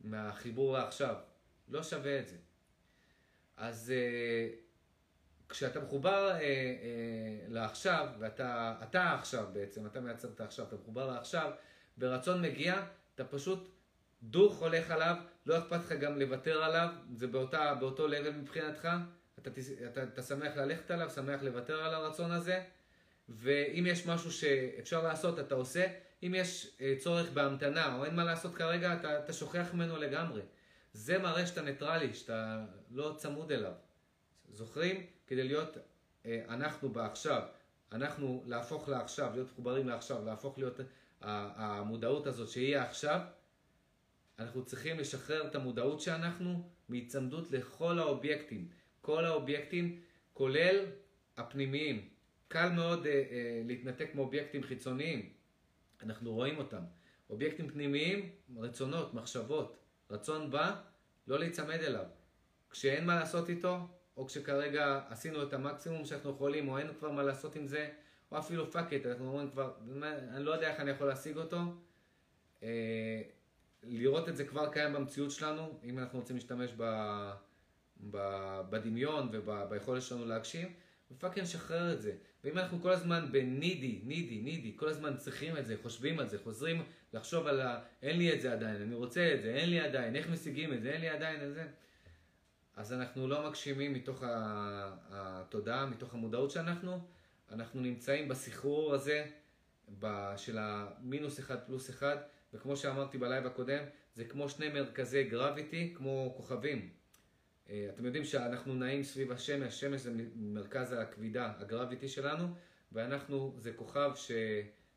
מהחיבור 0.00 0.72
לעכשיו. 0.72 1.16
לא 1.68 1.82
שווה 1.82 2.18
את 2.18 2.28
זה. 2.28 2.36
אז 3.56 3.92
uh, 3.92 5.48
כשאתה 5.48 5.80
מחובר 5.80 6.30
uh, 6.30 6.40
uh, 6.40 7.52
לעכשיו, 7.52 8.08
ואתה 8.18 8.74
אתה 8.82 9.14
עכשיו 9.14 9.46
בעצם, 9.52 9.86
אתה 9.86 10.00
מייצר 10.00 10.28
את 10.28 10.40
העכשיו, 10.40 10.66
אתה 10.66 10.76
מחובר 10.76 11.14
לעכשיו, 11.14 11.50
ברצון 11.96 12.42
מגיע, 12.42 12.86
אתה 13.14 13.24
פשוט 13.24 13.68
דוך 14.22 14.58
הולך 14.62 14.90
עליו, 14.90 15.16
לא 15.46 15.58
אכפת 15.58 15.80
לך 15.80 15.92
גם 15.92 16.18
לוותר 16.18 16.62
עליו, 16.62 16.88
זה 17.16 17.26
באותה, 17.26 17.74
באותו 17.74 18.06
לבל 18.06 18.30
מבחינתך, 18.30 18.88
אתה, 19.38 19.50
אתה, 19.86 20.02
אתה 20.02 20.22
שמח 20.22 20.56
ללכת 20.56 20.90
עליו, 20.90 21.10
שמח 21.10 21.42
לוותר 21.42 21.84
על 21.84 21.94
הרצון 21.94 22.30
הזה, 22.30 22.62
ואם 23.28 23.84
יש 23.86 24.06
משהו 24.06 24.32
שאפשר 24.32 25.02
לעשות, 25.02 25.38
אתה 25.38 25.54
עושה, 25.54 25.86
אם 26.22 26.34
יש 26.36 26.76
uh, 26.78 27.02
צורך 27.02 27.30
בהמתנה 27.30 27.96
או 27.96 28.04
אין 28.04 28.16
מה 28.16 28.24
לעשות 28.24 28.54
כרגע, 28.54 28.94
אתה, 28.94 29.18
אתה 29.18 29.32
שוכח 29.32 29.66
ממנו 29.74 29.96
לגמרי. 29.96 30.42
זה 30.92 31.18
מראה 31.18 31.46
שאתה 31.46 31.62
ניטרלי, 31.62 32.14
שאתה 32.14 32.64
לא 32.90 33.14
צמוד 33.18 33.52
אליו. 33.52 33.72
זוכרים? 34.50 35.06
כדי 35.26 35.44
להיות 35.44 35.76
אה, 36.26 36.42
אנחנו 36.48 36.88
בעכשיו, 36.88 37.42
אנחנו 37.92 38.44
להפוך 38.46 38.88
לעכשיו, 38.88 39.30
להיות 39.34 39.50
מחוברים 39.52 39.88
לעכשיו, 39.88 40.24
להפוך 40.24 40.58
להיות 40.58 40.80
המודעות 41.20 42.26
הזאת 42.26 42.48
שיהיה 42.48 42.84
עכשיו, 42.84 43.20
אנחנו 44.38 44.64
צריכים 44.64 44.98
לשחרר 44.98 45.46
את 45.46 45.54
המודעות 45.54 46.00
שאנחנו 46.00 46.70
מהיצמדות 46.88 47.50
לכל 47.50 47.98
האובייקטים. 47.98 48.68
כל 49.00 49.24
האובייקטים, 49.24 50.00
כולל 50.32 50.86
הפנימיים. 51.36 52.08
קל 52.48 52.68
מאוד 52.68 53.06
אה, 53.06 53.12
אה, 53.12 53.62
להתנתק 53.66 54.14
מאובייקטים 54.14 54.62
חיצוניים, 54.62 55.32
אנחנו 56.02 56.32
רואים 56.32 56.58
אותם. 56.58 56.82
אובייקטים 57.30 57.68
פנימיים, 57.68 58.30
רצונות, 58.56 59.14
מחשבות. 59.14 59.78
רצון 60.10 60.50
בא, 60.50 60.80
לא 61.26 61.38
להיצמד 61.38 61.80
אליו. 61.80 62.04
כשאין 62.70 63.06
מה 63.06 63.14
לעשות 63.14 63.48
איתו, 63.48 63.78
או 64.16 64.26
כשכרגע 64.26 65.00
עשינו 65.08 65.42
את 65.42 65.52
המקסימום 65.52 66.04
שאנחנו 66.04 66.30
יכולים, 66.30 66.68
או 66.68 66.78
אין 66.78 66.86
כבר 66.98 67.10
מה 67.10 67.22
לעשות 67.22 67.56
עם 67.56 67.66
זה, 67.66 67.90
או 68.32 68.38
אפילו 68.38 68.72
fuck 68.72 68.92
אנחנו 68.92 69.28
אומרים 69.28 69.50
כבר, 69.50 69.72
אני 70.02 70.44
לא 70.44 70.50
יודע 70.50 70.70
איך 70.70 70.80
אני 70.80 70.90
יכול 70.90 71.06
להשיג 71.06 71.36
אותו. 71.36 71.58
אה, 72.62 73.22
לראות 73.82 74.28
את 74.28 74.36
זה 74.36 74.44
כבר 74.44 74.72
קיים 74.72 74.92
במציאות 74.92 75.30
שלנו, 75.30 75.78
אם 75.84 75.98
אנחנו 75.98 76.18
רוצים 76.18 76.36
להשתמש 76.36 76.70
ב, 76.76 76.82
ב, 78.10 78.16
בדמיון 78.70 79.28
וביכולת 79.32 80.02
שלנו 80.02 80.24
להגשים, 80.24 80.72
ו 81.10 81.15
fucking 81.15 81.46
שחרר 81.46 81.92
את 81.92 82.02
זה. 82.02 82.12
ואם 82.44 82.58
אנחנו 82.58 82.82
כל 82.82 82.90
הזמן 82.90 83.28
ב 83.32 83.42
needy, 83.42 84.00
needy, 84.04 84.38
needy, 84.38 84.72
כל 84.76 84.88
הזמן 84.88 85.16
צריכים 85.16 85.56
את 85.56 85.66
זה, 85.66 85.76
חושבים 85.82 86.18
על 86.18 86.28
זה, 86.28 86.38
חוזרים 86.44 86.82
לחשוב 87.12 87.46
על 87.46 87.60
ה... 87.60 87.80
אין 88.02 88.18
לי 88.18 88.34
את 88.34 88.40
זה 88.40 88.52
עדיין, 88.52 88.82
אני 88.82 88.94
רוצה 88.94 89.34
את 89.34 89.42
זה, 89.42 89.54
אין 89.54 89.70
לי 89.70 89.80
עדיין, 89.80 90.16
איך 90.16 90.28
משיגים 90.30 90.72
את 90.72 90.82
זה, 90.82 90.90
אין 90.90 91.00
לי 91.00 91.08
עדיין 91.08 91.48
את 91.48 91.54
זה. 91.54 91.66
אז 92.76 92.92
אנחנו 92.92 93.28
לא 93.28 93.48
מגשימים 93.48 93.92
מתוך 93.92 94.22
התודעה, 95.10 95.86
מתוך 95.86 96.14
המודעות 96.14 96.50
שאנחנו, 96.50 97.00
אנחנו 97.50 97.80
נמצאים 97.80 98.28
בסחרור 98.28 98.94
הזה 98.94 99.26
של 100.36 100.58
המינוס 100.60 101.40
אחד 101.40 101.60
פלוס 101.66 101.90
אחד, 101.90 102.16
וכמו 102.54 102.76
שאמרתי 102.76 103.18
בלייב 103.18 103.46
הקודם, 103.46 103.84
זה 104.14 104.24
כמו 104.24 104.48
שני 104.48 104.68
מרכזי 104.68 105.24
גרביטי, 105.24 105.94
כמו 105.96 106.34
כוכבים. 106.36 106.90
אה, 107.70 107.86
אתם 107.94 108.04
יודעים 108.04 108.24
שאנחנו 108.24 108.74
נעים 108.74 109.02
סביב 109.02 109.32
השמש, 109.32 109.66
השמש 109.66 110.00
זה 110.00 110.12
מרכז 110.36 110.92
הכבידה, 110.92 111.52
הגרביטי 111.58 112.08
שלנו, 112.08 112.46
ואנחנו, 112.92 113.54
זה 113.58 113.72
כוכב 113.72 114.12
ש... 114.14 114.30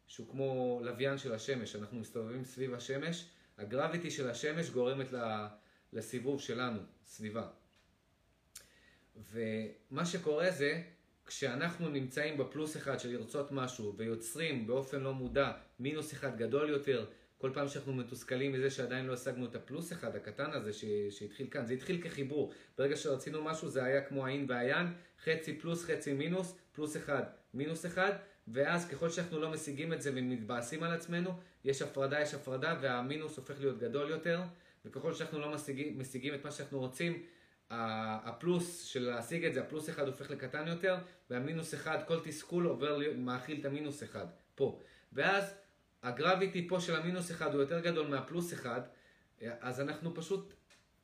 שהוא 0.07 0.29
כמו 0.29 0.79
לוויין 0.83 1.17
של 1.17 1.33
השמש, 1.33 1.75
אנחנו 1.75 1.99
מסתובבים 1.99 2.45
סביב 2.45 2.73
השמש, 2.73 3.29
הגרביטי 3.57 4.11
של 4.11 4.29
השמש 4.29 4.69
גורמת 4.69 5.07
לסיבוב 5.93 6.41
שלנו, 6.41 6.79
סביבה. 7.05 7.47
ומה 9.31 10.05
שקורה 10.05 10.51
זה, 10.51 10.81
כשאנחנו 11.25 11.89
נמצאים 11.89 12.37
בפלוס 12.37 12.77
אחד 12.77 12.99
של 12.99 13.09
לרצות 13.09 13.51
משהו 13.51 13.93
ויוצרים 13.97 14.67
באופן 14.67 14.99
לא 14.99 15.13
מודע 15.13 15.51
מינוס 15.79 16.13
אחד 16.13 16.37
גדול 16.37 16.69
יותר, 16.69 17.05
כל 17.37 17.51
פעם 17.53 17.67
שאנחנו 17.67 17.93
מתוסכלים 17.93 18.51
מזה 18.51 18.69
שעדיין 18.69 19.05
לא 19.05 19.13
השגנו 19.13 19.45
את 19.45 19.55
הפלוס 19.55 19.91
אחד 19.91 20.15
הקטן 20.15 20.51
הזה 20.51 20.73
ש... 20.73 20.85
שהתחיל 21.09 21.47
כאן, 21.51 21.65
זה 21.65 21.73
התחיל 21.73 22.01
כחיבור. 22.01 22.53
ברגע 22.77 22.95
שרצינו 22.95 23.43
משהו 23.43 23.69
זה 23.69 23.83
היה 23.83 24.01
כמו 24.01 24.25
האין 24.25 24.45
והיין, 24.49 24.87
חצי 25.23 25.59
פלוס 25.59 25.85
חצי 25.85 26.13
מינוס, 26.13 26.55
פלוס 26.71 26.97
אחד 26.97 27.23
מינוס 27.53 27.85
אחד, 27.85 28.11
ואז 28.47 28.89
ככל 28.89 29.09
שאנחנו 29.09 29.39
לא 29.39 29.49
משיגים 29.49 29.93
את 29.93 30.01
זה 30.01 30.11
ומתבאסים 30.15 30.83
על 30.83 30.91
עצמנו, 30.91 31.31
יש 31.63 31.81
הפרדה, 31.81 32.21
יש 32.21 32.33
הפרדה 32.33 32.77
והמינוס 32.81 33.37
הופך 33.37 33.59
להיות 33.59 33.79
גדול 33.79 34.09
יותר, 34.09 34.41
וככל 34.85 35.13
שאנחנו 35.13 35.39
לא 35.39 35.51
משיגים, 35.53 35.99
משיגים 35.99 36.33
את 36.33 36.45
מה 36.45 36.51
שאנחנו 36.51 36.79
רוצים, 36.79 37.23
הפלוס 37.69 38.83
של 38.83 39.01
להשיג 39.01 39.45
את 39.45 39.53
זה, 39.53 39.61
הפלוס 39.61 39.89
אחד 39.89 40.07
הופך 40.07 40.31
לקטן 40.31 40.67
יותר, 40.67 40.97
והמינוס 41.29 41.73
אחד, 41.73 41.97
כל 42.07 42.19
תסכול 42.23 42.65
עובר, 42.65 42.99
מאכיל 43.17 43.59
את 43.59 43.65
המינוס 43.65 44.03
אחד, 44.03 44.25
פה. 44.55 44.79
ואז 45.13 45.55
ה 46.05 46.13
gravity 46.13 46.67
פה 46.67 46.79
של 46.79 46.95
המינוס 46.95 47.31
אחד 47.31 47.53
הוא 47.53 47.61
יותר 47.61 47.79
גדול 47.79 48.07
מהפלוס 48.07 48.53
אחד, 48.53 48.81
אז 49.59 49.81
אנחנו 49.81 50.15
פשוט 50.15 50.53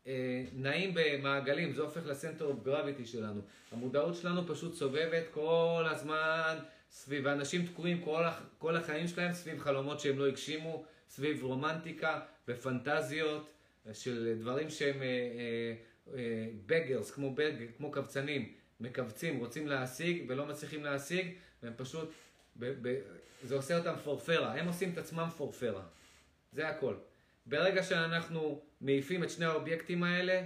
אה, 0.08 0.44
נעים 0.54 0.92
במעגלים, 0.94 1.74
זה 1.74 1.82
הופך 1.82 2.06
ל 2.06 2.11
center 2.11 2.46
of 2.46 2.64
gravity 2.64 3.06
שלנו. 3.06 3.42
המודעות 3.72 4.16
שלנו 4.16 4.48
פשוט 4.48 4.74
סובבת 4.74 5.24
כל 5.32 5.86
הזמן 5.92 6.58
סביב, 6.92 7.28
אנשים 7.28 7.66
תקועים 7.66 8.02
כל, 8.02 8.24
כל 8.58 8.76
החיים 8.76 9.08
שלהם 9.08 9.34
סביב 9.34 9.60
חלומות 9.60 10.00
שהם 10.00 10.20
לא 10.20 10.28
הגשימו, 10.28 10.86
סביב 11.10 11.44
רומנטיקה 11.44 12.20
ופנטזיות 12.48 13.50
של 13.94 14.38
דברים 14.40 14.70
שהם... 14.70 15.02
אה, 15.02 15.74
אה, 16.14 16.48
בגרס, 16.66 17.12
כמו, 17.12 17.36
בג, 17.36 17.54
כמו 17.78 17.92
קבצנים, 17.92 18.52
מקבצים, 18.80 19.40
רוצים 19.40 19.68
להשיג 19.68 20.26
ולא 20.28 20.46
מצליחים 20.46 20.84
להשיג, 20.84 21.28
והם 21.64 21.74
פשוט, 21.78 22.12
ב, 22.56 22.74
ב, 22.82 23.02
זה 23.44 23.56
עושה 23.56 23.78
אותם 23.78 23.94
פורפרה, 24.04 24.54
הם 24.54 24.68
עושים 24.68 24.94
את 24.94 24.98
עצמם 24.98 25.30
פורפרה, 25.38 25.84
זה 26.52 26.68
הכל. 26.68 26.96
ברגע 27.46 27.84
שאנחנו 27.84 28.62
מעיפים 28.82 29.24
את 29.24 29.30
שני 29.30 29.46
האובייקטים 29.46 30.04
האלה, 30.04 30.42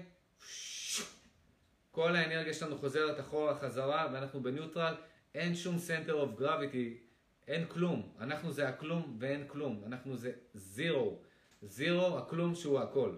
כל 1.91 2.15
האנרגיה 2.15 2.53
שלנו 2.53 2.77
חוזרת 2.77 3.19
אחורה 3.19 3.59
חזרה 3.59 4.09
ואנחנו 4.13 4.43
בניוטרל, 4.43 4.95
אין 5.35 5.55
שום 5.55 5.77
center 5.77 6.11
of 6.11 6.41
gravity, 6.41 7.05
אין 7.47 7.65
כלום. 7.67 8.13
אנחנו 8.19 8.51
זה 8.51 8.69
הכלום 8.69 9.17
ואין 9.19 9.43
כלום. 9.47 9.83
אנחנו 9.85 10.17
זה 10.17 10.31
זירו. 10.53 11.19
זירו, 11.61 12.17
הכלום 12.17 12.55
שהוא 12.55 12.79
הכל. 12.79 13.15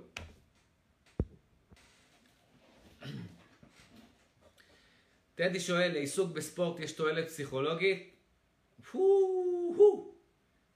טדי 5.35 5.59
שואל, 5.59 5.91
לעיסוק 5.91 6.31
בספורט 6.31 6.79
יש 6.79 6.91
תועלת 6.91 7.27
פסיכולוגית? 7.27 8.16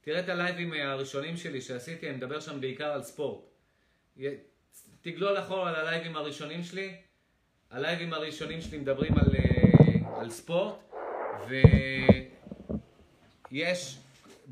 תראה 0.01 0.19
את 0.19 0.29
הלייבים 0.29 0.73
הראשונים 0.73 1.37
שלי 1.37 1.61
שעשיתי, 1.61 2.09
אני 2.09 2.17
מדבר 2.17 2.39
שם 2.39 2.61
בעיקר 2.61 2.91
על 2.91 3.03
ספורט. 3.03 3.43
תגלול 5.01 5.39
אחורה 5.39 5.69
על 5.69 5.75
הלייבים 5.75 6.15
הראשונים 6.15 6.63
שלי. 6.63 6.95
הלייבים 7.71 8.13
הראשונים 8.13 8.61
שלי 8.61 8.77
מדברים 8.77 9.13
על, 9.17 9.35
אה, 9.35 10.19
על 10.19 10.29
ספורט, 10.29 10.75
ויש, 13.51 13.97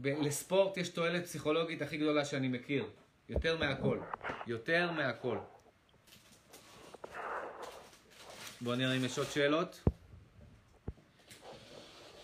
לספורט 0.03 0.77
יש 0.77 0.89
תועלת 0.89 1.23
פסיכולוגית 1.23 1.81
הכי 1.81 1.97
גדולה 1.97 2.25
שאני 2.25 2.47
מכיר. 2.47 2.85
יותר 3.29 3.57
מהכל. 3.57 3.99
יותר 4.47 4.91
מהכל. 4.91 5.37
בואו 8.61 8.75
נראה 8.75 8.95
אם 8.95 9.05
יש 9.05 9.17
עוד 9.17 9.27
שאלות. 9.27 9.79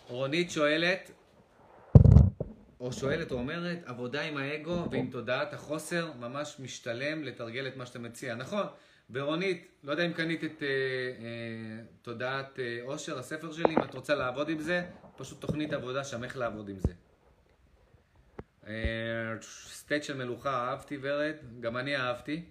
רונית 0.08 0.52
שואלת, 0.52 1.12
או 2.80 2.94
שואלת 2.94 3.32
או 3.32 3.38
אומרת, 3.38 3.80
עבודה 3.86 4.22
עם 4.22 4.38
האגו 4.38 4.88
ועם 4.92 5.10
תודעת 5.12 5.54
החוסר 5.54 6.12
ממש 6.20 6.56
משתלם 6.60 7.24
לתרגל 7.24 7.68
את 7.68 7.78
מה 7.78 7.86
שאתה 7.86 8.00
מציע. 8.00 8.36
נכון, 8.36 8.66
ורונית, 9.10 9.68
לא 9.84 9.92
יודע 9.92 10.06
אם 10.06 10.14
קנית 10.14 10.44
את 10.44 10.64
אה, 10.64 10.68
אה, 10.68 11.84
תודעת 12.02 12.60
אה, 12.60 12.80
עושר, 12.84 13.20
הספר 13.20 13.54
שלי, 13.54 13.74
אם 13.74 13.84
את 13.84 13.94
רוצה 13.94 14.16
לעבוד 14.16 14.50
עם 14.50 14.60
זה, 14.60 14.86
פשוט 15.18 15.42
תוכנית 15.42 15.74
עבודה 15.74 16.04
שם 16.04 16.24
איך 16.24 16.38
לעבוד 16.38 16.70
עם 16.70 16.80
זה. 16.80 16.94
אה, 18.68 18.74
סטייט 19.72 20.04
של 20.04 20.18
מלוכה, 20.18 20.70
אהבתי 20.70 20.98
ורד, 21.02 21.36
גם 21.60 21.78
אני 21.78 21.98
אהבתי. 21.98 22.44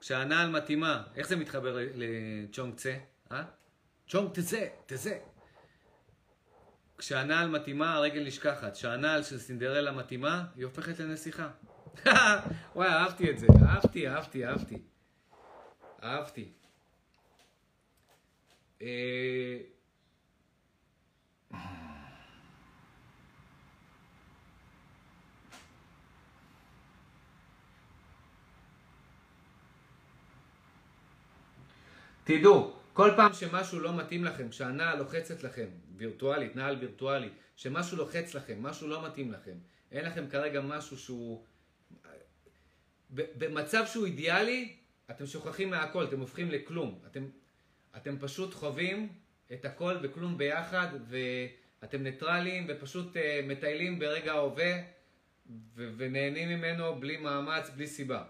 כשהנעל 0.00 0.50
מתאימה, 0.50 1.02
איך 1.16 1.28
זה 1.28 1.36
מתחבר 1.36 1.78
לצ'ונג 1.94 2.74
צה? 2.74 2.94
אה? 3.32 3.42
צ'ונג 4.08 4.30
תזה, 4.32 4.68
תזה. 4.86 5.18
כשהנעל 6.98 7.48
מתאימה, 7.48 7.94
הרגל 7.94 8.26
נשכחת. 8.26 8.74
כשהנעל 8.74 9.22
של 9.22 9.38
סינדרלה 9.38 9.92
מתאימה, 9.92 10.44
היא 10.56 10.64
הופכת 10.64 11.00
לנסיכה. 11.00 11.48
וואי, 12.74 12.88
אהבתי 12.88 13.30
את 13.30 13.38
זה. 13.38 13.46
אהבתי, 13.62 14.08
אהבתי, 14.08 14.46
אהבתי. 14.46 14.78
אהבתי. 16.02 16.48
אה, 18.82 19.58
תדעו, 32.24 32.72
כל 32.92 33.10
פעם 33.16 33.32
שמשהו 33.32 33.80
לא 33.80 33.96
מתאים 33.96 34.24
לכם, 34.24 34.48
כשהנעל 34.48 34.98
לוחצת 34.98 35.42
לכם, 35.42 35.66
וירטואלית, 35.98 36.56
נעל 36.56 36.76
וירטואלי, 36.76 37.28
שמשהו 37.56 37.96
לוחץ 37.96 38.34
לכם, 38.34 38.62
משהו 38.62 38.88
לא 38.88 39.06
מתאים 39.06 39.32
לכם, 39.32 39.54
אין 39.92 40.04
לכם 40.04 40.28
כרגע 40.28 40.60
משהו 40.60 40.98
שהוא... 40.98 41.44
במצב 43.10 43.86
שהוא 43.86 44.06
אידיאלי, 44.06 44.76
אתם 45.10 45.26
שוכחים 45.26 45.70
מהכל, 45.70 46.04
אתם 46.04 46.20
הופכים 46.20 46.50
לכלום. 46.50 46.98
אתם, 47.06 47.28
אתם 47.96 48.18
פשוט 48.18 48.54
חווים 48.54 49.08
את 49.52 49.64
הכל 49.64 49.96
וכלום 50.02 50.38
ביחד, 50.38 50.88
ואתם 51.08 52.02
ניטרלים 52.02 52.66
ופשוט 52.68 53.16
uh, 53.16 53.18
מטיילים 53.44 53.98
ברגע 53.98 54.32
ההווה, 54.32 54.72
ו- 55.74 55.90
ונהנים 55.96 56.48
ממנו 56.48 57.00
בלי 57.00 57.16
מאמץ, 57.16 57.70
בלי 57.70 57.86
סיבה. 57.86 58.24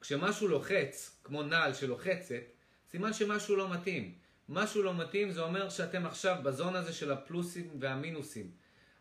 כשמשהו 0.00 0.48
לוחץ, 0.48 1.20
כמו 1.24 1.42
נעל 1.42 1.74
שלוחצת, 1.74 2.42
סימן 2.90 3.12
שמשהו 3.12 3.56
לא 3.56 3.72
מתאים. 3.72 4.14
משהו 4.50 4.82
לא 4.82 4.94
מתאים 4.94 5.32
זה 5.32 5.40
אומר 5.40 5.68
שאתם 5.68 6.06
עכשיו 6.06 6.36
ב 6.42 6.49
zone 6.49 6.76
הזה 6.76 6.92
של 6.92 7.12
הפלוסים 7.12 7.70
והמינוסים. 7.78 8.50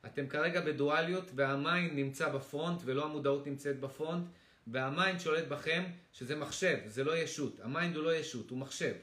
אתם 0.05 0.27
כרגע 0.27 0.61
בדואליות 0.61 1.31
וה 1.35 1.55
mind 1.55 1.93
נמצא 1.93 2.29
ב 2.29 2.38
front 2.38 2.81
ולא 2.85 3.05
המודעות 3.05 3.47
נמצאת 3.47 3.79
ב 3.79 3.87
front 3.87 4.27
וה 4.67 4.85
mind 4.85 5.19
שולט 5.19 5.47
בכם 5.47 5.83
שזה 6.13 6.35
מחשב, 6.35 6.77
זה 6.85 7.03
לא 7.03 7.17
ישות. 7.17 7.59
ה 7.59 7.67
mind 7.67 7.95
הוא 7.95 8.03
לא 8.03 8.15
ישות, 8.15 8.49
הוא 8.49 8.57
מחשב. 8.57 8.93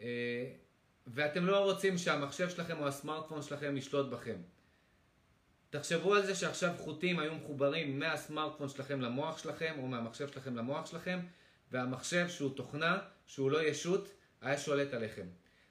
אה, 0.00 0.06
ואתם 1.06 1.46
לא 1.46 1.64
רוצים 1.64 1.98
שהמחשב 1.98 2.48
שלכם 2.48 2.78
או 2.78 2.88
הסמארטפון 2.88 3.42
שלכם 3.42 3.76
ישלוט 3.76 4.10
בכם. 4.10 4.36
תחשבו 5.70 6.14
על 6.14 6.26
זה 6.26 6.34
שעכשיו 6.34 6.74
חוטים 6.78 7.18
היו 7.18 7.34
מחוברים 7.34 7.98
מהסמארטפון 7.98 8.68
שלכם 8.68 9.00
למוח 9.00 9.38
שלכם 9.38 9.74
או 9.78 9.86
מהמחשב 9.86 10.28
שלכם 10.28 10.56
למוח 10.56 10.86
שלכם 10.86 11.20
והמחשב 11.72 12.28
שהוא 12.28 12.56
תוכנה, 12.56 12.98
שהוא 13.26 13.50
לא 13.50 13.62
ישות, 13.62 14.08
היה 14.40 14.58
שולט 14.58 14.94
עליכם. 14.94 15.26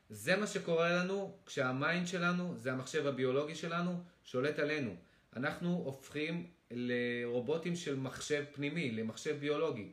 זה 0.10 0.36
מה 0.36 0.48
שקורה 0.48 0.94
לנו 0.94 1.38
כשה 1.46 1.80
mind 1.80 2.08
שלנו, 2.08 2.56
זה 2.58 2.72
המחשב 2.72 3.08
הביולוגי 3.08 3.56
שלנו, 3.56 4.04
שולט 4.24 4.60
עלינו. 4.60 4.96
אנחנו 5.36 5.82
הופכים 5.86 6.48
לרובוטים 6.72 7.76
של 7.76 7.96
מחשב 7.96 8.44
פנימי, 8.52 8.92
למחשב 8.92 9.40
ביולוגי. 9.40 9.92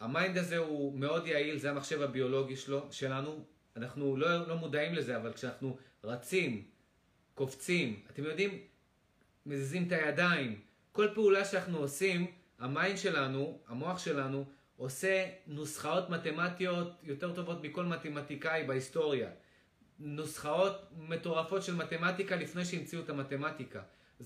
ה 0.00 0.08
mind 0.08 0.38
הזה 0.38 0.58
הוא 0.58 0.98
מאוד 0.98 1.26
יעיל, 1.26 1.58
זה 1.58 1.70
המחשב 1.70 2.02
הביולוגי 2.02 2.56
שלו, 2.56 2.88
שלנו. 2.90 3.44
אנחנו 3.76 4.16
לא, 4.16 4.48
לא 4.48 4.56
מודעים 4.56 4.94
לזה, 4.94 5.16
אבל 5.16 5.32
כשאנחנו 5.32 5.78
רצים, 6.04 6.64
קופצים, 7.34 8.02
אתם 8.10 8.24
יודעים, 8.24 8.58
מזיזים 9.46 9.86
את 9.86 9.92
הידיים, 9.92 10.60
כל 10.92 11.08
פעולה 11.14 11.44
שאנחנו 11.44 11.78
עושים, 11.78 12.26
ה 12.58 12.66
mind 12.66 12.98
שלנו, 12.98 13.58
המוח 13.66 13.98
שלנו, 13.98 14.44
עושה 14.76 15.26
נוסחאות 15.46 16.10
מתמטיות 16.10 16.92
יותר 17.02 17.34
טובות 17.34 17.62
מכל 17.62 17.84
מתמטיקאי 17.84 18.64
בהיסטוריה. 18.66 19.30
נוסחאות 19.98 20.90
מטורפות 20.96 21.62
של 21.62 21.74
מתמטיקה 21.74 22.36
לפני 22.36 22.64
שהמציאו 22.64 23.02
את 23.02 23.08
המתמטיקה. 23.10 23.82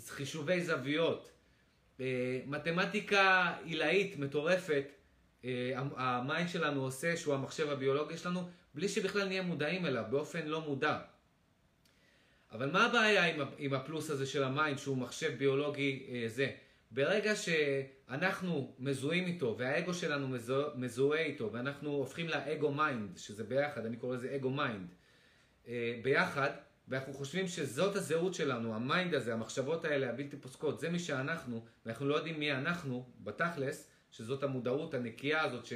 חישובי 0.09 0.60
זוויות. 0.60 1.31
אה, 2.01 2.40
מתמטיקה 2.47 3.52
עילאית, 3.64 4.18
מטורפת, 4.18 4.85
אה, 5.44 5.72
ה 5.97 6.07
mind 6.07 6.49
שלנו 6.48 6.82
עושה, 6.82 7.16
שהוא 7.16 7.35
המחשב 7.35 7.68
הביולוגי 7.70 8.16
שלנו, 8.16 8.48
בלי 8.74 8.89
שבכלל 8.89 9.28
נהיה 9.28 9.43
מודעים 9.43 9.86
אליו, 9.86 10.05
באופן 10.10 10.47
לא 10.47 10.60
מודע. 10.60 10.98
אבל 12.52 12.70
מה 12.70 12.86
הבעיה 12.86 13.24
עם 13.59 13.74
הפלוס 13.74 14.10
הזה 14.10 14.27
של 14.27 14.44
ה 14.45 14.50
mind, 14.50 14.78
שהוא 14.78 14.97
מחשב 14.97 15.39
ביולוגי 15.39 16.06
אה, 16.09 16.28
זה? 16.28 16.51
ברגע 16.91 17.33
שאנחנו 17.37 18.75
מזוהים 18.79 19.27
איתו 19.27 19.57
והאגו 19.59 19.95
שלנו 19.95 20.29
מזוה, 20.29 20.69
מזוהה 20.75 21.23
איתו 21.23 21.53
ואנחנו 21.53 21.91
הופכים 21.91 22.29
ל 22.28 22.40
ego 22.40 22.73
mind, 22.73 23.19
שזה 23.19 23.45
ביחד, 23.45 23.87
אני 23.87 23.97
קורא 23.97 24.17
לזה 24.17 24.35
ego 24.37 24.51
mind, 24.51 24.95
ביחד, 26.03 26.51
ואנחנו 26.89 27.12
חושבים 27.12 27.49
שזאת 27.49 27.97
הזהות 27.97 28.35
שלנו, 28.35 28.75
ה 28.74 28.82
mind 28.82 29.15
הזה, 29.15 29.33
המחשבות 29.33 29.85
האלה 29.85 30.11
הבלתי 30.11 30.37
פוסקות, 30.37 30.81
זה 30.81 30.91
מי 30.91 30.99
שאנחנו, 30.99 31.65
ואנחנו 31.87 32.09
לא 32.09 32.15
יודעים 32.15 32.39
מי 32.41 32.53
אנחנו, 32.53 33.11
בתכלס, 33.21 33.91
שזאת 34.11 34.43
המודעות 34.43 34.95
הנקייה 34.95 35.43
הזאת, 35.43 35.67
ש, 35.67 35.73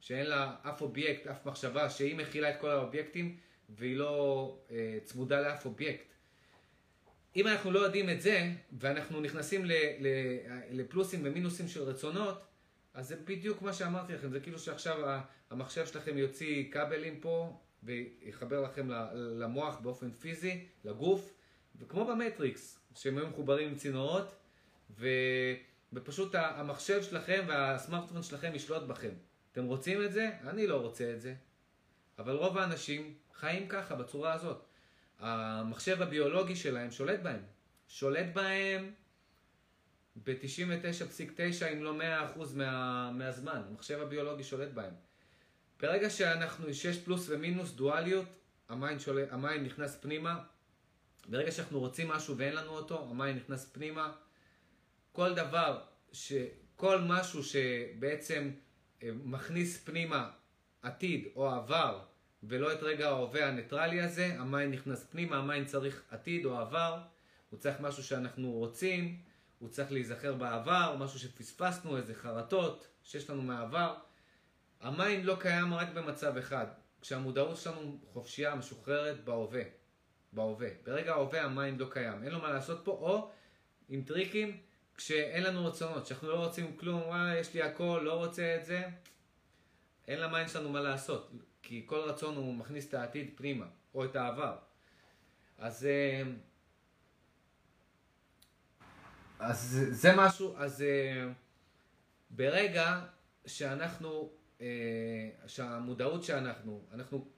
שאין 0.00 0.26
לה 0.26 0.56
אף 0.62 0.80
אובייקט, 0.80 1.26
אף 1.26 1.46
מחשבה, 1.46 1.90
שהיא 1.90 2.16
מכילה 2.16 2.50
את 2.50 2.60
כל 2.60 2.70
האובייקטים, 2.70 3.36
והיא 3.68 3.96
לא 3.96 4.58
אה, 4.70 4.98
צמודה 5.04 5.40
לאף 5.40 5.66
אובייקט. 5.66 6.15
אם 7.36 7.46
אנחנו 7.46 7.70
לא 7.70 7.78
יודעים 7.80 8.10
את 8.10 8.22
זה, 8.22 8.50
ואנחנו 8.78 9.20
נכנסים 9.20 9.64
ל, 9.64 9.72
ל, 9.72 10.06
לפלוסים 10.70 11.20
ומינוסים 11.24 11.68
של 11.68 11.82
רצונות, 11.82 12.44
אז 12.94 13.08
זה 13.08 13.16
בדיוק 13.16 13.62
מה 13.62 13.72
שאמרתי 13.72 14.12
לכם, 14.12 14.30
זה 14.30 14.40
כאילו 14.40 14.58
שעכשיו 14.58 15.20
המחשב 15.50 15.86
שלכם 15.86 16.18
יוציא 16.18 16.72
כבלים 16.72 17.20
פה, 17.20 17.60
ויחבר 17.82 18.60
לכם 18.60 18.88
למוח 19.14 19.78
באופן 19.78 20.10
פיזי, 20.10 20.64
לגוף, 20.84 21.34
וכמו 21.78 22.04
במטריקס, 22.04 22.78
שהם 22.94 23.18
היו 23.18 23.26
מחוברים 23.26 23.68
עם 23.68 23.74
צינורות, 23.74 24.36
ו... 24.98 25.08
ופשוט 25.92 26.34
המחשב 26.34 27.02
שלכם 27.02 27.44
והסמארטפון 27.48 28.22
שלכם 28.22 28.54
ישלוט 28.54 28.82
בכם. 28.82 29.12
אתם 29.52 29.64
רוצים 29.64 30.02
את 30.04 30.12
זה? 30.12 30.30
אני 30.44 30.66
לא 30.66 30.76
רוצה 30.76 31.12
את 31.12 31.20
זה. 31.20 31.34
אבל 32.18 32.36
רוב 32.36 32.58
האנשים 32.58 33.14
חיים 33.34 33.68
ככה, 33.68 33.94
בצורה 33.94 34.32
הזאת. 34.32 34.64
המחשב 35.18 36.02
הביולוגי 36.02 36.56
שלהם 36.56 36.90
שולט 36.90 37.20
בהם. 37.20 37.42
שולט 37.88 38.26
בהם 38.34 38.92
ב-99.9 40.24 41.72
אם 41.72 41.84
לא 41.84 41.94
100% 42.36 42.38
מה, 42.54 43.10
מהזמן. 43.12 43.62
המחשב 43.68 44.00
הביולוגי 44.00 44.42
שולט 44.44 44.72
בהם. 44.72 44.94
ברגע 45.80 46.10
שאנחנו, 46.10 46.74
שיש 46.74 46.98
פלוס 46.98 47.26
ומינוס, 47.28 47.72
דואליות, 47.72 48.38
ה 48.68 48.73
mind, 48.73 49.00
שול... 49.00 49.18
ה 49.30 49.37
mind 49.37 49.66
נכנס 49.66 49.96
פנימה. 50.00 50.42
ברגע 51.28 51.52
שאנחנו 51.52 51.80
רוצים 51.80 52.08
משהו 52.08 52.36
ואין 52.36 52.54
לנו 52.54 52.70
אותו, 52.70 53.08
ה 53.10 53.16
mind 53.16 53.40
נכנס 53.40 53.70
פנימה. 53.72 54.12
כל 55.12 55.34
דבר, 55.34 55.82
ש... 56.12 56.32
כל 56.76 57.00
משהו 57.00 57.44
שבעצם 57.44 58.50
אה, 59.02 59.08
מכניס 59.24 59.84
פנימה 59.84 60.30
עתיד 60.82 61.28
או 61.36 61.50
עבר, 61.50 62.00
ולא 62.48 62.72
את 62.72 62.82
רגע 62.82 63.08
ההווה 63.08 63.48
הניטרלי 63.48 64.00
הזה, 64.00 64.34
ה 64.38 64.45
mind 64.45 64.74
נכנס 64.74 65.06
פנימה, 65.10 65.36
ה 65.36 65.42
mind 65.42 65.66
צריך 65.66 66.02
עתיד 66.10 66.44
או 66.44 66.58
עבר, 66.58 66.98
הוא 67.50 67.58
צריך 67.58 67.80
משהו 67.80 68.02
שאנחנו 68.04 68.50
רוצים, 68.50 69.20
הוא 69.58 69.68
צריך 69.68 69.92
להיזכר 69.92 70.34
בעבר, 70.34 70.96
משהו 70.98 71.18
שפספסנו, 71.18 71.96
איזה 71.96 72.14
חרטות 72.14 72.88
שיש 73.02 73.30
לנו 73.30 73.42
מהעבר. 73.42 73.94
ה 74.80 74.89
mind 74.89 75.24
לא 75.24 75.36
קיים 75.40 75.74
רק 75.74 75.88
במצב 75.94 76.36
אחד, 76.36 76.66
כשהמודעות 77.00 77.56
שלנו 77.56 77.98
חופשייה, 78.12 78.54
משוחררת 78.54 79.24
בהווה. 79.24 79.62
בהווה. 80.32 80.68
ברגע 80.84 81.12
ההווה 81.12 81.42
ה 81.44 81.51
mind 81.51 81.80
לא 81.80 81.86
קיים, 81.90 82.22
אין 82.22 82.32
לו 82.32 82.40
מה 82.40 82.50
לעשות 82.50 82.80
פה, 82.84 82.90
או 82.90 83.30
עם 83.88 84.02
טריקים, 84.02 84.60
כשאין 84.96 85.42
לנו 85.42 85.66
רצונות, 85.66 86.06
שאנחנו 86.06 86.28
לא 86.28 86.44
רוצים 86.44 86.76
כלום, 86.76 87.02
וואי, 87.02 87.38
יש 87.38 87.54
לי 87.54 87.62
הכל, 87.62 88.00
לא 88.04 88.12
רוצה 88.12 88.56
את 88.56 88.64
זה, 88.64 88.82
אין 90.08 90.20
ל 90.20 90.26
mind 90.26 90.48
שלנו 90.48 90.70
מה 90.70 90.80
לעשות, 90.80 91.30
כי 91.66 91.82
כל 91.86 91.98
רצון 91.98 92.36
הוא 92.36 92.54
מכניס 92.54 92.88
את 92.88 92.94
העתיד 92.94 93.30
פנימה, 93.34 93.66
או 93.94 94.04
את 94.04 94.16
העבר. 94.16 94.56
אז, 95.58 95.86
אה, 95.86 96.22
אז 99.38 99.86
זה 99.90 100.12
משהו, 100.16 100.54
אז 100.56 100.82
אה, 100.82 101.28
ברגע 102.30 103.00
שאנחנו 103.46 104.30
אה, 104.60 104.66
שהמודעות 105.46 106.24
שאנחנו, 106.24 106.84
אנחנו 106.92 107.28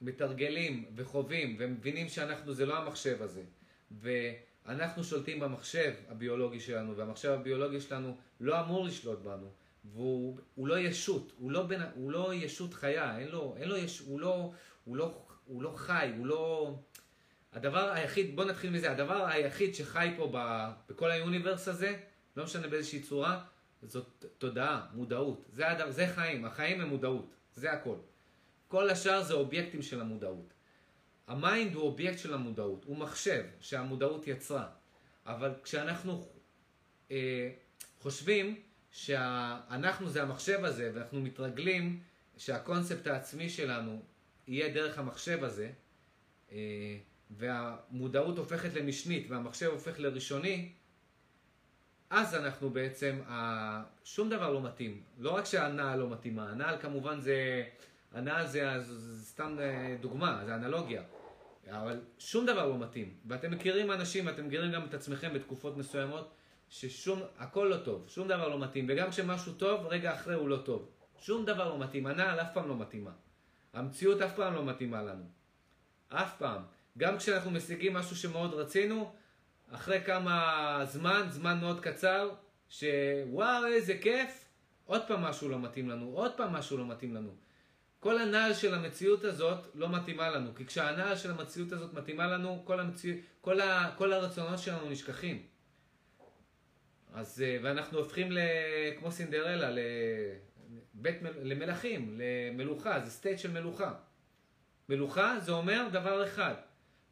מתרגלים 0.00 0.84
וחווים 0.96 1.56
ומבינים 1.58 2.08
שאנחנו 2.08 2.54
זה 2.54 2.66
לא 2.66 2.78
המחשב 2.78 3.22
הזה 3.22 3.42
ואנחנו 3.90 5.04
שולטים 5.04 5.40
במחשב 5.40 5.94
הביולוגי 6.08 6.60
שלנו 6.60 6.96
והמחשב 6.96 7.30
הביולוגי 7.30 7.80
שלנו 7.80 8.16
לא 8.40 8.60
אמור 8.60 8.84
לשלוט 8.84 9.18
בנו 9.18 9.50
והוא 9.84 10.38
הוא 10.54 10.68
לא 10.68 10.78
ישות, 10.78 11.32
הוא 11.36 11.50
לא, 11.50 11.62
בין, 11.62 11.80
הוא 11.94 12.12
לא 12.12 12.34
ישות 12.34 12.74
חיה, 12.74 13.18
אין 13.18 13.28
לו, 13.28 13.54
אין 13.56 13.68
לו 13.68 13.76
יש, 13.76 13.98
הוא, 13.98 14.20
לא, 14.20 14.52
הוא, 14.84 14.96
לא, 14.96 15.24
הוא 15.44 15.62
לא 15.62 15.72
חי, 15.76 16.12
הוא 16.16 16.26
לא... 16.26 16.74
הדבר 17.52 17.90
היחיד, 17.90 18.36
בוא 18.36 18.44
נתחיל 18.44 18.70
מזה, 18.70 18.90
הדבר 18.90 19.26
היחיד 19.26 19.74
שחי 19.74 20.14
פה 20.16 20.30
ב, 20.34 20.68
בכל 20.88 21.10
היוניברס 21.10 21.68
הזה, 21.68 21.96
לא 22.36 22.44
משנה 22.44 22.68
באיזושהי 22.68 23.00
צורה, 23.00 23.44
זאת 23.82 24.24
תודעה, 24.38 24.86
מודעות. 24.92 25.44
זה, 25.52 25.68
הד... 25.68 25.90
זה 25.90 26.06
חיים, 26.14 26.44
החיים 26.44 26.80
הם 26.80 26.88
מודעות, 26.88 27.34
זה 27.54 27.72
הכל. 27.72 27.96
כל 28.68 28.90
השאר 28.90 29.22
זה 29.22 29.34
אובייקטים 29.34 29.82
של 29.82 30.00
המודעות. 30.00 30.52
ה 31.26 31.36
mind 31.36 31.74
הוא 31.74 31.82
אובייקט 31.82 32.18
של 32.18 32.34
המודעות, 32.34 32.84
הוא 32.84 32.96
מחשב 32.96 33.44
שהמודעות 33.60 34.26
יצרה. 34.26 34.68
אבל 35.26 35.52
כשאנחנו 35.64 36.28
אה, 37.10 37.50
חושבים 38.00 38.60
שאנחנו 38.92 40.08
זה 40.08 40.22
המחשב 40.22 40.64
הזה, 40.64 40.90
ואנחנו 40.94 41.20
מתרגלים 41.20 42.00
שהקונספט 42.36 43.06
העצמי 43.06 43.50
שלנו 43.50 44.02
יהיה 44.46 44.74
דרך 44.74 44.98
המחשב 44.98 45.44
הזה, 45.44 45.70
אה, 46.52 46.56
והמודעות 47.30 48.38
הופכת 48.38 48.74
למשנית 48.74 49.30
והמחשב 49.30 49.66
הופך 49.66 50.00
לראשוני, 50.00 50.72
אז 52.10 52.34
אנחנו 52.34 52.70
בעצם, 52.70 53.20
שום 54.04 54.30
דבר 54.30 54.50
לא 54.50 54.62
מתאים. 54.62 55.02
לא 55.18 55.30
רק 55.30 55.44
שהנעל 55.44 55.98
לא 55.98 56.10
מתאימה, 56.10 56.50
הנעל 56.50 56.76
כמובן 56.80 57.20
זה 57.20 57.64
הנעל 58.14 58.46
זה, 58.46 58.80
זה, 58.80 59.24
סתם 59.24 59.56
אה, 59.60 59.96
דוגמה, 60.00 60.42
זה 60.46 60.54
אנלוגיה. 60.54 61.02
אבל 61.70 62.00
שום 62.18 62.46
דבר 62.46 62.66
לא 62.66 62.78
מתאים. 62.78 63.14
ואתם 63.26 63.50
מכירים 63.50 63.92
אנשים, 63.92 64.26
ואתם 64.26 64.46
מכירים 64.46 64.72
גם 64.72 64.84
את 64.84 64.94
עצמכם 64.94 65.34
בתקופות 65.34 65.76
מסוימות, 65.76 66.34
ששום, 66.72 67.22
הכל 67.38 67.64
לא 67.70 67.76
טוב, 67.76 68.04
שום 68.08 68.28
דבר 68.28 68.48
לא 68.48 68.58
מתאים. 68.58 68.86
וגם 68.88 69.10
כשמשהו 69.10 69.52
טוב, 69.52 69.86
רגע 69.86 70.14
אחרי 70.14 70.34
הוא 70.34 70.48
לא 70.48 70.56
טוב. 70.56 70.88
שום 71.18 71.44
דבר 71.44 71.68
לא 71.68 71.78
מתאים. 71.78 72.06
הנעל 72.06 72.40
אף 72.40 72.48
פעם 72.54 72.68
לא 72.68 72.76
מתאימה. 72.76 73.10
המציאות 73.72 74.20
אף 74.20 74.36
פעם 74.36 74.54
לא 74.54 74.64
מתאימה 74.64 75.02
לנו. 75.02 75.24
אף 76.08 76.38
פעם. 76.38 76.62
גם 76.98 77.18
כשאנחנו 77.18 77.50
משיגים 77.50 77.94
משהו 77.94 78.16
שמאוד 78.16 78.54
רצינו, 78.54 79.12
אחרי 79.70 80.00
כמה 80.04 80.80
זמן, 80.84 81.26
זמן 81.30 81.60
מאוד 81.60 81.80
קצר, 81.80 82.30
שוואו 82.68 83.66
איזה 83.66 83.98
כיף, 83.98 84.44
עוד 84.84 85.02
פעם 85.08 85.22
משהו 85.22 85.48
לא 85.48 85.58
מתאים 85.58 85.90
לנו, 85.90 86.06
עוד 86.14 86.36
פעם 86.36 86.52
משהו 86.52 86.78
לא 86.78 86.86
מתאים 86.86 87.14
לנו. 87.14 87.34
כל 88.00 88.18
הנעל 88.18 88.54
של 88.54 88.74
המציאות 88.74 89.24
הזאת 89.24 89.66
לא 89.74 89.88
מתאימה 89.88 90.30
לנו, 90.30 90.54
כי 90.54 90.66
כשהנעל 90.66 91.16
של 91.16 91.30
המציאות 91.30 91.72
הזאת 91.72 91.94
מתאימה 91.94 92.26
לנו, 92.26 92.62
כל, 92.64 92.80
המציא... 92.80 93.14
כל, 93.40 93.60
ה... 93.60 93.94
כל 93.98 94.12
הרצונות 94.12 94.58
שלנו 94.58 94.90
נשכחים. 94.90 95.51
אז, 97.14 97.42
אה, 97.42 97.58
ואנחנו 97.62 97.98
הופכים 97.98 98.32
ל... 98.32 98.38
כמו 98.98 99.12
סינדרלה, 99.12 99.70
לבית, 100.94 101.16
למלכים, 101.42 102.20
למלוכה, 102.20 103.00
זה 103.00 103.10
סטייט 103.10 103.38
של 103.38 103.50
מלוכה. 103.50 103.94
מלוכה 104.88 105.40
זה 105.40 105.52
אומר 105.52 105.88
דבר 105.92 106.24
אחד, 106.26 106.54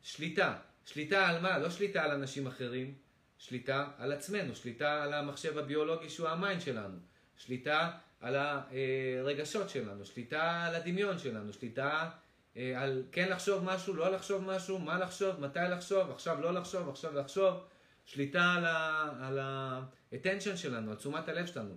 שליטה. 0.03 0.57
שליטה 0.85 1.29
על 1.29 1.41
מה? 1.41 1.59
לא 1.59 1.71
שליטה 1.71 2.03
על 2.03 2.11
אנשים 2.11 2.47
אחרים, 2.47 2.95
שליטה 3.39 3.89
על 3.99 4.13
עצמנו, 4.13 4.55
שליטה 4.55 5.03
על 5.03 5.15
המחשב 5.15 5.59
הביולוגי 5.59 6.09
שהוא 6.09 6.29
ה 6.29 6.35
mind 6.35 6.61
שלנו, 6.61 6.99
שליטה 7.37 7.91
על 8.21 8.37
הרגשות 8.37 9.71
שלנו, 9.71 10.05
שליטה 10.05 10.65
על 10.67 10.75
הדמיון 10.75 11.19
שלנו, 11.19 11.53
שליטה 11.53 12.11
אה, 12.57 12.83
על 12.83 13.03
כן 13.13 13.29
לחשוב 13.29 13.65
משהו, 13.65 13.95
לא 13.95 14.13
לחשוב 14.13 14.45
משהו, 14.45 14.79
מה 14.79 14.99
לחשוב, 14.99 15.41
מתי 15.41 15.59
לחשוב, 15.71 16.11
עכשיו 16.11 16.41
לא 16.41 16.53
לחשוב, 16.53 16.89
עכשיו 16.89 17.15
לחשוב, 17.15 17.55
שליטה 18.05 18.55
על 19.21 19.39
ה-attention 19.39 20.57
שלנו, 20.57 20.91
על 20.91 20.97
תשומת 20.97 21.29
הלב 21.29 21.47
שלנו. 21.47 21.75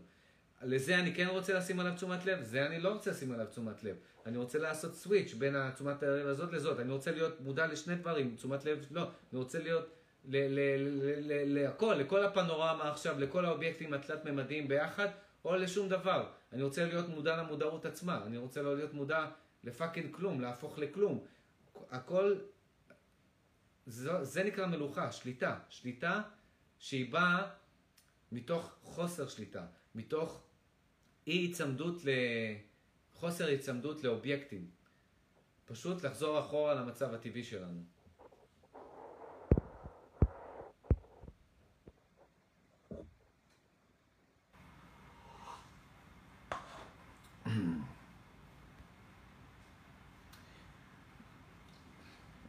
לזה 0.62 1.00
אני 1.00 1.16
כן 1.16 1.28
רוצה 1.28 1.54
לשים 1.54 1.80
עליו 1.80 1.94
תשומת 1.96 2.26
לב, 2.26 2.44
זה 2.44 2.66
אני 2.66 2.80
לא 2.80 2.94
רוצה 2.94 3.12
לשים 3.12 3.32
עליו 3.32 3.46
תשומת 3.46 3.84
לב. 3.84 3.96
אני 4.26 4.38
רוצה 4.38 4.60
לעשות 4.60 4.96
סוויץ' 4.96 5.34
בין 5.34 5.72
תשומת 5.72 6.04
הלב 6.04 6.28
הזאת 6.28 6.54
לזאת. 6.54 6.80
אני 6.80 6.92
רוצה 6.92 7.12
להיות 7.12 7.42
מודע 7.42 7.68
לשני 7.68 7.96
דברים, 7.96 8.36
תשומת 8.36 8.66
לב, 8.66 8.86
לא. 8.92 9.02
אני 9.02 9.40
רוצה 9.40 9.60
להיות 9.60 9.90
להכל, 10.26 11.96
לכל 12.00 12.24
הפנורמה 12.24 12.90
עכשיו, 12.90 13.20
לכל 13.20 13.46
האובייקטים 13.46 13.94
התלת-ממדיים 13.94 14.68
ביחד, 14.68 15.08
או 15.46 15.56
לשום 15.56 15.90
דבר. 15.90 16.26
אני 16.54 16.64
רוצה 16.64 16.86
להיות 16.86 17.10
מודע 17.10 17.38
למודעות 17.38 17.86
עצמה. 17.86 18.24
אני 18.26 18.38
רוצה 18.38 18.62
לא 18.62 18.76
להיות 18.76 18.94
מודע 18.94 19.26
לפאקינג 19.64 20.16
כלום, 20.16 20.42
להפוך 20.42 20.80
לכלום. 20.80 21.24
הכל, 21.92 22.36
זה, 23.86 24.24
זה 24.24 24.44
נקרא 24.44 24.66
מלוכה, 24.66 25.12
שליטה. 25.12 25.60
שליטה 25.70 26.22
שהיא 26.80 27.12
באה 27.12 27.50
מתוך 28.32 28.76
חוסר 28.82 29.28
שליטה, 29.28 29.66
מתוך 29.96 30.44
אי 31.28 31.34
היצמדות. 31.34 32.02
חוסר 33.14 33.46
היצמדות 33.46 34.04
לאובייקטים. 34.04 34.70
פשוט 35.66 36.04
לחזור 36.04 36.40
אחורה 36.40 36.74
למצב 36.74 37.14
הטבעי 37.14 37.44
שלנו. 37.44 37.84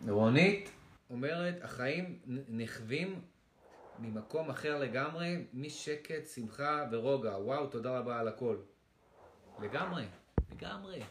רונית 0.08 0.73
אומרת, 1.14 1.62
החיים 1.62 2.18
נחווים 2.48 3.20
ממקום 3.98 4.50
אחר 4.50 4.78
לגמרי, 4.78 5.44
משקט, 5.52 6.26
שמחה 6.34 6.84
ורוגע. 6.92 7.30
וואו, 7.30 7.66
תודה 7.66 7.98
רבה 7.98 8.20
על 8.20 8.28
הכל. 8.28 8.56
לגמרי, 9.62 10.04
לגמרי. 10.52 11.02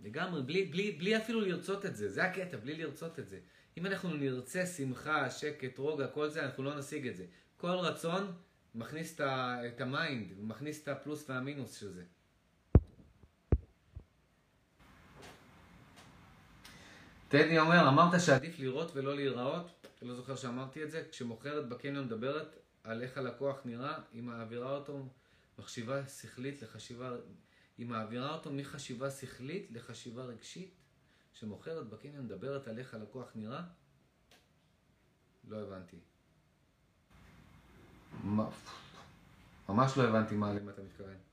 לגמרי, 0.00 0.42
בלי, 0.42 0.64
בלי, 0.64 0.92
בלי 0.92 1.16
אפילו 1.16 1.40
לרצות 1.40 1.86
את 1.86 1.96
זה, 1.96 2.08
זה 2.08 2.24
הקטע, 2.24 2.56
בלי 2.56 2.74
לרצות 2.74 3.18
את 3.18 3.28
זה. 3.28 3.38
אם 3.78 3.86
אנחנו 3.86 4.14
נרצה 4.14 4.66
שמחה, 4.66 5.30
שקט, 5.30 5.78
רוגע, 5.78 6.06
כל 6.06 6.28
זה, 6.28 6.44
אנחנו 6.44 6.62
לא 6.62 6.78
נשיג 6.78 7.08
את 7.08 7.16
זה. 7.16 7.26
כל 7.56 7.76
רצון 7.76 8.32
מכניס 8.74 9.20
את 9.20 9.80
ה 9.80 9.89
mind, 9.89 10.32
מכניס 10.38 10.82
את 10.82 10.88
הפלוס 10.88 11.30
והמינוס 11.30 11.80
של 11.80 11.88
זה. 11.88 12.04
טדי 17.42 17.58
אומר, 17.58 17.88
אמרת 17.88 18.20
שעדיף 18.20 18.58
לראות 18.58 18.90
ולא 18.94 19.14
להיראות, 19.14 19.86
לא 20.02 20.14
זוכר 20.14 20.36
שאמרתי 20.36 20.82
את 20.82 20.90
זה, 20.90 21.02
כשמוכרת 21.10 21.68
בקניון 21.68 22.04
מדברת 22.04 22.56
על 22.84 23.02
איך 23.02 23.18
הלקוח 23.18 23.60
נראה, 23.64 23.98
היא 24.12 24.22
מעבירה 24.22 24.70
אותו 24.70 25.08
מחשיבה 25.58 26.06
שכלית 26.08 26.62
לחשיבה, 26.62 27.10
היא 27.78 27.86
מעבירה 27.86 28.34
אותו 28.34 28.52
מחשיבה 28.52 29.10
שכלית 29.10 29.70
לחשיבה 29.70 30.22
רגשית, 30.24 30.74
שמוכרת 31.32 31.88
בקניון 31.88 32.24
מדברת 32.24 32.68
על 32.68 32.78
איך 32.78 32.94
הלקוח 32.94 33.28
נראה? 33.34 33.62
לא 35.48 35.56
הבנתי. 35.56 35.96
ממש 39.68 39.96
לא 39.96 40.02
הבנתי 40.02 40.34
מה, 40.34 40.54
למה 40.54 40.70
אתה 40.70 40.82
מתכוון. 40.82 41.23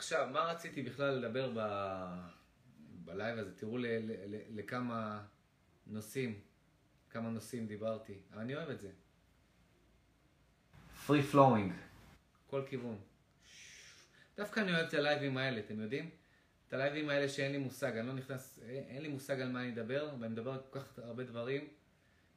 עכשיו, 0.00 0.28
מה 0.32 0.40
רציתי 0.40 0.82
בכלל 0.82 1.14
לדבר 1.14 1.52
ב... 1.56 1.60
בלייב 3.04 3.38
הזה? 3.38 3.56
תראו 3.56 3.78
ל... 3.78 3.86
ל... 3.86 4.12
ל... 4.26 4.36
לכמה 4.50 5.22
נושאים, 5.86 6.40
כמה 7.10 7.30
נושאים 7.30 7.66
דיברתי. 7.66 8.14
אני 8.32 8.54
אוהב 8.56 8.70
את 8.70 8.80
זה. 8.80 8.90
free 11.06 11.32
flowing, 11.32 11.72
כל 12.46 12.62
כיוון. 12.68 12.98
דווקא 14.36 14.60
אני 14.60 14.74
אוהב 14.74 14.86
את 14.86 14.94
הלייבים 14.94 15.36
האלה, 15.36 15.60
אתם 15.60 15.80
יודעים? 15.80 16.10
את 16.68 16.72
הלייבים 16.72 17.08
האלה 17.08 17.28
שאין 17.28 17.52
לי 17.52 17.58
מושג, 17.58 17.96
אני 17.96 18.06
לא 18.06 18.12
נכנס, 18.12 18.58
אין 18.68 19.02
לי 19.02 19.08
מושג 19.08 19.40
על 19.40 19.52
מה 19.52 19.60
אני 19.60 19.72
אדבר, 19.72 20.14
ואני 20.20 20.32
מדבר 20.32 20.52
על 20.52 20.60
כל 20.70 20.80
כך 20.80 20.98
הרבה 20.98 21.24
דברים, 21.24 21.68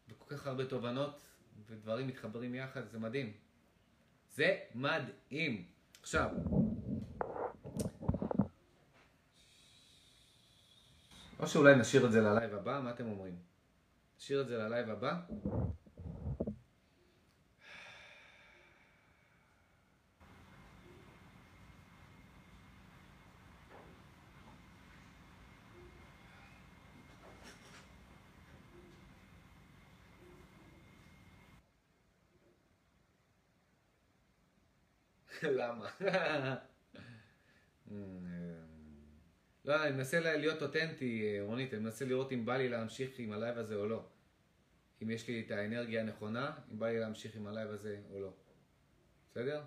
וכל 0.09 0.35
כך 0.35 0.47
הרבה 0.47 0.65
תובנות, 0.65 1.21
ודברים 1.67 2.07
מתחברים 2.07 2.55
יחד, 2.55 2.89
זה 2.89 2.99
מדהים. 2.99 3.33
זה 4.29 4.59
מדהים. 4.75 5.65
עכשיו, 6.01 6.29
או 11.43 11.47
שאולי 11.47 11.75
נשאיר 11.75 12.05
את 12.05 12.11
זה 12.11 12.21
ל 12.21 12.28
live 12.28 12.53
הבא, 12.53 12.79
מה 12.83 12.91
אתם 12.91 13.05
אומרים? 13.05 13.35
נשאיר 14.19 14.41
את 14.41 14.47
זה 14.47 14.57
ל 14.57 14.64
live 14.64 14.89
הבא? 14.89 15.13
למה? 35.59 35.87
לא, 39.65 39.83
אני 39.83 39.91
מנסה 39.91 40.19
להיות 40.19 40.61
אותנטי, 40.61 41.37
רונית, 41.41 41.73
אני 41.73 41.83
מנסה 41.83 42.05
לראות 42.05 42.31
אם 42.31 42.45
בא 42.45 42.57
לי 42.57 42.69
להמשיך 42.69 43.19
עם 43.19 43.31
ה 43.31 43.36
live 43.36 43.57
הזה 43.57 43.75
או 43.75 43.87
לא. 43.87 44.05
אם 45.03 45.09
יש 45.09 45.27
לי 45.27 45.43
את 45.45 45.51
האנרגיה 45.51 46.01
הנכונה, 46.01 46.51
אם 46.71 46.79
בא 46.79 46.89
לי 46.89 46.99
להמשיך 46.99 47.35
עם 47.35 47.47
ה 47.47 47.52
live 47.52 47.69
הזה 47.69 47.97
או 48.11 48.19
לא. 48.19 48.33
בסדר? 49.31 49.61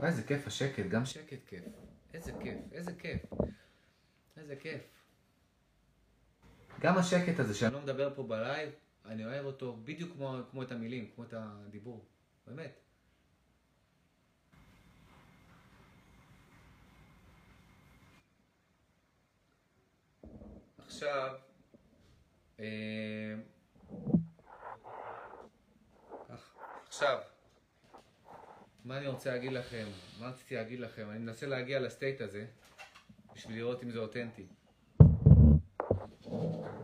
וואי, 0.00 0.10
איזה 0.10 0.22
כיף 0.22 0.46
השקט, 0.46 0.86
גם 0.88 1.04
שקט 1.04 1.38
כיף. 1.46 1.64
איזה 2.14 2.32
כיף, 2.42 2.58
איזה 2.72 2.92
כיף. 2.94 3.22
איזה 4.36 4.56
כיף. 4.56 4.82
גם 6.80 6.98
השקט 6.98 7.38
הזה 7.38 7.54
שאני 7.54 7.74
לא 7.74 7.80
מדבר 7.80 8.14
פה 8.14 8.22
בלייב, 8.22 8.70
אני 9.04 9.24
אוהב 9.24 9.46
אותו 9.46 9.76
בדיוק 9.84 10.12
כמו, 10.12 10.36
כמו 10.50 10.62
את 10.62 10.72
המילים, 10.72 11.10
כמו 11.14 11.24
את 11.24 11.34
הדיבור. 11.36 12.04
באמת. 12.46 12.80
עכשיו, 20.78 21.34
אה, 22.60 23.34
עכשיו, 26.88 27.18
מה 28.84 28.98
אני 28.98 29.06
רוצה 29.06 29.30
להגיד 29.30 29.52
לכם? 29.52 29.86
מה 30.20 30.28
רציתי 30.28 30.54
להגיד 30.54 30.80
לכם? 30.80 31.10
אני 31.10 31.18
מנסה 31.18 31.46
להגיע 31.46 31.80
לסטייט 31.80 32.20
הזה 32.20 32.46
בשביל 33.34 33.56
לראות 33.56 33.82
אם 33.82 33.90
זה 33.90 33.98
אותנטי. 33.98 34.46
אני 35.00 35.08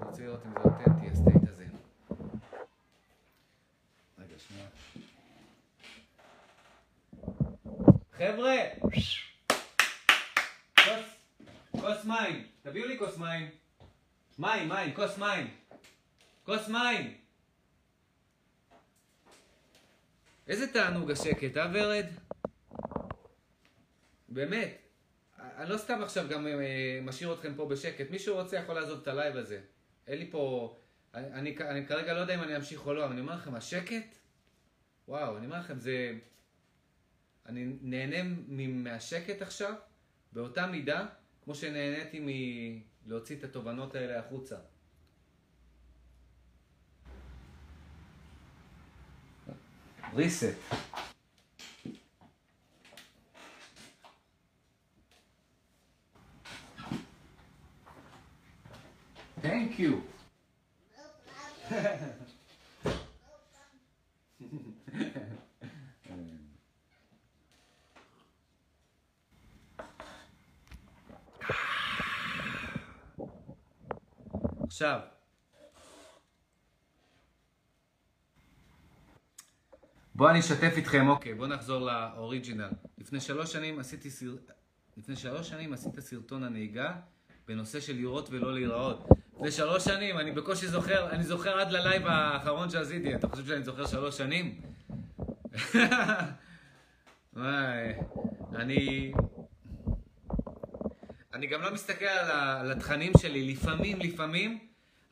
רוצה 0.06 0.22
לראות 0.22 0.40
אם 0.46 0.50
זה 0.52 0.58
אותנטי, 0.68 1.06
הסטייט 1.06 1.48
הזה. 1.48 1.66
רגע, 4.18 4.38
שנייה. 4.38 4.66
חבר'ה! 8.12 8.56
כוס, 10.84 11.16
כוס 11.70 12.04
מים. 12.04 12.46
תביאו 12.62 12.86
לי 12.86 12.98
כוס 12.98 13.18
מים. 13.18 13.50
מים, 14.38 14.68
מים, 14.68 14.94
כוס 14.94 15.18
מים. 15.18 15.54
כוס 16.44 16.68
מים. 16.68 17.25
איזה 20.46 20.72
תענוג 20.72 21.10
השקט, 21.10 21.56
אה 21.56 21.70
ורד? 21.72 22.06
באמת. 24.28 24.78
אני 25.38 25.70
לא 25.70 25.76
סתם 25.76 26.02
עכשיו 26.02 26.28
גם 26.28 26.46
אה, 26.46 27.00
משאיר 27.02 27.34
אתכם 27.34 27.54
פה 27.54 27.68
בשקט. 27.68 28.10
מישהו 28.10 28.36
רוצה 28.36 28.56
יכול 28.56 28.74
לעזוב 28.74 29.00
את 29.02 29.08
ה 29.08 29.14
live 29.14 29.36
הזה. 29.36 29.60
אין 30.06 30.18
לי 30.18 30.30
פה... 30.30 30.76
אני, 31.14 31.32
אני, 31.32 31.56
אני 31.58 31.86
כרגע 31.86 32.14
לא 32.14 32.18
יודע 32.18 32.34
אם 32.34 32.42
אני 32.42 32.56
אמשיך 32.56 32.86
או 32.86 32.94
לא, 32.94 33.04
אבל 33.04 33.12
אני 33.12 33.20
אומר 33.20 33.34
לכם, 33.34 33.54
השקט? 33.54 34.16
וואו, 35.08 35.36
אני 35.36 35.46
אומר 35.46 35.58
לכם, 35.58 35.78
זה... 35.78 36.12
אני 37.46 37.76
נהנה 37.80 38.16
מהשקט 38.68 39.42
עכשיו, 39.42 39.74
באותה 40.32 40.66
מידה, 40.66 41.06
כמו 41.44 41.54
שנהניתי 41.54 42.20
מלהוציא 43.06 43.36
את 43.36 43.44
התובנות 43.44 43.94
האלה 43.94 44.18
החוצה. 44.18 44.56
reset. 50.13 50.55
Thank 59.41 59.79
you. 59.79 60.03
עכשיו, 74.81 75.14
בואו 80.16 80.30
אני 80.30 80.40
אשתף 80.40 80.72
איתכם, 80.76 81.08
אוקיי, 81.08 81.34
בואו 81.34 81.48
נחזור 81.48 81.80
לאוריג'ינל. 81.86 82.70
לפני 82.98 83.20
שלוש 83.20 83.52
שנים 83.52 83.78
עשיתי 83.78 84.10
סר... 84.10 84.36
לפני 84.96 85.16
שלוש 85.16 85.48
שנים 85.48 85.72
עשית 85.72 86.00
סרטון 86.00 86.42
הנהיגה 86.42 86.94
בנושא 87.48 87.80
של 87.80 87.96
לראות 87.96 88.28
ולא 88.30 88.54
להיראות. 88.54 89.08
לפני 89.36 89.50
שלוש 89.50 89.84
שנים, 89.84 90.18
אני 90.18 90.32
בקושי 90.32 90.66
זוכר, 90.66 91.10
אני 91.10 91.24
זוכר 91.24 91.60
עד 91.60 91.72
ללייב 91.72 92.06
האחרון 92.06 92.70
שעשיתי, 92.70 93.14
אתה 93.14 93.28
חושב 93.28 93.46
שאני 93.46 93.62
זוכר 93.62 93.86
שלוש 93.86 94.18
שנים? 94.18 94.60
וואי, 97.36 97.92
אני... 98.54 99.12
אני 101.34 101.46
גם 101.46 101.62
לא 101.62 101.74
מסתכל 101.74 102.04
על 102.04 102.72
התכנים 102.72 103.12
שלי, 103.18 103.52
לפעמים, 103.52 104.00
לפעמים, 104.00 104.58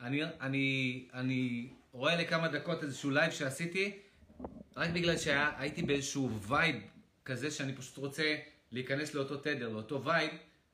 אני, 0.01 0.23
אני, 0.41 1.07
אני 1.13 1.69
רואה 1.91 2.15
לכמה 2.15 2.47
דקות 2.47 2.83
איזשהו 2.83 3.09
live 3.09 3.31
שעשיתי, 3.31 4.04
רק 4.75 4.89
בגלל 4.89 5.17
שהייתי 5.17 5.81
באיזשהו 5.81 6.39
vibe 6.39 6.75
כזה 7.25 7.51
שאני 7.51 7.75
פשוט 7.75 7.97
רוצה 7.97 8.35
להיכנס 8.71 9.13
לאותו 9.13 9.37
תדר, 9.37 9.69
לאותו 9.69 10.03
vibe, 10.03 10.31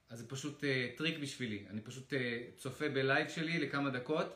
אז 0.10 0.20
זה 0.20 0.28
פשוט 0.28 0.64
אה, 0.64 0.98
טריק 0.98 1.20
בשבילי. 1.20 1.66
אני 1.70 1.82
פשוט 1.82 2.14
אה, 2.14 2.16
צופה 2.58 2.90
ב 2.90 2.98
live 2.98 3.30
שלי 3.30 3.60
לכמה 3.60 3.90
דקות, 3.90 4.36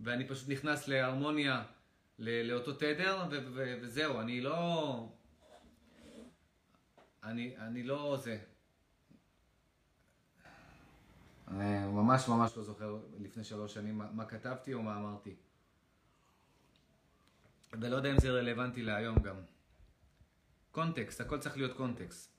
ואני 0.00 0.28
פשוט 0.28 0.48
נכנס 0.48 0.88
להרמוניה 0.88 1.64
לאותו 2.18 2.72
תדר, 2.72 3.24
ו- 3.30 3.46
ו- 3.54 3.78
וזהו, 3.82 4.20
אני 4.20 4.40
לא... 4.40 5.08
אני, 7.24 7.56
אני 7.58 7.82
לא 7.82 8.16
זה. 8.22 8.38
אני 11.48 11.86
ממש 11.86 12.28
ממש 12.28 12.56
לא 12.56 12.62
זוכר 12.62 12.98
לפני 13.18 13.44
שלוש 13.44 13.74
שנים 13.74 13.98
מה, 13.98 14.06
מה 14.12 14.24
כתבתי 14.24 14.74
או 14.74 14.82
מה 14.82 14.96
אמרתי. 14.96 15.34
ולא 17.80 17.96
יודע 17.96 18.10
אם 18.10 18.18
זה 18.20 18.30
רלוונטי 18.30 18.82
להיום 18.82 19.22
גם. 19.22 19.36
קונטקסט, 20.70 21.20
הכל 21.20 21.38
צריך 21.38 21.56
להיות 21.56 21.76
קונטקסט. 21.76 22.32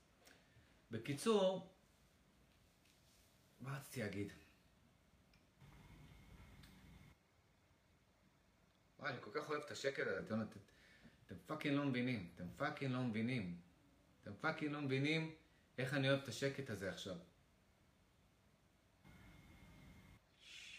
בקיצור, 0.90 1.74
מה 3.60 3.76
רציתי 3.76 4.00
להגיד? 4.00 4.32
וואי, 8.98 9.10
אני 9.10 9.18
כל 9.20 9.30
כך 9.34 9.50
אוהב 9.50 9.62
את 9.62 9.70
השקט 9.70 10.06
הזה, 10.06 10.18
אתם, 10.18 10.42
אתם, 10.42 10.58
אתם 11.26 11.34
fucking 11.46 11.76
לא 11.76 11.84
מבינים, 11.84 12.30
אתם 12.34 12.44
fucking 12.56 12.92
לא 12.92 13.02
מבינים. 13.02 13.60
אתם 14.22 14.32
fucking 14.40 14.72
לא 14.72 14.80
מבינים 14.80 15.34
איך 15.78 15.94
אני 15.94 16.10
אוהב 16.10 16.22
את 16.22 16.28
השקט 16.28 16.70
הזה 16.70 16.90
עכשיו. 16.90 17.16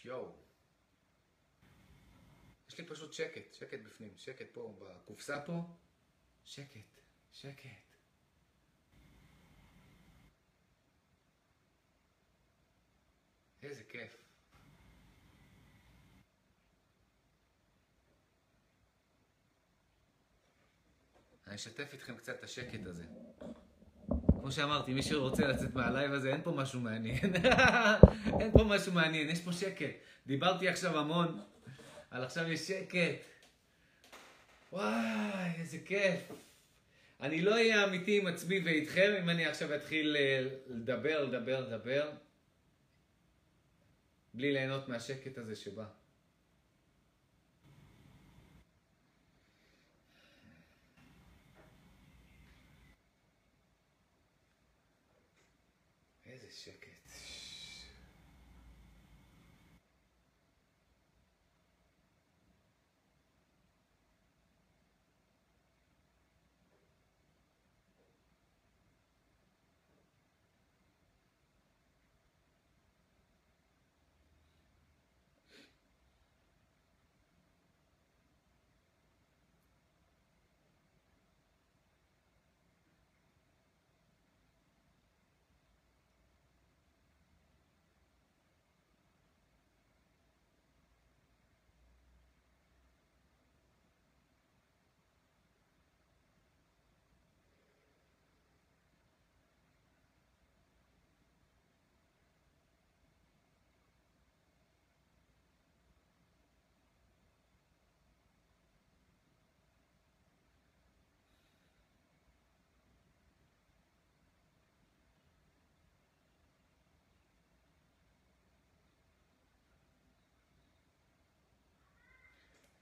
יואו. 0.04 0.32
לי 2.80 2.86
פשוט 2.86 3.12
שקט, 3.12 3.54
שקט 3.54 3.78
בפנים, 3.84 4.12
שקט 4.16 4.46
פה, 4.52 4.74
בקופסה 4.78 5.40
פה, 5.40 5.62
שקט, 6.44 7.00
שקט. 7.32 7.90
איזה 13.62 13.82
כיף. 13.88 14.16
אני 21.46 21.54
אשתף 21.54 21.92
איתכם 21.92 22.16
קצת 22.16 22.38
את 22.38 22.44
השקט 22.44 22.86
הזה. 22.86 23.04
כמו 24.40 24.52
שאמרתי, 24.52 24.94
מי 24.94 25.02
שרוצה 25.02 25.46
לצאת 25.46 25.74
מהלייב 25.74 26.12
הזה, 26.12 26.32
אין 26.32 26.42
פה 26.42 26.50
משהו 26.50 26.80
מעניין. 26.80 27.36
אין 28.40 28.52
פה 28.52 28.64
משהו 28.64 28.92
מעניין, 28.92 29.28
יש 29.28 29.40
פה 29.40 29.52
שקט. 29.52 29.94
דיברתי 30.26 30.68
עכשיו 30.68 30.98
המון 30.98 31.40
אבל 32.12 32.24
עכשיו 32.24 32.52
יש 32.52 32.60
שקט. 32.60 33.24
וואי, 34.72 35.50
איזה 35.58 35.78
כיף. 35.84 36.20
אני 37.20 37.42
לא 37.42 37.52
אהיה 37.52 37.84
אמיתי 37.84 38.18
עם 38.20 38.26
עצמי 38.26 38.60
ואיתכם 38.64 39.14
אם 39.22 39.30
אני 39.30 39.46
עכשיו 39.46 39.74
אתחיל 39.74 40.16
אה, 40.16 40.48
לדבר, 40.66 41.24
לדבר, 41.24 41.60
לדבר, 41.60 42.10
בלי 44.34 44.52
ליהנות 44.52 44.88
מהשקט 44.88 45.38
הזה 45.38 45.56
שבא. 45.56 45.99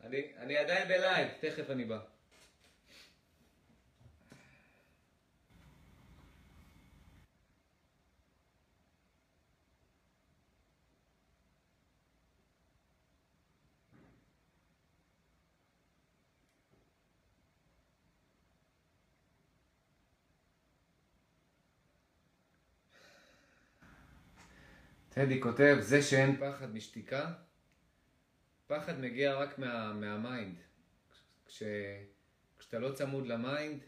אני, 0.09 0.23
אני 0.37 0.57
עדיין 0.57 0.89
בלייב, 0.89 1.29
תכף 1.41 1.71
אני 1.71 1.85
בא. 1.85 1.99
טדי 25.09 25.41
כותב, 25.41 25.77
זה 25.81 26.03
שאין 26.03 26.37
פחד 26.37 26.75
משתיקה, 26.75 27.33
פחד 28.69 29.01
מגיע 29.01 29.35
רק 29.35 29.59
מה, 29.59 29.93
מה 29.93 30.11
mind. 30.11 30.57
כש, 31.47 31.63
כשאתה 32.59 32.79
לא 32.79 32.93
צמוד 32.93 33.27
ל 33.27 33.36
mind, 33.36 33.83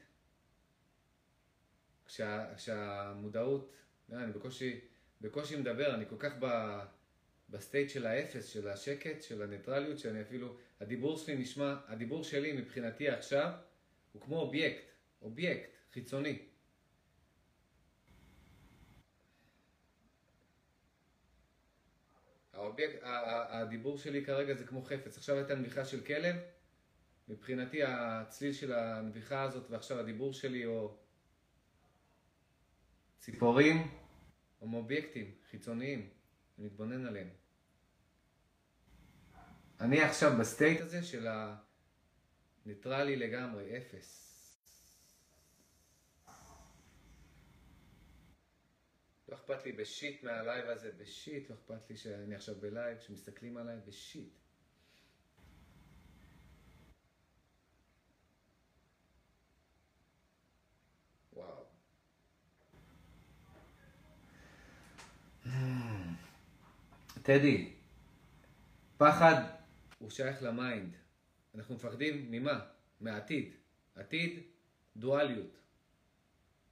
כשה, 2.06 2.54
כשהמודעות, 2.56 3.72
לא, 4.08 4.16
אני 4.16 4.32
בקושי, 4.32 4.80
בקושי 5.20 5.56
מדבר, 5.56 5.94
אני 5.94 6.04
כל 6.08 6.16
כך 6.18 6.32
ב, 6.40 6.46
ב 7.48 7.55
state 7.55 7.90
של 7.90 8.06
האפס, 8.06 8.46
של 8.46 8.68
השקט, 8.68 9.22
של 9.22 9.42
הניטרליות, 9.42 9.98
שאני 9.98 10.22
אפילו, 10.22 10.56
הדיבור 10.80 11.18
שלי 11.18 11.36
נשמע, 11.36 11.76
הדיבור 11.86 12.24
שלי 12.24 12.52
מבחינתי 12.52 13.08
עכשיו, 13.08 13.52
הוא 14.12 14.22
כמו 14.22 14.40
אובייקט, 14.40 14.84
אובייקט 15.22 15.70
חיצוני. 15.92 16.49
האובייקט, 22.80 23.02
הדיבור 23.50 23.98
שלי 23.98 24.24
כרגע 24.24 24.54
זה 24.54 24.66
כמו 24.66 24.82
חפץ. 24.82 25.16
עכשיו 25.16 25.36
הייתה 25.36 25.54
נביחה 25.54 25.84
של 25.84 26.00
כלב, 26.00 26.36
מבחינתי 27.28 27.82
הצליל 27.84 28.52
של 28.52 28.72
הנביחה 28.72 29.42
הזאת 29.42 29.70
ועכשיו 29.70 29.98
הדיבור 29.98 30.32
שלי 30.32 30.66
או 30.66 30.96
ציפורים 33.18 33.90
הם 34.60 34.74
אובייקטים 34.74 35.34
חיצוניים, 35.50 36.08
אני 36.58 36.66
מתבונן 36.66 37.06
עליהם. 37.06 37.28
אני 39.80 40.00
עכשיו 40.00 40.32
ב 40.40 40.47
state 40.47 40.80
הזה 40.80 41.02
של 41.02 41.26
הניטרלי 42.66 43.16
לגמרי, 43.16 43.76
אפס. 43.76 44.29
לא 49.30 49.36
אכפת 49.36 49.64
לי 49.64 49.72
ב 49.72 49.82
shit 49.82 50.22
מה 50.22 50.38
live 50.38 50.68
הזה, 50.68 50.92
ב 50.98 51.07
shit, 51.07 51.50
לא 51.50 51.54
אכפת 51.54 51.90
לי 51.90 51.96
שאני 51.96 52.34
עכשיו 52.34 52.54
ב 52.54 52.62
live, 52.62 52.98
שמסתכלים 53.00 53.56
עליי, 53.56 53.76
ב 53.86 53.94
shit. 53.94 54.32
וואו. 61.32 61.64
טדי, 67.22 67.72
פחד 68.96 69.34
הוא 69.98 70.10
שייך 70.10 70.42
ל 70.42 70.51
mind. 70.51 70.96
אנחנו 71.54 71.74
מפחדים 71.74 72.30
ממה? 72.30 72.66
מהעתיד. 73.00 73.54
עתיד, 73.94 74.42
דואליות. 74.96 75.58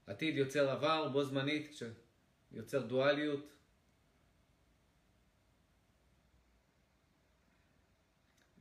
עתיד 0.07 0.37
יוצר 0.37 0.71
עבר 0.71 1.09
בו 1.09 1.25
זמנית, 1.25 1.71
כש... 1.71 1.83
יוצר 2.53 2.83
דואליות. 2.83 3.53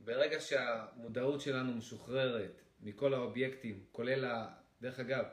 ברגע 0.04 0.40
שהמודעות 0.40 1.40
שלנו 1.40 1.74
משוחררת 1.74 2.60
מכל 2.80 3.14
האובייקטים, 3.14 3.84
כולל, 3.92 4.24
ה... 4.24 4.54
דרך 4.80 5.00
אגב, 5.00 5.24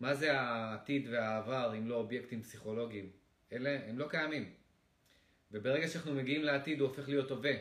מה 0.00 0.14
זה 0.14 0.40
העתיד 0.40 1.08
והעבר 1.10 1.74
אם 1.78 1.88
לא 1.88 1.94
אובייקטים 1.94 2.42
פסיכולוגיים? 2.42 3.10
אלה, 3.52 3.88
הם 3.88 3.98
לא 3.98 4.08
קיימים. 4.08 4.54
וברגע 5.52 5.88
שאנחנו 5.88 6.14
מגיעים 6.14 6.42
לעתיד 6.42 6.80
הוא 6.80 6.88
הופך 6.88 7.08
להיות 7.08 7.30
הווה. 7.30 7.54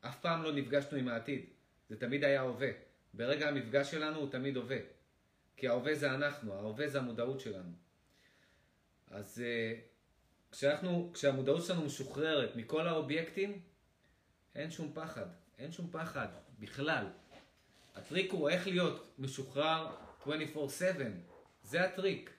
אף 0.00 0.20
פעם 0.20 0.42
לא 0.42 0.52
נפגשנו 0.52 0.98
עם 0.98 1.08
העתיד, 1.08 1.44
זה 1.88 2.00
תמיד 2.00 2.24
היה 2.24 2.40
הווה. 2.40 2.70
ברגע 3.14 3.48
המפגש 3.48 3.90
שלנו 3.90 4.18
הוא 4.18 4.30
תמיד 4.30 4.56
הווה. 4.56 4.78
כי 5.56 5.68
ההווה 5.68 5.94
זה 5.94 6.14
אנחנו, 6.14 6.54
ההווה 6.54 6.88
זה 6.88 6.98
המודעות 6.98 7.40
שלנו. 7.40 7.89
אז 9.10 9.42
אה, 9.46 9.80
כשאנחנו, 10.50 11.10
כשהמודעות 11.14 11.64
שלנו 11.64 11.84
משוחררת 11.84 12.56
מכל 12.56 12.88
האובייקטים, 12.88 13.60
אין 14.54 14.70
שום 14.70 14.92
פחד. 14.94 15.26
אין 15.58 15.72
שום 15.72 15.90
פחד, 15.90 16.28
בכלל. 16.58 17.06
הטריק 17.94 18.32
הוא 18.32 18.48
איך 18.48 18.66
להיות 18.66 19.14
משוחרר 19.18 19.96
24/7. 20.22 20.26
זה 21.62 21.84
הטריק. 21.84 22.30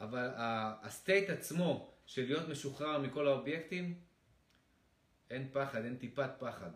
אבל 0.00 0.30
הסטייט 0.82 1.30
עצמו 1.30 1.94
של 2.06 2.24
להיות 2.24 2.48
משוחרר 2.48 2.98
מכל 2.98 3.26
האובייקטים, 3.26 4.00
אין 5.30 5.48
פחד, 5.52 5.84
אין 5.84 5.96
טיפת 5.96 6.30
פחד. 6.38 6.70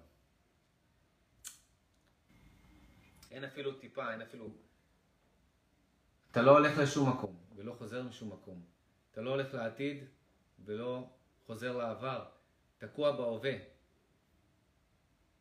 אין 3.31 3.45
אפילו 3.45 3.73
טיפה, 3.73 4.13
אין 4.13 4.23
אפילו... 4.23 4.49
אתה 6.31 6.43
לא 6.43 6.51
הולך 6.51 6.79
לשום 6.79 7.11
מקום. 7.11 7.42
ולא 7.57 7.73
חוזר 7.73 8.03
משום 8.03 8.33
מקום. 8.33 8.65
אתה 9.13 9.21
לא 9.21 9.31
הולך 9.31 9.55
לעתיד 9.55 10.05
ולא 10.65 11.11
חוזר 11.47 11.77
לעבר. 11.77 12.25
תקוע 12.79 13.17
בהווה. 13.17 13.53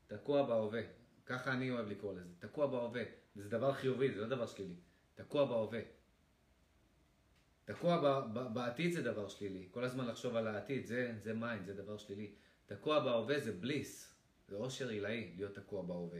תקוע 0.07 0.43
בהווה. 0.43 0.81
ככה 1.25 1.53
אני 1.53 1.71
אוהב 1.71 1.87
לקרוא 1.87 2.13
לזה. 2.13 2.33
תקוע 2.39 2.67
בהווה. 2.67 3.03
וזה 3.35 3.49
דבר 3.49 3.73
חיובי, 3.73 4.11
זה 4.11 4.21
לא 4.21 4.27
דבר 4.27 4.45
שלילי. 4.45 4.75
תקוע 5.15 5.45
בהווה. 5.45 5.79
תקוע 7.65 8.21
בעתיד 8.53 8.93
זה 8.93 9.01
דבר 9.01 9.27
שלילי. 9.27 9.67
כל 9.71 9.83
הזמן 9.83 10.07
לחשוב 10.07 10.35
על 10.35 10.47
העתיד, 10.47 10.85
זה, 10.85 11.13
זה 11.17 11.33
mind, 11.33 11.65
זה 11.65 11.73
דבר 11.73 11.97
שלילי. 11.97 12.35
תקוע 12.65 12.99
בהווה 12.99 13.39
זה 13.39 13.51
bliss. 13.51 14.15
זה 14.47 14.55
אושר 14.55 14.89
עילאי 14.89 15.33
להיות 15.35 15.55
תקוע 15.55 15.81
בהווה. 15.81 16.19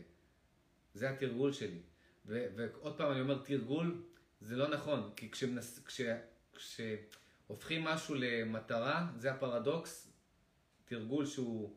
זה 0.94 1.10
התרגול 1.10 1.52
שלי. 1.52 1.82
ועוד 2.26 2.98
פעם 2.98 3.12
אני 3.12 3.22
אומר 3.22 3.44
תרגול, 3.44 4.04
זה 4.42 4.56
לא 4.56 4.68
נכון, 4.68 5.12
כי 5.16 5.32
כשמנס, 5.32 5.84
כש, 5.86 6.02
כשהופכים 6.56 7.84
משהו 7.84 8.16
למטרה, 8.18 9.08
זה 9.18 9.32
הפרדוקס, 9.32 10.12
תרגול 10.86 11.26
שהוא 11.26 11.76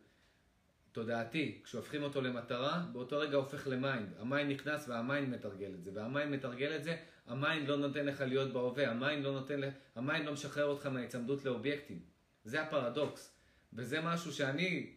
תודעתי, 0.93 1.61
כשהופכים 1.65 2.03
אותו 2.03 2.21
למטרה, 2.21 2.85
באותו 2.93 3.19
רגע 3.19 3.37
הופך 3.37 3.67
למיינד. 3.67 4.09
המיינד 4.19 4.53
נכנס 4.53 4.89
והמיינד 4.89 5.29
מתרגל 5.29 5.75
את 5.75 5.85
זה, 5.85 5.91
והמיינד 5.95 6.33
מתרגל 6.35 6.77
את 6.77 6.85
זה, 6.85 6.97
ה 7.27 7.35
mind 7.35 7.69
לא 7.69 7.77
נותן 7.77 8.07
לך 8.07 8.21
להיות 8.21 8.53
בהווה, 8.53 8.91
ה 8.91 8.98
mind 8.98 9.25
לא, 9.25 9.33
נותן, 9.33 9.61
ה 9.95 10.01
mind 10.01 10.27
לא 10.27 10.33
משחרר 10.33 10.65
אותך 10.65 10.87
מההיצמדות 10.87 11.45
לאובייקטים. 11.45 12.01
זה 12.45 12.63
הפרדוקס, 12.63 13.39
וזה 13.73 14.01
משהו 14.01 14.33
שאני, 14.33 14.93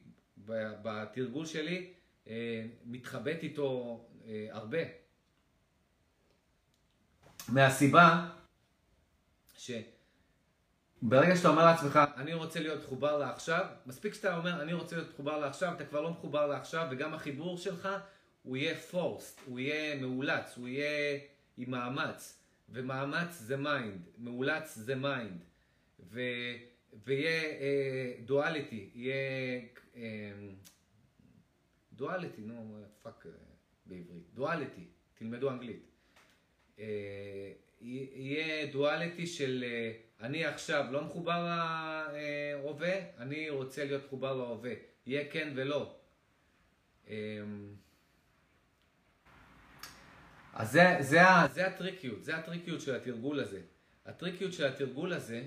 בתרגול 0.82 1.46
שלי, 1.46 1.94
אה, 2.28 2.66
מתחבט 2.86 3.44
איתו 3.44 4.00
אה, 4.26 4.48
הרבה. 4.52 5.07
מהסיבה 7.50 8.30
שברגע 9.58 11.36
שאתה 11.36 11.50
אומר 11.50 11.66
לעצמך, 11.66 12.00
אני 12.18 12.34
רוצה 12.34 12.60
להיות 12.60 12.84
מחובר 12.84 13.18
לעכשיו, 13.18 13.66
מספיק 13.86 14.14
שאתה 14.14 14.38
אומר, 14.38 14.62
אני 14.62 14.74
רוצה 14.74 14.96
להיות 14.96 15.10
מחובר 15.14 15.38
לעכשיו, 15.38 15.74
אתה 15.74 15.86
כבר 15.86 16.02
לא 16.02 16.12
מחובר 16.12 16.48
לעכשיו, 16.48 16.88
וגם 16.92 17.14
החיבור 17.14 17.58
שלך, 17.58 17.90
הוא 18.44 18.58
יהיה 18.58 18.76
forced, 18.76 19.42
הוא 19.46 19.60
יהיה 19.60 20.02
מאולץ, 20.02 20.58
הוא 20.58 20.68
יהיה 20.68 21.20
עם 21.58 21.72
מאמץ, 21.72 22.40
ומאמץ 22.70 23.40
זה 23.40 23.58
mind, 23.58 24.02
מאולץ 24.18 24.76
זה 24.76 24.96
mind, 24.96 25.44
ו... 26.00 26.22
ויהיה 27.06 27.42
duality, 28.26 28.90
אה, 28.94 28.98
יהיה 28.98 29.62
duality, 31.94 32.42
נו, 32.42 32.84
fuck 33.02 33.26
בעברית, 33.86 34.34
duality, 34.34 34.86
תלמדו 35.14 35.50
אנגלית. 35.50 35.97
אה, 36.80 37.52
יהיה 37.82 38.66
duality 38.72 39.28
של 39.28 39.64
אה, 39.68 39.92
אני 40.22 40.46
עכשיו 40.46 40.86
לא 40.92 41.04
מחובר 41.04 41.48
להווה, 42.14 42.96
אני 43.18 43.50
רוצה 43.50 43.86
להיות 43.86 44.06
מחובר 44.06 44.34
להווה. 44.34 44.74
יהיה 45.06 45.32
כן 45.32 45.54
ולא. 45.56 45.96
אמ, 47.08 47.76
אז 50.54 50.72
זה, 50.72 50.98
זה, 51.00 51.20
זה 51.54 51.68
הטריקיות, 51.68 52.24
זה 52.24 52.36
הטריקיות 52.36 52.82
של 52.82 52.96
התרגול 52.96 53.40
הזה. 53.40 53.62
הטריקיות 54.06 54.54
של 54.54 54.66
התרגול 54.66 55.14
הזה 55.14 55.44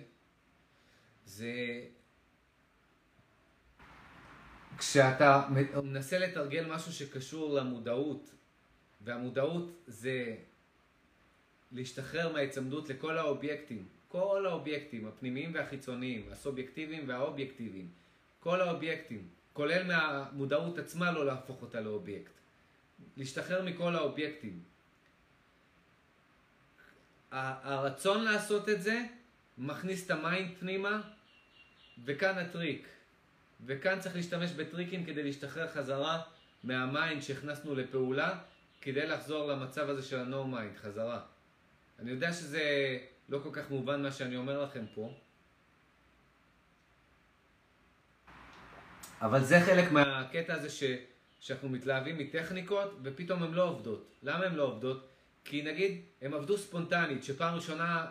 זה 1.24 1.82
כשאתה 4.78 5.48
מנסה 5.82 6.18
לתרגל 6.18 6.66
משהו 6.66 6.92
שקשור 6.92 7.54
למודעות, 7.54 8.30
והמודעות 9.00 9.82
זה 9.86 10.36
להשתחרר 11.72 12.32
מההיצמדות 12.32 12.88
לכל 12.88 13.18
האובייקטים, 13.18 13.88
כל 14.08 14.46
האובייקטים, 14.46 15.08
הפנימיים 15.08 15.54
והחיצוניים, 15.54 16.28
הסובייקטיביים 16.32 17.08
והאובייקטיביים, 17.08 17.88
כל 18.40 18.60
האובייקטים, 18.60 19.28
כולל 19.52 19.82
מהמודעות 19.86 20.78
עצמה 20.78 21.12
לא 21.12 21.26
להפוך 21.26 21.62
אותה 21.62 21.80
לאובייקט. 21.80 22.32
להשתחרר 23.16 23.62
מכל 23.62 23.96
האובייקטים. 23.96 24.62
הרצון 27.30 28.24
לעשות 28.24 28.68
את 28.68 28.82
זה 28.82 29.02
מכניס 29.58 30.06
את 30.06 30.10
ה 30.10 30.18
mind 30.18 30.50
פנימה, 30.58 31.00
וכאן 32.04 32.38
הטריק. 32.38 32.88
וכאן 33.66 34.00
צריך 34.00 34.16
להשתמש 34.16 34.50
בטריקים 34.50 35.04
כדי 35.04 35.22
להשתחרר 35.22 35.68
חזרה 35.68 36.22
מה 36.64 36.84
mind 36.84 37.22
שהכנסנו 37.22 37.74
לפעולה, 37.74 38.38
כדי 38.80 39.06
לחזור 39.06 39.52
למצב 39.52 39.88
הזה 39.88 40.02
של 40.02 40.18
ה-no 40.18 40.54
mind, 40.54 40.78
חזרה. 40.82 41.20
אני 42.00 42.10
יודע 42.10 42.32
שזה 42.32 42.98
לא 43.28 43.40
כל 43.42 43.50
כך 43.52 43.70
מובן 43.70 44.02
מה 44.02 44.12
שאני 44.12 44.36
אומר 44.36 44.62
לכם 44.62 44.84
פה, 44.94 45.14
אבל 49.20 49.44
זה 49.44 49.60
חלק 49.60 49.92
מהקטע 49.92 50.54
הזה 50.54 50.70
ש, 50.70 50.82
שאנחנו 51.40 51.68
מתלהבים 51.68 52.18
מטכניקות 52.18 52.98
ופתאום 53.02 53.42
הן 53.42 53.52
לא 53.52 53.68
עובדות. 53.68 54.12
למה 54.22 54.44
הן 54.44 54.54
לא 54.54 54.62
עובדות? 54.62 55.08
כי 55.44 55.62
נגיד, 55.62 56.02
הן 56.20 56.34
עבדו 56.34 56.58
ספונטנית, 56.58 57.24
שפעם 57.24 57.54
ראשונה 57.54 58.10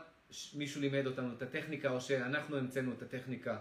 מישהו 0.53 0.82
לימד 0.82 1.07
אותנו 1.07 1.34
את 1.34 1.41
הטכניקה 1.41 1.90
או 1.90 2.02
שאנחנו 2.02 2.57
המצאנו 2.57 2.94
את 2.94 3.02
הטכניקה. 3.02 3.57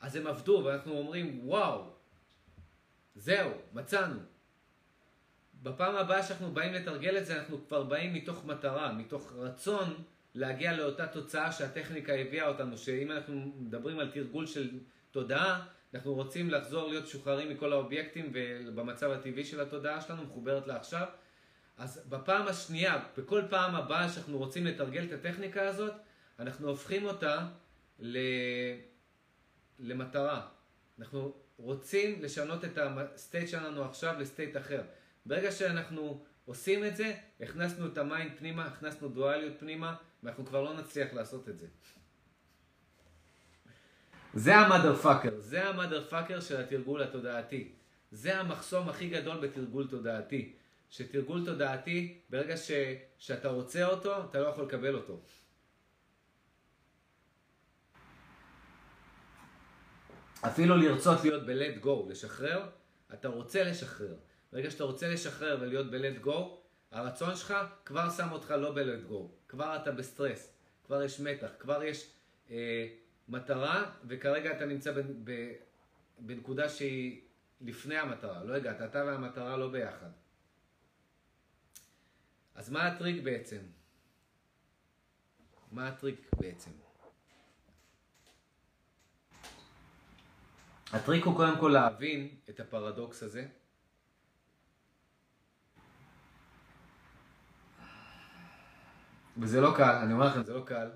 אז 0.00 0.16
הם 0.16 0.26
עבדו 0.26 0.62
ואנחנו 0.64 0.92
אומרים, 0.92 1.48
וואו, 1.48 1.90
זהו, 3.14 3.50
מצאנו. 3.72 4.20
בפעם 5.62 5.96
הבאה 5.96 6.22
שאנחנו 6.22 6.50
באים 6.50 6.72
לתרגל 6.72 7.18
את 7.18 7.26
זה, 7.26 7.38
אנחנו 7.38 7.66
כבר 7.68 7.82
באים 7.82 8.14
מתוך 8.14 8.44
מטרה, 8.44 8.92
מתוך 8.92 9.32
רצון 9.36 9.94
להגיע 10.34 10.76
לאותה 10.76 11.06
תוצאה 11.06 11.52
שהטכניקה 11.52 12.12
הביאה 12.14 12.48
אותנו, 12.48 12.78
שאם 12.78 13.12
אנחנו 13.12 13.52
מדברים 13.58 13.98
על 13.98 14.10
תרגול 14.10 14.46
של 14.46 14.70
תודעה, 15.10 15.66
אנחנו 15.94 16.14
רוצים 16.14 16.50
לחזור 16.50 16.88
להיות 16.88 17.04
משוחררים 17.04 17.50
מכל 17.50 17.72
האובייקטים 17.72 18.32
ובמצב 18.66 19.10
הטבעי 19.10 19.44
של 19.44 19.60
התודעה 19.60 20.00
שלנו, 20.00 20.22
מחוברת 20.24 20.66
לעכשיו. 20.66 21.06
אז 21.78 22.04
בפעם 22.08 22.48
השנייה, 22.48 23.04
בכל 23.16 23.42
פעם 23.50 23.74
הבאה 23.74 24.08
שאנחנו 24.08 24.38
רוצים 24.38 24.66
לתרגל 24.66 25.04
את 25.04 25.12
הטכניקה 25.12 25.68
הזאת, 25.68 25.92
אנחנו 26.38 26.68
הופכים 26.68 27.04
אותה 27.04 27.46
ל... 27.98 28.18
למטרה. 29.78 30.48
אנחנו 30.98 31.34
רוצים 31.56 32.22
לשנות 32.22 32.64
את 32.64 32.78
ה 32.78 32.90
state 32.90 33.48
שלנו 33.48 33.84
עכשיו 33.84 34.14
ל 34.20 34.26
state 34.26 34.56
אחר. 34.56 34.82
ברגע 35.26 35.52
שאנחנו 35.52 36.24
עושים 36.44 36.84
את 36.84 36.96
זה, 36.96 37.14
הכנסנו 37.40 37.86
את 37.86 37.98
ה 37.98 38.05
mind 38.05 38.32
פנימה, 38.38 38.66
הכנסנו 38.66 39.08
דואליות 39.08 39.58
פנימה, 39.58 39.94
ואנחנו 40.22 40.46
כבר 40.46 40.62
לא 40.62 40.74
נצליח 40.74 41.12
לעשות 41.12 41.48
את 41.48 41.58
זה. 41.58 41.66
זה 44.34 44.56
המאדר 44.56 44.96
פאקר, 44.96 45.40
זה 45.40 45.68
המאדר 45.68 46.08
פאקר 46.08 46.40
של 46.40 46.60
התרגול 46.60 47.02
התודעתי. 47.02 47.72
זה 48.10 48.40
המחסום 48.40 48.88
הכי 48.88 49.08
גדול 49.08 49.36
בתרגול 49.36 49.88
תודעתי. 49.88 50.56
שתרגול 50.90 51.44
תודעתי, 51.44 52.20
ברגע 52.30 52.56
ש, 52.56 52.70
שאתה 53.18 53.48
רוצה 53.48 53.84
אותו, 53.84 54.24
אתה 54.24 54.40
לא 54.40 54.48
יכול 54.48 54.64
לקבל 54.64 54.94
אותו. 54.94 55.20
אפילו 60.46 60.76
לרצות 60.76 61.24
להיות 61.24 61.46
ב-let 61.46 61.84
go, 61.84 62.10
לשחרר, 62.10 62.68
אתה 63.14 63.28
רוצה 63.28 63.64
לשחרר. 63.64 64.14
ברגע 64.52 64.70
שאתה 64.70 64.84
רוצה 64.84 65.08
לשחרר 65.08 65.58
ולהיות 65.60 65.90
ב-let 65.90 66.26
go, 66.26 66.32
הרצון 66.90 67.36
שלך 67.36 67.54
כבר 67.84 68.10
שם 68.10 68.32
אותך 68.32 68.50
לא 68.50 68.74
ב-let 68.74 69.10
go. 69.10 69.14
כבר 69.48 69.76
אתה 69.76 69.92
בסטרס, 69.92 70.52
כבר 70.84 71.02
יש 71.02 71.20
מתח, 71.20 71.50
כבר 71.58 71.82
יש 71.82 72.10
אה, 72.50 72.88
מטרה, 73.28 73.92
וכרגע 74.06 74.56
אתה 74.56 74.66
נמצא 74.66 74.92
ב, 74.92 75.00
ב, 75.24 75.52
בנקודה 76.18 76.68
שהיא 76.68 77.20
לפני 77.60 77.96
המטרה. 77.96 78.44
לא 78.44 78.54
הגעת, 78.54 78.80
אתה 78.80 79.04
והמטרה 79.04 79.56
לא 79.56 79.68
ביחד. 79.68 80.10
אז 82.54 82.70
מה 82.70 82.86
הטריק 82.86 83.22
בעצם? 83.22 83.60
מה 85.72 85.88
הטריק 85.88 86.30
בעצם? 86.36 86.70
הטריק 90.92 91.24
הוא 91.24 91.36
קודם 91.36 91.58
כל 91.60 91.68
להבין 91.68 92.36
את 92.50 92.60
הפרדוקס 92.60 93.22
הזה. 93.22 93.46
וזה 99.38 99.60
לא 99.60 99.74
קל, 99.76 99.98
אני 100.02 100.12
אומר 100.12 100.26
לכם, 100.26 100.42
זה 100.42 100.54
לא 100.54 100.64
קל. 100.66 100.90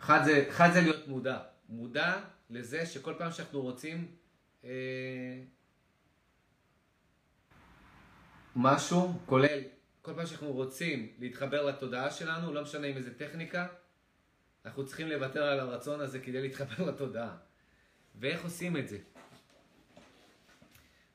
אחד 0.00 0.24
זה, 0.24 0.46
אחד 0.48 0.68
זה 0.72 0.80
להיות 0.80 1.08
מודע. 1.08 1.38
מודע 1.68 2.20
לזה 2.50 2.86
שכל 2.86 3.14
פעם 3.18 3.32
שאנחנו 3.32 3.60
רוצים 3.60 4.16
אה, 4.64 5.42
משהו, 8.56 9.20
כולל 9.26 9.60
כל 10.02 10.14
פעם 10.16 10.26
שאנחנו 10.26 10.52
רוצים 10.52 11.12
להתחבר 11.18 11.66
לתודעה 11.66 12.10
שלנו, 12.10 12.54
לא 12.54 12.62
משנה 12.62 12.86
עם 12.86 12.96
איזה 12.96 13.18
טכניקה, 13.18 13.66
אנחנו 14.64 14.86
צריכים 14.86 15.08
לוותר 15.08 15.42
על 15.42 15.60
הרצון 15.60 16.00
הזה 16.00 16.18
כדי 16.20 16.42
להתחבר 16.42 16.84
לתודעה. 16.84 17.36
ואיך 18.14 18.44
עושים 18.44 18.76
את 18.76 18.88
זה? 18.88 18.98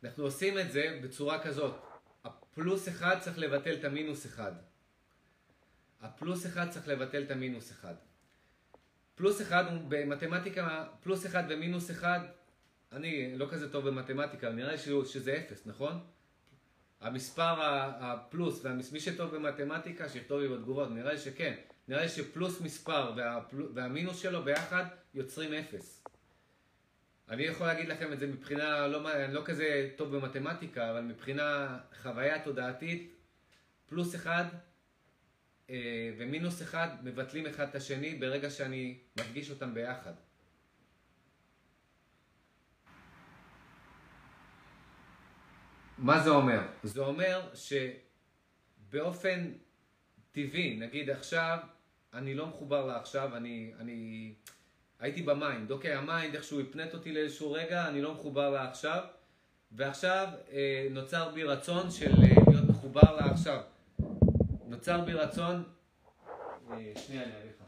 אנחנו 0.03 0.23
עושים 0.23 0.59
את 0.59 0.71
זה 0.71 0.99
בצורה 1.03 1.43
כזאת. 1.43 1.75
הפלוס 2.23 2.87
אחד 2.87 3.19
צריך 3.19 3.39
לבטל 3.39 3.73
את 3.73 3.83
המינוס 3.83 4.25
אחד. 4.25 4.51
הפלוס 6.01 6.45
אחד 6.45 6.69
צריך 6.69 6.87
לבטל 6.87 7.23
את 7.23 7.31
המינוס 7.31 7.71
אחד. 7.71 7.95
פלוס 9.15 9.41
אחד 9.41 9.63
במתמטיקה, 9.87 10.85
פלוס 10.99 11.25
אחד 11.25 11.43
ומינוס 11.49 11.91
אחד, 11.91 12.19
אני 12.91 13.37
לא 13.37 13.47
כזה 13.49 13.71
טוב 13.71 13.87
במתמטיקה, 13.87 14.49
נראה 14.49 14.71
לי 14.71 14.77
שזה 15.05 15.37
אפס, 15.37 15.65
נכון? 15.65 15.99
המספר 17.01 17.55
הפלוס, 17.99 18.65
ומי 18.65 18.99
שטוב 18.99 19.35
במתמטיקה, 19.35 20.09
שיכתוב 20.09 20.41
לי 20.41 20.47
בתגובות, 20.47 20.89
נראה 20.91 21.11
לי 21.11 21.17
שכן. 21.17 21.53
נראה 21.87 22.01
לי 22.01 22.09
שפלוס 22.09 22.61
מספר 22.61 23.13
והפל... 23.17 23.67
והמינוס 23.73 24.19
שלו 24.19 24.43
ביחד 24.43 24.85
יוצרים 25.13 25.53
אפס. 25.53 25.96
אני 27.29 27.43
יכול 27.43 27.67
להגיד 27.67 27.89
לכם 27.89 28.13
את 28.13 28.19
זה 28.19 28.27
מבחינה, 28.27 28.87
לא, 28.87 29.25
אני 29.25 29.33
לא 29.33 29.41
כזה 29.45 29.89
טוב 29.95 30.15
במתמטיקה, 30.15 30.91
אבל 30.91 31.01
מבחינה 31.01 31.79
חוויה 32.01 32.43
תודעתית, 32.43 33.13
פלוס 33.85 34.15
אחד 34.15 34.45
אה, 35.69 36.11
ומינוס 36.17 36.61
אחד 36.61 36.87
מבטלים 37.03 37.45
אחד 37.45 37.67
את 37.67 37.75
השני 37.75 38.15
ברגע 38.15 38.49
שאני 38.49 38.97
מפגיש 39.19 39.49
אותם 39.51 39.73
ביחד. 39.73 40.13
מה 45.97 46.19
זה 46.19 46.29
אומר? 46.29 46.61
זה 46.83 47.01
אומר 47.01 47.49
שבאופן 48.89 49.51
טבעי, 50.31 50.77
נגיד 50.79 51.09
עכשיו, 51.09 51.57
אני 52.13 52.33
לא 52.33 52.47
מחובר 52.47 52.85
לעכשיו, 52.85 53.35
אני, 53.35 53.73
אני 53.79 54.33
הייתי 54.99 55.21
ב 55.21 55.29
mind, 55.29 55.71
אוקיי, 55.71 55.93
ה 55.93 56.02
mind 56.02 56.35
איכשהו 56.35 56.61
הפנט 56.61 56.93
אותי 56.93 57.13
לאיזשהו 57.13 57.51
רגע, 57.51 57.87
אני 57.87 58.01
לא 58.01 58.13
מחובר 58.13 58.49
לעכשיו, 58.49 59.03
ועכשיו 59.71 60.27
אה, 60.51 60.87
נוצר 60.91 61.29
בי 61.29 61.43
רצון 61.43 61.91
של 61.91 62.11
אה, 62.11 62.51
להיות 62.51 62.69
מחובר 62.69 63.15
לעכשיו. 63.15 63.61
נוצר 64.67 65.01
בי 65.01 65.13
רצון, 65.13 65.63
אה, 66.71 66.91
שנייה 66.95 67.23
אני 67.23 67.31
אביא 67.31 67.49
לך. 67.49 67.63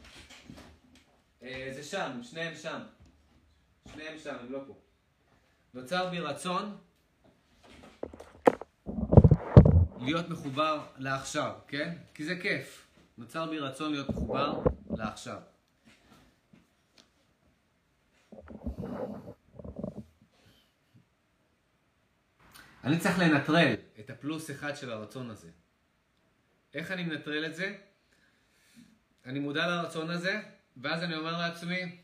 אה, 1.42 1.70
זה 1.74 1.82
שם, 1.82 2.20
שניהם 2.22 2.54
שם. 2.54 2.80
שניהם 3.92 4.18
שם, 4.18 4.36
הם 4.40 4.52
לא 4.52 4.58
פה. 4.66 4.74
נוצר 5.74 6.10
בי 6.10 6.20
רצון 6.20 6.76
להיות 10.00 10.28
מחובר 10.28 10.80
לעכשיו, 10.96 11.52
כן? 11.68 11.96
כי 12.14 12.24
זה 12.24 12.38
כיף. 12.42 12.86
נוצר 13.18 13.50
בי 13.50 13.58
רצון 13.58 13.90
להיות 13.90 14.08
מחובר 14.08 14.60
לעכשיו. 14.90 15.38
אני 22.84 22.98
צריך 22.98 23.18
לנטרל 23.18 23.74
את 24.00 24.10
הפלוס 24.10 24.50
אחד 24.50 24.76
של 24.76 24.92
הרצון 24.92 25.30
הזה. 25.30 25.50
איך 26.74 26.90
אני 26.90 27.04
מנטרל 27.04 27.46
את 27.46 27.54
זה? 27.54 27.78
אני 29.26 29.38
מודע 29.38 29.66
לרצון 29.66 30.10
הזה, 30.10 30.42
ואז 30.76 31.02
אני 31.02 31.16
אומר 31.16 31.38
לעצמי, 31.38 31.98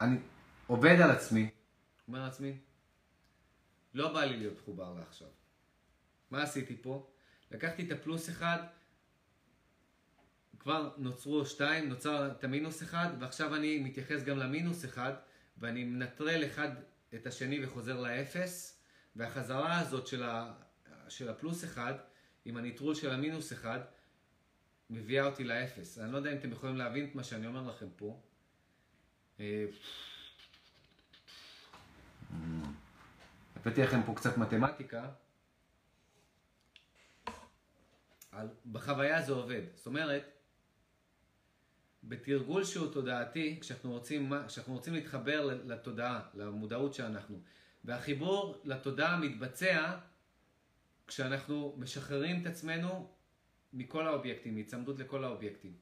אני 0.00 0.18
עובד 0.66 1.00
על 1.00 1.10
עצמי, 1.10 1.50
אומר 2.08 2.24
לעצמי, 2.24 2.58
לא 3.94 4.12
בא 4.12 4.24
לי 4.24 4.36
להיות 4.36 4.58
מחובר 4.58 4.94
לעכשיו. 4.94 5.28
מה 6.30 6.42
עשיתי 6.42 6.76
פה? 6.82 7.10
לקחתי 7.50 7.86
את 7.86 7.92
הפלוס 7.92 8.28
אחד, 8.28 8.58
כבר 10.64 10.90
נוצרו 10.96 11.46
שתיים, 11.46 11.88
נוצר 11.88 12.30
את 12.30 12.44
המינוס 12.44 12.82
אחד, 12.82 13.08
ועכשיו 13.20 13.54
אני 13.54 13.78
מתייחס 13.78 14.22
גם 14.22 14.38
למינוס 14.38 14.84
אחד, 14.84 15.12
ואני 15.58 15.84
מנטרל 15.84 16.44
אחד 16.44 16.68
את 17.14 17.26
השני 17.26 17.64
וחוזר 17.64 18.00
לאפס, 18.00 18.80
והחזרה 19.16 19.78
הזאת 19.78 20.06
של, 20.06 20.22
ה, 20.22 20.52
של 21.08 21.28
הפלוס 21.28 21.64
אחד, 21.64 21.94
עם 22.44 22.56
הניטרול 22.56 22.94
של 22.94 23.10
המינוס 23.10 23.52
אחד, 23.52 23.80
מביאה 24.90 25.26
אותי 25.26 25.44
לאפס. 25.44 25.98
אני 25.98 26.12
לא 26.12 26.16
יודע 26.16 26.32
אם 26.32 26.36
אתם 26.36 26.52
יכולים 26.52 26.76
להבין 26.76 27.04
את 27.04 27.14
מה 27.14 27.24
שאני 27.24 27.46
אומר 27.46 27.62
לכם 27.70 27.86
פה. 27.96 28.20
אה, 29.40 29.64
הבאתי 33.56 33.82
לכם 33.82 34.02
פה 34.02 34.14
קצת 34.14 34.38
מתמטיקה. 34.38 35.10
בחוויה 38.72 39.22
זה 39.22 39.32
עובד. 39.32 39.62
זאת 39.74 39.86
אומרת, 39.86 40.34
בתרגול 42.08 42.64
שהוא 42.64 42.92
תודעתי, 42.92 43.58
כשאנחנו 43.60 43.90
רוצים, 43.92 44.32
כשאנחנו 44.46 44.74
רוצים 44.74 44.94
להתחבר 44.94 45.58
לתודעה, 45.64 46.20
למודעות 46.34 46.94
שאנחנו, 46.94 47.40
והחיבור 47.84 48.60
לתודעה 48.64 49.16
מתבצע 49.16 49.96
כשאנחנו 51.06 51.74
משחררים 51.78 52.42
את 52.42 52.46
עצמנו 52.46 53.10
מכל 53.72 54.06
האובייקטים, 54.06 54.54
מהצמדות 54.54 54.98
לכל 54.98 55.24
האובייקטים, 55.24 55.72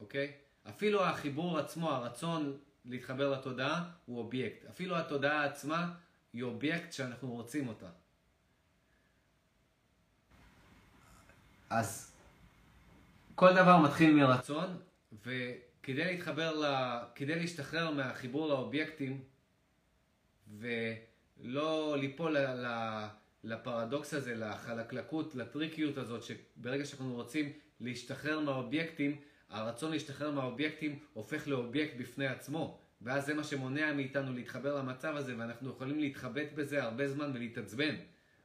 אוקיי? 0.00 0.32
אפילו 0.68 1.04
החיבור 1.04 1.58
עצמו, 1.58 1.90
הרצון 1.90 2.58
להתחבר 2.84 3.30
לתודעה, 3.30 3.90
הוא 4.06 4.18
אובייקט. 4.18 4.66
אפילו 4.66 4.96
התודעה 4.96 5.44
עצמה 5.44 5.94
היא 6.32 6.42
אובייקט 6.42 6.92
שאנחנו 6.92 7.32
רוצים 7.32 7.68
אותה. 7.68 7.88
אז 11.70 12.12
כל 13.34 13.54
דבר 13.54 13.78
מתחיל 13.78 14.14
מרצון, 14.14 14.76
וכדי 15.12 16.04
להתחבר, 16.04 16.60
ל... 16.60 16.66
כדי 17.14 17.34
להשתחרר 17.34 17.90
מהחיבור 17.90 18.48
לאובייקטים, 18.48 19.24
ולא 20.58 21.96
ליפול 22.00 22.38
ל... 22.38 22.66
לפרדוקס 23.44 24.14
הזה, 24.14 24.34
לחלקלקות, 24.34 25.34
לטריקיות 25.34 25.96
הזאת, 25.96 26.22
שברגע 26.22 26.84
שאנחנו 26.84 27.14
רוצים 27.14 27.52
להשתחרר 27.80 28.40
מהאובייקטים, 28.40 29.16
הרצון 29.48 29.92
להשתחרר 29.92 30.30
מהאובייקטים 30.30 30.98
הופך 31.12 31.48
לאובייקט 31.48 31.96
בפני 31.96 32.26
עצמו. 32.26 32.80
ואז 33.02 33.26
זה 33.26 33.34
מה 33.34 33.44
שמונע 33.44 33.92
מאיתנו 33.92 34.32
להתחבר 34.32 34.78
למצב 34.78 35.16
הזה, 35.16 35.34
ואנחנו 35.38 35.70
יכולים 35.70 36.00
להתחבט 36.00 36.52
בזה 36.54 36.82
הרבה 36.82 37.08
זמן 37.08 37.30
ולהתעצבן. 37.34 37.94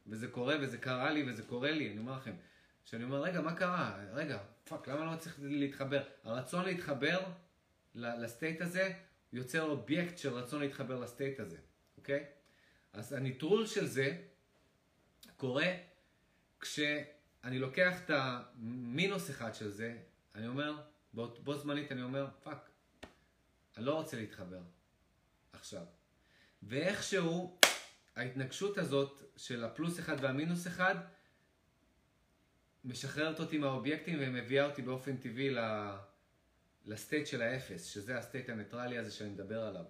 וזה 0.08 0.28
קורה, 0.28 0.56
וזה 0.62 0.78
קרה 0.78 1.12
לי, 1.12 1.24
וזה 1.30 1.44
קורה 1.44 1.72
לי, 1.72 1.92
אני 1.92 2.00
אומר 2.00 2.18
לכם. 2.18 2.34
שאני 2.86 3.04
אומר, 3.04 3.22
רגע, 3.22 3.42
מה 3.42 3.56
קרה? 3.56 3.98
רגע, 4.14 4.40
fuck, 4.64 4.88
למה 4.88 5.12
לא 5.12 5.18
צריך 5.18 5.36
להתחבר? 5.42 6.04
הרצון 6.24 6.66
להתחבר 6.66 7.20
ל 7.96 8.07
state 8.07 8.62
הזה 8.62 8.94
יוצר 9.34 9.62
אובייקט 9.62 10.18
של 10.18 10.34
רצון 10.34 10.62
להתחבר 10.62 11.00
ל 11.00 11.06
state 11.06 11.40
הזה, 11.40 11.58
אוקיי? 11.98 12.26
אז 12.94 13.14
הניטרול 13.14 13.66
של 13.66 13.88
זה 13.88 14.18
קורה 15.38 15.74
כשאני 16.60 17.60
לוקח 17.60 17.98
את 18.06 18.10
המינוס 18.10 19.30
אחד 19.30 19.56
של 19.56 19.70
זה, 19.70 19.98
אני 20.36 20.48
אומר, 20.48 20.82
בו, 21.14 21.28
בו 21.44 21.58
זמנית 21.58 21.92
אני 21.92 22.02
אומר, 22.02 22.28
fuck, 22.44 22.70
אני 23.78 23.86
לא 23.86 23.96
רוצה 23.96 24.18
להתחבר 24.18 24.62
עכשיו. 25.54 25.86
ואיכשהו 26.64 27.60
ההתנגשות 28.16 28.78
הזאת 28.78 29.22
של 29.38 29.64
הפלוס 29.64 30.00
אחד 30.00 30.16
והמינוס 30.22 30.68
אחד 30.68 30.96
משחררת 32.84 33.40
אותי 33.40 33.58
מהאובייקטים 33.58 34.18
ומביאה 34.22 34.66
אותי 34.66 34.82
באופן 34.82 35.18
טבעי 35.18 35.56
ל 36.86 36.93
state 36.93 37.28
של 37.28 37.42
האפס, 37.42 37.86
שזה 37.86 38.18
ה 38.18 38.23
state 38.23 38.50
הניטרלי 38.50 38.98
הזה 38.98 39.12
שאני 39.12 39.30
מדבר 39.30 39.64
עליו, 39.64 39.86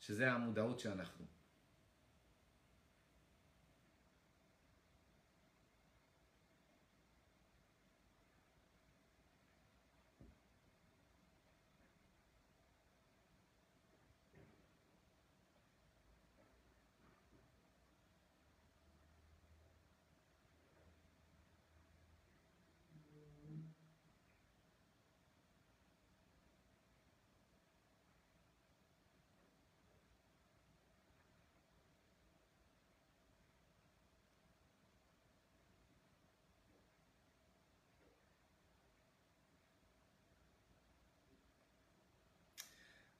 שזה 0.00 0.32
המודעות 0.32 0.80
שאנחנו. 0.80 1.24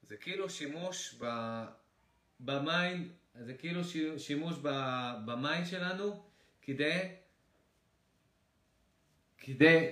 זה 0.07 0.17
כאילו 0.17 0.49
שימוש 0.49 1.15
ב... 1.19 1.25
ב 2.39 2.51
mind, 2.51 3.11
זה 3.35 3.53
כאילו 3.53 3.81
שימוש 4.17 4.55
ב... 4.61 4.69
ב 5.25 5.33
mind 5.33 5.67
שלנו 5.67 6.23
כדי, 6.61 7.15
כדי 9.37 9.89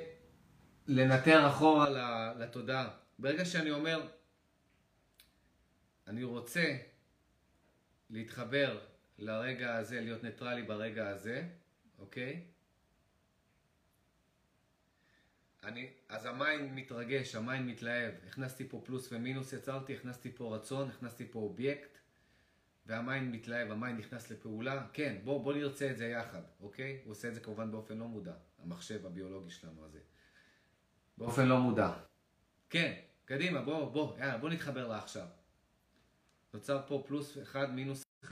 לנתר 0.87 1.47
אחורה 1.49 1.89
לתודעה. 2.33 2.89
ברגע 3.19 3.45
שאני 3.45 3.71
אומר, 3.71 4.09
אני 6.07 6.23
רוצה 6.23 6.77
להתחבר 8.09 8.79
לרגע 9.17 9.75
הזה, 9.75 10.01
להיות 10.01 10.23
ניטרלי 10.23 10.63
ברגע 10.63 11.09
הזה, 11.09 11.49
אוקיי? 11.99 12.52
אני, 15.63 15.89
אז 16.09 16.25
ה 16.25 16.34
mind 16.34 16.71
מתרגש, 16.73 17.35
ה 17.35 17.42
mind 17.42 17.69
מתלהב. 17.69 18.13
הכנסתי 18.27 18.69
פה 18.69 18.81
פלוס 18.85 19.11
ומינוס 19.11 19.53
יצרתי, 19.53 19.95
הכנסתי 19.95 20.35
פה 20.35 20.55
רצון, 20.55 20.89
הכנסתי 20.89 21.31
פה 21.31 21.39
אובייקט, 21.39 21.97
וה 22.85 23.02
mind 23.02 23.35
מתלהב, 23.35 23.71
ה 23.71 23.77
mind 23.77 23.99
נכנס 23.99 24.31
לפעולה. 24.31 24.87
כן, 24.93 25.17
בוא, 25.23 25.43
בוא 25.43 25.53
נרצה 25.53 25.91
את 25.91 25.97
זה 25.97 26.07
יחד, 26.07 26.41
אוקיי? 26.61 27.01
הוא 27.03 27.11
עושה 27.11 27.27
את 27.27 27.35
זה 27.35 27.39
כמובן 27.39 27.71
באופן 27.71 27.97
לא 27.97 28.07
מודע, 28.07 28.33
המחשב 28.59 29.05
הביולוגי 29.05 29.49
שלנו 29.49 29.85
הזה. 29.85 29.99
באופן 31.17 31.45
לא 31.45 31.59
מודע. 31.59 31.93
כן, 32.69 32.99
קדימה, 33.25 33.61
בוא, 33.61 33.91
בוא, 33.93 34.17
יאללה, 34.17 34.37
בוא 34.37 34.49
נתחבר 34.49 34.87
לעכשיו. 34.87 35.27
נוצר 36.53 36.81
פה 36.87 37.03
פלוס 37.07 37.37
אחד, 37.41 37.73
מינוס 37.73 38.03
אחד. 38.23 38.31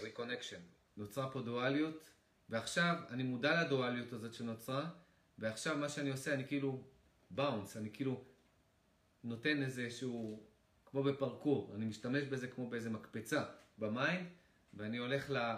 reconnection. 0.00 0.60
נוצרה 0.96 1.30
פה 1.30 1.42
דואליות. 1.42 2.13
ועכשיו 2.48 2.96
אני 3.10 3.22
מודע 3.22 3.62
לדואליות 3.62 4.12
הזאת 4.12 4.34
שנוצרה, 4.34 4.90
ועכשיו 5.38 5.76
מה 5.76 5.88
שאני 5.88 6.10
עושה, 6.10 6.34
אני 6.34 6.46
כאילו 6.46 6.84
באונס, 7.30 7.76
אני 7.76 7.90
כאילו 7.92 8.24
נותן 9.24 9.62
איזה 9.62 9.90
שהוא, 9.90 10.42
כמו 10.86 11.02
בפרקור, 11.02 11.72
אני 11.74 11.84
משתמש 11.84 12.24
בזה 12.24 12.48
כמו 12.48 12.70
באיזה 12.70 12.90
מקפצה 12.90 13.44
במים, 13.78 14.28
ואני 14.74 14.96
הולך 14.96 15.30
ל... 15.30 15.54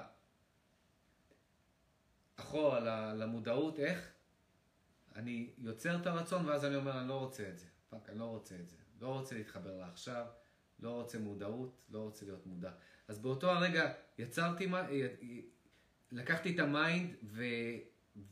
אחורה 2.37 2.81
למודעות, 3.15 3.79
איך? 3.79 4.13
אני 5.15 5.51
יוצר 5.59 6.01
את 6.01 6.07
הרצון 6.07 6.47
ואז 6.47 6.65
אני 6.65 6.77
אומר, 6.77 7.01
אני 7.01 7.09
לא 7.09 7.19
רוצה 7.19 7.49
את 7.49 7.59
זה. 7.59 7.67
fuck, 7.89 8.11
אני 8.11 8.19
לא 8.19 8.25
רוצה 8.25 8.55
את 8.55 8.69
זה. 8.69 8.77
לא 9.01 9.09
רוצה 9.09 9.35
להתחבר 9.35 9.79
לעכשיו, 9.79 10.27
לא 10.81 10.91
רוצה 10.91 11.19
מודעות, 11.19 11.83
לא 11.89 11.99
רוצה 11.99 12.27
להיות 12.27 12.47
מודע. 12.47 12.71
אז 13.09 13.19
באותו 13.19 13.51
הרגע 13.51 13.93
יצרתי, 14.19 14.67
לקחתי 16.12 16.55
את 16.55 16.59
ה 16.59 16.70
mind 16.70 17.15
ו... 17.23 17.45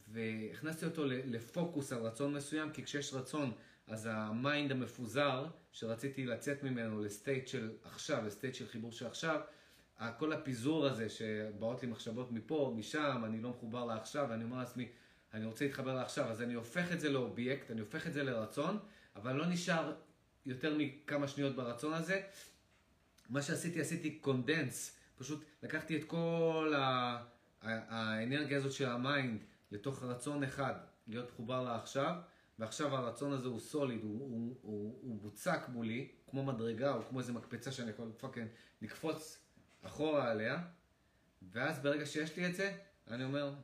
והכנסתי 0.09 0.85
אותו 0.85 1.05
לפוקוס 1.07 1.93
על 1.93 1.99
רצון 1.99 2.35
מסוים, 2.35 2.73
כי 2.73 2.85
כשיש 2.85 3.15
רצון, 3.15 3.53
אז 3.87 4.09
ה 4.11 4.23
mind 4.23 4.73
המפוזר, 4.73 5.47
שרציתי 5.73 6.27
לצאת 6.27 6.63
ממנו 6.63 7.05
ל 7.05 7.12
state 7.12 7.49
של 7.49 7.73
עכשיו, 7.83 8.27
ל 8.27 8.32
state 8.32 8.55
של 8.55 8.69
חיבור 8.69 8.93
של 8.93 9.07
עכשיו, 9.07 9.41
כל 10.19 10.33
הפיזור 10.33 10.87
הזה 10.87 11.09
שבאות 11.09 11.83
לי 11.83 11.89
מחשבות 11.89 12.33
מפה, 12.33 12.75
משם, 12.77 13.23
אני 13.25 13.41
לא 13.41 13.51
מחובר 13.51 13.85
לעכשיו, 13.85 14.27
ואני 14.31 14.45
אומר 14.45 14.59
לעצמי, 14.59 14.89
אני 15.35 15.47
רוצה 15.47 15.65
להתחבר 15.65 15.95
לעכשיו, 15.95 16.31
אז 16.31 16.43
אני 16.43 16.55
הופך 16.55 16.93
את 16.93 17.01
זה 17.01 17.11
לאובייקט, 17.11 17.71
אני 17.71 17.81
הופך 17.81 18.07
את 18.07 18.13
זה 18.13 18.23
לרצון, 18.23 18.79
אבל 19.17 19.33
לא 19.33 19.47
נשאר 19.47 19.95
יותר 20.47 20.77
מכמה 20.79 21.29
שניות 21.29 21.57
ברצון 21.57 21.93
הזה. 21.93 22.23
מה 23.29 23.43
שעשיתי, 23.43 23.81
עשיתי 23.81 24.19
condense, 24.19 24.99
פשוט 25.17 25.45
לקחתי 25.63 25.97
את 25.97 26.05
כל 26.05 26.73
ה... 26.77 27.34
האנרגיה 27.65 28.57
הזאת 28.57 28.73
של 28.73 28.89
ה 28.89 29.00
mind 29.00 29.45
לתוך 29.71 30.03
רצון 30.03 30.45
אחד, 30.45 30.75
להיות 31.07 31.33
מחובר 31.33 31.63
לעכשיו, 31.63 32.15
ועכשיו 32.59 32.97
הרצון 32.97 33.33
הזה 33.33 33.49
הוא 33.49 33.61
solid, 33.61 34.03
הוא, 34.03 34.21
הוא, 34.21 34.57
הוא, 34.63 34.99
הוא 35.03 35.21
מוצק 35.21 35.61
מולי, 35.69 36.09
כמו 36.31 36.45
מדרגה 36.45 36.95
או 36.95 37.03
כמו 37.09 37.19
איזה 37.19 37.33
מקפצה 37.33 37.73
שאני 37.73 37.91
יכול 37.91 38.13
fucking 38.17 38.49
לקפוץ 38.83 39.39
אחורה 39.83 40.31
עליה, 40.31 40.59
ואז 41.53 41.79
ברגע 41.79 42.07
שיש 42.07 42.37
לי 42.37 42.47
את 42.47 42.55
זה, 42.55 42.77
אני 43.09 43.25
אומר, 43.25 43.55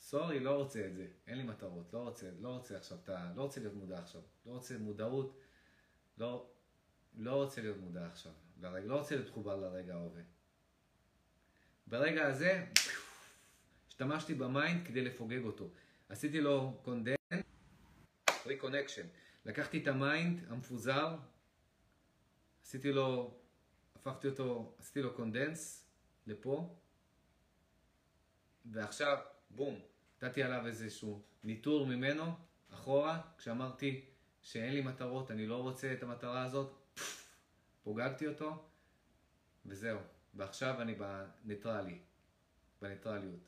sorry, 0.00 0.40
לא 0.40 0.56
רוצה 0.56 0.86
את 0.86 0.94
זה, 0.94 1.06
אין 1.26 1.38
לי 1.38 1.42
מטרות, 1.42 1.92
לא 1.92 1.98
רוצה, 1.98 2.30
לא 2.40 2.48
רוצה 2.48 2.76
עכשיו, 2.76 2.98
אתה, 3.04 3.32
לא 3.36 3.42
רוצה 3.42 3.60
להיות 3.60 3.74
מודע 3.74 3.98
עכשיו, 3.98 4.20
לא 4.46 4.52
רוצה 4.52 4.78
מודעות, 4.78 5.40
לא, 6.18 6.50
לא 7.14 7.34
רוצה 7.34 7.62
להיות 7.62 7.78
מודע 7.78 8.06
עכשיו, 8.06 8.32
לרגע, 8.60 8.86
לא 8.86 8.98
רוצה 8.98 9.14
להיות 9.16 9.28
מחובר 9.30 9.56
לרגע 9.56 9.94
ההווה. 9.94 10.22
ברגע 11.86 12.26
הזה, 12.26 12.64
השתמשתי 13.88 14.34
ב 14.34 14.44
mind 14.44 14.86
כדי 14.86 15.04
לפוגג 15.04 15.44
אותו. 15.44 15.70
עשיתי 16.08 16.40
לו 16.40 16.80
condense, 16.84 17.16
reconnection. 18.46 19.06
לקחתי 19.44 19.82
את 19.82 19.88
ה 19.88 19.99
mind 19.99 20.44
המפוזר, 20.48 21.16
עשיתי 22.62 22.92
לו, 22.92 23.34
הפכתי 23.96 24.28
אותו, 24.28 24.74
עשיתי 24.78 25.02
לו 25.02 25.14
condense 25.14 25.88
לפה, 26.26 26.76
ועכשיו, 28.64 29.18
בום, 29.50 29.80
נתתי 30.16 30.42
עליו 30.42 30.66
איזשהו 30.66 31.22
ניטור 31.44 31.86
ממנו, 31.86 32.24
אחורה, 32.70 33.20
כשאמרתי 33.38 34.04
שאין 34.42 34.74
לי 34.74 34.80
מטרות, 34.80 35.30
אני 35.30 35.46
לא 35.46 35.62
רוצה 35.62 35.92
את 35.92 36.02
המטרה 36.02 36.42
הזאת, 36.42 36.74
פוגגתי 37.82 38.26
אותו, 38.26 38.68
וזהו. 39.66 40.13
ועכשיו 40.36 40.82
אני 40.82 40.94
בניטרלי, 40.94 41.98
בניטרליות. 42.82 43.40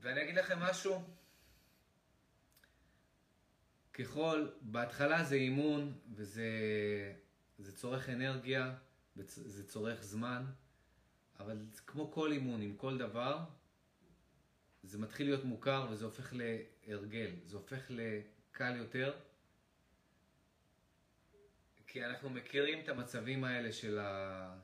ואני 0.00 0.22
אגיד 0.22 0.34
לכם 0.34 0.58
משהו, 0.58 1.02
ככל, 3.92 4.48
בהתחלה 4.60 5.24
זה 5.24 5.34
אימון 5.34 5.98
וזה 6.14 6.48
זה 7.58 7.76
צורך 7.76 8.08
אנרגיה, 8.08 8.74
זה 9.26 9.68
צורך 9.68 10.02
זמן, 10.02 10.44
אבל 11.40 11.66
כמו 11.86 12.12
כל 12.12 12.32
אימון, 12.32 12.62
עם 12.62 12.76
כל 12.76 12.98
דבר, 12.98 13.38
זה 14.82 14.98
מתחיל 14.98 15.26
להיות 15.26 15.44
מוכר 15.44 15.86
וזה 15.90 16.04
הופך 16.04 16.32
להרגל, 16.86 17.30
זה 17.46 17.56
הופך 17.56 17.90
לקל 17.90 18.76
יותר, 18.76 19.12
כי 21.86 22.04
אנחנו 22.04 22.30
מכירים 22.30 22.80
את 22.80 22.88
המצבים 22.88 23.44
האלה 23.44 23.72
של 23.72 23.98
ה... 23.98 24.56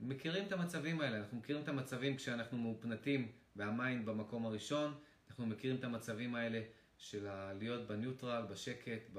מכירים 0.00 0.46
את 0.46 0.52
המצבים 0.52 1.00
האלה, 1.00 1.18
אנחנו 1.18 1.38
מכירים 1.38 1.62
את 1.62 1.68
המצבים 1.68 2.16
כשאנחנו 2.16 2.58
מאופנתים 2.58 3.32
והמיינד 3.56 4.06
במקום 4.06 4.46
הראשון, 4.46 4.98
אנחנו 5.28 5.46
מכירים 5.46 5.76
את 5.76 5.84
המצבים 5.84 6.34
האלה 6.34 6.62
של 6.98 7.28
להיות 7.58 7.88
בניוטרל, 7.88 8.46
בשקט, 8.50 9.10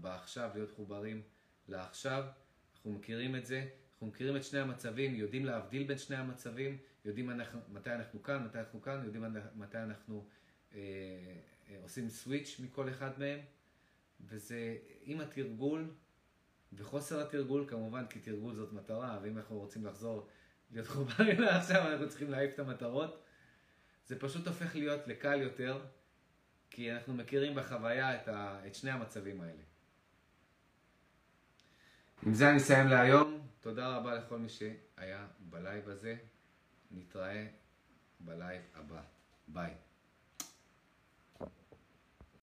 בעכשיו, 0.00 0.50
להיות 0.54 0.72
חוברים 0.72 1.22
לעכשיו, 1.68 2.24
אנחנו 2.74 2.92
מכירים 2.92 3.36
את 3.36 3.46
זה, 3.46 3.68
אנחנו 3.92 4.06
מכירים 4.06 4.36
את 4.36 4.44
שני 4.44 4.60
המצבים, 4.60 5.14
יודעים 5.14 5.44
להבדיל 5.44 5.84
בין 5.84 5.98
שני 5.98 6.16
המצבים, 6.16 6.78
יודעים 7.04 7.30
אנחנו, 7.30 7.60
מתי 7.68 7.90
אנחנו 7.90 8.22
כאן, 8.22 8.44
מתי 8.44 8.58
אנחנו 8.58 8.82
כאן, 8.82 9.02
יודעים 9.04 9.24
מתי 9.54 9.78
אנחנו 9.78 10.28
אה, 10.74 10.78
אה, 11.70 11.76
עושים 11.82 12.08
סוויץ' 12.08 12.60
מכל 12.60 12.88
אחד 12.88 13.18
מהם, 13.18 13.38
וזה 14.20 14.76
עם 15.02 15.20
התרגול 15.20 15.90
וחוסר 16.72 17.20
התרגול 17.20 17.64
כמובן, 17.68 18.06
כי 18.06 18.18
תרגול 18.18 18.54
זאת 18.54 18.72
מטרה, 18.72 19.18
ואם 19.22 19.38
אנחנו 19.38 19.58
רוצים 19.58 19.86
לחזור 19.86 20.28
להיות 20.72 20.86
מחוברים 20.86 21.40
לעכשיו, 21.40 21.82
אנחנו 21.88 22.08
צריכים 22.08 22.30
להעיף 22.30 22.54
את 22.54 22.58
המטרות. 22.58 23.24
זה 24.06 24.18
פשוט 24.18 24.46
הופך 24.46 24.76
להיות 24.76 25.06
לקל 25.06 25.40
יותר, 25.40 25.80
כי 26.70 26.92
אנחנו 26.92 27.14
מכירים 27.14 27.54
בחוויה 27.54 28.22
את, 28.22 28.28
ה, 28.28 28.66
את 28.66 28.74
שני 28.74 28.90
המצבים 28.90 29.40
האלה. 29.40 29.62
עם 32.26 32.34
זה 32.34 32.50
אני 32.50 32.56
אסיים 32.56 32.88
להיום. 32.88 33.48
תודה 33.60 33.96
רבה 33.96 34.14
לכל 34.14 34.38
מי 34.38 34.48
שהיה 34.48 35.26
ב 35.40 35.50
live 35.50 35.88
הזה. 35.88 36.16
נתראה 36.90 37.46
ב 38.20 38.28
live 38.28 38.62
הבא. 38.74 39.02
ביי. 39.48 39.74